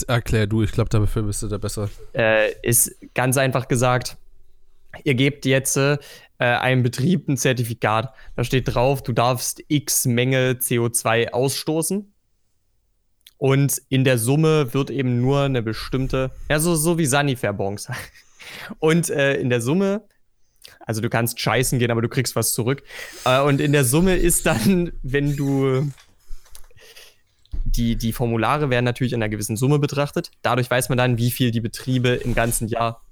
Erklär 0.07 0.47
du, 0.47 0.63
ich 0.63 0.71
glaube, 0.71 0.89
dafür 0.89 1.21
bist 1.23 1.43
du 1.43 1.47
da 1.47 1.59
besser. 1.59 1.89
Äh, 2.13 2.53
ist 2.63 2.95
ganz 3.13 3.37
einfach 3.37 3.67
gesagt, 3.67 4.17
ihr 5.03 5.13
gebt 5.13 5.45
jetzt 5.45 5.77
äh, 5.77 5.97
einem 6.39 6.81
Betrieb 6.81 7.27
ein 7.29 7.37
Zertifikat. 7.37 8.11
Da 8.35 8.43
steht 8.43 8.73
drauf, 8.73 9.03
du 9.03 9.13
darfst 9.13 9.63
x 9.67 10.07
Menge 10.07 10.53
CO2 10.59 11.29
ausstoßen 11.29 12.11
und 13.45 13.79
in 13.89 14.03
der 14.03 14.17
Summe 14.17 14.73
wird 14.73 14.89
eben 14.89 15.21
nur 15.21 15.41
eine 15.41 15.61
bestimmte, 15.61 16.31
ja, 16.49 16.59
so, 16.59 16.73
so 16.73 16.97
wie 16.97 17.05
Sanifair-Bons. 17.05 17.89
Und 18.79 19.11
äh, 19.11 19.35
in 19.35 19.51
der 19.51 19.61
Summe, 19.61 20.01
also 20.79 20.99
du 20.99 21.11
kannst 21.11 21.39
scheißen 21.39 21.77
gehen, 21.77 21.91
aber 21.91 22.01
du 22.01 22.09
kriegst 22.09 22.35
was 22.35 22.53
zurück. 22.53 22.81
Äh, 23.23 23.41
und 23.41 23.61
in 23.61 23.71
der 23.71 23.83
Summe 23.83 24.15
ist 24.15 24.47
dann, 24.47 24.93
wenn 25.03 25.35
du 25.35 25.91
die, 27.65 27.95
die 27.95 28.13
Formulare 28.13 28.71
werden 28.71 28.85
natürlich 28.85 29.13
in 29.13 29.21
einer 29.21 29.29
gewissen 29.29 29.57
Summe 29.57 29.77
betrachtet. 29.77 30.31
Dadurch 30.41 30.71
weiß 30.71 30.89
man 30.89 30.97
dann, 30.97 31.19
wie 31.19 31.29
viel 31.29 31.51
die 31.51 31.61
Betriebe 31.61 32.09
im 32.09 32.33
ganzen 32.33 32.67
Jahr, 32.67 33.05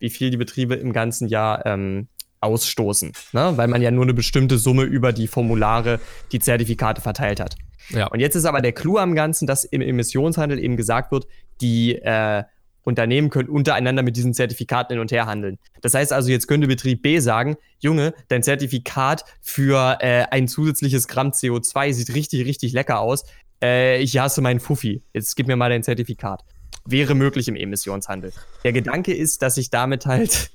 wie 0.00 0.10
viel 0.10 0.30
die 0.30 0.38
Betriebe 0.38 0.74
im 0.74 0.92
ganzen 0.92 1.28
Jahr 1.28 1.64
ähm, 1.66 2.08
ausstoßen. 2.40 3.12
Ne? 3.30 3.52
Weil 3.54 3.68
man 3.68 3.80
ja 3.80 3.92
nur 3.92 4.02
eine 4.02 4.14
bestimmte 4.14 4.58
Summe 4.58 4.82
über 4.82 5.12
die 5.12 5.28
Formulare, 5.28 6.00
die 6.32 6.40
Zertifikate 6.40 7.00
verteilt 7.00 7.38
hat. 7.38 7.54
Ja. 7.90 8.06
Und 8.08 8.20
jetzt 8.20 8.34
ist 8.34 8.44
aber 8.44 8.60
der 8.60 8.72
Clou 8.72 8.98
am 8.98 9.14
Ganzen, 9.14 9.46
dass 9.46 9.64
im 9.64 9.80
Emissionshandel 9.80 10.58
eben 10.58 10.76
gesagt 10.76 11.12
wird, 11.12 11.26
die 11.60 11.96
äh, 11.96 12.44
Unternehmen 12.82 13.30
können 13.30 13.48
untereinander 13.48 14.02
mit 14.02 14.16
diesen 14.16 14.32
Zertifikaten 14.34 14.94
hin 14.94 15.00
und 15.00 15.12
her 15.12 15.26
handeln. 15.26 15.58
Das 15.82 15.94
heißt 15.94 16.12
also, 16.12 16.30
jetzt 16.30 16.46
könnte 16.46 16.66
Betrieb 16.66 17.02
B 17.02 17.18
sagen, 17.18 17.56
Junge, 17.78 18.14
dein 18.28 18.42
Zertifikat 18.42 19.24
für 19.42 19.98
äh, 20.00 20.24
ein 20.30 20.48
zusätzliches 20.48 21.08
Gramm 21.08 21.30
CO2 21.30 21.92
sieht 21.92 22.14
richtig, 22.14 22.46
richtig 22.46 22.72
lecker 22.72 23.00
aus. 23.00 23.24
Äh, 23.62 24.00
ich 24.00 24.18
hasse 24.18 24.40
meinen 24.40 24.60
Fuffi. 24.60 25.02
Jetzt 25.12 25.36
gib 25.36 25.46
mir 25.46 25.56
mal 25.56 25.68
dein 25.68 25.82
Zertifikat. 25.82 26.42
Wäre 26.86 27.14
möglich 27.14 27.48
im 27.48 27.56
Emissionshandel. 27.56 28.32
Der 28.64 28.72
Gedanke 28.72 29.14
ist, 29.14 29.42
dass 29.42 29.58
ich 29.58 29.70
damit 29.70 30.06
halt, 30.06 30.50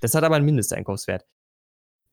das 0.00 0.14
hat 0.14 0.24
aber 0.24 0.36
einen 0.36 0.44
Mindesteinkaufswert 0.44 1.24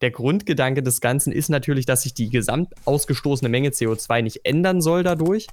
der 0.02 0.12
Grundgedanke 0.12 0.84
des 0.84 1.02
Ganzen 1.02 1.32
ist 1.32 1.50
natürlich, 1.50 1.86
dass 1.86 2.04
sich 2.04 2.14
die 2.14 2.30
gesamt 2.30 2.74
ausgestoßene 2.86 3.50
Menge 3.50 3.70
CO2 3.70 4.22
nicht 4.22 4.41
ändern 4.43 4.82
soll 4.82 5.04
dadurch. 5.04 5.48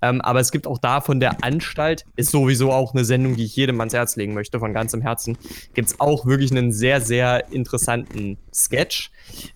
Ähm, 0.00 0.20
aber 0.20 0.38
es 0.38 0.52
gibt 0.52 0.68
auch 0.68 0.78
da 0.78 1.00
von 1.00 1.18
der 1.18 1.42
Anstalt, 1.42 2.04
ist 2.14 2.30
sowieso 2.30 2.70
auch 2.70 2.94
eine 2.94 3.04
Sendung, 3.04 3.34
die 3.34 3.44
ich 3.44 3.56
jedem 3.56 3.80
ans 3.80 3.94
Herz 3.94 4.14
legen 4.14 4.32
möchte, 4.32 4.60
von 4.60 4.72
ganzem 4.72 5.00
Herzen, 5.00 5.36
gibt 5.74 5.88
es 5.88 6.00
auch 6.00 6.24
wirklich 6.24 6.52
einen 6.52 6.70
sehr, 6.70 7.00
sehr 7.00 7.50
interessanten 7.50 8.38
Sketch. 8.54 9.10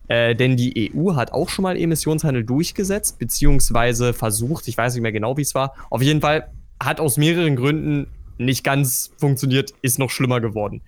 Äh, 0.08 0.34
denn 0.34 0.56
die 0.56 0.92
EU 0.92 1.14
hat 1.14 1.32
auch 1.32 1.48
schon 1.48 1.62
mal 1.62 1.76
Emissionshandel 1.76 2.42
durchgesetzt, 2.42 3.20
beziehungsweise 3.20 4.12
versucht, 4.12 4.66
ich 4.66 4.76
weiß 4.76 4.94
nicht 4.94 5.02
mehr 5.02 5.12
genau, 5.12 5.36
wie 5.36 5.42
es 5.42 5.54
war. 5.54 5.74
Auf 5.90 6.02
jeden 6.02 6.20
Fall 6.20 6.50
hat 6.82 6.98
aus 6.98 7.16
mehreren 7.16 7.54
Gründen 7.54 8.08
nicht 8.38 8.64
ganz 8.64 9.12
funktioniert, 9.18 9.72
ist 9.82 10.00
noch 10.00 10.10
schlimmer 10.10 10.40
geworden. 10.40 10.82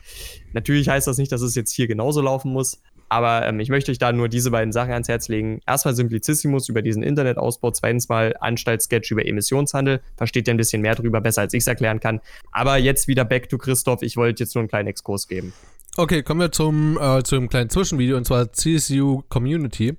Natürlich 0.53 0.89
heißt 0.89 1.07
das 1.07 1.19
nicht, 1.19 1.31
dass 1.31 1.43
es 1.43 1.55
jetzt 1.55 1.73
hier 1.73 1.87
genauso 1.87 2.21
laufen 2.21 2.53
muss, 2.53 2.81
aber 3.09 3.47
ähm, 3.47 3.61
ich 3.61 3.69
möchte 3.69 3.91
euch 3.91 3.99
da 3.99 4.13
nur 4.13 4.29
diese 4.29 4.51
beiden 4.51 4.73
Sachen 4.73 4.93
ans 4.93 5.09
Herz 5.09 5.29
legen. 5.29 5.61
Erstmal 5.67 5.95
Simplicissimus 5.95 6.69
über 6.69 6.83
diesen 6.83 7.03
Internetausbau, 7.03 7.71
zweitens 7.71 8.09
mal 8.09 8.35
Anstaltsketch 8.41 9.11
über 9.11 9.27
Emissionshandel. 9.27 10.01
Versteht 10.17 10.49
ihr 10.49 10.55
ein 10.55 10.59
bisschen 10.59 10.83
mehr 10.83 10.95
drüber, 10.95 11.21
besser 11.21 11.43
als 11.43 11.55
ich 11.55 11.61
es 11.63 11.67
erklären 11.67 12.01
kann. 12.01 12.21
Aber 12.53 12.77
jetzt 12.77 13.09
wieder 13.09 13.25
back 13.25 13.49
to 13.49 13.59
Christoph. 13.59 14.03
Ich 14.03 14.17
wollte 14.17 14.43
jetzt 14.43 14.55
nur 14.55 14.61
einen 14.63 14.69
kleinen 14.69 14.89
Exkurs 14.89 15.29
geben. 15.29 15.53
Okay, 15.97 16.23
kommen 16.23 16.41
wir 16.41 16.51
zum, 16.51 16.99
äh, 17.01 17.23
zum 17.23 17.49
kleinen 17.49 17.71
Zwischenvideo 17.71 18.17
und 18.17 18.27
zwar 18.27 18.53
CSU 18.53 19.23
Community. 19.29 19.97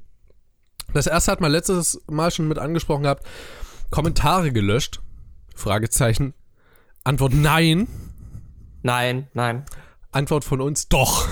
Das 0.93 1.08
erste 1.08 1.32
hat 1.32 1.41
man 1.41 1.51
letztes 1.51 2.01
Mal 2.10 2.32
schon 2.32 2.47
mit 2.47 2.60
angesprochen 2.60 3.03
gehabt. 3.03 3.26
Kommentare 3.91 4.51
gelöscht? 4.51 5.01
Fragezeichen. 5.56 6.34
Antwort 7.03 7.34
nein. 7.34 7.88
Nein, 8.84 9.28
nein. 9.34 9.66
Antwort 10.12 10.43
von 10.43 10.62
uns 10.62 10.89
doch. 10.89 11.28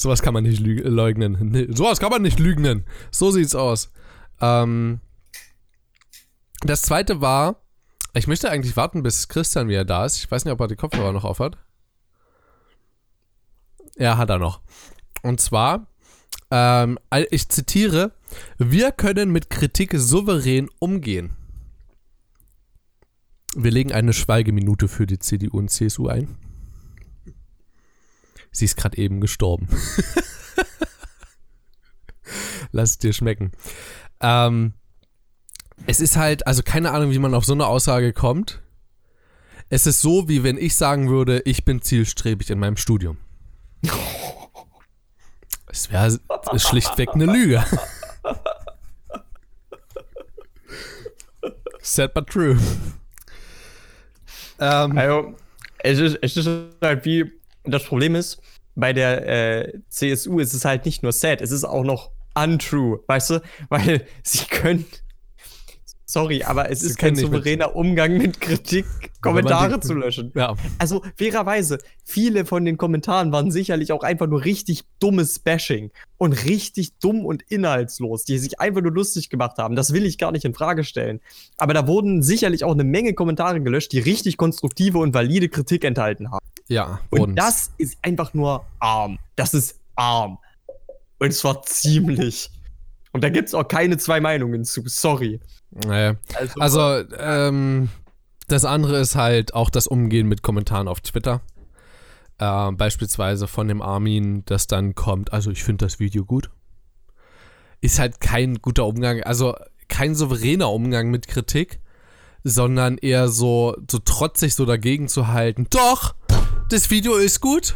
Sowas 0.00 0.22
kann 0.22 0.32
man 0.32 0.44
nicht 0.44 0.60
leugnen. 0.60 1.36
Nee, 1.50 1.66
sowas 1.68 2.00
kann 2.00 2.08
man 2.08 2.22
nicht 2.22 2.38
lügnen. 2.38 2.86
So 3.10 3.30
sieht's 3.30 3.54
aus. 3.54 3.92
Ähm, 4.40 5.00
das 6.62 6.80
zweite 6.80 7.20
war, 7.20 7.60
ich 8.14 8.26
möchte 8.26 8.50
eigentlich 8.50 8.78
warten, 8.78 9.02
bis 9.02 9.28
Christian 9.28 9.68
wieder 9.68 9.84
da 9.84 10.06
ist. 10.06 10.16
Ich 10.16 10.30
weiß 10.30 10.46
nicht, 10.46 10.54
ob 10.54 10.60
er 10.60 10.68
die 10.68 10.76
Kopfhörer 10.76 11.12
noch 11.12 11.24
aufhat. 11.24 11.58
Ja, 13.98 14.16
hat 14.16 14.30
er 14.30 14.38
noch. 14.38 14.62
Und 15.22 15.38
zwar, 15.42 15.86
ähm, 16.50 16.98
ich 17.30 17.50
zitiere, 17.50 18.12
wir 18.56 18.92
können 18.92 19.30
mit 19.30 19.50
Kritik 19.50 19.92
souverän 19.94 20.70
umgehen. 20.78 21.36
Wir 23.54 23.70
legen 23.70 23.92
eine 23.92 24.14
Schweigeminute 24.14 24.88
für 24.88 25.06
die 25.06 25.18
CDU 25.18 25.58
und 25.58 25.70
CSU 25.70 26.08
ein. 26.08 26.38
Sie 28.52 28.64
ist 28.64 28.76
gerade 28.76 28.98
eben 28.98 29.20
gestorben. 29.20 29.68
Lass 32.72 32.90
es 32.90 32.98
dir 32.98 33.12
schmecken. 33.12 33.52
Ähm, 34.20 34.74
es 35.86 36.00
ist 36.00 36.16
halt, 36.16 36.46
also 36.46 36.62
keine 36.62 36.92
Ahnung, 36.92 37.10
wie 37.10 37.18
man 37.18 37.34
auf 37.34 37.44
so 37.44 37.52
eine 37.52 37.66
Aussage 37.66 38.12
kommt. 38.12 38.62
Es 39.68 39.86
ist 39.86 40.00
so, 40.00 40.28
wie 40.28 40.42
wenn 40.42 40.58
ich 40.58 40.74
sagen 40.76 41.08
würde, 41.08 41.42
ich 41.44 41.64
bin 41.64 41.80
zielstrebig 41.80 42.50
in 42.50 42.58
meinem 42.58 42.76
Studium. 42.76 43.18
Es 45.66 45.90
wäre 45.92 46.18
schlichtweg 46.56 47.10
eine 47.14 47.26
Lüge. 47.26 47.64
Sad 51.82 52.12
but 52.14 52.26
true. 52.26 52.58
Ähm, 54.58 54.98
also, 54.98 55.34
es 55.78 55.98
ist, 55.98 56.18
es 56.20 56.36
ist 56.36 56.48
halt 56.82 57.04
wie, 57.04 57.39
das 57.64 57.84
Problem 57.84 58.14
ist, 58.14 58.40
bei 58.74 58.92
der 58.92 59.26
äh, 59.66 59.78
CSU 59.88 60.38
ist 60.38 60.54
es 60.54 60.64
halt 60.64 60.84
nicht 60.84 61.02
nur 61.02 61.12
sad, 61.12 61.40
es 61.40 61.50
ist 61.50 61.64
auch 61.64 61.84
noch 61.84 62.10
untrue, 62.34 63.00
weißt 63.06 63.30
du? 63.30 63.42
Weil 63.68 64.06
sie 64.22 64.44
können. 64.46 64.84
Sorry, 66.06 66.42
aber 66.42 66.68
es 66.72 66.80
sie 66.80 66.88
ist 66.88 66.98
kein 66.98 67.14
souveräner 67.14 67.76
Umgang 67.76 68.18
mit 68.18 68.40
Kritik, 68.40 68.84
Kommentare 69.20 69.74
die- 69.78 69.86
zu 69.86 69.94
löschen. 69.94 70.32
Ja. 70.34 70.56
Also 70.76 71.04
fairerweise, 71.16 71.78
viele 72.04 72.44
von 72.46 72.64
den 72.64 72.76
Kommentaren 72.76 73.30
waren 73.30 73.52
sicherlich 73.52 73.92
auch 73.92 74.02
einfach 74.02 74.26
nur 74.26 74.44
richtig 74.44 74.82
dummes 74.98 75.38
Bashing 75.38 75.92
und 76.18 76.32
richtig 76.46 76.98
dumm 76.98 77.24
und 77.24 77.42
inhaltslos, 77.48 78.24
die 78.24 78.38
sich 78.38 78.58
einfach 78.58 78.80
nur 78.82 78.90
lustig 78.90 79.30
gemacht 79.30 79.58
haben. 79.58 79.76
Das 79.76 79.92
will 79.92 80.04
ich 80.04 80.18
gar 80.18 80.32
nicht 80.32 80.44
in 80.44 80.52
Frage 80.52 80.82
stellen. 80.82 81.20
Aber 81.58 81.74
da 81.74 81.86
wurden 81.86 82.22
sicherlich 82.24 82.64
auch 82.64 82.72
eine 82.72 82.82
Menge 82.82 83.14
Kommentare 83.14 83.60
gelöscht, 83.60 83.92
die 83.92 84.00
richtig 84.00 84.36
konstruktive 84.36 84.98
und 84.98 85.14
valide 85.14 85.48
Kritik 85.48 85.84
enthalten 85.84 86.32
haben. 86.32 86.44
Ja, 86.70 87.00
Und 87.10 87.18
wurden's. 87.18 87.36
das 87.36 87.70
ist 87.78 87.98
einfach 88.02 88.32
nur 88.32 88.64
arm. 88.78 89.18
Das 89.36 89.54
ist 89.54 89.80
arm. 89.96 90.38
Und 91.18 91.34
zwar 91.34 91.62
ziemlich. 91.62 92.50
Und 93.12 93.24
da 93.24 93.28
gibt's 93.28 93.54
auch 93.54 93.66
keine 93.66 93.98
zwei 93.98 94.20
Meinungen 94.20 94.64
zu. 94.64 94.82
Sorry. 94.86 95.40
Nee. 95.84 96.12
Also, 96.58 97.02
ähm, 97.18 97.88
das 98.46 98.64
andere 98.64 98.98
ist 99.00 99.16
halt 99.16 99.52
auch 99.52 99.68
das 99.68 99.88
Umgehen 99.88 100.28
mit 100.28 100.42
Kommentaren 100.42 100.86
auf 100.86 101.00
Twitter. 101.00 101.40
Äh, 102.38 102.70
beispielsweise 102.72 103.48
von 103.48 103.66
dem 103.66 103.82
Armin, 103.82 104.44
das 104.46 104.68
dann 104.68 104.94
kommt, 104.94 105.32
also 105.32 105.50
ich 105.50 105.64
finde 105.64 105.84
das 105.86 105.98
Video 105.98 106.24
gut. 106.24 106.50
Ist 107.80 107.98
halt 107.98 108.20
kein 108.20 108.56
guter 108.62 108.86
Umgang, 108.86 109.22
also 109.24 109.56
kein 109.88 110.14
souveräner 110.14 110.70
Umgang 110.70 111.10
mit 111.10 111.26
Kritik, 111.26 111.80
sondern 112.44 112.96
eher 112.96 113.28
so, 113.28 113.76
so 113.90 113.98
trotzig 113.98 114.54
so 114.54 114.64
dagegen 114.64 115.08
zu 115.08 115.28
halten. 115.28 115.66
Doch, 115.70 116.14
das 116.70 116.88
Video 116.88 117.16
ist 117.16 117.40
gut. 117.40 117.74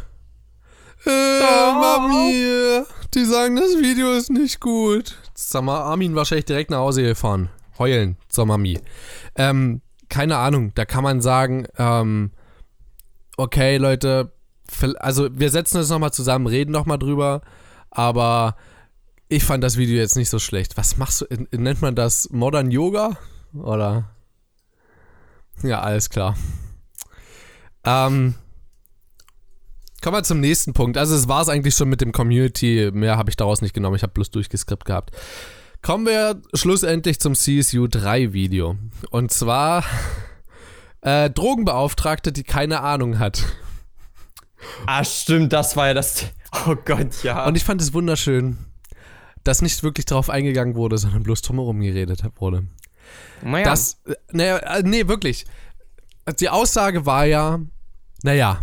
Äh, 1.04 1.10
Mami, 1.72 2.84
die 3.12 3.24
sagen, 3.24 3.56
das 3.56 3.76
Video 3.76 4.12
ist 4.12 4.30
nicht 4.30 4.60
gut. 4.60 5.16
Sag 5.34 5.64
mal, 5.64 5.80
Armin 5.80 6.14
wahrscheinlich 6.14 6.46
direkt 6.46 6.70
nach 6.70 6.78
Hause 6.78 7.02
gefahren. 7.02 7.50
Heulen 7.78 8.16
zur 8.28 8.46
Mami. 8.46 8.80
Ähm, 9.34 9.82
keine 10.08 10.36
Ahnung, 10.38 10.72
da 10.76 10.84
kann 10.84 11.02
man 11.02 11.20
sagen, 11.20 11.66
ähm, 11.76 12.30
okay, 13.36 13.78
Leute, 13.78 14.32
also 15.00 15.28
wir 15.32 15.50
setzen 15.50 15.78
uns 15.78 15.90
nochmal 15.90 16.12
zusammen, 16.12 16.46
reden 16.46 16.70
nochmal 16.70 16.98
drüber, 16.98 17.42
aber 17.90 18.56
ich 19.28 19.42
fand 19.42 19.64
das 19.64 19.76
Video 19.76 19.96
jetzt 19.96 20.16
nicht 20.16 20.30
so 20.30 20.38
schlecht. 20.38 20.76
Was 20.76 20.96
machst 20.96 21.22
du, 21.22 21.26
nennt 21.50 21.82
man 21.82 21.96
das 21.96 22.30
Modern 22.30 22.70
Yoga? 22.70 23.16
Oder? 23.54 24.10
Ja, 25.62 25.80
alles 25.80 26.10
klar. 26.10 26.36
Ähm, 27.84 28.34
kommen 30.04 30.18
wir 30.18 30.22
zum 30.22 30.40
nächsten 30.40 30.74
Punkt. 30.74 30.98
Also 30.98 31.16
es 31.16 31.28
war 31.28 31.40
es 31.40 31.48
eigentlich 31.48 31.74
schon 31.74 31.88
mit 31.88 32.02
dem 32.02 32.12
Community, 32.12 32.90
mehr 32.92 33.16
habe 33.16 33.30
ich 33.30 33.36
daraus 33.36 33.62
nicht 33.62 33.72
genommen, 33.72 33.96
ich 33.96 34.02
habe 34.02 34.12
bloß 34.12 34.30
durchgeskript 34.30 34.84
gehabt. 34.84 35.12
Kommen 35.80 36.04
wir 36.04 36.42
schlussendlich 36.52 37.20
zum 37.20 37.34
CSU 37.34 37.86
3 37.86 38.34
Video. 38.34 38.76
Und 39.10 39.32
zwar 39.32 39.82
äh, 41.00 41.30
Drogenbeauftragte, 41.30 42.32
die 42.32 42.42
keine 42.42 42.80
Ahnung 42.80 43.18
hat. 43.18 43.44
Ah, 44.84 45.04
stimmt, 45.04 45.54
das 45.54 45.74
war 45.74 45.86
ja 45.86 45.94
das. 45.94 46.26
Oh 46.66 46.76
Gott, 46.84 47.22
ja. 47.22 47.46
Und 47.46 47.56
ich 47.56 47.64
fand 47.64 47.80
es 47.80 47.94
wunderschön, 47.94 48.58
dass 49.42 49.62
nicht 49.62 49.82
wirklich 49.82 50.04
darauf 50.04 50.28
eingegangen 50.28 50.74
wurde, 50.74 50.98
sondern 50.98 51.22
bloß 51.22 51.40
drumherum 51.40 51.80
geredet 51.80 52.22
wurde. 52.36 52.66
naja, 53.42 53.64
Das, 53.64 54.02
äh, 54.04 54.14
naja, 54.32 54.58
äh, 54.58 54.82
nee, 54.82 55.08
wirklich. 55.08 55.46
Die 56.40 56.50
Aussage 56.50 57.06
war 57.06 57.24
ja, 57.24 57.60
naja, 58.22 58.60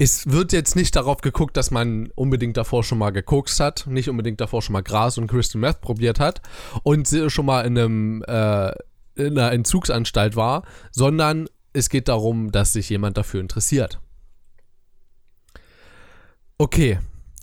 es 0.00 0.30
wird 0.30 0.54
jetzt 0.54 0.76
nicht 0.76 0.96
darauf 0.96 1.20
geguckt, 1.20 1.58
dass 1.58 1.70
man 1.70 2.10
unbedingt 2.14 2.56
davor 2.56 2.82
schon 2.82 2.96
mal 2.96 3.10
gekokst 3.10 3.60
hat, 3.60 3.86
nicht 3.86 4.08
unbedingt 4.08 4.40
davor 4.40 4.62
schon 4.62 4.72
mal 4.72 4.82
Gras 4.82 5.18
und 5.18 5.26
Crystal 5.26 5.60
Meth 5.60 5.82
probiert 5.82 6.18
hat 6.18 6.40
und 6.84 7.14
schon 7.28 7.44
mal 7.44 7.66
in 7.66 7.76
einem 7.76 8.24
äh, 8.26 8.72
in 9.16 9.38
einer 9.38 9.52
Entzugsanstalt 9.52 10.36
war, 10.36 10.62
sondern 10.90 11.48
es 11.74 11.90
geht 11.90 12.08
darum, 12.08 12.50
dass 12.50 12.72
sich 12.72 12.88
jemand 12.88 13.18
dafür 13.18 13.40
interessiert. 13.40 14.00
Okay, 16.56 16.98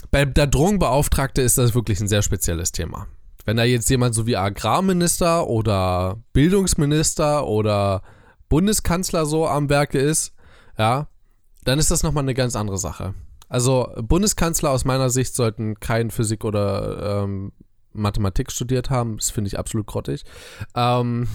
bei 0.09 0.25
der 0.25 0.47
Drogenbeauftragte 0.47 1.43
ist 1.43 1.59
das 1.59 1.75
wirklich 1.75 1.99
ein 1.99 2.07
sehr 2.07 2.23
spezielles 2.23 2.71
Thema. 2.71 3.05
Wenn 3.45 3.57
da 3.57 3.65
jetzt 3.65 3.89
jemand 3.91 4.15
so 4.15 4.25
wie 4.25 4.35
Agrarminister 4.35 5.45
oder 5.45 6.23
Bildungsminister 6.33 7.45
oder 7.45 8.01
Bundeskanzler 8.49 9.27
so 9.27 9.47
am 9.47 9.69
Werke 9.69 9.99
ist, 9.99 10.33
ja, 10.79 11.07
dann 11.67 11.79
ist 11.79 11.91
das 11.91 12.01
nochmal 12.01 12.23
eine 12.23 12.33
ganz 12.33 12.55
andere 12.55 12.77
Sache. 12.77 13.13
Also 13.49 13.89
Bundeskanzler 14.01 14.71
aus 14.71 14.85
meiner 14.85 15.09
Sicht 15.09 15.35
sollten 15.35 15.79
kein 15.79 16.11
Physik 16.11 16.45
oder 16.45 17.23
ähm, 17.23 17.51
Mathematik 17.91 18.51
studiert 18.51 18.89
haben. 18.89 19.17
Das 19.17 19.31
finde 19.31 19.49
ich 19.49 19.59
absolut 19.59 19.85
grottig. 19.85 20.23
Ähm, 20.75 21.27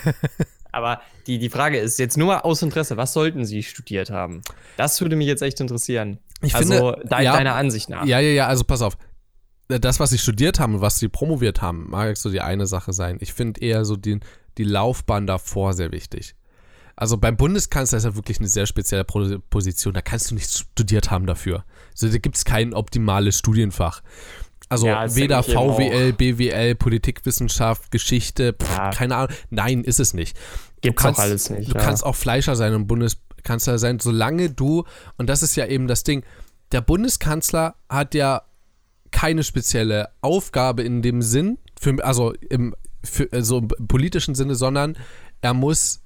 aber 0.72 1.02
die, 1.26 1.38
die 1.38 1.50
Frage 1.50 1.78
ist 1.78 1.98
jetzt 1.98 2.16
nur 2.16 2.28
mal 2.28 2.38
aus 2.40 2.62
Interesse, 2.62 2.96
was 2.96 3.12
sollten 3.12 3.44
Sie 3.44 3.62
studiert 3.62 4.10
haben? 4.10 4.42
Das 4.78 4.98
würde 5.00 5.16
mich 5.16 5.26
jetzt 5.26 5.42
echt 5.42 5.60
interessieren. 5.60 6.18
Ich 6.40 6.54
also, 6.54 6.72
finde, 6.72 7.08
de 7.08 7.22
ja. 7.22 7.32
deiner 7.34 7.54
Ansicht 7.54 7.90
nach. 7.90 8.06
ja, 8.06 8.18
ja, 8.18 8.30
ja, 8.30 8.46
also 8.46 8.64
pass 8.64 8.80
auf. 8.80 8.96
Das, 9.68 10.00
was 10.00 10.10
sie 10.10 10.18
studiert 10.18 10.58
haben 10.58 10.76
und 10.76 10.80
was 10.80 10.98
sie 10.98 11.08
promoviert 11.08 11.62
haben, 11.62 11.90
mag 11.90 12.16
so 12.16 12.30
die 12.30 12.40
eine 12.40 12.66
Sache 12.66 12.92
sein. 12.92 13.18
Ich 13.20 13.34
finde 13.34 13.60
eher 13.60 13.84
so 13.84 13.96
die, 13.96 14.18
die 14.58 14.64
Laufbahn 14.64 15.28
davor 15.28 15.74
sehr 15.74 15.92
wichtig. 15.92 16.34
Also 17.00 17.16
beim 17.16 17.38
Bundeskanzler 17.38 17.96
ist 17.96 18.04
ja 18.04 18.14
wirklich 18.14 18.40
eine 18.40 18.48
sehr 18.48 18.66
spezielle 18.66 19.04
Position. 19.04 19.94
Da 19.94 20.02
kannst 20.02 20.30
du 20.30 20.34
nicht 20.34 20.50
studiert 20.50 21.10
haben 21.10 21.24
dafür. 21.24 21.64
Also 21.92 22.08
da 22.08 22.18
gibt 22.18 22.36
es 22.36 22.44
kein 22.44 22.74
optimales 22.74 23.38
Studienfach. 23.38 24.02
Also 24.68 24.86
Ja, 24.86 25.14
weder 25.16 25.42
VWL, 25.42 26.12
BWL, 26.12 26.74
Politikwissenschaft, 26.74 27.90
Geschichte, 27.90 28.52
pff, 28.52 28.76
Ja. 28.76 28.90
keine 28.90 29.16
Ahnung. 29.16 29.34
Nein, 29.48 29.82
ist 29.82 29.98
es 29.98 30.12
nicht. 30.12 30.36
Gibt's 30.82 31.00
du 31.00 31.06
kannst, 31.06 31.18
auch 31.18 31.24
alles 31.24 31.48
nicht. 31.48 31.70
Du 31.70 31.74
ja. 31.74 31.80
kannst 31.80 32.04
auch 32.04 32.14
Fleischer 32.14 32.54
sein 32.54 32.74
und 32.74 32.86
Bundeskanzler 32.86 33.78
sein, 33.78 33.98
solange 33.98 34.50
du, 34.50 34.84
und 35.16 35.26
das 35.30 35.42
ist 35.42 35.56
ja 35.56 35.64
eben 35.66 35.88
das 35.88 36.04
Ding, 36.04 36.22
der 36.70 36.82
Bundeskanzler 36.82 37.76
hat 37.88 38.14
ja 38.14 38.42
keine 39.10 39.42
spezielle 39.42 40.10
Aufgabe 40.20 40.82
in 40.82 41.00
dem 41.00 41.22
Sinn, 41.22 41.56
für, 41.80 42.04
also 42.04 42.34
im 42.50 42.76
für, 43.02 43.26
also 43.32 43.66
im 43.78 43.88
politischen 43.88 44.34
Sinne, 44.34 44.54
sondern 44.54 44.98
er 45.40 45.54
muss 45.54 46.00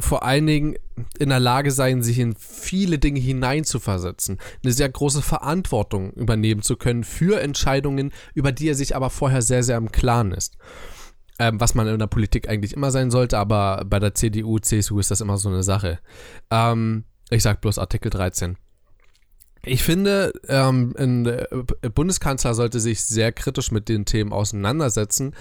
vor 0.00 0.24
allen 0.24 0.46
Dingen 0.46 0.76
in 1.18 1.30
der 1.30 1.40
Lage 1.40 1.70
sein, 1.70 2.02
sich 2.02 2.18
in 2.18 2.34
viele 2.36 2.98
Dinge 2.98 3.20
hineinzuversetzen, 3.20 4.38
eine 4.62 4.72
sehr 4.72 4.88
große 4.88 5.22
Verantwortung 5.22 6.12
übernehmen 6.12 6.62
zu 6.62 6.76
können 6.76 7.04
für 7.04 7.40
Entscheidungen, 7.40 8.12
über 8.34 8.52
die 8.52 8.68
er 8.68 8.74
sich 8.74 8.94
aber 8.96 9.10
vorher 9.10 9.42
sehr, 9.42 9.62
sehr 9.62 9.76
im 9.76 9.92
Klaren 9.92 10.32
ist. 10.32 10.56
Ähm, 11.38 11.58
was 11.58 11.74
man 11.74 11.86
in 11.86 11.98
der 11.98 12.06
Politik 12.06 12.48
eigentlich 12.48 12.74
immer 12.74 12.90
sein 12.90 13.10
sollte, 13.10 13.38
aber 13.38 13.84
bei 13.86 13.98
der 13.98 14.14
CDU, 14.14 14.58
CSU 14.58 14.98
ist 14.98 15.10
das 15.10 15.22
immer 15.22 15.38
so 15.38 15.48
eine 15.48 15.62
Sache. 15.62 15.98
Ähm, 16.50 17.04
ich 17.30 17.42
sag 17.42 17.62
bloß 17.62 17.78
Artikel 17.78 18.10
13. 18.10 18.56
Ich 19.64 19.82
finde, 19.82 20.32
ähm, 20.48 20.94
ein 20.98 21.26
äh, 21.26 21.46
Bundeskanzler 21.94 22.54
sollte 22.54 22.80
sich 22.80 23.02
sehr 23.02 23.32
kritisch 23.32 23.70
mit 23.70 23.88
den 23.88 24.06
Themen 24.06 24.32
auseinandersetzen 24.32 25.34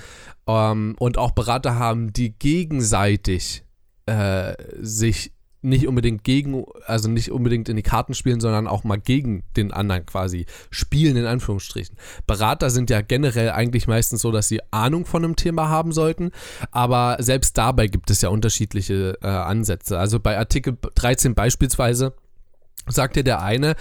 ähm, 0.45 0.95
und 0.99 1.17
auch 1.17 1.31
Berater 1.31 1.75
haben, 1.75 2.11
die 2.11 2.31
gegenseitig 2.31 3.63
äh, 4.09 4.55
sich 4.79 5.31
nicht 5.61 5.87
unbedingt 5.87 6.23
gegen, 6.23 6.63
also 6.85 7.09
nicht 7.09 7.31
unbedingt 7.31 7.67
in 7.67 7.75
die 7.75 7.83
Karten 7.83 8.13
spielen, 8.13 8.39
sondern 8.39 8.67
auch 8.67 8.83
mal 8.83 8.97
gegen 8.97 9.43
den 9.57 9.71
anderen 9.71 10.05
quasi 10.05 10.45
spielen, 10.71 11.17
in 11.17 11.25
Anführungsstrichen. 11.25 11.97
Berater 12.25 12.69
sind 12.69 12.89
ja 12.89 13.01
generell 13.01 13.51
eigentlich 13.51 13.87
meistens 13.87 14.21
so, 14.21 14.31
dass 14.31 14.47
sie 14.47 14.61
Ahnung 14.71 15.05
von 15.05 15.23
einem 15.23 15.35
Thema 15.35 15.67
haben 15.67 15.91
sollten, 15.91 16.31
aber 16.71 17.17
selbst 17.19 17.57
dabei 17.57 17.87
gibt 17.87 18.09
es 18.09 18.21
ja 18.21 18.29
unterschiedliche 18.29 19.17
äh, 19.21 19.27
Ansätze. 19.27 19.99
Also 19.99 20.19
bei 20.19 20.37
Artikel 20.37 20.77
13 20.95 21.35
beispielsweise 21.35 22.13
sagt 22.87 23.17
dir 23.17 23.23
der 23.23 23.41
eine, 23.41 23.75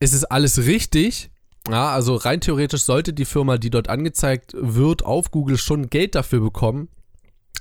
es 0.00 0.12
ist 0.12 0.24
alles 0.24 0.66
richtig. 0.66 1.30
Ja, 1.70 1.88
also 1.88 2.16
rein 2.16 2.42
theoretisch 2.42 2.82
sollte 2.82 3.14
die 3.14 3.24
Firma, 3.24 3.56
die 3.56 3.70
dort 3.70 3.88
angezeigt 3.88 4.52
wird, 4.54 5.02
auf 5.02 5.30
Google 5.30 5.56
schon 5.56 5.88
Geld 5.88 6.14
dafür 6.14 6.40
bekommen, 6.40 6.88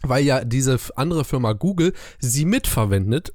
weil 0.01 0.23
ja 0.23 0.43
diese 0.43 0.77
andere 0.95 1.25
Firma 1.25 1.53
Google 1.53 1.93
sie 2.19 2.45
mitverwendet. 2.45 3.33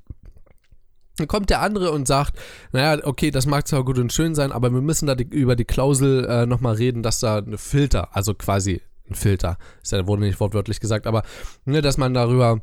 Dann 1.17 1.27
kommt 1.27 1.51
der 1.51 1.63
andere 1.63 1.91
und 1.91 2.07
sagt, 2.07 2.39
naja, 2.73 3.05
okay, 3.05 3.31
das 3.31 3.47
mag 3.47 3.67
zwar 3.67 3.85
gut 3.85 3.99
und 3.99 4.13
schön 4.13 4.35
sein, 4.35 4.53
aber 4.53 4.73
wir 4.73 4.81
müssen 4.81 5.07
da 5.07 5.15
die, 5.15 5.25
über 5.25 5.57
die 5.57 5.65
Klausel 5.65 6.25
äh, 6.25 6.47
nochmal 6.47 6.75
reden, 6.77 7.03
dass 7.03 7.19
da 7.19 7.39
eine 7.39 7.59
Filter, 7.59 8.15
also 8.15 8.35
quasi 8.35 8.83
ein 9.11 9.15
Filter, 9.15 9.59
ist 9.83 9.93
ja, 9.93 10.07
wurde 10.07 10.23
nicht 10.23 10.39
wortwörtlich 10.39 10.79
gesagt, 10.79 11.07
aber 11.07 11.25
ne, 11.65 11.83
dass 11.83 11.97
man 11.97 12.15
darüber 12.15 12.61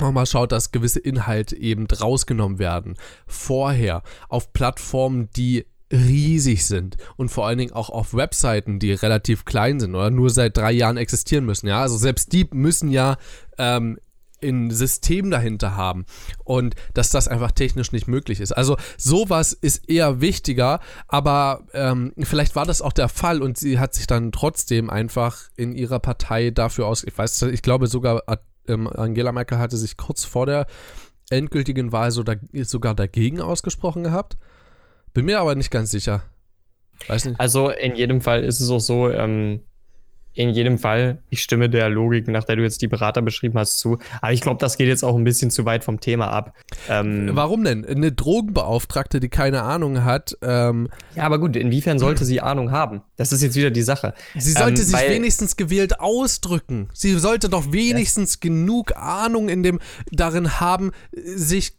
auch 0.00 0.12
mal 0.12 0.26
schaut, 0.26 0.52
dass 0.52 0.72
gewisse 0.72 1.00
Inhalte 1.00 1.56
eben 1.56 1.86
rausgenommen 1.86 2.58
werden. 2.58 2.96
Vorher 3.26 4.02
auf 4.28 4.52
Plattformen, 4.52 5.28
die 5.36 5.66
riesig 5.92 6.66
sind 6.66 6.96
und 7.16 7.30
vor 7.30 7.46
allen 7.46 7.58
Dingen 7.58 7.72
auch 7.72 7.90
auf 7.90 8.14
Webseiten, 8.14 8.78
die 8.78 8.92
relativ 8.92 9.44
klein 9.44 9.80
sind 9.80 9.94
oder 9.94 10.10
nur 10.10 10.30
seit 10.30 10.56
drei 10.56 10.72
Jahren 10.72 10.96
existieren 10.96 11.46
müssen. 11.46 11.66
Ja, 11.66 11.80
also 11.80 11.96
selbst 11.96 12.32
die 12.32 12.46
müssen 12.52 12.90
ja 12.90 13.16
ähm, 13.56 13.98
ein 14.42 14.70
System 14.70 15.30
dahinter 15.30 15.76
haben 15.76 16.06
und 16.44 16.74
dass 16.94 17.10
das 17.10 17.28
einfach 17.28 17.50
technisch 17.52 17.92
nicht 17.92 18.06
möglich 18.06 18.40
ist. 18.40 18.52
Also 18.52 18.76
sowas 18.96 19.52
ist 19.52 19.88
eher 19.88 20.20
wichtiger, 20.20 20.80
aber 21.08 21.64
ähm, 21.72 22.12
vielleicht 22.20 22.54
war 22.54 22.66
das 22.66 22.82
auch 22.82 22.92
der 22.92 23.08
Fall 23.08 23.42
und 23.42 23.58
sie 23.58 23.78
hat 23.78 23.94
sich 23.94 24.06
dann 24.06 24.30
trotzdem 24.30 24.90
einfach 24.90 25.48
in 25.56 25.72
ihrer 25.72 25.98
Partei 25.98 26.50
dafür 26.50 26.86
aus, 26.86 27.04
ich 27.04 27.16
weiß, 27.16 27.42
ich 27.42 27.62
glaube 27.62 27.88
sogar 27.88 28.22
ähm, 28.68 28.86
Angela 28.86 29.32
Merkel 29.32 29.58
hatte 29.58 29.76
sich 29.76 29.96
kurz 29.96 30.24
vor 30.24 30.46
der 30.46 30.66
endgültigen 31.30 31.92
Wahl 31.92 32.10
so 32.10 32.22
da, 32.22 32.34
sogar 32.62 32.94
dagegen 32.94 33.40
ausgesprochen 33.40 34.04
gehabt. 34.04 34.38
Bin 35.14 35.24
mir 35.24 35.40
aber 35.40 35.54
nicht 35.54 35.70
ganz 35.70 35.90
sicher. 35.90 36.22
Weiß 37.06 37.24
nicht. 37.24 37.40
Also 37.40 37.70
in 37.70 37.94
jedem 37.94 38.20
Fall 38.20 38.44
ist 38.44 38.60
es 38.60 38.70
auch 38.70 38.80
so, 38.80 39.10
ähm, 39.10 39.60
in 40.38 40.50
jedem 40.50 40.78
Fall, 40.78 41.18
ich 41.30 41.42
stimme 41.42 41.68
der 41.68 41.88
Logik, 41.88 42.28
nach 42.28 42.44
der 42.44 42.54
du 42.54 42.62
jetzt 42.62 42.80
die 42.80 42.86
Berater 42.86 43.22
beschrieben 43.22 43.58
hast, 43.58 43.80
zu. 43.80 43.98
Aber 44.22 44.32
ich 44.32 44.40
glaube, 44.40 44.60
das 44.60 44.76
geht 44.76 44.86
jetzt 44.86 45.02
auch 45.02 45.16
ein 45.16 45.24
bisschen 45.24 45.50
zu 45.50 45.64
weit 45.64 45.82
vom 45.82 45.98
Thema 45.98 46.28
ab. 46.28 46.54
Ähm, 46.88 47.30
Warum 47.32 47.64
denn? 47.64 47.84
Eine 47.84 48.12
Drogenbeauftragte, 48.12 49.18
die 49.18 49.30
keine 49.30 49.62
Ahnung 49.62 50.04
hat. 50.04 50.38
Ähm, 50.40 50.90
ja, 51.16 51.24
aber 51.24 51.40
gut, 51.40 51.56
inwiefern 51.56 51.98
sollte 51.98 52.24
sie 52.24 52.40
Ahnung 52.40 52.70
haben? 52.70 53.02
Das 53.16 53.32
ist 53.32 53.42
jetzt 53.42 53.56
wieder 53.56 53.72
die 53.72 53.82
Sache. 53.82 54.14
Sie 54.36 54.52
sollte 54.52 54.82
ähm, 54.82 54.86
sich 54.86 55.08
wenigstens 55.08 55.56
gewählt 55.56 55.98
ausdrücken. 55.98 56.88
Sie 56.94 57.18
sollte 57.18 57.48
doch 57.48 57.72
wenigstens 57.72 58.34
ja. 58.34 58.48
genug 58.48 58.96
Ahnung 58.96 59.48
in 59.48 59.64
dem 59.64 59.80
darin 60.12 60.60
haben, 60.60 60.92
sich 61.12 61.72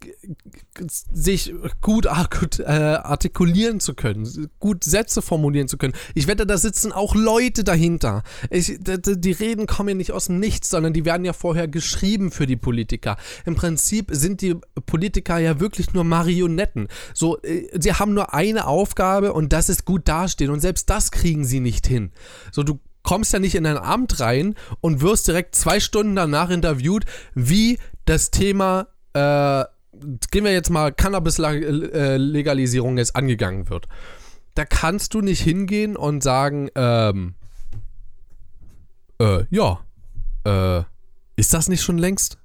sich 1.14 1.53
gut, 1.81 2.07
gut 2.40 2.60
äh, 2.60 2.64
artikulieren 2.64 3.80
zu 3.80 3.94
können, 3.94 4.49
gut 4.60 4.84
Sätze 4.84 5.22
formulieren 5.22 5.68
zu 5.68 5.77
können. 5.77 5.94
Ich 6.14 6.27
wette, 6.27 6.45
da 6.45 6.57
sitzen 6.57 6.91
auch 6.91 7.15
Leute 7.15 7.64
dahinter. 7.64 8.23
Ich, 8.50 8.78
die 8.80 9.32
Reden 9.32 9.68
kommen 9.68 9.90
ja 9.90 9.96
nicht 9.96 10.12
aus 10.12 10.26
dem 10.26 10.40
Nichts, 10.40 10.70
sondern 10.70 10.94
die 10.94 11.06
werden 11.06 11.26
ja 11.26 11.34
vorher 11.34 11.68
geschrieben 11.68 12.32
für 12.32 12.46
die 12.46 12.56
Politiker. 12.56 13.18
Im 13.46 13.56
Prinzip 13.56 14.10
sind 14.12 14.42
die 14.42 14.56
Politiker 14.86 15.38
ja 15.38 15.60
wirklich 15.60 15.94
nur 15.94 16.04
Marionetten. 16.04 16.88
So, 17.14 17.42
äh, 17.42 17.68
sie 17.80 17.94
haben 17.94 18.14
nur 18.14 18.34
eine 18.34 18.68
Aufgabe 18.68 19.34
und 19.34 19.54
das 19.54 19.70
ist 19.70 19.86
gut 19.86 20.08
dastehen 20.08 20.52
und 20.52 20.60
selbst 20.60 20.90
das 20.90 21.12
kriegen 21.12 21.46
sie 21.46 21.60
nicht 21.60 21.88
hin. 21.88 22.12
So, 22.52 22.64
du 22.64 22.80
kommst 23.04 23.34
ja 23.34 23.40
nicht 23.40 23.56
in 23.56 23.66
ein 23.66 23.78
Amt 23.78 24.20
rein 24.20 24.56
und 24.82 25.02
wirst 25.02 25.28
direkt 25.28 25.56
zwei 25.56 25.80
Stunden 25.80 26.16
danach 26.16 26.50
interviewt, 26.50 27.06
wie 27.34 27.80
das 28.06 28.32
Thema 28.32 28.88
äh, 29.14 29.64
gehen 30.32 30.44
wir 30.44 30.54
jetzt 30.54 30.70
mal 30.70 30.92
Cannabis-Legalisierung 30.92 32.98
jetzt 32.98 33.16
angegangen 33.16 33.70
wird. 33.70 33.88
Da 34.56 34.66
kannst 34.66 35.14
du 35.14 35.22
nicht 35.22 35.42
hingehen 35.42 35.96
und 35.96 36.24
sagen, 36.24 36.70
ähm, 36.76 37.36
äh, 39.20 39.46
ja, 39.50 39.80
äh, 40.46 40.84
ist 41.36 41.54
das 41.54 41.68
nicht 41.70 41.82
schon 41.82 41.98
längst? 41.98 42.38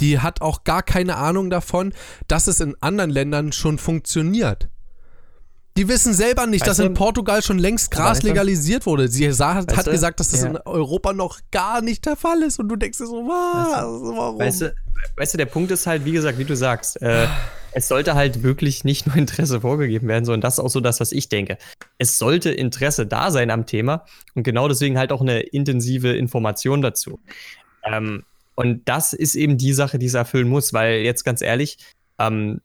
Die 0.00 0.18
hat 0.20 0.42
auch 0.42 0.64
gar 0.64 0.82
keine 0.82 1.16
Ahnung 1.16 1.50
davon, 1.50 1.94
dass 2.28 2.46
es 2.46 2.60
in 2.60 2.76
anderen 2.80 3.10
Ländern 3.10 3.52
schon 3.52 3.78
funktioniert. 3.78 4.68
Die 5.76 5.88
wissen 5.88 6.14
selber 6.14 6.46
nicht, 6.46 6.62
weißt 6.62 6.78
dass 6.80 6.86
in 6.86 6.94
Portugal 6.94 7.42
schon 7.42 7.58
längst 7.58 7.90
Gras 7.90 8.22
legalisiert 8.22 8.86
wurde. 8.86 9.08
Sie 9.08 9.28
hat, 9.28 9.76
hat 9.76 9.84
gesagt, 9.84 10.20
dass 10.20 10.30
das 10.30 10.42
ja. 10.42 10.48
in 10.48 10.56
Europa 10.64 11.12
noch 11.12 11.40
gar 11.50 11.82
nicht 11.82 12.06
der 12.06 12.16
Fall 12.16 12.42
ist. 12.42 12.58
Und 12.58 12.68
du 12.68 12.76
denkst 12.76 12.96
dir 12.96 13.06
so, 13.06 13.26
was? 13.26 13.72
Weißt 13.72 13.82
du, 13.82 14.16
warum? 14.16 14.38
Weißt 14.38 14.60
du, 14.62 14.74
weißt 15.16 15.34
du, 15.34 15.38
der 15.38 15.46
Punkt 15.46 15.70
ist 15.70 15.86
halt, 15.86 16.04
wie 16.06 16.12
gesagt, 16.12 16.38
wie 16.38 16.44
du 16.44 16.56
sagst, 16.56 17.00
äh, 17.02 17.26
es 17.76 17.88
sollte 17.88 18.14
halt 18.14 18.42
wirklich 18.42 18.84
nicht 18.84 19.06
nur 19.06 19.16
Interesse 19.16 19.60
vorgegeben 19.60 20.08
werden, 20.08 20.24
sondern 20.24 20.40
das 20.40 20.54
ist 20.54 20.60
auch 20.64 20.70
so 20.70 20.80
das, 20.80 20.98
was 20.98 21.12
ich 21.12 21.28
denke. 21.28 21.58
Es 21.98 22.16
sollte 22.16 22.50
Interesse 22.50 23.06
da 23.06 23.30
sein 23.30 23.50
am 23.50 23.66
Thema 23.66 24.06
und 24.34 24.44
genau 24.44 24.66
deswegen 24.66 24.96
halt 24.96 25.12
auch 25.12 25.20
eine 25.20 25.40
intensive 25.40 26.16
Information 26.16 26.80
dazu. 26.80 27.20
Ähm, 27.84 28.24
und 28.54 28.88
das 28.88 29.12
ist 29.12 29.34
eben 29.34 29.58
die 29.58 29.74
Sache, 29.74 29.98
die 29.98 30.06
es 30.06 30.14
erfüllen 30.14 30.48
muss, 30.48 30.72
weil 30.72 31.00
jetzt 31.00 31.24
ganz 31.24 31.42
ehrlich, 31.42 31.76
ähm, 32.18 32.62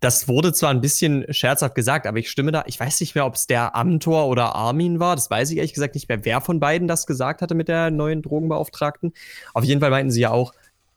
das 0.00 0.26
wurde 0.26 0.52
zwar 0.52 0.70
ein 0.70 0.80
bisschen 0.80 1.32
scherzhaft 1.32 1.76
gesagt, 1.76 2.08
aber 2.08 2.18
ich 2.18 2.28
stimme 2.28 2.50
da. 2.50 2.64
Ich 2.66 2.80
weiß 2.80 3.00
nicht 3.00 3.14
mehr, 3.14 3.26
ob 3.26 3.36
es 3.36 3.46
der 3.46 3.76
Amtor 3.76 4.26
oder 4.26 4.56
Armin 4.56 4.98
war. 4.98 5.14
Das 5.14 5.30
weiß 5.30 5.52
ich 5.52 5.58
ehrlich 5.58 5.74
gesagt 5.74 5.94
nicht 5.94 6.08
mehr, 6.08 6.24
wer 6.24 6.40
von 6.40 6.58
beiden 6.58 6.88
das 6.88 7.06
gesagt 7.06 7.40
hatte 7.40 7.54
mit 7.54 7.68
der 7.68 7.92
neuen 7.92 8.20
Drogenbeauftragten. 8.20 9.12
Auf 9.54 9.62
jeden 9.62 9.80
Fall 9.80 9.90
meinten 9.90 10.10
sie 10.10 10.22
ja 10.22 10.30
auch, 10.30 10.54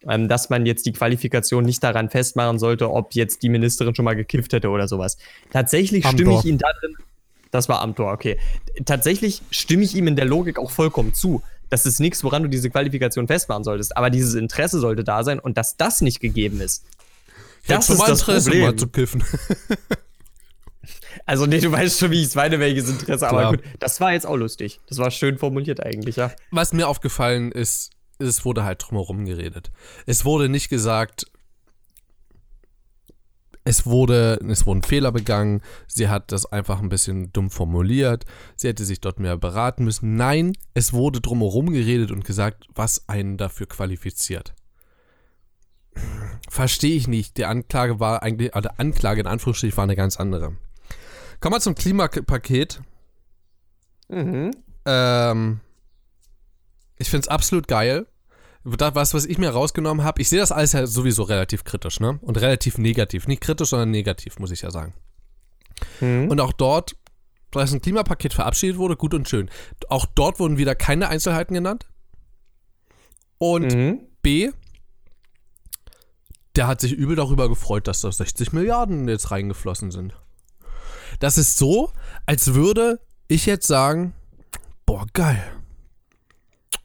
ähm, 0.07 0.27
dass 0.27 0.49
man 0.49 0.65
jetzt 0.65 0.85
die 0.85 0.93
Qualifikation 0.93 1.63
nicht 1.63 1.83
daran 1.83 2.09
festmachen 2.09 2.59
sollte, 2.59 2.91
ob 2.91 3.13
jetzt 3.13 3.43
die 3.43 3.49
Ministerin 3.49 3.95
schon 3.95 4.05
mal 4.05 4.15
gekifft 4.15 4.53
hätte 4.53 4.69
oder 4.69 4.87
sowas. 4.87 5.17
Tatsächlich 5.51 6.05
Amtor. 6.05 6.17
stimme 6.17 6.39
ich 6.39 6.45
Ihnen 6.45 6.57
darin. 6.57 6.95
Das 7.51 7.69
war 7.69 7.81
Amtor, 7.81 8.11
okay. 8.11 8.39
Tatsächlich 8.85 9.43
stimme 9.51 9.83
ich 9.83 9.95
ihm 9.95 10.07
in 10.07 10.15
der 10.15 10.25
Logik 10.25 10.57
auch 10.57 10.71
vollkommen 10.71 11.13
zu. 11.13 11.43
Das 11.69 11.85
ist 11.85 11.99
nichts, 11.99 12.23
woran 12.23 12.41
du 12.41 12.49
diese 12.49 12.71
Qualifikation 12.71 13.27
festmachen 13.27 13.63
solltest. 13.63 13.95
Aber 13.95 14.09
dieses 14.09 14.33
Interesse 14.33 14.79
sollte 14.79 15.03
da 15.03 15.23
sein 15.23 15.39
und 15.39 15.55
dass 15.55 15.77
das 15.77 16.01
nicht 16.01 16.19
gegeben 16.19 16.61
ist, 16.61 16.83
das 17.67 17.89
ist 17.89 18.01
das 18.01 18.21
Interesse, 18.21 18.49
Problem. 18.49 18.65
mal 18.65 18.75
zu 18.75 18.87
kiffen. 18.87 19.23
Also, 21.25 21.45
nee, 21.45 21.59
du 21.59 21.71
weißt 21.71 21.99
schon, 21.99 22.11
wie 22.11 22.19
ich 22.19 22.27
es 22.27 22.35
meine, 22.35 22.59
welches 22.59 22.89
Interesse. 22.89 23.29
Aber 23.29 23.51
gut, 23.51 23.61
das 23.79 24.01
war 24.01 24.11
jetzt 24.11 24.25
auch 24.25 24.35
lustig. 24.35 24.81
Das 24.89 24.97
war 24.97 25.11
schön 25.11 25.37
formuliert 25.37 25.81
eigentlich, 25.81 26.17
ja. 26.17 26.31
Was 26.51 26.73
mir 26.73 26.87
aufgefallen 26.87 27.51
ist, 27.51 27.91
es 28.27 28.45
wurde 28.45 28.63
halt 28.63 28.83
drumherum 28.85 29.25
geredet. 29.25 29.71
Es 30.05 30.25
wurde 30.25 30.49
nicht 30.49 30.69
gesagt, 30.69 31.25
es 33.65 33.85
wurde, 33.85 34.39
es 34.49 34.65
wurden 34.65 34.83
Fehler 34.83 35.11
begangen, 35.11 35.61
sie 35.87 36.09
hat 36.09 36.31
das 36.33 36.45
einfach 36.45 36.81
ein 36.81 36.89
bisschen 36.89 37.31
dumm 37.31 37.49
formuliert, 37.49 38.25
sie 38.57 38.67
hätte 38.67 38.83
sich 38.83 38.99
dort 38.99 39.19
mehr 39.19 39.37
beraten 39.37 39.85
müssen. 39.85 40.15
Nein, 40.15 40.53
es 40.73 40.91
wurde 40.91 41.21
drumherum 41.21 41.71
geredet 41.71 42.11
und 42.11 42.25
gesagt, 42.25 42.65
was 42.75 43.07
einen 43.07 43.37
dafür 43.37 43.67
qualifiziert 43.67 44.53
verstehe 46.49 46.95
ich 46.95 47.07
nicht. 47.07 47.37
Die 47.37 47.45
Anklage 47.45 47.99
war 47.99 48.23
eigentlich, 48.23 48.55
oder 48.55 48.79
Anklage 48.79 49.21
in 49.21 49.27
Anführungsstrichen 49.27 49.77
war 49.77 49.83
eine 49.83 49.95
ganz 49.95 50.17
andere. 50.17 50.55
Kommen 51.39 51.55
wir 51.55 51.59
zum 51.59 51.75
Klimapaket. 51.75 52.81
Mhm. 54.07 54.51
Ähm, 54.85 55.59
ich 56.97 57.09
finde 57.09 57.25
es 57.25 57.27
absolut 57.27 57.67
geil. 57.67 58.05
Was, 58.63 59.13
was 59.13 59.25
ich 59.25 59.37
mir 59.37 59.49
rausgenommen 59.49 60.05
habe, 60.05 60.21
ich 60.21 60.29
sehe 60.29 60.39
das 60.39 60.51
alles 60.51 60.71
ja 60.71 60.87
sowieso 60.87 61.23
relativ 61.23 61.65
kritisch, 61.65 61.99
ne? 61.99 62.17
Und 62.21 62.39
relativ 62.39 62.77
negativ. 62.77 63.27
Nicht 63.27 63.41
kritisch, 63.41 63.69
sondern 63.69 63.91
negativ, 63.91 64.39
muss 64.39 64.51
ich 64.51 64.61
ja 64.61 64.71
sagen. 64.71 64.93
Mhm. 65.99 66.29
Und 66.29 66.39
auch 66.39 66.53
dort, 66.53 66.95
dass 67.51 67.73
ein 67.73 67.81
Klimapaket 67.81 68.33
verabschiedet 68.33 68.77
wurde, 68.77 68.95
gut 68.95 69.13
und 69.13 69.27
schön. 69.27 69.49
Auch 69.89 70.05
dort 70.05 70.39
wurden 70.39 70.57
wieder 70.57 70.75
keine 70.75 71.09
Einzelheiten 71.09 71.53
genannt. 71.53 71.87
Und 73.37 73.73
mhm. 73.73 73.99
B, 74.21 74.51
der 76.55 76.67
hat 76.67 76.79
sich 76.81 76.93
übel 76.93 77.15
darüber 77.15 77.49
gefreut, 77.49 77.87
dass 77.87 78.01
da 78.01 78.11
60 78.11 78.53
Milliarden 78.53 79.07
jetzt 79.07 79.31
reingeflossen 79.31 79.91
sind. 79.91 80.15
Das 81.19 81.37
ist 81.37 81.57
so, 81.57 81.91
als 82.25 82.53
würde 82.53 82.99
ich 83.27 83.45
jetzt 83.45 83.67
sagen, 83.67 84.13
boah, 84.85 85.05
geil. 85.13 85.43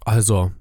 Also, 0.04 0.52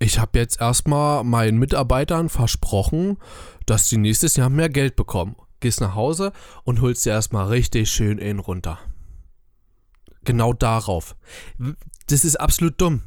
ich 0.00 0.18
habe 0.18 0.38
jetzt 0.38 0.60
erstmal 0.60 1.22
meinen 1.22 1.58
Mitarbeitern 1.58 2.30
versprochen, 2.30 3.18
dass 3.66 3.88
sie 3.88 3.98
nächstes 3.98 4.34
Jahr 4.34 4.48
mehr 4.48 4.70
Geld 4.70 4.96
bekommen. 4.96 5.36
Gehst 5.60 5.82
nach 5.82 5.94
Hause 5.94 6.32
und 6.64 6.80
holst 6.80 7.04
dir 7.04 7.10
erstmal 7.10 7.48
richtig 7.48 7.90
schön 7.90 8.16
in 8.16 8.38
runter. 8.38 8.78
Genau 10.24 10.54
darauf. 10.54 11.16
Das 12.08 12.24
ist 12.24 12.40
absolut 12.40 12.80
dumm. 12.80 13.02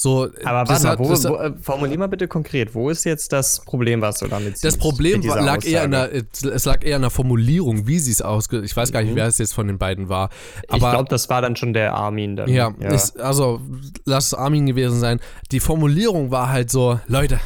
So, 0.00 0.28
Aber 0.44 0.68
warte 0.68 0.84
mal, 0.84 0.98
wo, 1.00 1.08
wo, 1.08 1.36
äh, 1.38 1.52
formulier 1.60 1.98
mal 1.98 2.06
bitte 2.06 2.28
konkret, 2.28 2.72
wo 2.72 2.88
ist 2.88 3.02
jetzt 3.02 3.32
das 3.32 3.58
Problem, 3.64 4.00
was 4.00 4.20
du 4.20 4.28
damit 4.28 4.56
siehst? 4.56 4.64
Das 4.64 4.76
Problem 4.76 5.22
lag 5.22 5.64
eher 5.64 5.82
in 5.82 5.90
der, 5.90 6.12
es 6.12 6.64
lag 6.64 6.84
eher 6.84 6.94
in 6.94 7.02
der 7.02 7.10
Formulierung, 7.10 7.88
wie 7.88 7.98
sie 7.98 8.12
es 8.12 8.22
ausge... 8.22 8.60
Ich 8.60 8.76
weiß 8.76 8.92
gar 8.92 9.02
nicht, 9.02 9.10
mhm. 9.10 9.16
wer 9.16 9.26
es 9.26 9.38
jetzt 9.38 9.54
von 9.54 9.66
den 9.66 9.76
beiden 9.76 10.08
war. 10.08 10.30
Aber, 10.68 10.76
ich 10.76 10.92
glaube, 10.92 11.08
das 11.08 11.28
war 11.28 11.42
dann 11.42 11.56
schon 11.56 11.72
der 11.72 11.94
Armin. 11.94 12.36
Dann. 12.36 12.48
Ja, 12.48 12.72
ja. 12.78 12.90
Ist, 12.90 13.18
also 13.18 13.60
lass 14.04 14.26
es 14.26 14.34
Armin 14.34 14.66
gewesen 14.66 15.00
sein. 15.00 15.18
Die 15.50 15.58
Formulierung 15.58 16.30
war 16.30 16.48
halt 16.48 16.70
so, 16.70 17.00
Leute, 17.08 17.40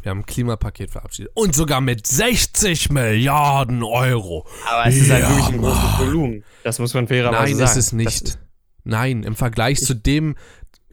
wir 0.00 0.12
haben 0.12 0.20
ein 0.20 0.26
Klimapaket 0.26 0.92
verabschiedet. 0.92 1.30
Und 1.34 1.54
sogar 1.54 1.82
mit 1.82 2.06
60 2.06 2.90
Milliarden 2.90 3.82
Euro. 3.82 4.46
Aber 4.66 4.86
es 4.88 4.96
ja, 4.96 5.02
ist 5.02 5.10
halt 5.10 5.28
wirklich 5.28 5.48
ein 5.56 5.58
großes 5.58 5.98
Volumen. 5.98 6.44
Das 6.64 6.78
muss 6.78 6.94
man 6.94 7.06
fairerweise 7.06 7.54
sagen. 7.54 7.58
Nein, 7.58 7.64
ist 7.68 7.76
es 7.76 7.92
nicht. 7.92 8.28
Das 8.28 8.38
Nein, 8.84 9.22
im 9.22 9.36
Vergleich 9.36 9.80
zu 9.80 9.94
dem, 9.94 10.36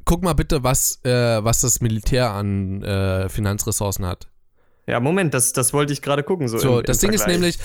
guck 0.10 0.24
mal 0.24 0.34
bitte, 0.34 0.64
was, 0.64 1.00
äh, 1.06 1.44
was 1.44 1.62
das 1.62 1.82
Militär 1.82 2.32
an 2.32 2.82
äh, 2.82 3.30
Finanzressourcen 3.30 4.08
hat. 4.08 4.28
Ja, 4.88 5.00
Moment, 5.00 5.36
das, 5.36 5.54
das 5.54 5.72
wollte 5.72 5.94
ich 5.94 6.02
gerade 6.02 6.24
gucken. 6.24 6.48
So, 6.48 6.58
so 6.58 6.80
im, 6.80 6.86
das 6.86 7.04
im 7.04 7.12
Ding 7.12 7.20
Vergleich. 7.20 7.36
ist 7.36 7.42
nämlich, 7.42 7.60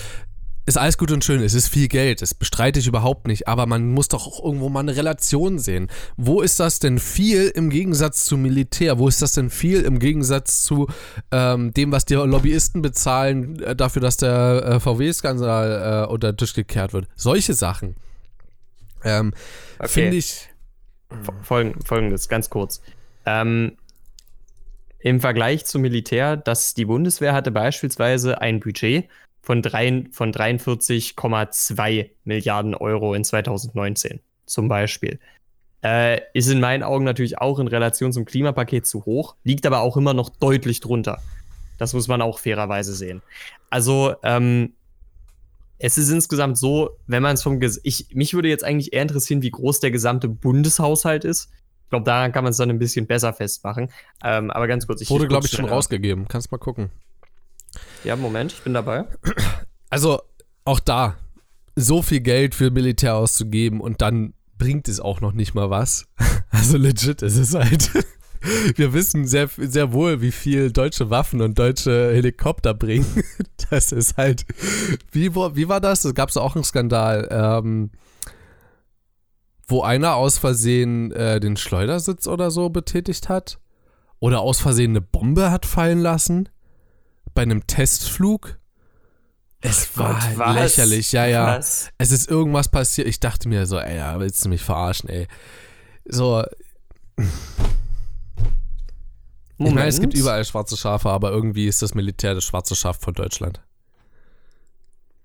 ist 0.67 0.77
alles 0.77 0.99
gut 0.99 1.11
und 1.11 1.23
schön, 1.23 1.41
es 1.41 1.55
ist 1.55 1.69
viel 1.69 1.87
Geld, 1.87 2.21
das 2.21 2.35
bestreite 2.35 2.79
ich 2.79 2.85
überhaupt 2.85 3.25
nicht, 3.25 3.47
aber 3.47 3.65
man 3.65 3.89
muss 3.89 4.09
doch 4.09 4.27
auch 4.27 4.45
irgendwo 4.45 4.69
mal 4.69 4.81
eine 4.81 4.95
Relation 4.95 5.57
sehen. 5.57 5.89
Wo 6.17 6.41
ist 6.41 6.59
das 6.59 6.77
denn 6.77 6.99
viel 6.99 7.47
im 7.47 7.71
Gegensatz 7.71 8.25
zum 8.25 8.43
Militär? 8.43 8.99
Wo 8.99 9.07
ist 9.07 9.23
das 9.23 9.31
denn 9.31 9.49
viel 9.49 9.81
im 9.81 9.97
Gegensatz 9.97 10.61
zu 10.61 10.87
ähm, 11.31 11.73
dem, 11.73 11.91
was 11.91 12.05
die 12.05 12.13
Lobbyisten 12.13 12.83
bezahlen, 12.83 13.59
äh, 13.63 13.75
dafür, 13.75 14.03
dass 14.03 14.17
der 14.17 14.65
äh, 14.65 14.79
VW-Skandal 14.79 16.03
äh, 16.03 16.11
unter 16.11 16.31
den 16.31 16.37
Tisch 16.37 16.53
gekehrt 16.53 16.93
wird? 16.93 17.07
Solche 17.15 17.55
Sachen. 17.55 17.95
Ähm, 19.03 19.33
okay. 19.79 19.87
Finde 19.87 20.17
ich 20.17 20.49
Folgendes, 21.41 22.29
ganz 22.29 22.49
kurz. 22.49 22.81
Ähm, 23.25 23.77
Im 24.99 25.19
Vergleich 25.19 25.65
zum 25.65 25.81
Militär, 25.81 26.37
dass 26.37 26.73
die 26.73 26.85
Bundeswehr 26.85 27.33
hatte 27.33 27.51
beispielsweise 27.51 28.41
ein 28.41 28.59
Budget 28.59 29.07
von, 29.41 29.63
von 29.63 30.33
43,2 30.33 32.09
Milliarden 32.23 32.75
Euro 32.75 33.13
in 33.13 33.23
2019 33.23 34.19
zum 34.45 34.67
Beispiel. 34.67 35.19
Äh, 35.83 36.21
ist 36.33 36.49
in 36.49 36.59
meinen 36.59 36.81
Augen 36.81 37.05
natürlich 37.05 37.37
auch 37.37 37.59
in 37.59 37.67
Relation 37.67 38.11
zum 38.11 38.25
Klimapaket 38.25 38.87
zu 38.87 39.05
hoch, 39.05 39.35
liegt 39.43 39.67
aber 39.67 39.81
auch 39.81 39.97
immer 39.97 40.15
noch 40.15 40.29
deutlich 40.29 40.79
drunter. 40.79 41.21
Das 41.77 41.93
muss 41.93 42.07
man 42.07 42.21
auch 42.21 42.39
fairerweise 42.39 42.95
sehen. 42.95 43.21
Also, 43.69 44.15
ähm, 44.23 44.73
es 45.77 45.97
ist 45.97 46.09
insgesamt 46.09 46.57
so, 46.57 46.97
wenn 47.07 47.21
man 47.21 47.35
es 47.35 47.43
vom 47.43 47.59
Ges 47.59 47.79
ich 47.83 48.07
mich 48.13 48.33
würde 48.33 48.47
jetzt 48.47 48.63
eigentlich 48.63 48.93
eher 48.93 49.01
interessieren, 49.01 49.41
wie 49.41 49.51
groß 49.51 49.79
der 49.79 49.91
gesamte 49.91 50.27
Bundeshaushalt 50.27 51.25
ist. 51.25 51.49
Ich 51.83 51.89
glaube, 51.89 52.05
daran 52.05 52.31
kann 52.31 52.43
man 52.43 52.51
es 52.51 52.57
dann 52.57 52.69
ein 52.69 52.79
bisschen 52.79 53.05
besser 53.05 53.33
festmachen. 53.33 53.91
Ähm, 54.23 54.49
aber 54.51 54.67
ganz 54.67 54.87
kurz, 54.87 55.01
ich 55.01 55.09
wurde 55.09 55.27
glaube 55.27 55.45
ich 55.45 55.51
schon 55.51 55.65
rausgegeben. 55.65 56.27
Kannst 56.27 56.51
mal 56.51 56.57
gucken. 56.57 56.89
Ja, 58.03 58.15
Moment, 58.15 58.53
ich 58.53 58.61
bin 58.61 58.73
dabei. 58.73 59.05
Also 59.89 60.21
auch 60.63 60.79
da 60.79 61.17
so 61.75 62.01
viel 62.01 62.21
Geld 62.21 62.55
für 62.55 62.71
Militär 62.71 63.15
auszugeben 63.15 63.81
und 63.81 64.01
dann 64.01 64.33
bringt 64.57 64.87
es 64.87 64.99
auch 64.99 65.21
noch 65.21 65.33
nicht 65.33 65.53
mal 65.53 65.69
was. 65.69 66.05
Also 66.51 66.77
legit, 66.77 67.21
es 67.21 67.35
ist 67.35 67.53
halt 67.53 67.91
wir 68.75 68.93
wissen 68.93 69.27
sehr, 69.27 69.49
sehr 69.57 69.93
wohl, 69.93 70.21
wie 70.21 70.31
viel 70.31 70.71
deutsche 70.71 71.09
Waffen 71.09 71.41
und 71.41 71.57
deutsche 71.57 72.11
Helikopter 72.13 72.73
bringen. 72.73 73.05
Das 73.71 73.91
ist 73.91 74.15
halt. 74.17 74.45
Wie, 75.11 75.33
wie 75.33 75.67
war 75.67 75.81
das? 75.81 76.03
Da 76.03 76.11
gab 76.11 76.29
es 76.29 76.37
auch 76.37 76.53
einen 76.53 76.63
Skandal, 76.63 77.27
ähm, 77.31 77.89
wo 79.67 79.81
einer 79.81 80.13
aus 80.15 80.37
Versehen 80.37 81.11
äh, 81.11 81.39
den 81.39 81.57
Schleudersitz 81.57 82.27
oder 82.27 82.51
so 82.51 82.69
betätigt 82.69 83.27
hat. 83.27 83.57
Oder 84.19 84.41
aus 84.41 84.59
Versehen 84.59 84.91
eine 84.91 85.01
Bombe 85.01 85.49
hat 85.49 85.65
fallen 85.65 85.99
lassen. 85.99 86.47
Bei 87.33 87.41
einem 87.41 87.65
Testflug. 87.65 88.59
Es 89.61 89.97
war 89.97 90.13
Gott, 90.13 90.45
halt 90.45 90.55
lächerlich, 90.59 91.11
ja, 91.11 91.25
ja. 91.25 91.57
Was? 91.57 91.89
Es 91.97 92.11
ist 92.11 92.29
irgendwas 92.29 92.69
passiert. 92.69 93.07
Ich 93.07 93.19
dachte 93.19 93.49
mir 93.49 93.65
so, 93.65 93.79
ey, 93.79 93.97
ja, 93.97 94.19
willst 94.19 94.45
du 94.45 94.49
mich 94.49 94.61
verarschen, 94.61 95.09
ey. 95.09 95.27
So. 96.05 96.43
Moment. 99.57 99.71
Ich 99.71 99.75
meine, 99.75 99.89
es 99.89 100.01
gibt 100.01 100.13
überall 100.15 100.43
schwarze 100.43 100.75
Schafe, 100.75 101.09
aber 101.09 101.31
irgendwie 101.31 101.67
ist 101.67 101.81
das 101.81 101.95
Militär 101.95 102.35
das 102.35 102.43
schwarze 102.43 102.75
Schaf 102.75 102.99
von 102.99 103.13
Deutschland. 103.13 103.61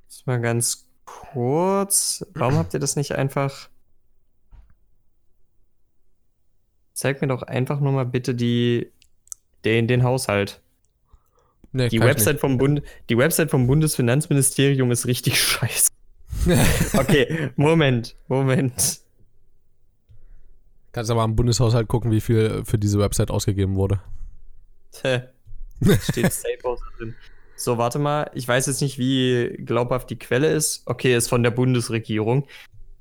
Das 0.09 0.24
mal 0.27 0.40
ganz 0.40 0.86
kurz. 1.05 2.24
Warum 2.35 2.57
habt 2.57 2.74
ihr 2.74 2.81
das 2.81 2.97
nicht 2.97 3.12
einfach. 3.12 3.69
Zeig 6.93 7.20
mir 7.20 7.28
doch 7.28 7.43
einfach 7.43 7.81
nur 7.81 7.93
mal 7.93 8.07
bitte 8.07 8.35
die, 8.35 8.93
den, 9.65 9.89
den 9.89 10.05
Haushalt. 10.05 10.61
Nee, 11.73 11.89
die, 11.89 12.01
Website 12.01 12.40
vom 12.40 12.59
Bund, 12.59 12.82
die 13.09 13.16
Website 13.16 13.51
vom 13.51 13.66
Bundesfinanzministerium 13.66 14.90
ist 14.90 15.07
richtig 15.07 15.40
scheiße. 15.40 15.90
okay, 16.94 17.51
Moment, 17.57 18.16
Moment. 18.28 19.01
Kannst 20.93 21.11
aber 21.11 21.23
am 21.23 21.36
Bundeshaushalt 21.36 21.86
gucken, 21.89 22.11
wie 22.11 22.20
viel 22.20 22.65
für 22.65 22.78
diese 22.78 22.98
Website 22.98 23.31
ausgegeben 23.31 23.77
wurde. 23.77 24.01
Steht 26.11 26.33
Safe 26.33 26.77
drin. 26.99 27.15
So, 27.57 27.79
warte 27.79 27.99
mal. 27.99 28.31
Ich 28.35 28.49
weiß 28.49 28.67
jetzt 28.67 28.81
nicht, 28.81 28.99
wie 28.99 29.57
glaubhaft 29.65 30.09
die 30.11 30.19
Quelle 30.19 30.51
ist. 30.51 30.83
Okay, 30.87 31.15
ist 31.15 31.29
von 31.29 31.43
der 31.43 31.51
Bundesregierung. 31.51 32.47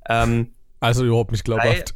Ähm, 0.08 0.54
also 0.80 1.06
überhaupt 1.06 1.32
nicht 1.32 1.46
glaubhaft. 1.46 1.96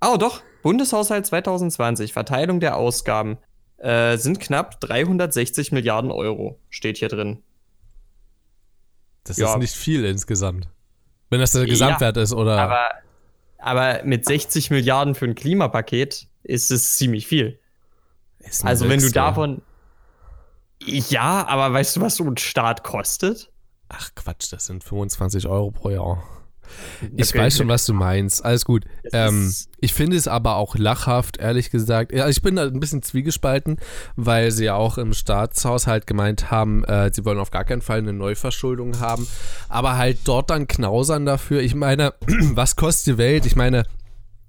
Oh, 0.00 0.16
doch. 0.16 0.42
Bundeshaushalt 0.62 1.26
2020, 1.26 2.14
Verteilung 2.14 2.60
der 2.60 2.76
Ausgaben 2.76 3.36
äh, 3.76 4.16
sind 4.16 4.40
knapp 4.40 4.80
360 4.80 5.72
Milliarden 5.72 6.10
Euro, 6.10 6.58
steht 6.70 6.96
hier 6.96 7.08
drin. 7.08 7.42
Das 9.24 9.36
ja. 9.36 9.52
ist 9.52 9.58
nicht 9.58 9.74
viel 9.74 10.04
insgesamt. 10.06 10.68
Wenn 11.28 11.40
das 11.40 11.52
der 11.52 11.66
Gesamtwert 11.66 12.16
ja, 12.16 12.22
ist, 12.22 12.32
oder? 12.32 12.58
Aber, 12.58 12.88
aber 13.58 14.04
mit 14.04 14.24
60 14.24 14.70
Milliarden 14.70 15.14
für 15.14 15.26
ein 15.26 15.34
Klimapaket 15.34 16.28
ist 16.42 16.70
es 16.70 16.96
ziemlich 16.96 17.26
viel 17.26 17.58
also, 18.62 18.88
wenn 18.88 19.00
du 19.00 19.10
davon. 19.10 19.62
Ja, 20.80 21.46
aber 21.46 21.72
weißt 21.72 21.96
du, 21.96 22.00
was 22.00 22.16
so 22.16 22.24
ein 22.24 22.36
Start 22.36 22.82
kostet? 22.82 23.50
Ach 23.88 24.10
Quatsch, 24.14 24.52
das 24.52 24.66
sind 24.66 24.84
25 24.84 25.46
Euro 25.46 25.70
pro 25.70 25.90
Jahr. 25.90 26.22
Ich 27.16 27.30
okay. 27.30 27.40
weiß 27.40 27.58
schon, 27.58 27.68
was 27.68 27.86
du 27.86 27.92
meinst. 27.92 28.44
Alles 28.44 28.64
gut. 28.64 28.84
Ähm, 29.12 29.54
ich 29.80 29.94
finde 29.94 30.16
es 30.16 30.26
aber 30.26 30.56
auch 30.56 30.76
lachhaft, 30.76 31.36
ehrlich 31.36 31.70
gesagt. 31.70 32.12
Ja, 32.12 32.28
ich 32.28 32.42
bin 32.42 32.56
da 32.56 32.64
ein 32.64 32.80
bisschen 32.80 33.02
zwiegespalten, 33.02 33.78
weil 34.16 34.50
sie 34.50 34.64
ja 34.64 34.74
auch 34.74 34.98
im 34.98 35.12
Staatshaushalt 35.12 36.06
gemeint 36.06 36.50
haben, 36.50 36.84
äh, 36.84 37.10
sie 37.12 37.24
wollen 37.24 37.38
auf 37.38 37.50
gar 37.50 37.64
keinen 37.64 37.82
Fall 37.82 37.98
eine 37.98 38.12
Neuverschuldung 38.12 39.00
haben. 39.00 39.28
Aber 39.68 39.96
halt 39.96 40.18
dort 40.24 40.50
dann 40.50 40.66
knausern 40.66 41.26
dafür. 41.26 41.60
Ich 41.60 41.74
meine, 41.74 42.14
was 42.26 42.76
kostet 42.76 43.14
die 43.14 43.18
Welt? 43.18 43.46
Ich 43.46 43.56
meine, 43.56 43.84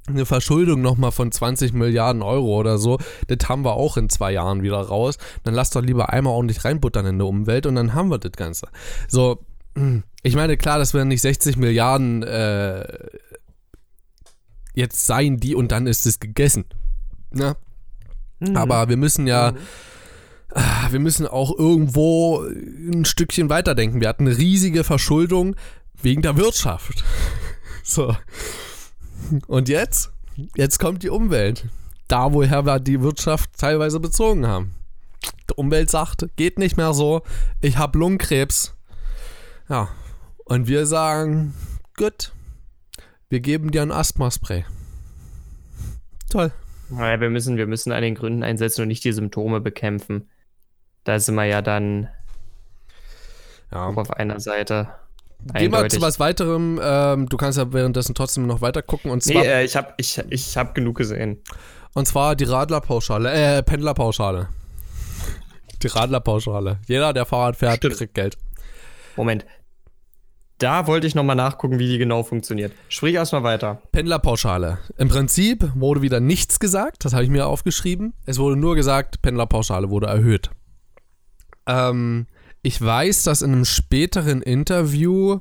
eine 0.08 0.26
Verschuldung 0.26 0.82
nochmal 0.82 1.12
von 1.12 1.32
20 1.32 1.74
Milliarden 1.74 2.22
Euro 2.22 2.60
oder 2.60 2.78
so, 2.78 3.00
das 3.28 3.50
haben 3.50 3.66
wir 3.66 3.74
auch 3.74 3.98
in 3.98 4.10
zwei 4.10 4.32
Jahren 4.32 4.64
wieder 4.64 4.78
raus. 4.78 5.18
Dann 5.44 5.54
lass 5.54 5.72
doch 5.72 5.82
lieber 5.82 6.10
einmal 6.10 6.34
ordentlich 6.34 6.64
reinbuttern 6.64 7.06
in 7.06 7.18
der 7.18 7.28
Umwelt 7.28 7.66
und 7.66 7.76
dann 7.76 7.94
haben 7.94 8.10
wir 8.10 8.20
das 8.20 8.34
Ganze. 8.34 8.68
So, 9.08 9.44
ich 10.24 10.36
meine, 10.36 10.58
klar, 10.58 10.80
das 10.80 10.94
werden 10.94 11.10
nicht 11.10 11.22
60 11.22 11.58
Milliarden 11.58 12.24
äh, 12.24 12.86
jetzt 14.74 15.06
sein, 15.06 15.38
die 15.38 15.56
und 15.56 15.72
dann 15.72 15.86
ist 15.88 16.06
es 16.06 16.20
gegessen. 16.20 16.66
Ne? 17.32 17.58
Mhm. 18.40 18.56
Aber 18.56 18.88
wir 18.90 18.98
müssen 18.98 19.28
ja. 19.28 19.52
Mhm. 19.52 19.58
Wir 20.90 21.00
müssen 21.02 21.28
auch 21.28 21.58
irgendwo 21.58 22.42
ein 22.42 23.04
Stückchen 23.04 23.50
weiterdenken. 23.50 24.00
Wir 24.00 24.08
hatten 24.08 24.26
eine 24.26 24.38
riesige 24.38 24.86
Verschuldung 24.86 25.58
wegen 26.02 26.22
der 26.22 26.38
Wirtschaft. 26.38 27.04
So. 27.88 28.16
Und 29.48 29.70
jetzt? 29.70 30.12
Jetzt 30.56 30.80
kommt 30.80 31.04
die 31.04 31.10
Umwelt. 31.10 31.68
Da, 32.08 32.34
woher 32.34 32.66
wir 32.66 32.80
die 32.80 33.02
Wirtschaft 33.02 33.52
teilweise 33.58 34.00
bezogen 34.00 34.46
haben. 34.46 34.76
Die 35.50 35.54
Umwelt 35.56 35.90
sagt, 35.90 36.28
geht 36.36 36.60
nicht 36.60 36.78
mehr 36.78 36.94
so, 36.94 37.22
ich 37.62 37.78
habe 37.78 37.98
Lungenkrebs. 37.98 38.76
Ja. 39.70 39.90
Und 40.46 40.68
wir 40.68 40.86
sagen, 40.86 41.56
gut, 41.98 42.32
wir 43.30 43.40
geben 43.40 43.72
dir 43.72 43.82
ein 43.82 43.92
Asthma-Spray. 43.92 44.66
Toll. 46.30 46.52
Naja, 46.90 47.20
wir 47.20 47.30
müssen, 47.32 47.58
wir 47.58 47.66
müssen 47.66 47.92
an 47.92 48.04
den 48.04 48.14
Gründen 48.14 48.44
einsetzen 48.44 48.84
und 48.84 48.90
nicht 48.90 49.04
die 49.04 49.14
Symptome 49.14 49.60
bekämpfen. 49.60 50.30
Da 51.04 51.20
sind 51.20 51.36
wir 51.36 51.46
ja 51.46 51.62
dann 51.62 52.10
ja. 53.72 53.88
auf 53.88 54.12
einer 54.12 54.40
Seite. 54.40 54.90
Geh 55.54 55.70
mal 55.70 55.90
zu 55.90 56.02
was 56.02 56.20
weiterem. 56.20 56.80
Ähm, 56.82 57.30
du 57.30 57.38
kannst 57.38 57.58
ja 57.58 57.72
währenddessen 57.72 58.16
trotzdem 58.16 58.48
noch 58.48 58.62
weiter 58.62 58.82
gucken. 58.82 59.12
Und 59.12 59.22
zwar, 59.24 59.44
nee, 59.44 59.48
äh, 59.48 59.64
ich 59.64 59.76
habe 59.76 59.94
ich, 59.98 60.22
ich 60.30 60.58
hab 60.58 60.74
genug 60.74 60.98
gesehen. 60.98 61.38
Und 61.94 62.08
zwar 62.08 62.36
die 62.36 62.46
Radlerpauschale, 62.46 63.32
äh, 63.32 63.64
Pendlerpauschale. 63.64 64.50
Die 65.82 65.88
Radlerpauschale. 65.88 66.80
Jeder, 66.88 67.14
der 67.14 67.26
Fahrrad 67.26 67.56
fährt, 67.56 67.78
Stimmt. 67.78 67.98
kriegt 67.98 68.14
Geld. 68.16 68.38
Moment. 69.16 69.46
Da 70.58 70.88
wollte 70.88 71.06
ich 71.06 71.16
nochmal 71.16 71.36
nachgucken, 71.36 71.80
wie 71.80 71.88
die 71.88 71.98
genau 71.98 72.24
funktioniert. 72.24 72.72
Sprich 72.88 73.14
erstmal 73.14 73.44
weiter. 73.44 73.82
Pendlerpauschale. 73.92 74.78
Im 74.98 75.10
Prinzip 75.10 75.70
wurde 75.76 76.02
wieder 76.02 76.22
nichts 76.22 76.60
gesagt, 76.60 77.04
das 77.04 77.14
habe 77.14 77.26
ich 77.26 77.30
mir 77.30 77.46
aufgeschrieben. 77.46 78.14
Es 78.26 78.40
wurde 78.40 78.56
nur 78.56 78.76
gesagt, 78.76 79.22
Pendlerpauschale 79.22 79.90
wurde 79.90 80.08
erhöht. 80.08 80.50
Ähm, 81.68 82.28
ich 82.66 82.82
weiß, 82.82 83.22
dass 83.22 83.44
in 83.44 83.54
einem 83.54 83.66
späteren 83.66 84.42
Interview, 84.42 85.40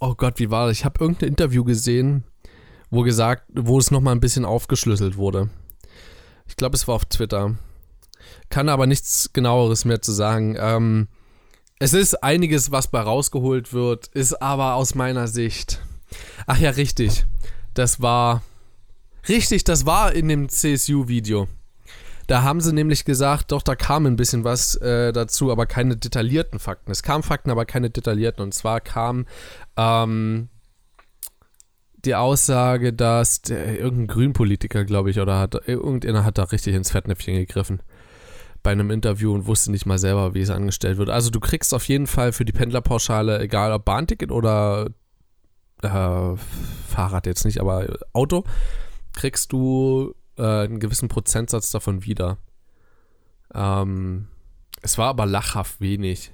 oh 0.00 0.14
Gott, 0.14 0.38
wie 0.38 0.50
war 0.50 0.66
das? 0.66 0.76
Ich 0.76 0.84
habe 0.84 1.02
irgendein 1.02 1.30
Interview 1.30 1.64
gesehen, 1.64 2.24
wo 2.90 3.00
gesagt, 3.00 3.44
wo 3.54 3.78
es 3.78 3.90
nochmal 3.90 4.14
ein 4.14 4.20
bisschen 4.20 4.44
aufgeschlüsselt 4.44 5.16
wurde. 5.16 5.48
Ich 6.46 6.56
glaube, 6.56 6.76
es 6.76 6.86
war 6.86 6.96
auf 6.96 7.06
Twitter. 7.06 7.56
Kann 8.50 8.68
aber 8.68 8.86
nichts 8.86 9.32
genaueres 9.32 9.86
mehr 9.86 10.02
zu 10.02 10.12
sagen. 10.12 10.56
Ähm, 10.60 11.08
es 11.78 11.94
ist 11.94 12.22
einiges, 12.22 12.70
was 12.70 12.88
bei 12.88 13.00
rausgeholt 13.00 13.72
wird, 13.72 14.08
ist 14.08 14.42
aber 14.42 14.74
aus 14.74 14.94
meiner 14.94 15.26
Sicht. 15.26 15.80
Ach 16.46 16.58
ja, 16.58 16.68
richtig. 16.68 17.24
Das 17.72 18.02
war. 18.02 18.42
Richtig, 19.26 19.64
das 19.64 19.86
war 19.86 20.12
in 20.12 20.28
dem 20.28 20.50
CSU-Video. 20.50 21.48
Da 22.28 22.42
haben 22.42 22.60
sie 22.60 22.74
nämlich 22.74 23.06
gesagt, 23.06 23.52
doch, 23.52 23.62
da 23.62 23.74
kam 23.74 24.04
ein 24.04 24.16
bisschen 24.16 24.44
was 24.44 24.76
äh, 24.76 25.12
dazu, 25.12 25.50
aber 25.50 25.64
keine 25.64 25.96
detaillierten 25.96 26.58
Fakten. 26.58 26.92
Es 26.92 27.02
kamen 27.02 27.22
Fakten, 27.22 27.50
aber 27.50 27.64
keine 27.64 27.88
detaillierten. 27.88 28.44
Und 28.44 28.52
zwar 28.52 28.82
kam 28.82 29.24
ähm, 29.78 30.50
die 32.04 32.14
Aussage, 32.14 32.92
dass 32.92 33.40
der, 33.40 33.80
irgendein 33.80 34.08
Grünpolitiker, 34.08 34.84
glaube 34.84 35.08
ich, 35.08 35.18
oder 35.20 35.38
hat 35.38 35.54
irgendeiner 35.66 36.22
hat 36.22 36.36
da 36.36 36.44
richtig 36.44 36.74
ins 36.74 36.90
Fettnäpfchen 36.90 37.34
gegriffen 37.34 37.80
bei 38.62 38.72
einem 38.72 38.90
Interview 38.90 39.32
und 39.32 39.46
wusste 39.46 39.70
nicht 39.70 39.86
mal 39.86 39.98
selber, 39.98 40.34
wie 40.34 40.42
es 40.42 40.50
angestellt 40.50 40.98
wird. 40.98 41.08
Also 41.08 41.30
du 41.30 41.40
kriegst 41.40 41.72
auf 41.72 41.88
jeden 41.88 42.06
Fall 42.06 42.32
für 42.32 42.44
die 42.44 42.52
Pendlerpauschale, 42.52 43.40
egal 43.40 43.72
ob 43.72 43.86
Bahnticket 43.86 44.32
oder 44.32 44.88
äh, 45.82 46.36
Fahrrad 46.88 47.24
jetzt 47.24 47.46
nicht, 47.46 47.58
aber 47.58 47.86
Auto, 48.12 48.44
kriegst 49.14 49.50
du 49.52 50.14
äh, 50.38 50.64
einen 50.64 50.80
gewissen 50.80 51.08
Prozentsatz 51.08 51.70
davon 51.70 52.04
wieder. 52.04 52.38
Ähm, 53.54 54.28
es 54.82 54.96
war 54.98 55.08
aber 55.08 55.26
lachhaft 55.26 55.80
wenig. 55.80 56.32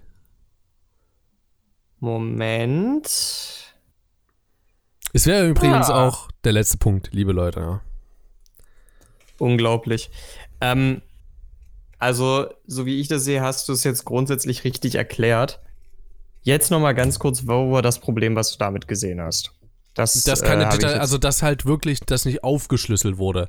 Moment. 2.01 3.07
Es 5.13 5.27
wäre 5.27 5.49
übrigens 5.49 5.91
Ah. 5.91 6.07
auch 6.07 6.29
der 6.45 6.53
letzte 6.53 6.77
Punkt, 6.79 7.11
liebe 7.13 7.33
Leute. 7.33 7.61
Ja. 7.61 7.81
Unglaublich. 9.39 10.11
Ähm, 10.61 11.03
also, 11.99 12.47
so 12.67 12.85
wie 12.87 13.01
ich 13.01 13.09
das 13.09 13.25
sehe, 13.25 13.41
hast 13.41 13.69
du 13.69 13.73
es 13.73 13.85
jetzt 13.85 14.05
grundsätzlich 14.05 14.65
richtig 14.65 14.97
erklärt. 14.97 15.61
Jetzt 16.43 16.71
noch 16.71 16.81
mal 16.81 16.93
ganz 16.95 17.19
kurz, 17.19 17.47
wo 17.47 17.73
war 17.73 17.81
das 17.81 18.01
Problem, 18.01 18.37
was 18.37 18.53
du 18.53 18.59
damit 18.59 18.87
gesehen 18.87 19.21
hast? 19.21 19.53
Das 19.95 20.27
äh, 20.27 20.37
keine 20.47 20.65
ich 20.65 20.71
Detail, 20.71 20.99
also 20.99 21.17
dass 21.19 21.43
halt 21.43 21.65
wirklich 21.65 22.01
das 22.01 22.25
nicht 22.27 22.45
aufgeschlüsselt 22.45 23.17
wurde. 23.17 23.49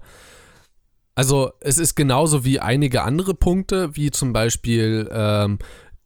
Also 1.15 1.53
es 1.61 1.77
ist 1.77 1.95
genauso 1.95 2.43
wie 2.43 2.59
einige 2.59 3.03
andere 3.03 3.33
Punkte, 3.33 3.95
wie 3.95 4.11
zum 4.11 4.33
Beispiel 4.33 5.09
ähm, 5.11 5.59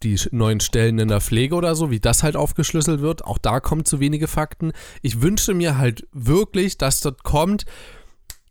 die 0.03 0.19
neuen 0.31 0.59
Stellen 0.59 0.99
in 0.99 1.07
der 1.07 1.19
Pflege 1.19 1.55
oder 1.55 1.75
so, 1.75 1.89
wie 1.89 1.99
das 1.99 2.23
halt 2.23 2.35
aufgeschlüsselt 2.35 3.01
wird. 3.01 3.25
Auch 3.25 3.39
da 3.39 3.59
kommen 3.59 3.85
zu 3.85 3.99
wenige 3.99 4.27
Fakten. 4.27 4.71
Ich 5.01 5.21
wünsche 5.21 5.53
mir 5.53 5.77
halt 5.77 6.07
wirklich, 6.13 6.77
dass 6.77 7.01
dort 7.01 7.23
kommt, 7.23 7.65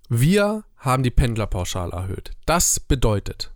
wir 0.09 0.64
haben 0.76 1.02
die 1.05 1.10
Pendlerpauschale 1.10 1.93
erhöht. 1.93 2.32
Das 2.44 2.80
bedeutet. 2.80 3.52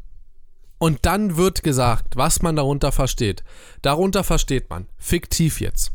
Und 0.78 1.00
dann 1.02 1.36
wird 1.36 1.62
gesagt, 1.62 2.16
was 2.16 2.42
man 2.42 2.56
darunter 2.56 2.92
versteht. 2.92 3.44
Darunter 3.82 4.24
versteht 4.24 4.70
man, 4.70 4.86
fiktiv 4.96 5.60
jetzt 5.60 5.92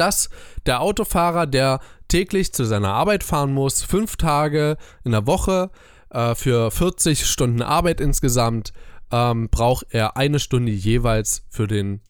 dass 0.00 0.30
der 0.66 0.80
Autofahrer, 0.80 1.46
der 1.46 1.80
täglich 2.08 2.52
zu 2.52 2.64
seiner 2.64 2.92
Arbeit 2.94 3.22
fahren 3.22 3.52
muss, 3.52 3.82
fünf 3.82 4.16
Tage 4.16 4.76
in 5.04 5.12
der 5.12 5.26
Woche 5.26 5.70
äh, 6.10 6.34
für 6.34 6.70
40 6.70 7.26
Stunden 7.26 7.62
Arbeit 7.62 8.00
insgesamt, 8.00 8.72
ähm, 9.12 9.48
braucht 9.50 9.86
er 9.90 10.16
eine 10.16 10.38
Stunde 10.38 10.72
jeweils 10.72 11.44
für 11.50 11.66
den, 11.66 12.00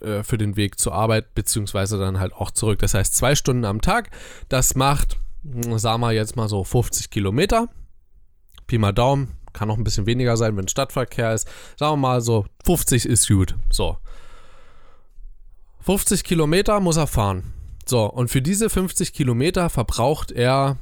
äh, 0.00 0.22
für 0.22 0.38
den 0.38 0.56
Weg 0.56 0.78
zur 0.78 0.94
Arbeit, 0.94 1.34
beziehungsweise 1.34 1.98
dann 1.98 2.20
halt 2.20 2.32
auch 2.32 2.50
zurück. 2.50 2.78
Das 2.80 2.94
heißt 2.94 3.14
zwei 3.14 3.34
Stunden 3.34 3.64
am 3.64 3.80
Tag. 3.80 4.10
Das 4.48 4.74
macht, 4.74 5.18
mh, 5.42 5.78
sagen 5.78 6.00
wir 6.00 6.12
jetzt 6.12 6.36
mal 6.36 6.48
so 6.48 6.62
50 6.62 7.10
Kilometer. 7.10 7.68
Pi 8.66 8.78
mal 8.78 8.92
Daumen. 8.92 9.36
Kann 9.52 9.68
auch 9.70 9.78
ein 9.78 9.84
bisschen 9.84 10.06
weniger 10.06 10.36
sein, 10.36 10.56
wenn 10.56 10.68
Stadtverkehr 10.68 11.34
ist. 11.34 11.48
Sagen 11.76 11.94
wir 11.94 11.96
mal 11.96 12.20
so, 12.20 12.46
50 12.64 13.06
ist 13.06 13.26
gut. 13.26 13.56
So. 13.70 13.96
50 15.80 16.24
Kilometer 16.24 16.80
muss 16.80 16.96
er 16.96 17.06
fahren. 17.06 17.52
So, 17.86 18.04
und 18.04 18.30
für 18.30 18.42
diese 18.42 18.70
50 18.70 19.12
Kilometer 19.12 19.68
verbraucht 19.68 20.30
er, 20.30 20.76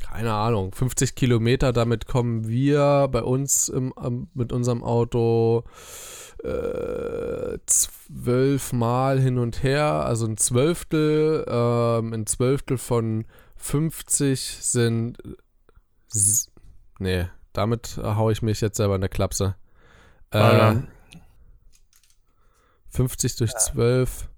keine 0.00 0.32
Ahnung, 0.32 0.72
50 0.72 1.14
Kilometer, 1.14 1.72
damit 1.72 2.06
kommen 2.06 2.48
wir 2.48 3.08
bei 3.10 3.22
uns 3.22 3.68
im, 3.68 3.92
mit 4.32 4.52
unserem 4.52 4.82
Auto 4.82 5.64
äh, 6.42 7.58
zwölfmal 7.66 9.20
hin 9.20 9.38
und 9.38 9.62
her, 9.62 9.84
also 9.84 10.26
ein 10.26 10.36
Zwölftel, 10.36 11.44
ähm, 11.48 12.12
ein 12.12 12.26
Zwölftel 12.26 12.78
von 12.78 13.26
50 13.56 14.40
sind, 14.40 15.18
nee, 16.98 17.26
damit 17.52 17.98
haue 18.02 18.32
ich 18.32 18.42
mich 18.42 18.60
jetzt 18.60 18.76
selber 18.76 18.94
in 18.94 19.00
der 19.00 19.10
Klapse. 19.10 19.56
Äh. 20.30 20.76
50 22.96 23.36
durch 23.36 23.52
12 23.54 24.28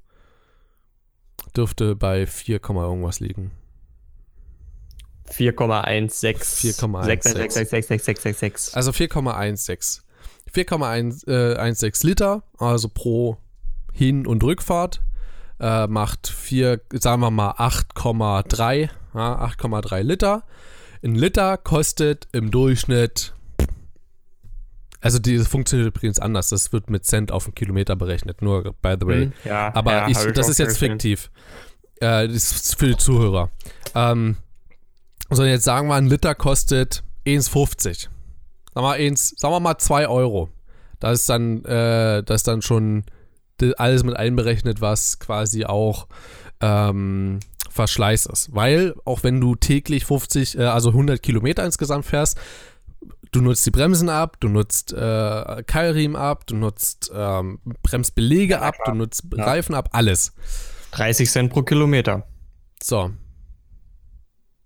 dürfte 1.57 1.95
bei 1.95 2.27
4, 2.27 2.59
Komma 2.59 2.85
irgendwas 2.85 3.21
liegen. 3.21 3.53
4,16. 5.31 6.81
4,16. 6.81 7.51
66666. 7.53 8.77
Also 8.77 8.91
4,16. 8.91 10.01
4,16 10.53 12.07
Liter, 12.07 12.43
also 12.59 12.89
pro 12.89 13.37
Hin- 13.93 14.27
und 14.27 14.43
Rückfahrt, 14.43 15.03
äh, 15.61 15.87
macht 15.87 16.27
4, 16.29 16.81
sagen 16.93 17.21
wir 17.21 17.31
mal 17.31 17.53
8,3, 17.59 18.89
ja, 19.15 19.39
8,3 19.39 20.03
Liter. 20.03 20.45
Ein 21.05 21.15
Liter 21.15 21.59
kostet 21.59 22.29
im 22.33 22.51
Durchschnitt, 22.51 23.35
also 25.01 25.19
die 25.19 25.39
funktioniert 25.39 25.95
übrigens 25.95 26.19
anders, 26.19 26.49
das 26.49 26.73
wird 26.73 26.91
mit 26.91 27.05
Cent 27.05 27.31
auf 27.31 27.45
den 27.45 27.55
Kilometer 27.55 27.97
berechnet, 27.97 28.43
nur 28.43 28.75
by 28.83 28.97
the 29.01 29.07
way. 29.07 29.25
Hm, 29.27 29.33
Ja, 29.45 29.75
Aber 29.75 29.93
ja, 29.93 30.09
ich, 30.09 30.17
hab 30.17 30.35
das 30.35 30.49
ist 30.49 30.59
jetzt 30.59 30.79
fiktiv. 30.79 31.31
Äh, 32.01 32.29
das 32.29 32.53
ist 32.53 32.79
für 32.79 32.89
die 32.89 32.97
Zuhörer. 32.97 33.51
Ähm, 33.95 34.37
so, 35.31 35.45
jetzt 35.45 35.65
sagen 35.65 35.89
wir, 35.89 35.95
ein 35.95 36.07
Liter 36.09 36.35
kostet 36.35 37.03
1,50. 37.27 38.09
Sagen 38.75 38.87
wir, 38.87 38.93
1, 38.93 39.35
sagen 39.37 39.55
wir 39.55 39.61
mal 39.61 39.79
2 39.79 40.09
Euro. 40.09 40.49
Da 41.01 41.13
ist 41.13 41.29
dann, 41.29 41.65
äh, 41.65 42.23
das 42.23 42.41
ist 42.41 42.49
dann 42.49 42.63
schon 42.63 43.05
alles 43.77 44.05
mit 44.05 44.17
einberechnet, 44.17 44.81
was 44.81 45.19
quasi 45.19 45.65
auch 45.65 46.07
ähm, 46.61 47.41
Verschleiß 47.71 48.27
ist. 48.27 48.55
Weil, 48.55 48.95
auch 49.05 49.23
wenn 49.23 49.41
du 49.41 49.55
täglich 49.55 50.05
50, 50.05 50.59
äh, 50.59 50.63
also 50.65 50.91
100 50.91 51.23
Kilometer 51.23 51.65
insgesamt 51.65 52.07
fährst, 52.07 52.39
du 53.33 53.41
nutzt 53.41 53.65
die 53.67 53.71
Bremsen 53.71 54.09
ab, 54.09 54.37
du 54.41 54.49
nutzt 54.49 54.93
äh, 54.93 55.63
Keilriemen 55.67 56.17
ab, 56.17 56.47
du 56.47 56.57
nutzt 56.57 57.11
ähm, 57.15 57.61
Bremsbelege 57.83 58.61
ab, 58.61 58.75
du 58.87 58.93
nutzt 58.93 59.25
Ja. 59.37 59.45
Reifen 59.45 59.75
ab, 59.75 59.91
alles. 59.93 60.33
30 60.93 61.31
Cent 61.31 61.53
pro 61.53 61.63
Kilometer. 61.63 62.27
So. 62.83 63.11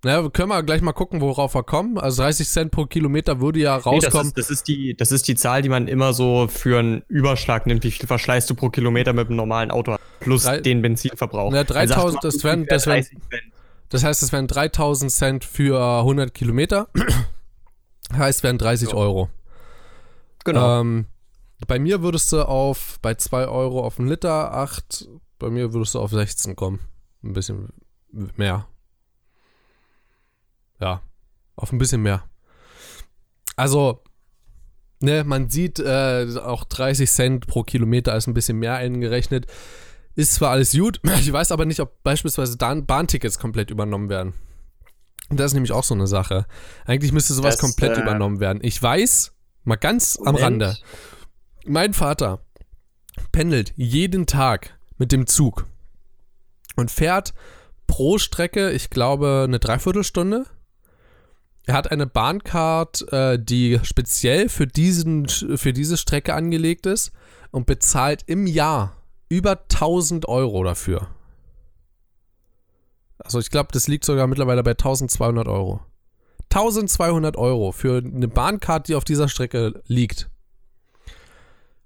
Na, 0.04 0.28
können 0.30 0.48
wir 0.48 0.62
gleich 0.64 0.82
mal 0.82 0.92
gucken, 0.92 1.20
worauf 1.20 1.54
wir 1.54 1.62
kommen. 1.62 1.96
Also 1.96 2.22
30 2.22 2.48
Cent 2.48 2.70
pro 2.72 2.86
Kilometer 2.86 3.40
würde 3.40 3.60
ja 3.60 3.76
Nee, 3.76 3.82
das, 3.82 3.86
rauskommen. 3.86 4.26
ist, 4.28 4.38
das, 4.38 4.50
ist 4.50 4.66
die, 4.68 4.94
das 4.96 5.12
ist 5.12 5.28
die 5.28 5.36
Zahl, 5.36 5.62
die 5.62 5.68
man 5.68 5.86
immer 5.86 6.12
so 6.12 6.48
für 6.48 6.80
einen 6.80 7.02
Überschlag 7.08 7.66
nimmt. 7.66 7.84
Wie 7.84 7.90
viel 7.92 8.08
verschleißt 8.08 8.50
du 8.50 8.56
pro 8.56 8.68
Kilometer 8.70 9.12
mit 9.12 9.28
einem 9.28 9.36
normalen 9.36 9.70
Auto? 9.70 9.94
Plus 10.18 10.42
Drei- 10.42 10.60
den 10.60 10.82
Benzinverbrauch. 10.82 11.52
Sagt 11.52 11.70
3000, 11.70 12.14
man 12.14 12.20
das 12.32 12.42
wären- 12.44 12.66
das 12.66 12.86
wären- 12.86 12.96
30 13.02 13.18
Cent. 13.30 13.42
Das 13.90 14.04
heißt, 14.04 14.22
es 14.24 14.32
wären 14.32 14.46
3000 14.48 15.12
Cent 15.12 15.44
für 15.44 15.78
100 16.02 16.34
Kilometer. 16.34 16.88
Heißt, 18.16 18.42
wären 18.42 18.58
30 18.58 18.90
So. 18.90 18.96
Euro. 18.96 19.28
Genau. 20.44 20.80
Ähm, 20.80 21.06
bei 21.66 21.78
mir 21.78 22.02
würdest 22.02 22.32
du 22.32 22.42
auf, 22.42 22.98
bei 23.00 23.14
2 23.14 23.46
Euro 23.46 23.84
auf 23.84 23.98
einen 23.98 24.08
Liter, 24.08 24.52
8, 24.54 25.08
bei 25.38 25.50
mir 25.50 25.72
würdest 25.72 25.94
du 25.94 26.00
auf 26.00 26.10
16 26.10 26.56
kommen. 26.56 26.80
Ein 27.22 27.32
bisschen 27.32 27.68
mehr. 28.12 28.66
Ja, 30.80 31.02
auf 31.54 31.72
ein 31.72 31.78
bisschen 31.78 32.02
mehr. 32.02 32.24
Also, 33.56 34.02
ne, 35.00 35.22
man 35.24 35.48
sieht 35.50 35.78
äh, 35.78 36.26
auch 36.42 36.64
30 36.64 37.10
Cent 37.10 37.46
pro 37.46 37.62
Kilometer 37.62 38.16
ist 38.16 38.26
ein 38.26 38.34
bisschen 38.34 38.58
mehr 38.58 38.74
eingerechnet. 38.74 39.46
Ist 40.14 40.34
zwar 40.34 40.50
alles 40.50 40.72
gut, 40.72 41.00
ich 41.20 41.32
weiß 41.32 41.52
aber 41.52 41.64
nicht, 41.64 41.80
ob 41.80 42.02
beispielsweise 42.02 42.56
Bahntickets 42.56 43.38
komplett 43.38 43.70
übernommen 43.70 44.08
werden. 44.08 44.34
Und 45.32 45.40
das 45.40 45.52
ist 45.52 45.54
nämlich 45.54 45.72
auch 45.72 45.82
so 45.82 45.94
eine 45.94 46.06
Sache. 46.06 46.44
Eigentlich 46.84 47.10
müsste 47.10 47.32
sowas 47.32 47.56
Das, 47.56 47.62
komplett 47.62 47.96
äh, 47.96 48.02
übernommen 48.02 48.38
werden. 48.38 48.58
Ich 48.62 48.82
weiß, 48.82 49.32
mal 49.64 49.76
ganz 49.76 50.18
am 50.18 50.34
Moment. 50.34 50.42
Rande, 50.42 50.78
mein 51.64 51.94
Vater 51.94 52.44
pendelt 53.32 53.72
jeden 53.76 54.26
Tag 54.26 54.78
mit 54.98 55.10
dem 55.10 55.26
Zug 55.26 55.66
und 56.76 56.90
fährt 56.90 57.32
pro 57.86 58.18
Strecke, 58.18 58.72
ich 58.72 58.90
glaube, 58.90 59.44
eine 59.48 59.58
Dreiviertelstunde. 59.58 60.44
Er 61.64 61.74
hat 61.76 61.90
eine 61.90 62.06
Bahncard, 62.06 63.10
äh, 63.10 63.42
die 63.42 63.80
speziell 63.84 64.50
für, 64.50 64.66
diesen, 64.66 65.28
für 65.28 65.72
diese 65.72 65.96
Strecke 65.96 66.34
angelegt 66.34 66.84
ist 66.84 67.10
und 67.52 67.64
bezahlt 67.64 68.24
im 68.26 68.46
Jahr 68.46 68.98
über 69.30 69.62
1000 69.62 70.28
Euro 70.28 70.62
dafür. 70.62 71.08
Also 73.24 73.38
ich 73.38 73.50
glaube, 73.50 73.68
das 73.72 73.88
liegt 73.88 74.04
sogar 74.04 74.26
mittlerweile 74.26 74.62
bei 74.62 74.72
1200 74.72 75.48
Euro. 75.48 75.80
1200 76.50 77.36
Euro 77.36 77.72
für 77.72 77.98
eine 77.98 78.28
Bahncard, 78.28 78.88
die 78.88 78.94
auf 78.94 79.04
dieser 79.04 79.28
Strecke 79.28 79.82
liegt. 79.86 80.28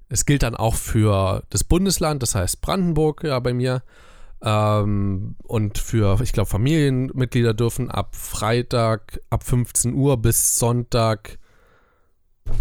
Es 0.08 0.24
gilt 0.24 0.42
dann 0.42 0.54
auch 0.54 0.74
für 0.74 1.42
das 1.50 1.64
Bundesland, 1.64 2.22
das 2.22 2.34
heißt 2.34 2.60
Brandenburg, 2.60 3.24
ja, 3.24 3.38
bei 3.40 3.52
mir. 3.54 3.82
Ähm, 4.42 5.36
und 5.44 5.78
für, 5.78 6.20
ich 6.20 6.32
glaube, 6.32 6.48
Familienmitglieder 6.48 7.54
dürfen 7.54 7.90
ab 7.90 8.14
Freitag 8.14 9.20
ab 9.30 9.44
15 9.44 9.94
Uhr 9.94 10.16
bis 10.16 10.58
Sonntag 10.58 11.38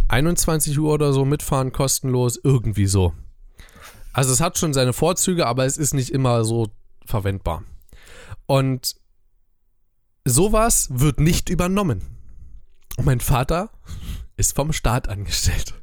21 0.08 0.80
Uhr 0.80 0.94
oder 0.94 1.14
so 1.14 1.26
mitfahren, 1.26 1.72
kostenlos, 1.72 2.40
irgendwie 2.42 2.88
so. 2.88 3.14
Also 4.14 4.32
es 4.32 4.42
hat 4.42 4.58
schon 4.58 4.74
seine 4.74 4.94
Vorzüge, 4.94 5.46
aber 5.46 5.66
es 5.66 5.78
ist 5.78 5.94
nicht 5.94 6.12
immer 6.12 6.46
so 6.46 6.70
verwendbar. 7.06 7.64
Und 8.46 8.96
sowas 10.26 10.88
wird 10.92 11.20
nicht 11.20 11.50
übernommen. 11.50 12.02
Und 12.98 13.06
mein 13.06 13.20
Vater 13.20 13.70
ist 14.38 14.56
vom 14.56 14.74
Staat 14.74 15.10
angestellt. 15.10 15.74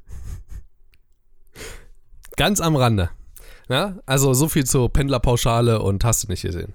Ganz 2.37 2.61
am 2.61 2.77
Rande. 2.77 3.11
Ja, 3.69 3.99
also 4.07 4.35
so 4.35 4.49
viel 4.49 4.65
zur 4.65 4.93
Pendlerpauschale 4.93 5.81
und 5.81 6.05
hast 6.05 6.25
du 6.25 6.29
nicht 6.29 6.43
gesehen. 6.43 6.75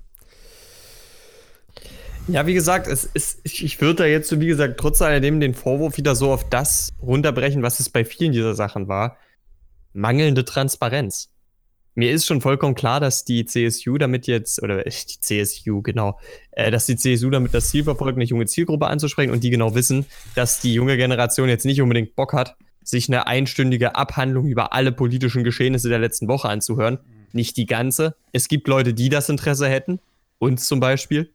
Ja, 2.27 2.45
wie 2.45 2.53
gesagt, 2.53 2.88
es 2.88 3.05
ist, 3.05 3.39
ich, 3.43 3.80
würde 3.80 4.03
da 4.03 4.05
jetzt, 4.05 4.27
so, 4.27 4.41
wie 4.41 4.47
gesagt, 4.47 4.77
trotz 4.77 5.01
alledem 5.01 5.39
den 5.39 5.53
Vorwurf 5.53 5.95
wieder 5.95 6.14
so 6.14 6.31
auf 6.31 6.49
das 6.49 6.91
runterbrechen, 7.01 7.64
was 7.64 7.80
es 7.80 7.89
bei 7.89 8.03
vielen 8.03 8.34
dieser 8.34 8.53
Sachen 8.53 8.89
war. 8.89 9.18
Mangelnde 9.93 10.43
Transparenz. 10.43 11.30
Mir 11.98 12.11
ist 12.11 12.28
schon 12.28 12.41
vollkommen 12.41 12.76
klar, 12.76 12.99
dass 12.99 13.26
die 13.26 13.45
CSU 13.45 13.98
damit 13.98 14.28
jetzt, 14.28 14.61
oder 14.61 14.84
die 14.84 15.19
CSU, 15.19 15.82
genau, 15.82 16.19
äh, 16.52 16.69
dass 16.69 16.86
die 16.86 16.95
CSU 16.95 17.32
damit 17.32 17.56
das 17.56 17.72
Ziel 17.72 17.86
verfolgt, 17.86 18.18
eine 18.18 18.24
junge 18.26 18.45
Zielgruppe 18.45 18.86
anzusprechen 18.86 19.32
und 19.32 19.44
die 19.44 19.49
genau 19.49 19.74
wissen, 19.74 20.06
dass 20.36 20.60
die 20.60 20.76
junge 20.76 20.95
Generation 20.95 21.49
jetzt 21.49 21.65
nicht 21.65 21.82
unbedingt 21.82 22.15
Bock 22.15 22.34
hat, 22.34 22.56
sich 22.84 23.10
eine 23.10 23.26
einstündige 23.26 23.95
Abhandlung 23.95 24.45
über 24.45 24.74
alle 24.74 24.91
politischen 24.91 25.44
Geschehnisse 25.44 25.90
der 25.90 25.98
letzten 25.98 26.28
Woche 26.28 26.49
anzuhören. 26.49 26.99
Nicht 27.34 27.57
die 27.57 27.65
ganze. 27.65 28.15
Es 28.32 28.48
gibt 28.48 28.68
Leute, 28.68 28.94
die 28.94 29.10
das 29.10 29.28
Interesse 29.30 29.68
hätten, 29.68 29.99
uns 30.38 30.68
zum 30.68 30.80
Beispiel. 30.80 31.32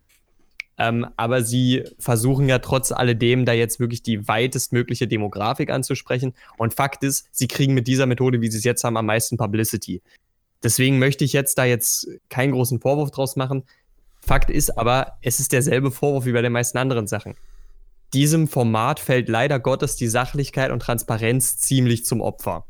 Ähm, 0.78 1.08
aber 1.16 1.42
sie 1.42 1.82
versuchen 1.98 2.48
ja 2.48 2.60
trotz 2.60 2.92
alledem 2.92 3.44
da 3.44 3.52
jetzt 3.52 3.80
wirklich 3.80 4.04
die 4.04 4.28
weitestmögliche 4.28 5.08
Demografik 5.08 5.70
anzusprechen. 5.70 6.34
Und 6.56 6.72
Fakt 6.72 7.02
ist, 7.02 7.26
sie 7.32 7.48
kriegen 7.48 7.74
mit 7.74 7.88
dieser 7.88 8.06
Methode, 8.06 8.40
wie 8.40 8.50
sie 8.50 8.58
es 8.58 8.64
jetzt 8.64 8.84
haben, 8.84 8.96
am 8.96 9.06
meisten 9.06 9.36
Publicity. 9.36 10.00
Deswegen 10.62 10.98
möchte 10.98 11.24
ich 11.24 11.32
jetzt 11.32 11.58
da 11.58 11.64
jetzt 11.64 12.08
keinen 12.28 12.52
großen 12.52 12.80
Vorwurf 12.80 13.10
draus 13.10 13.36
machen. 13.36 13.64
Fakt 14.20 14.50
ist 14.50 14.78
aber, 14.78 15.18
es 15.20 15.40
ist 15.40 15.52
derselbe 15.52 15.90
Vorwurf 15.90 16.24
wie 16.24 16.32
bei 16.32 16.42
den 16.42 16.52
meisten 16.52 16.78
anderen 16.78 17.06
Sachen. 17.06 17.34
Diesem 18.12 18.46
Format 18.46 19.00
fällt 19.00 19.28
leider 19.28 19.58
Gottes 19.58 19.96
die 19.96 20.06
Sachlichkeit 20.06 20.70
und 20.70 20.80
Transparenz 20.80 21.56
ziemlich 21.56 22.04
zum 22.04 22.20
Opfer. 22.20 22.64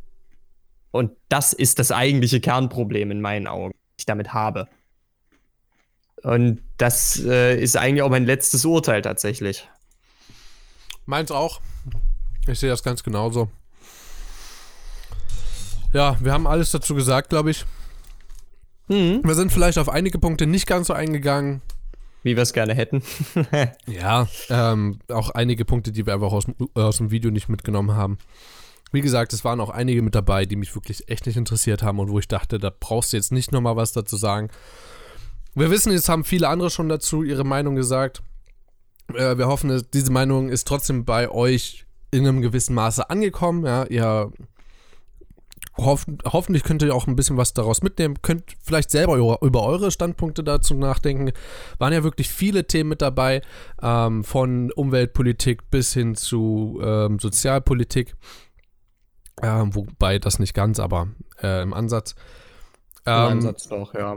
Und 0.92 1.12
das 1.28 1.52
ist 1.52 1.78
das 1.78 1.90
eigentliche 1.90 2.40
Kernproblem 2.40 3.10
in 3.10 3.20
meinen 3.20 3.46
Augen, 3.46 3.72
das 3.72 4.00
ich 4.00 4.06
damit 4.06 4.32
habe. 4.32 4.68
Und 6.22 6.62
das 6.78 7.20
äh, 7.24 7.60
ist 7.60 7.76
eigentlich 7.76 8.02
auch 8.02 8.10
mein 8.10 8.24
letztes 8.24 8.64
Urteil 8.64 9.02
tatsächlich. 9.02 9.68
Meins 11.06 11.32
auch. 11.32 11.60
Ich 12.46 12.60
sehe 12.60 12.70
das 12.70 12.82
ganz 12.82 13.02
genauso. 13.02 13.50
Ja, 15.92 16.16
wir 16.20 16.32
haben 16.32 16.46
alles 16.46 16.70
dazu 16.70 16.94
gesagt, 16.94 17.30
glaube 17.30 17.50
ich. 17.50 17.66
Mhm. 18.88 19.20
Wir 19.24 19.34
sind 19.34 19.52
vielleicht 19.52 19.78
auf 19.78 19.88
einige 19.88 20.18
Punkte 20.18 20.46
nicht 20.46 20.66
ganz 20.66 20.88
so 20.88 20.92
eingegangen. 20.92 21.62
Wie 22.24 22.36
wir 22.36 22.42
es 22.42 22.52
gerne 22.52 22.74
hätten. 22.74 23.02
ja, 23.86 24.28
ähm, 24.48 25.00
auch 25.08 25.30
einige 25.30 25.64
Punkte, 25.64 25.90
die 25.90 26.06
wir 26.06 26.14
einfach 26.14 26.30
aus, 26.30 26.46
aus 26.74 26.98
dem 26.98 27.10
Video 27.10 27.32
nicht 27.32 27.48
mitgenommen 27.48 27.96
haben. 27.96 28.18
Wie 28.92 29.00
gesagt, 29.00 29.32
es 29.32 29.44
waren 29.44 29.60
auch 29.60 29.70
einige 29.70 30.02
mit 30.02 30.14
dabei, 30.14 30.44
die 30.44 30.54
mich 30.54 30.74
wirklich 30.76 31.08
echt 31.08 31.26
nicht 31.26 31.36
interessiert 31.36 31.82
haben 31.82 31.98
und 31.98 32.10
wo 32.10 32.18
ich 32.18 32.28
dachte, 32.28 32.58
da 32.58 32.70
brauchst 32.70 33.12
du 33.12 33.16
jetzt 33.16 33.32
nicht 33.32 33.50
nochmal 33.50 33.74
was 33.74 33.92
dazu 33.92 34.16
sagen. 34.16 34.50
Wir 35.54 35.70
wissen, 35.70 35.92
jetzt 35.92 36.08
haben 36.08 36.24
viele 36.24 36.48
andere 36.48 36.70
schon 36.70 36.88
dazu 36.88 37.22
ihre 37.22 37.44
Meinung 37.44 37.74
gesagt. 37.74 38.22
Äh, 39.14 39.36
wir 39.36 39.48
hoffen, 39.48 39.82
diese 39.92 40.12
Meinung 40.12 40.48
ist 40.48 40.68
trotzdem 40.68 41.04
bei 41.04 41.28
euch 41.28 41.86
in 42.10 42.26
einem 42.26 42.40
gewissen 42.40 42.74
Maße 42.74 43.10
angekommen. 43.10 43.64
Ja, 43.64 43.84
ihr 43.86 44.30
hoff 45.76 46.06
hoffentlich 46.24 46.64
könnt 46.64 46.82
ihr 46.82 46.94
auch 46.94 47.06
ein 47.06 47.16
bisschen 47.16 47.36
was 47.36 47.54
daraus 47.54 47.82
mitnehmen. 47.82 48.20
Könnt 48.22 48.44
vielleicht 48.62 48.90
selber 48.90 49.16
über, 49.16 49.62
eure 49.62 49.90
Standpunkte 49.90 50.44
dazu 50.44 50.74
nachdenken. 50.74 51.32
Waren 51.78 51.92
ja 51.92 52.02
wirklich 52.02 52.28
viele 52.28 52.66
Themen 52.66 52.90
mit 52.90 53.02
dabei, 53.02 53.42
ähm, 53.80 54.24
von 54.24 54.70
Umweltpolitik 54.72 55.70
bis 55.70 55.92
hin 55.92 56.14
zu 56.14 56.80
ähm, 56.82 57.18
Sozialpolitik. 57.18 58.14
Ähm, 59.42 59.74
wobei 59.74 60.18
das 60.18 60.38
nicht 60.38 60.54
ganz, 60.54 60.78
aber 60.78 61.08
äh, 61.42 61.62
im 61.62 61.72
Ansatz. 61.72 62.14
Im 63.04 63.12
ähm, 63.12 63.28
Ansatz 63.28 63.68
doch, 63.68 63.94
ja. 63.94 64.16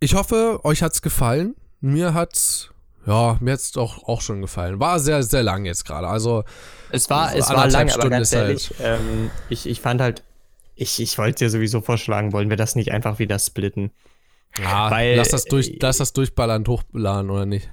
Ich 0.00 0.14
hoffe, 0.14 0.60
euch 0.64 0.82
hat's 0.82 1.02
gefallen. 1.02 1.54
Mir 1.80 2.14
hat's, 2.14 2.70
ja, 3.08 3.38
mir 3.40 3.52
hat's 3.52 3.74
auch, 3.78 4.06
auch 4.06 4.20
schon 4.20 4.42
gefallen. 4.42 4.80
War 4.80 5.00
sehr, 5.00 5.22
sehr 5.22 5.42
lang 5.42 5.64
jetzt 5.64 5.86
gerade. 5.86 6.06
Also 6.06 6.44
es 6.92 7.08
war, 7.08 7.34
es 7.34 7.48
war 7.48 7.66
lang, 7.68 7.90
aber 7.90 8.10
ganz 8.10 8.32
ehrlich, 8.32 8.70
halt 8.78 9.00
ähm, 9.00 9.30
ich, 9.48 9.66
ich 9.66 9.80
fand 9.80 10.02
halt, 10.02 10.22
ich, 10.74 11.00
ich 11.00 11.16
wollte 11.16 11.44
dir 11.44 11.50
sowieso 11.50 11.80
vorschlagen, 11.80 12.32
wollen 12.34 12.50
wir 12.50 12.58
das 12.58 12.76
nicht 12.76 12.92
einfach 12.92 13.18
wieder 13.18 13.38
splitten? 13.38 13.92
Ja, 14.62 14.90
Weil, 14.90 15.16
lass 15.16 15.30
das 15.30 15.44
durch, 15.44 15.78
lass 15.80 15.96
das 15.96 16.12
durchballern, 16.12 16.66
hochbeladen 16.66 17.30
oder 17.30 17.46
nicht? 17.46 17.70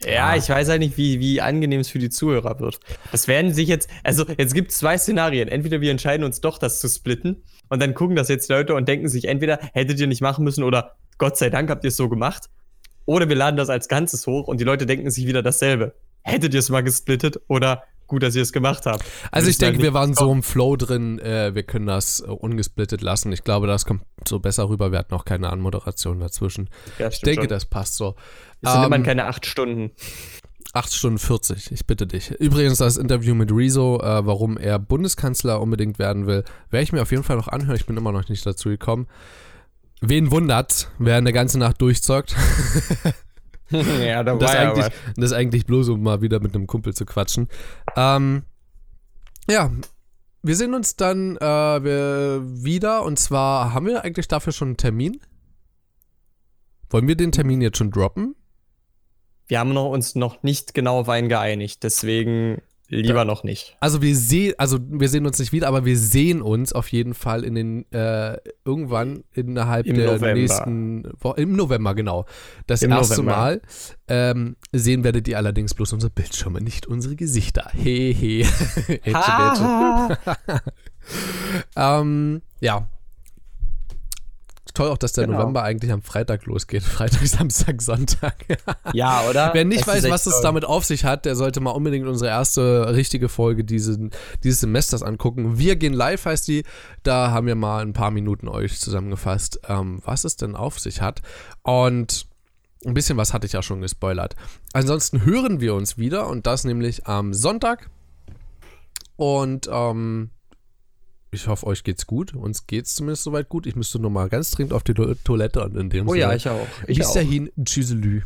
Ja, 0.00 0.10
ja, 0.10 0.36
ich 0.36 0.48
weiß 0.48 0.68
halt 0.68 0.80
nicht, 0.80 0.96
wie, 0.96 1.20
wie 1.20 1.40
angenehm 1.40 1.80
es 1.80 1.88
für 1.88 1.98
die 2.00 2.10
Zuhörer 2.10 2.58
wird. 2.58 2.80
Das 3.12 3.28
werden 3.28 3.52
sich 3.52 3.68
jetzt, 3.68 3.88
also 4.02 4.24
jetzt 4.38 4.54
gibt 4.54 4.72
es 4.72 4.78
zwei 4.78 4.98
Szenarien. 4.98 5.48
Entweder 5.48 5.80
wir 5.80 5.90
entscheiden 5.92 6.24
uns 6.24 6.40
doch, 6.40 6.58
das 6.58 6.80
zu 6.80 6.88
splitten 6.88 7.42
und 7.68 7.80
dann 7.80 7.94
gucken 7.94 8.16
das 8.16 8.28
jetzt 8.28 8.48
Leute 8.48 8.74
und 8.74 8.88
denken 8.88 9.08
sich 9.08 9.26
entweder, 9.26 9.58
hättet 9.72 10.00
ihr 10.00 10.06
nicht 10.08 10.20
machen 10.20 10.44
müssen 10.44 10.64
oder 10.64 10.96
Gott 11.18 11.36
sei 11.36 11.50
Dank 11.50 11.70
habt 11.70 11.84
ihr 11.84 11.88
es 11.88 11.96
so 11.96 12.08
gemacht. 12.08 12.48
Oder 13.08 13.30
wir 13.30 13.36
laden 13.36 13.56
das 13.56 13.70
als 13.70 13.88
Ganzes 13.88 14.26
hoch 14.26 14.48
und 14.48 14.60
die 14.60 14.64
Leute 14.64 14.84
denken 14.84 15.10
sich 15.10 15.26
wieder 15.26 15.42
dasselbe. 15.42 15.94
Hättet 16.20 16.52
ihr 16.52 16.60
es 16.60 16.68
mal 16.68 16.82
gesplittet 16.82 17.40
oder 17.48 17.84
gut, 18.06 18.22
dass 18.22 18.36
ihr 18.36 18.42
es 18.42 18.52
gemacht 18.52 18.84
habt. 18.84 19.02
Also 19.32 19.48
ich 19.48 19.56
denke, 19.56 19.80
wir 19.80 19.94
waren 19.94 20.12
so 20.12 20.30
im 20.30 20.42
Flow 20.42 20.76
drin, 20.76 21.18
äh, 21.18 21.54
wir 21.54 21.62
können 21.62 21.86
das 21.86 22.20
äh, 22.20 22.24
ungesplittet 22.24 23.00
lassen. 23.00 23.32
Ich 23.32 23.44
glaube, 23.44 23.66
das 23.66 23.86
kommt 23.86 24.02
so 24.26 24.40
besser 24.40 24.68
rüber. 24.68 24.92
Wir 24.92 24.98
hatten 24.98 25.14
auch 25.14 25.24
keine 25.24 25.48
Anmoderation 25.48 26.20
dazwischen. 26.20 26.68
Ja, 26.98 27.08
ich 27.08 27.22
denke, 27.22 27.44
schon. 27.44 27.48
das 27.48 27.64
passt 27.64 27.94
so. 27.94 28.14
Es 28.60 28.72
sind 28.72 28.80
ähm, 28.80 28.88
immerhin 28.88 29.06
keine 29.06 29.24
acht 29.24 29.46
Stunden. 29.46 29.90
8 30.74 30.92
Stunden 30.92 31.18
40, 31.18 31.72
ich 31.72 31.86
bitte 31.86 32.06
dich. 32.06 32.30
Übrigens 32.32 32.76
das 32.76 32.98
Interview 32.98 33.34
mit 33.34 33.50
Rezo, 33.50 34.02
äh, 34.02 34.26
warum 34.26 34.58
er 34.58 34.78
Bundeskanzler 34.78 35.62
unbedingt 35.62 35.98
werden 35.98 36.26
will, 36.26 36.44
werde 36.68 36.84
ich 36.84 36.92
mir 36.92 37.00
auf 37.00 37.10
jeden 37.10 37.22
Fall 37.22 37.38
noch 37.38 37.48
anhören. 37.48 37.76
Ich 37.76 37.86
bin 37.86 37.96
immer 37.96 38.12
noch 38.12 38.28
nicht 38.28 38.44
dazu 38.44 38.68
gekommen. 38.68 39.06
Wen 40.00 40.30
wundert, 40.30 40.90
wer 40.98 41.16
eine 41.16 41.32
ganze 41.32 41.58
Nacht 41.58 41.80
durchzockt? 41.80 42.36
ja, 43.70 44.22
da 44.22 44.36
das 44.36 44.52
war 44.52 44.58
eigentlich, 44.58 44.84
aber. 44.84 44.94
Das 45.16 45.24
ist 45.26 45.32
eigentlich 45.32 45.66
bloß, 45.66 45.88
um 45.88 46.02
mal 46.02 46.22
wieder 46.22 46.40
mit 46.40 46.54
einem 46.54 46.66
Kumpel 46.66 46.94
zu 46.94 47.04
quatschen. 47.04 47.48
Ähm, 47.96 48.44
ja, 49.50 49.70
wir 50.42 50.56
sehen 50.56 50.74
uns 50.74 50.96
dann 50.96 51.36
äh, 51.36 51.44
wieder 51.44 53.02
und 53.02 53.18
zwar 53.18 53.74
haben 53.74 53.86
wir 53.86 54.04
eigentlich 54.04 54.28
dafür 54.28 54.52
schon 54.52 54.68
einen 54.68 54.76
Termin? 54.76 55.20
Wollen 56.90 57.08
wir 57.08 57.16
den 57.16 57.32
Termin 57.32 57.60
jetzt 57.60 57.78
schon 57.78 57.90
droppen? 57.90 58.34
Wir 59.46 59.58
haben 59.58 59.72
noch, 59.72 59.90
uns 59.90 60.14
noch 60.14 60.42
nicht 60.42 60.74
genau 60.74 61.00
auf 61.00 61.08
einen 61.08 61.28
geeinigt, 61.28 61.82
deswegen 61.82 62.60
lieber 62.88 63.24
noch 63.24 63.44
nicht. 63.44 63.76
Also 63.80 64.02
wir 64.02 64.16
sehen, 64.16 64.54
also 64.58 64.78
wir 64.80 65.08
sehen 65.08 65.26
uns 65.26 65.38
nicht 65.38 65.52
wieder, 65.52 65.68
aber 65.68 65.84
wir 65.84 65.98
sehen 65.98 66.42
uns 66.42 66.72
auf 66.72 66.90
jeden 66.90 67.14
Fall 67.14 67.44
in 67.44 67.54
den 67.54 67.92
äh, 67.92 68.38
irgendwann 68.64 69.24
innerhalb 69.32 69.86
Im 69.86 69.96
der 69.96 70.12
November. 70.12 70.34
nächsten 70.34 71.08
Woche, 71.20 71.40
im 71.40 71.54
November 71.54 71.94
genau. 71.94 72.26
Das 72.66 72.82
Im 72.82 72.90
erste 72.90 73.22
November. 73.22 73.36
Mal 73.36 73.60
ähm, 74.08 74.56
sehen 74.72 75.04
werdet 75.04 75.28
ihr 75.28 75.36
allerdings 75.36 75.74
bloß 75.74 75.92
unsere 75.92 76.10
Bildschirme, 76.10 76.60
nicht 76.60 76.86
unsere 76.86 77.16
Gesichter. 77.16 77.70
Hehe. 77.74 78.38
ähm, 81.76 82.42
ja, 82.60 82.88
toll 84.78 84.90
auch, 84.90 84.98
dass 84.98 85.12
der 85.12 85.26
genau. 85.26 85.38
November 85.38 85.64
eigentlich 85.64 85.90
am 85.90 86.02
Freitag 86.02 86.46
losgeht. 86.46 86.82
Freitag, 86.98 87.26
Samstag, 87.26 87.82
Sonntag. 87.82 88.36
ja, 88.92 89.28
oder? 89.28 89.50
Wer 89.52 89.64
nicht 89.64 89.80
das 89.80 90.04
weiß, 90.04 90.10
was 90.10 90.26
es 90.26 90.40
damit 90.40 90.64
auf 90.64 90.84
sich 90.84 91.04
hat, 91.04 91.24
der 91.24 91.34
sollte 91.34 91.60
mal 91.60 91.72
unbedingt 91.72 92.06
unsere 92.06 92.30
erste 92.30 92.94
richtige 92.94 93.28
Folge 93.28 93.64
diesen, 93.64 94.10
dieses 94.44 94.60
Semesters 94.60 95.02
angucken. 95.02 95.58
Wir 95.58 95.76
gehen 95.76 95.92
live 95.92 96.24
heißt 96.24 96.46
die. 96.48 96.64
Da 97.02 97.30
haben 97.30 97.46
wir 97.46 97.56
mal 97.56 97.82
ein 97.82 97.92
paar 97.92 98.10
Minuten 98.10 98.48
euch 98.48 98.78
zusammengefasst, 98.78 99.60
ähm, 99.68 100.00
was 100.04 100.24
es 100.24 100.36
denn 100.36 100.54
auf 100.54 100.78
sich 100.78 101.00
hat. 101.00 101.22
Und 101.62 102.26
ein 102.84 102.94
bisschen 102.94 103.16
was 103.16 103.34
hatte 103.34 103.46
ich 103.46 103.52
ja 103.52 103.62
schon 103.62 103.80
gespoilert. 103.80 104.36
Ansonsten 104.72 105.24
hören 105.24 105.60
wir 105.60 105.74
uns 105.74 105.98
wieder 105.98 106.28
und 106.28 106.46
das 106.46 106.62
nämlich 106.62 107.06
am 107.06 107.34
Sonntag. 107.34 107.90
Und 109.16 109.68
ähm, 109.72 110.30
ich 111.30 111.46
hoffe, 111.46 111.66
euch 111.66 111.84
geht's 111.84 112.06
gut. 112.06 112.34
Uns 112.34 112.66
geht's 112.66 112.94
zumindest 112.94 113.24
soweit 113.24 113.48
gut. 113.48 113.66
Ich 113.66 113.76
müsste 113.76 113.98
nur 113.98 114.10
mal 114.10 114.28
ganz 114.28 114.50
dringend 114.50 114.72
auf 114.72 114.82
die 114.82 114.94
Toilette 114.94 115.62
und 115.62 115.76
in 115.76 115.90
dem 115.90 116.08
Oh 116.08 116.14
ja, 116.14 116.34
ich 116.34 116.48
auch. 116.48 116.66
Ich 116.86 116.98
Bis 116.98 117.12
dahin, 117.12 117.50
tschüsselü. 117.62 118.22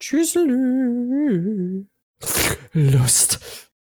Tschüsselü. 0.00 1.86
Lust. 2.72 3.65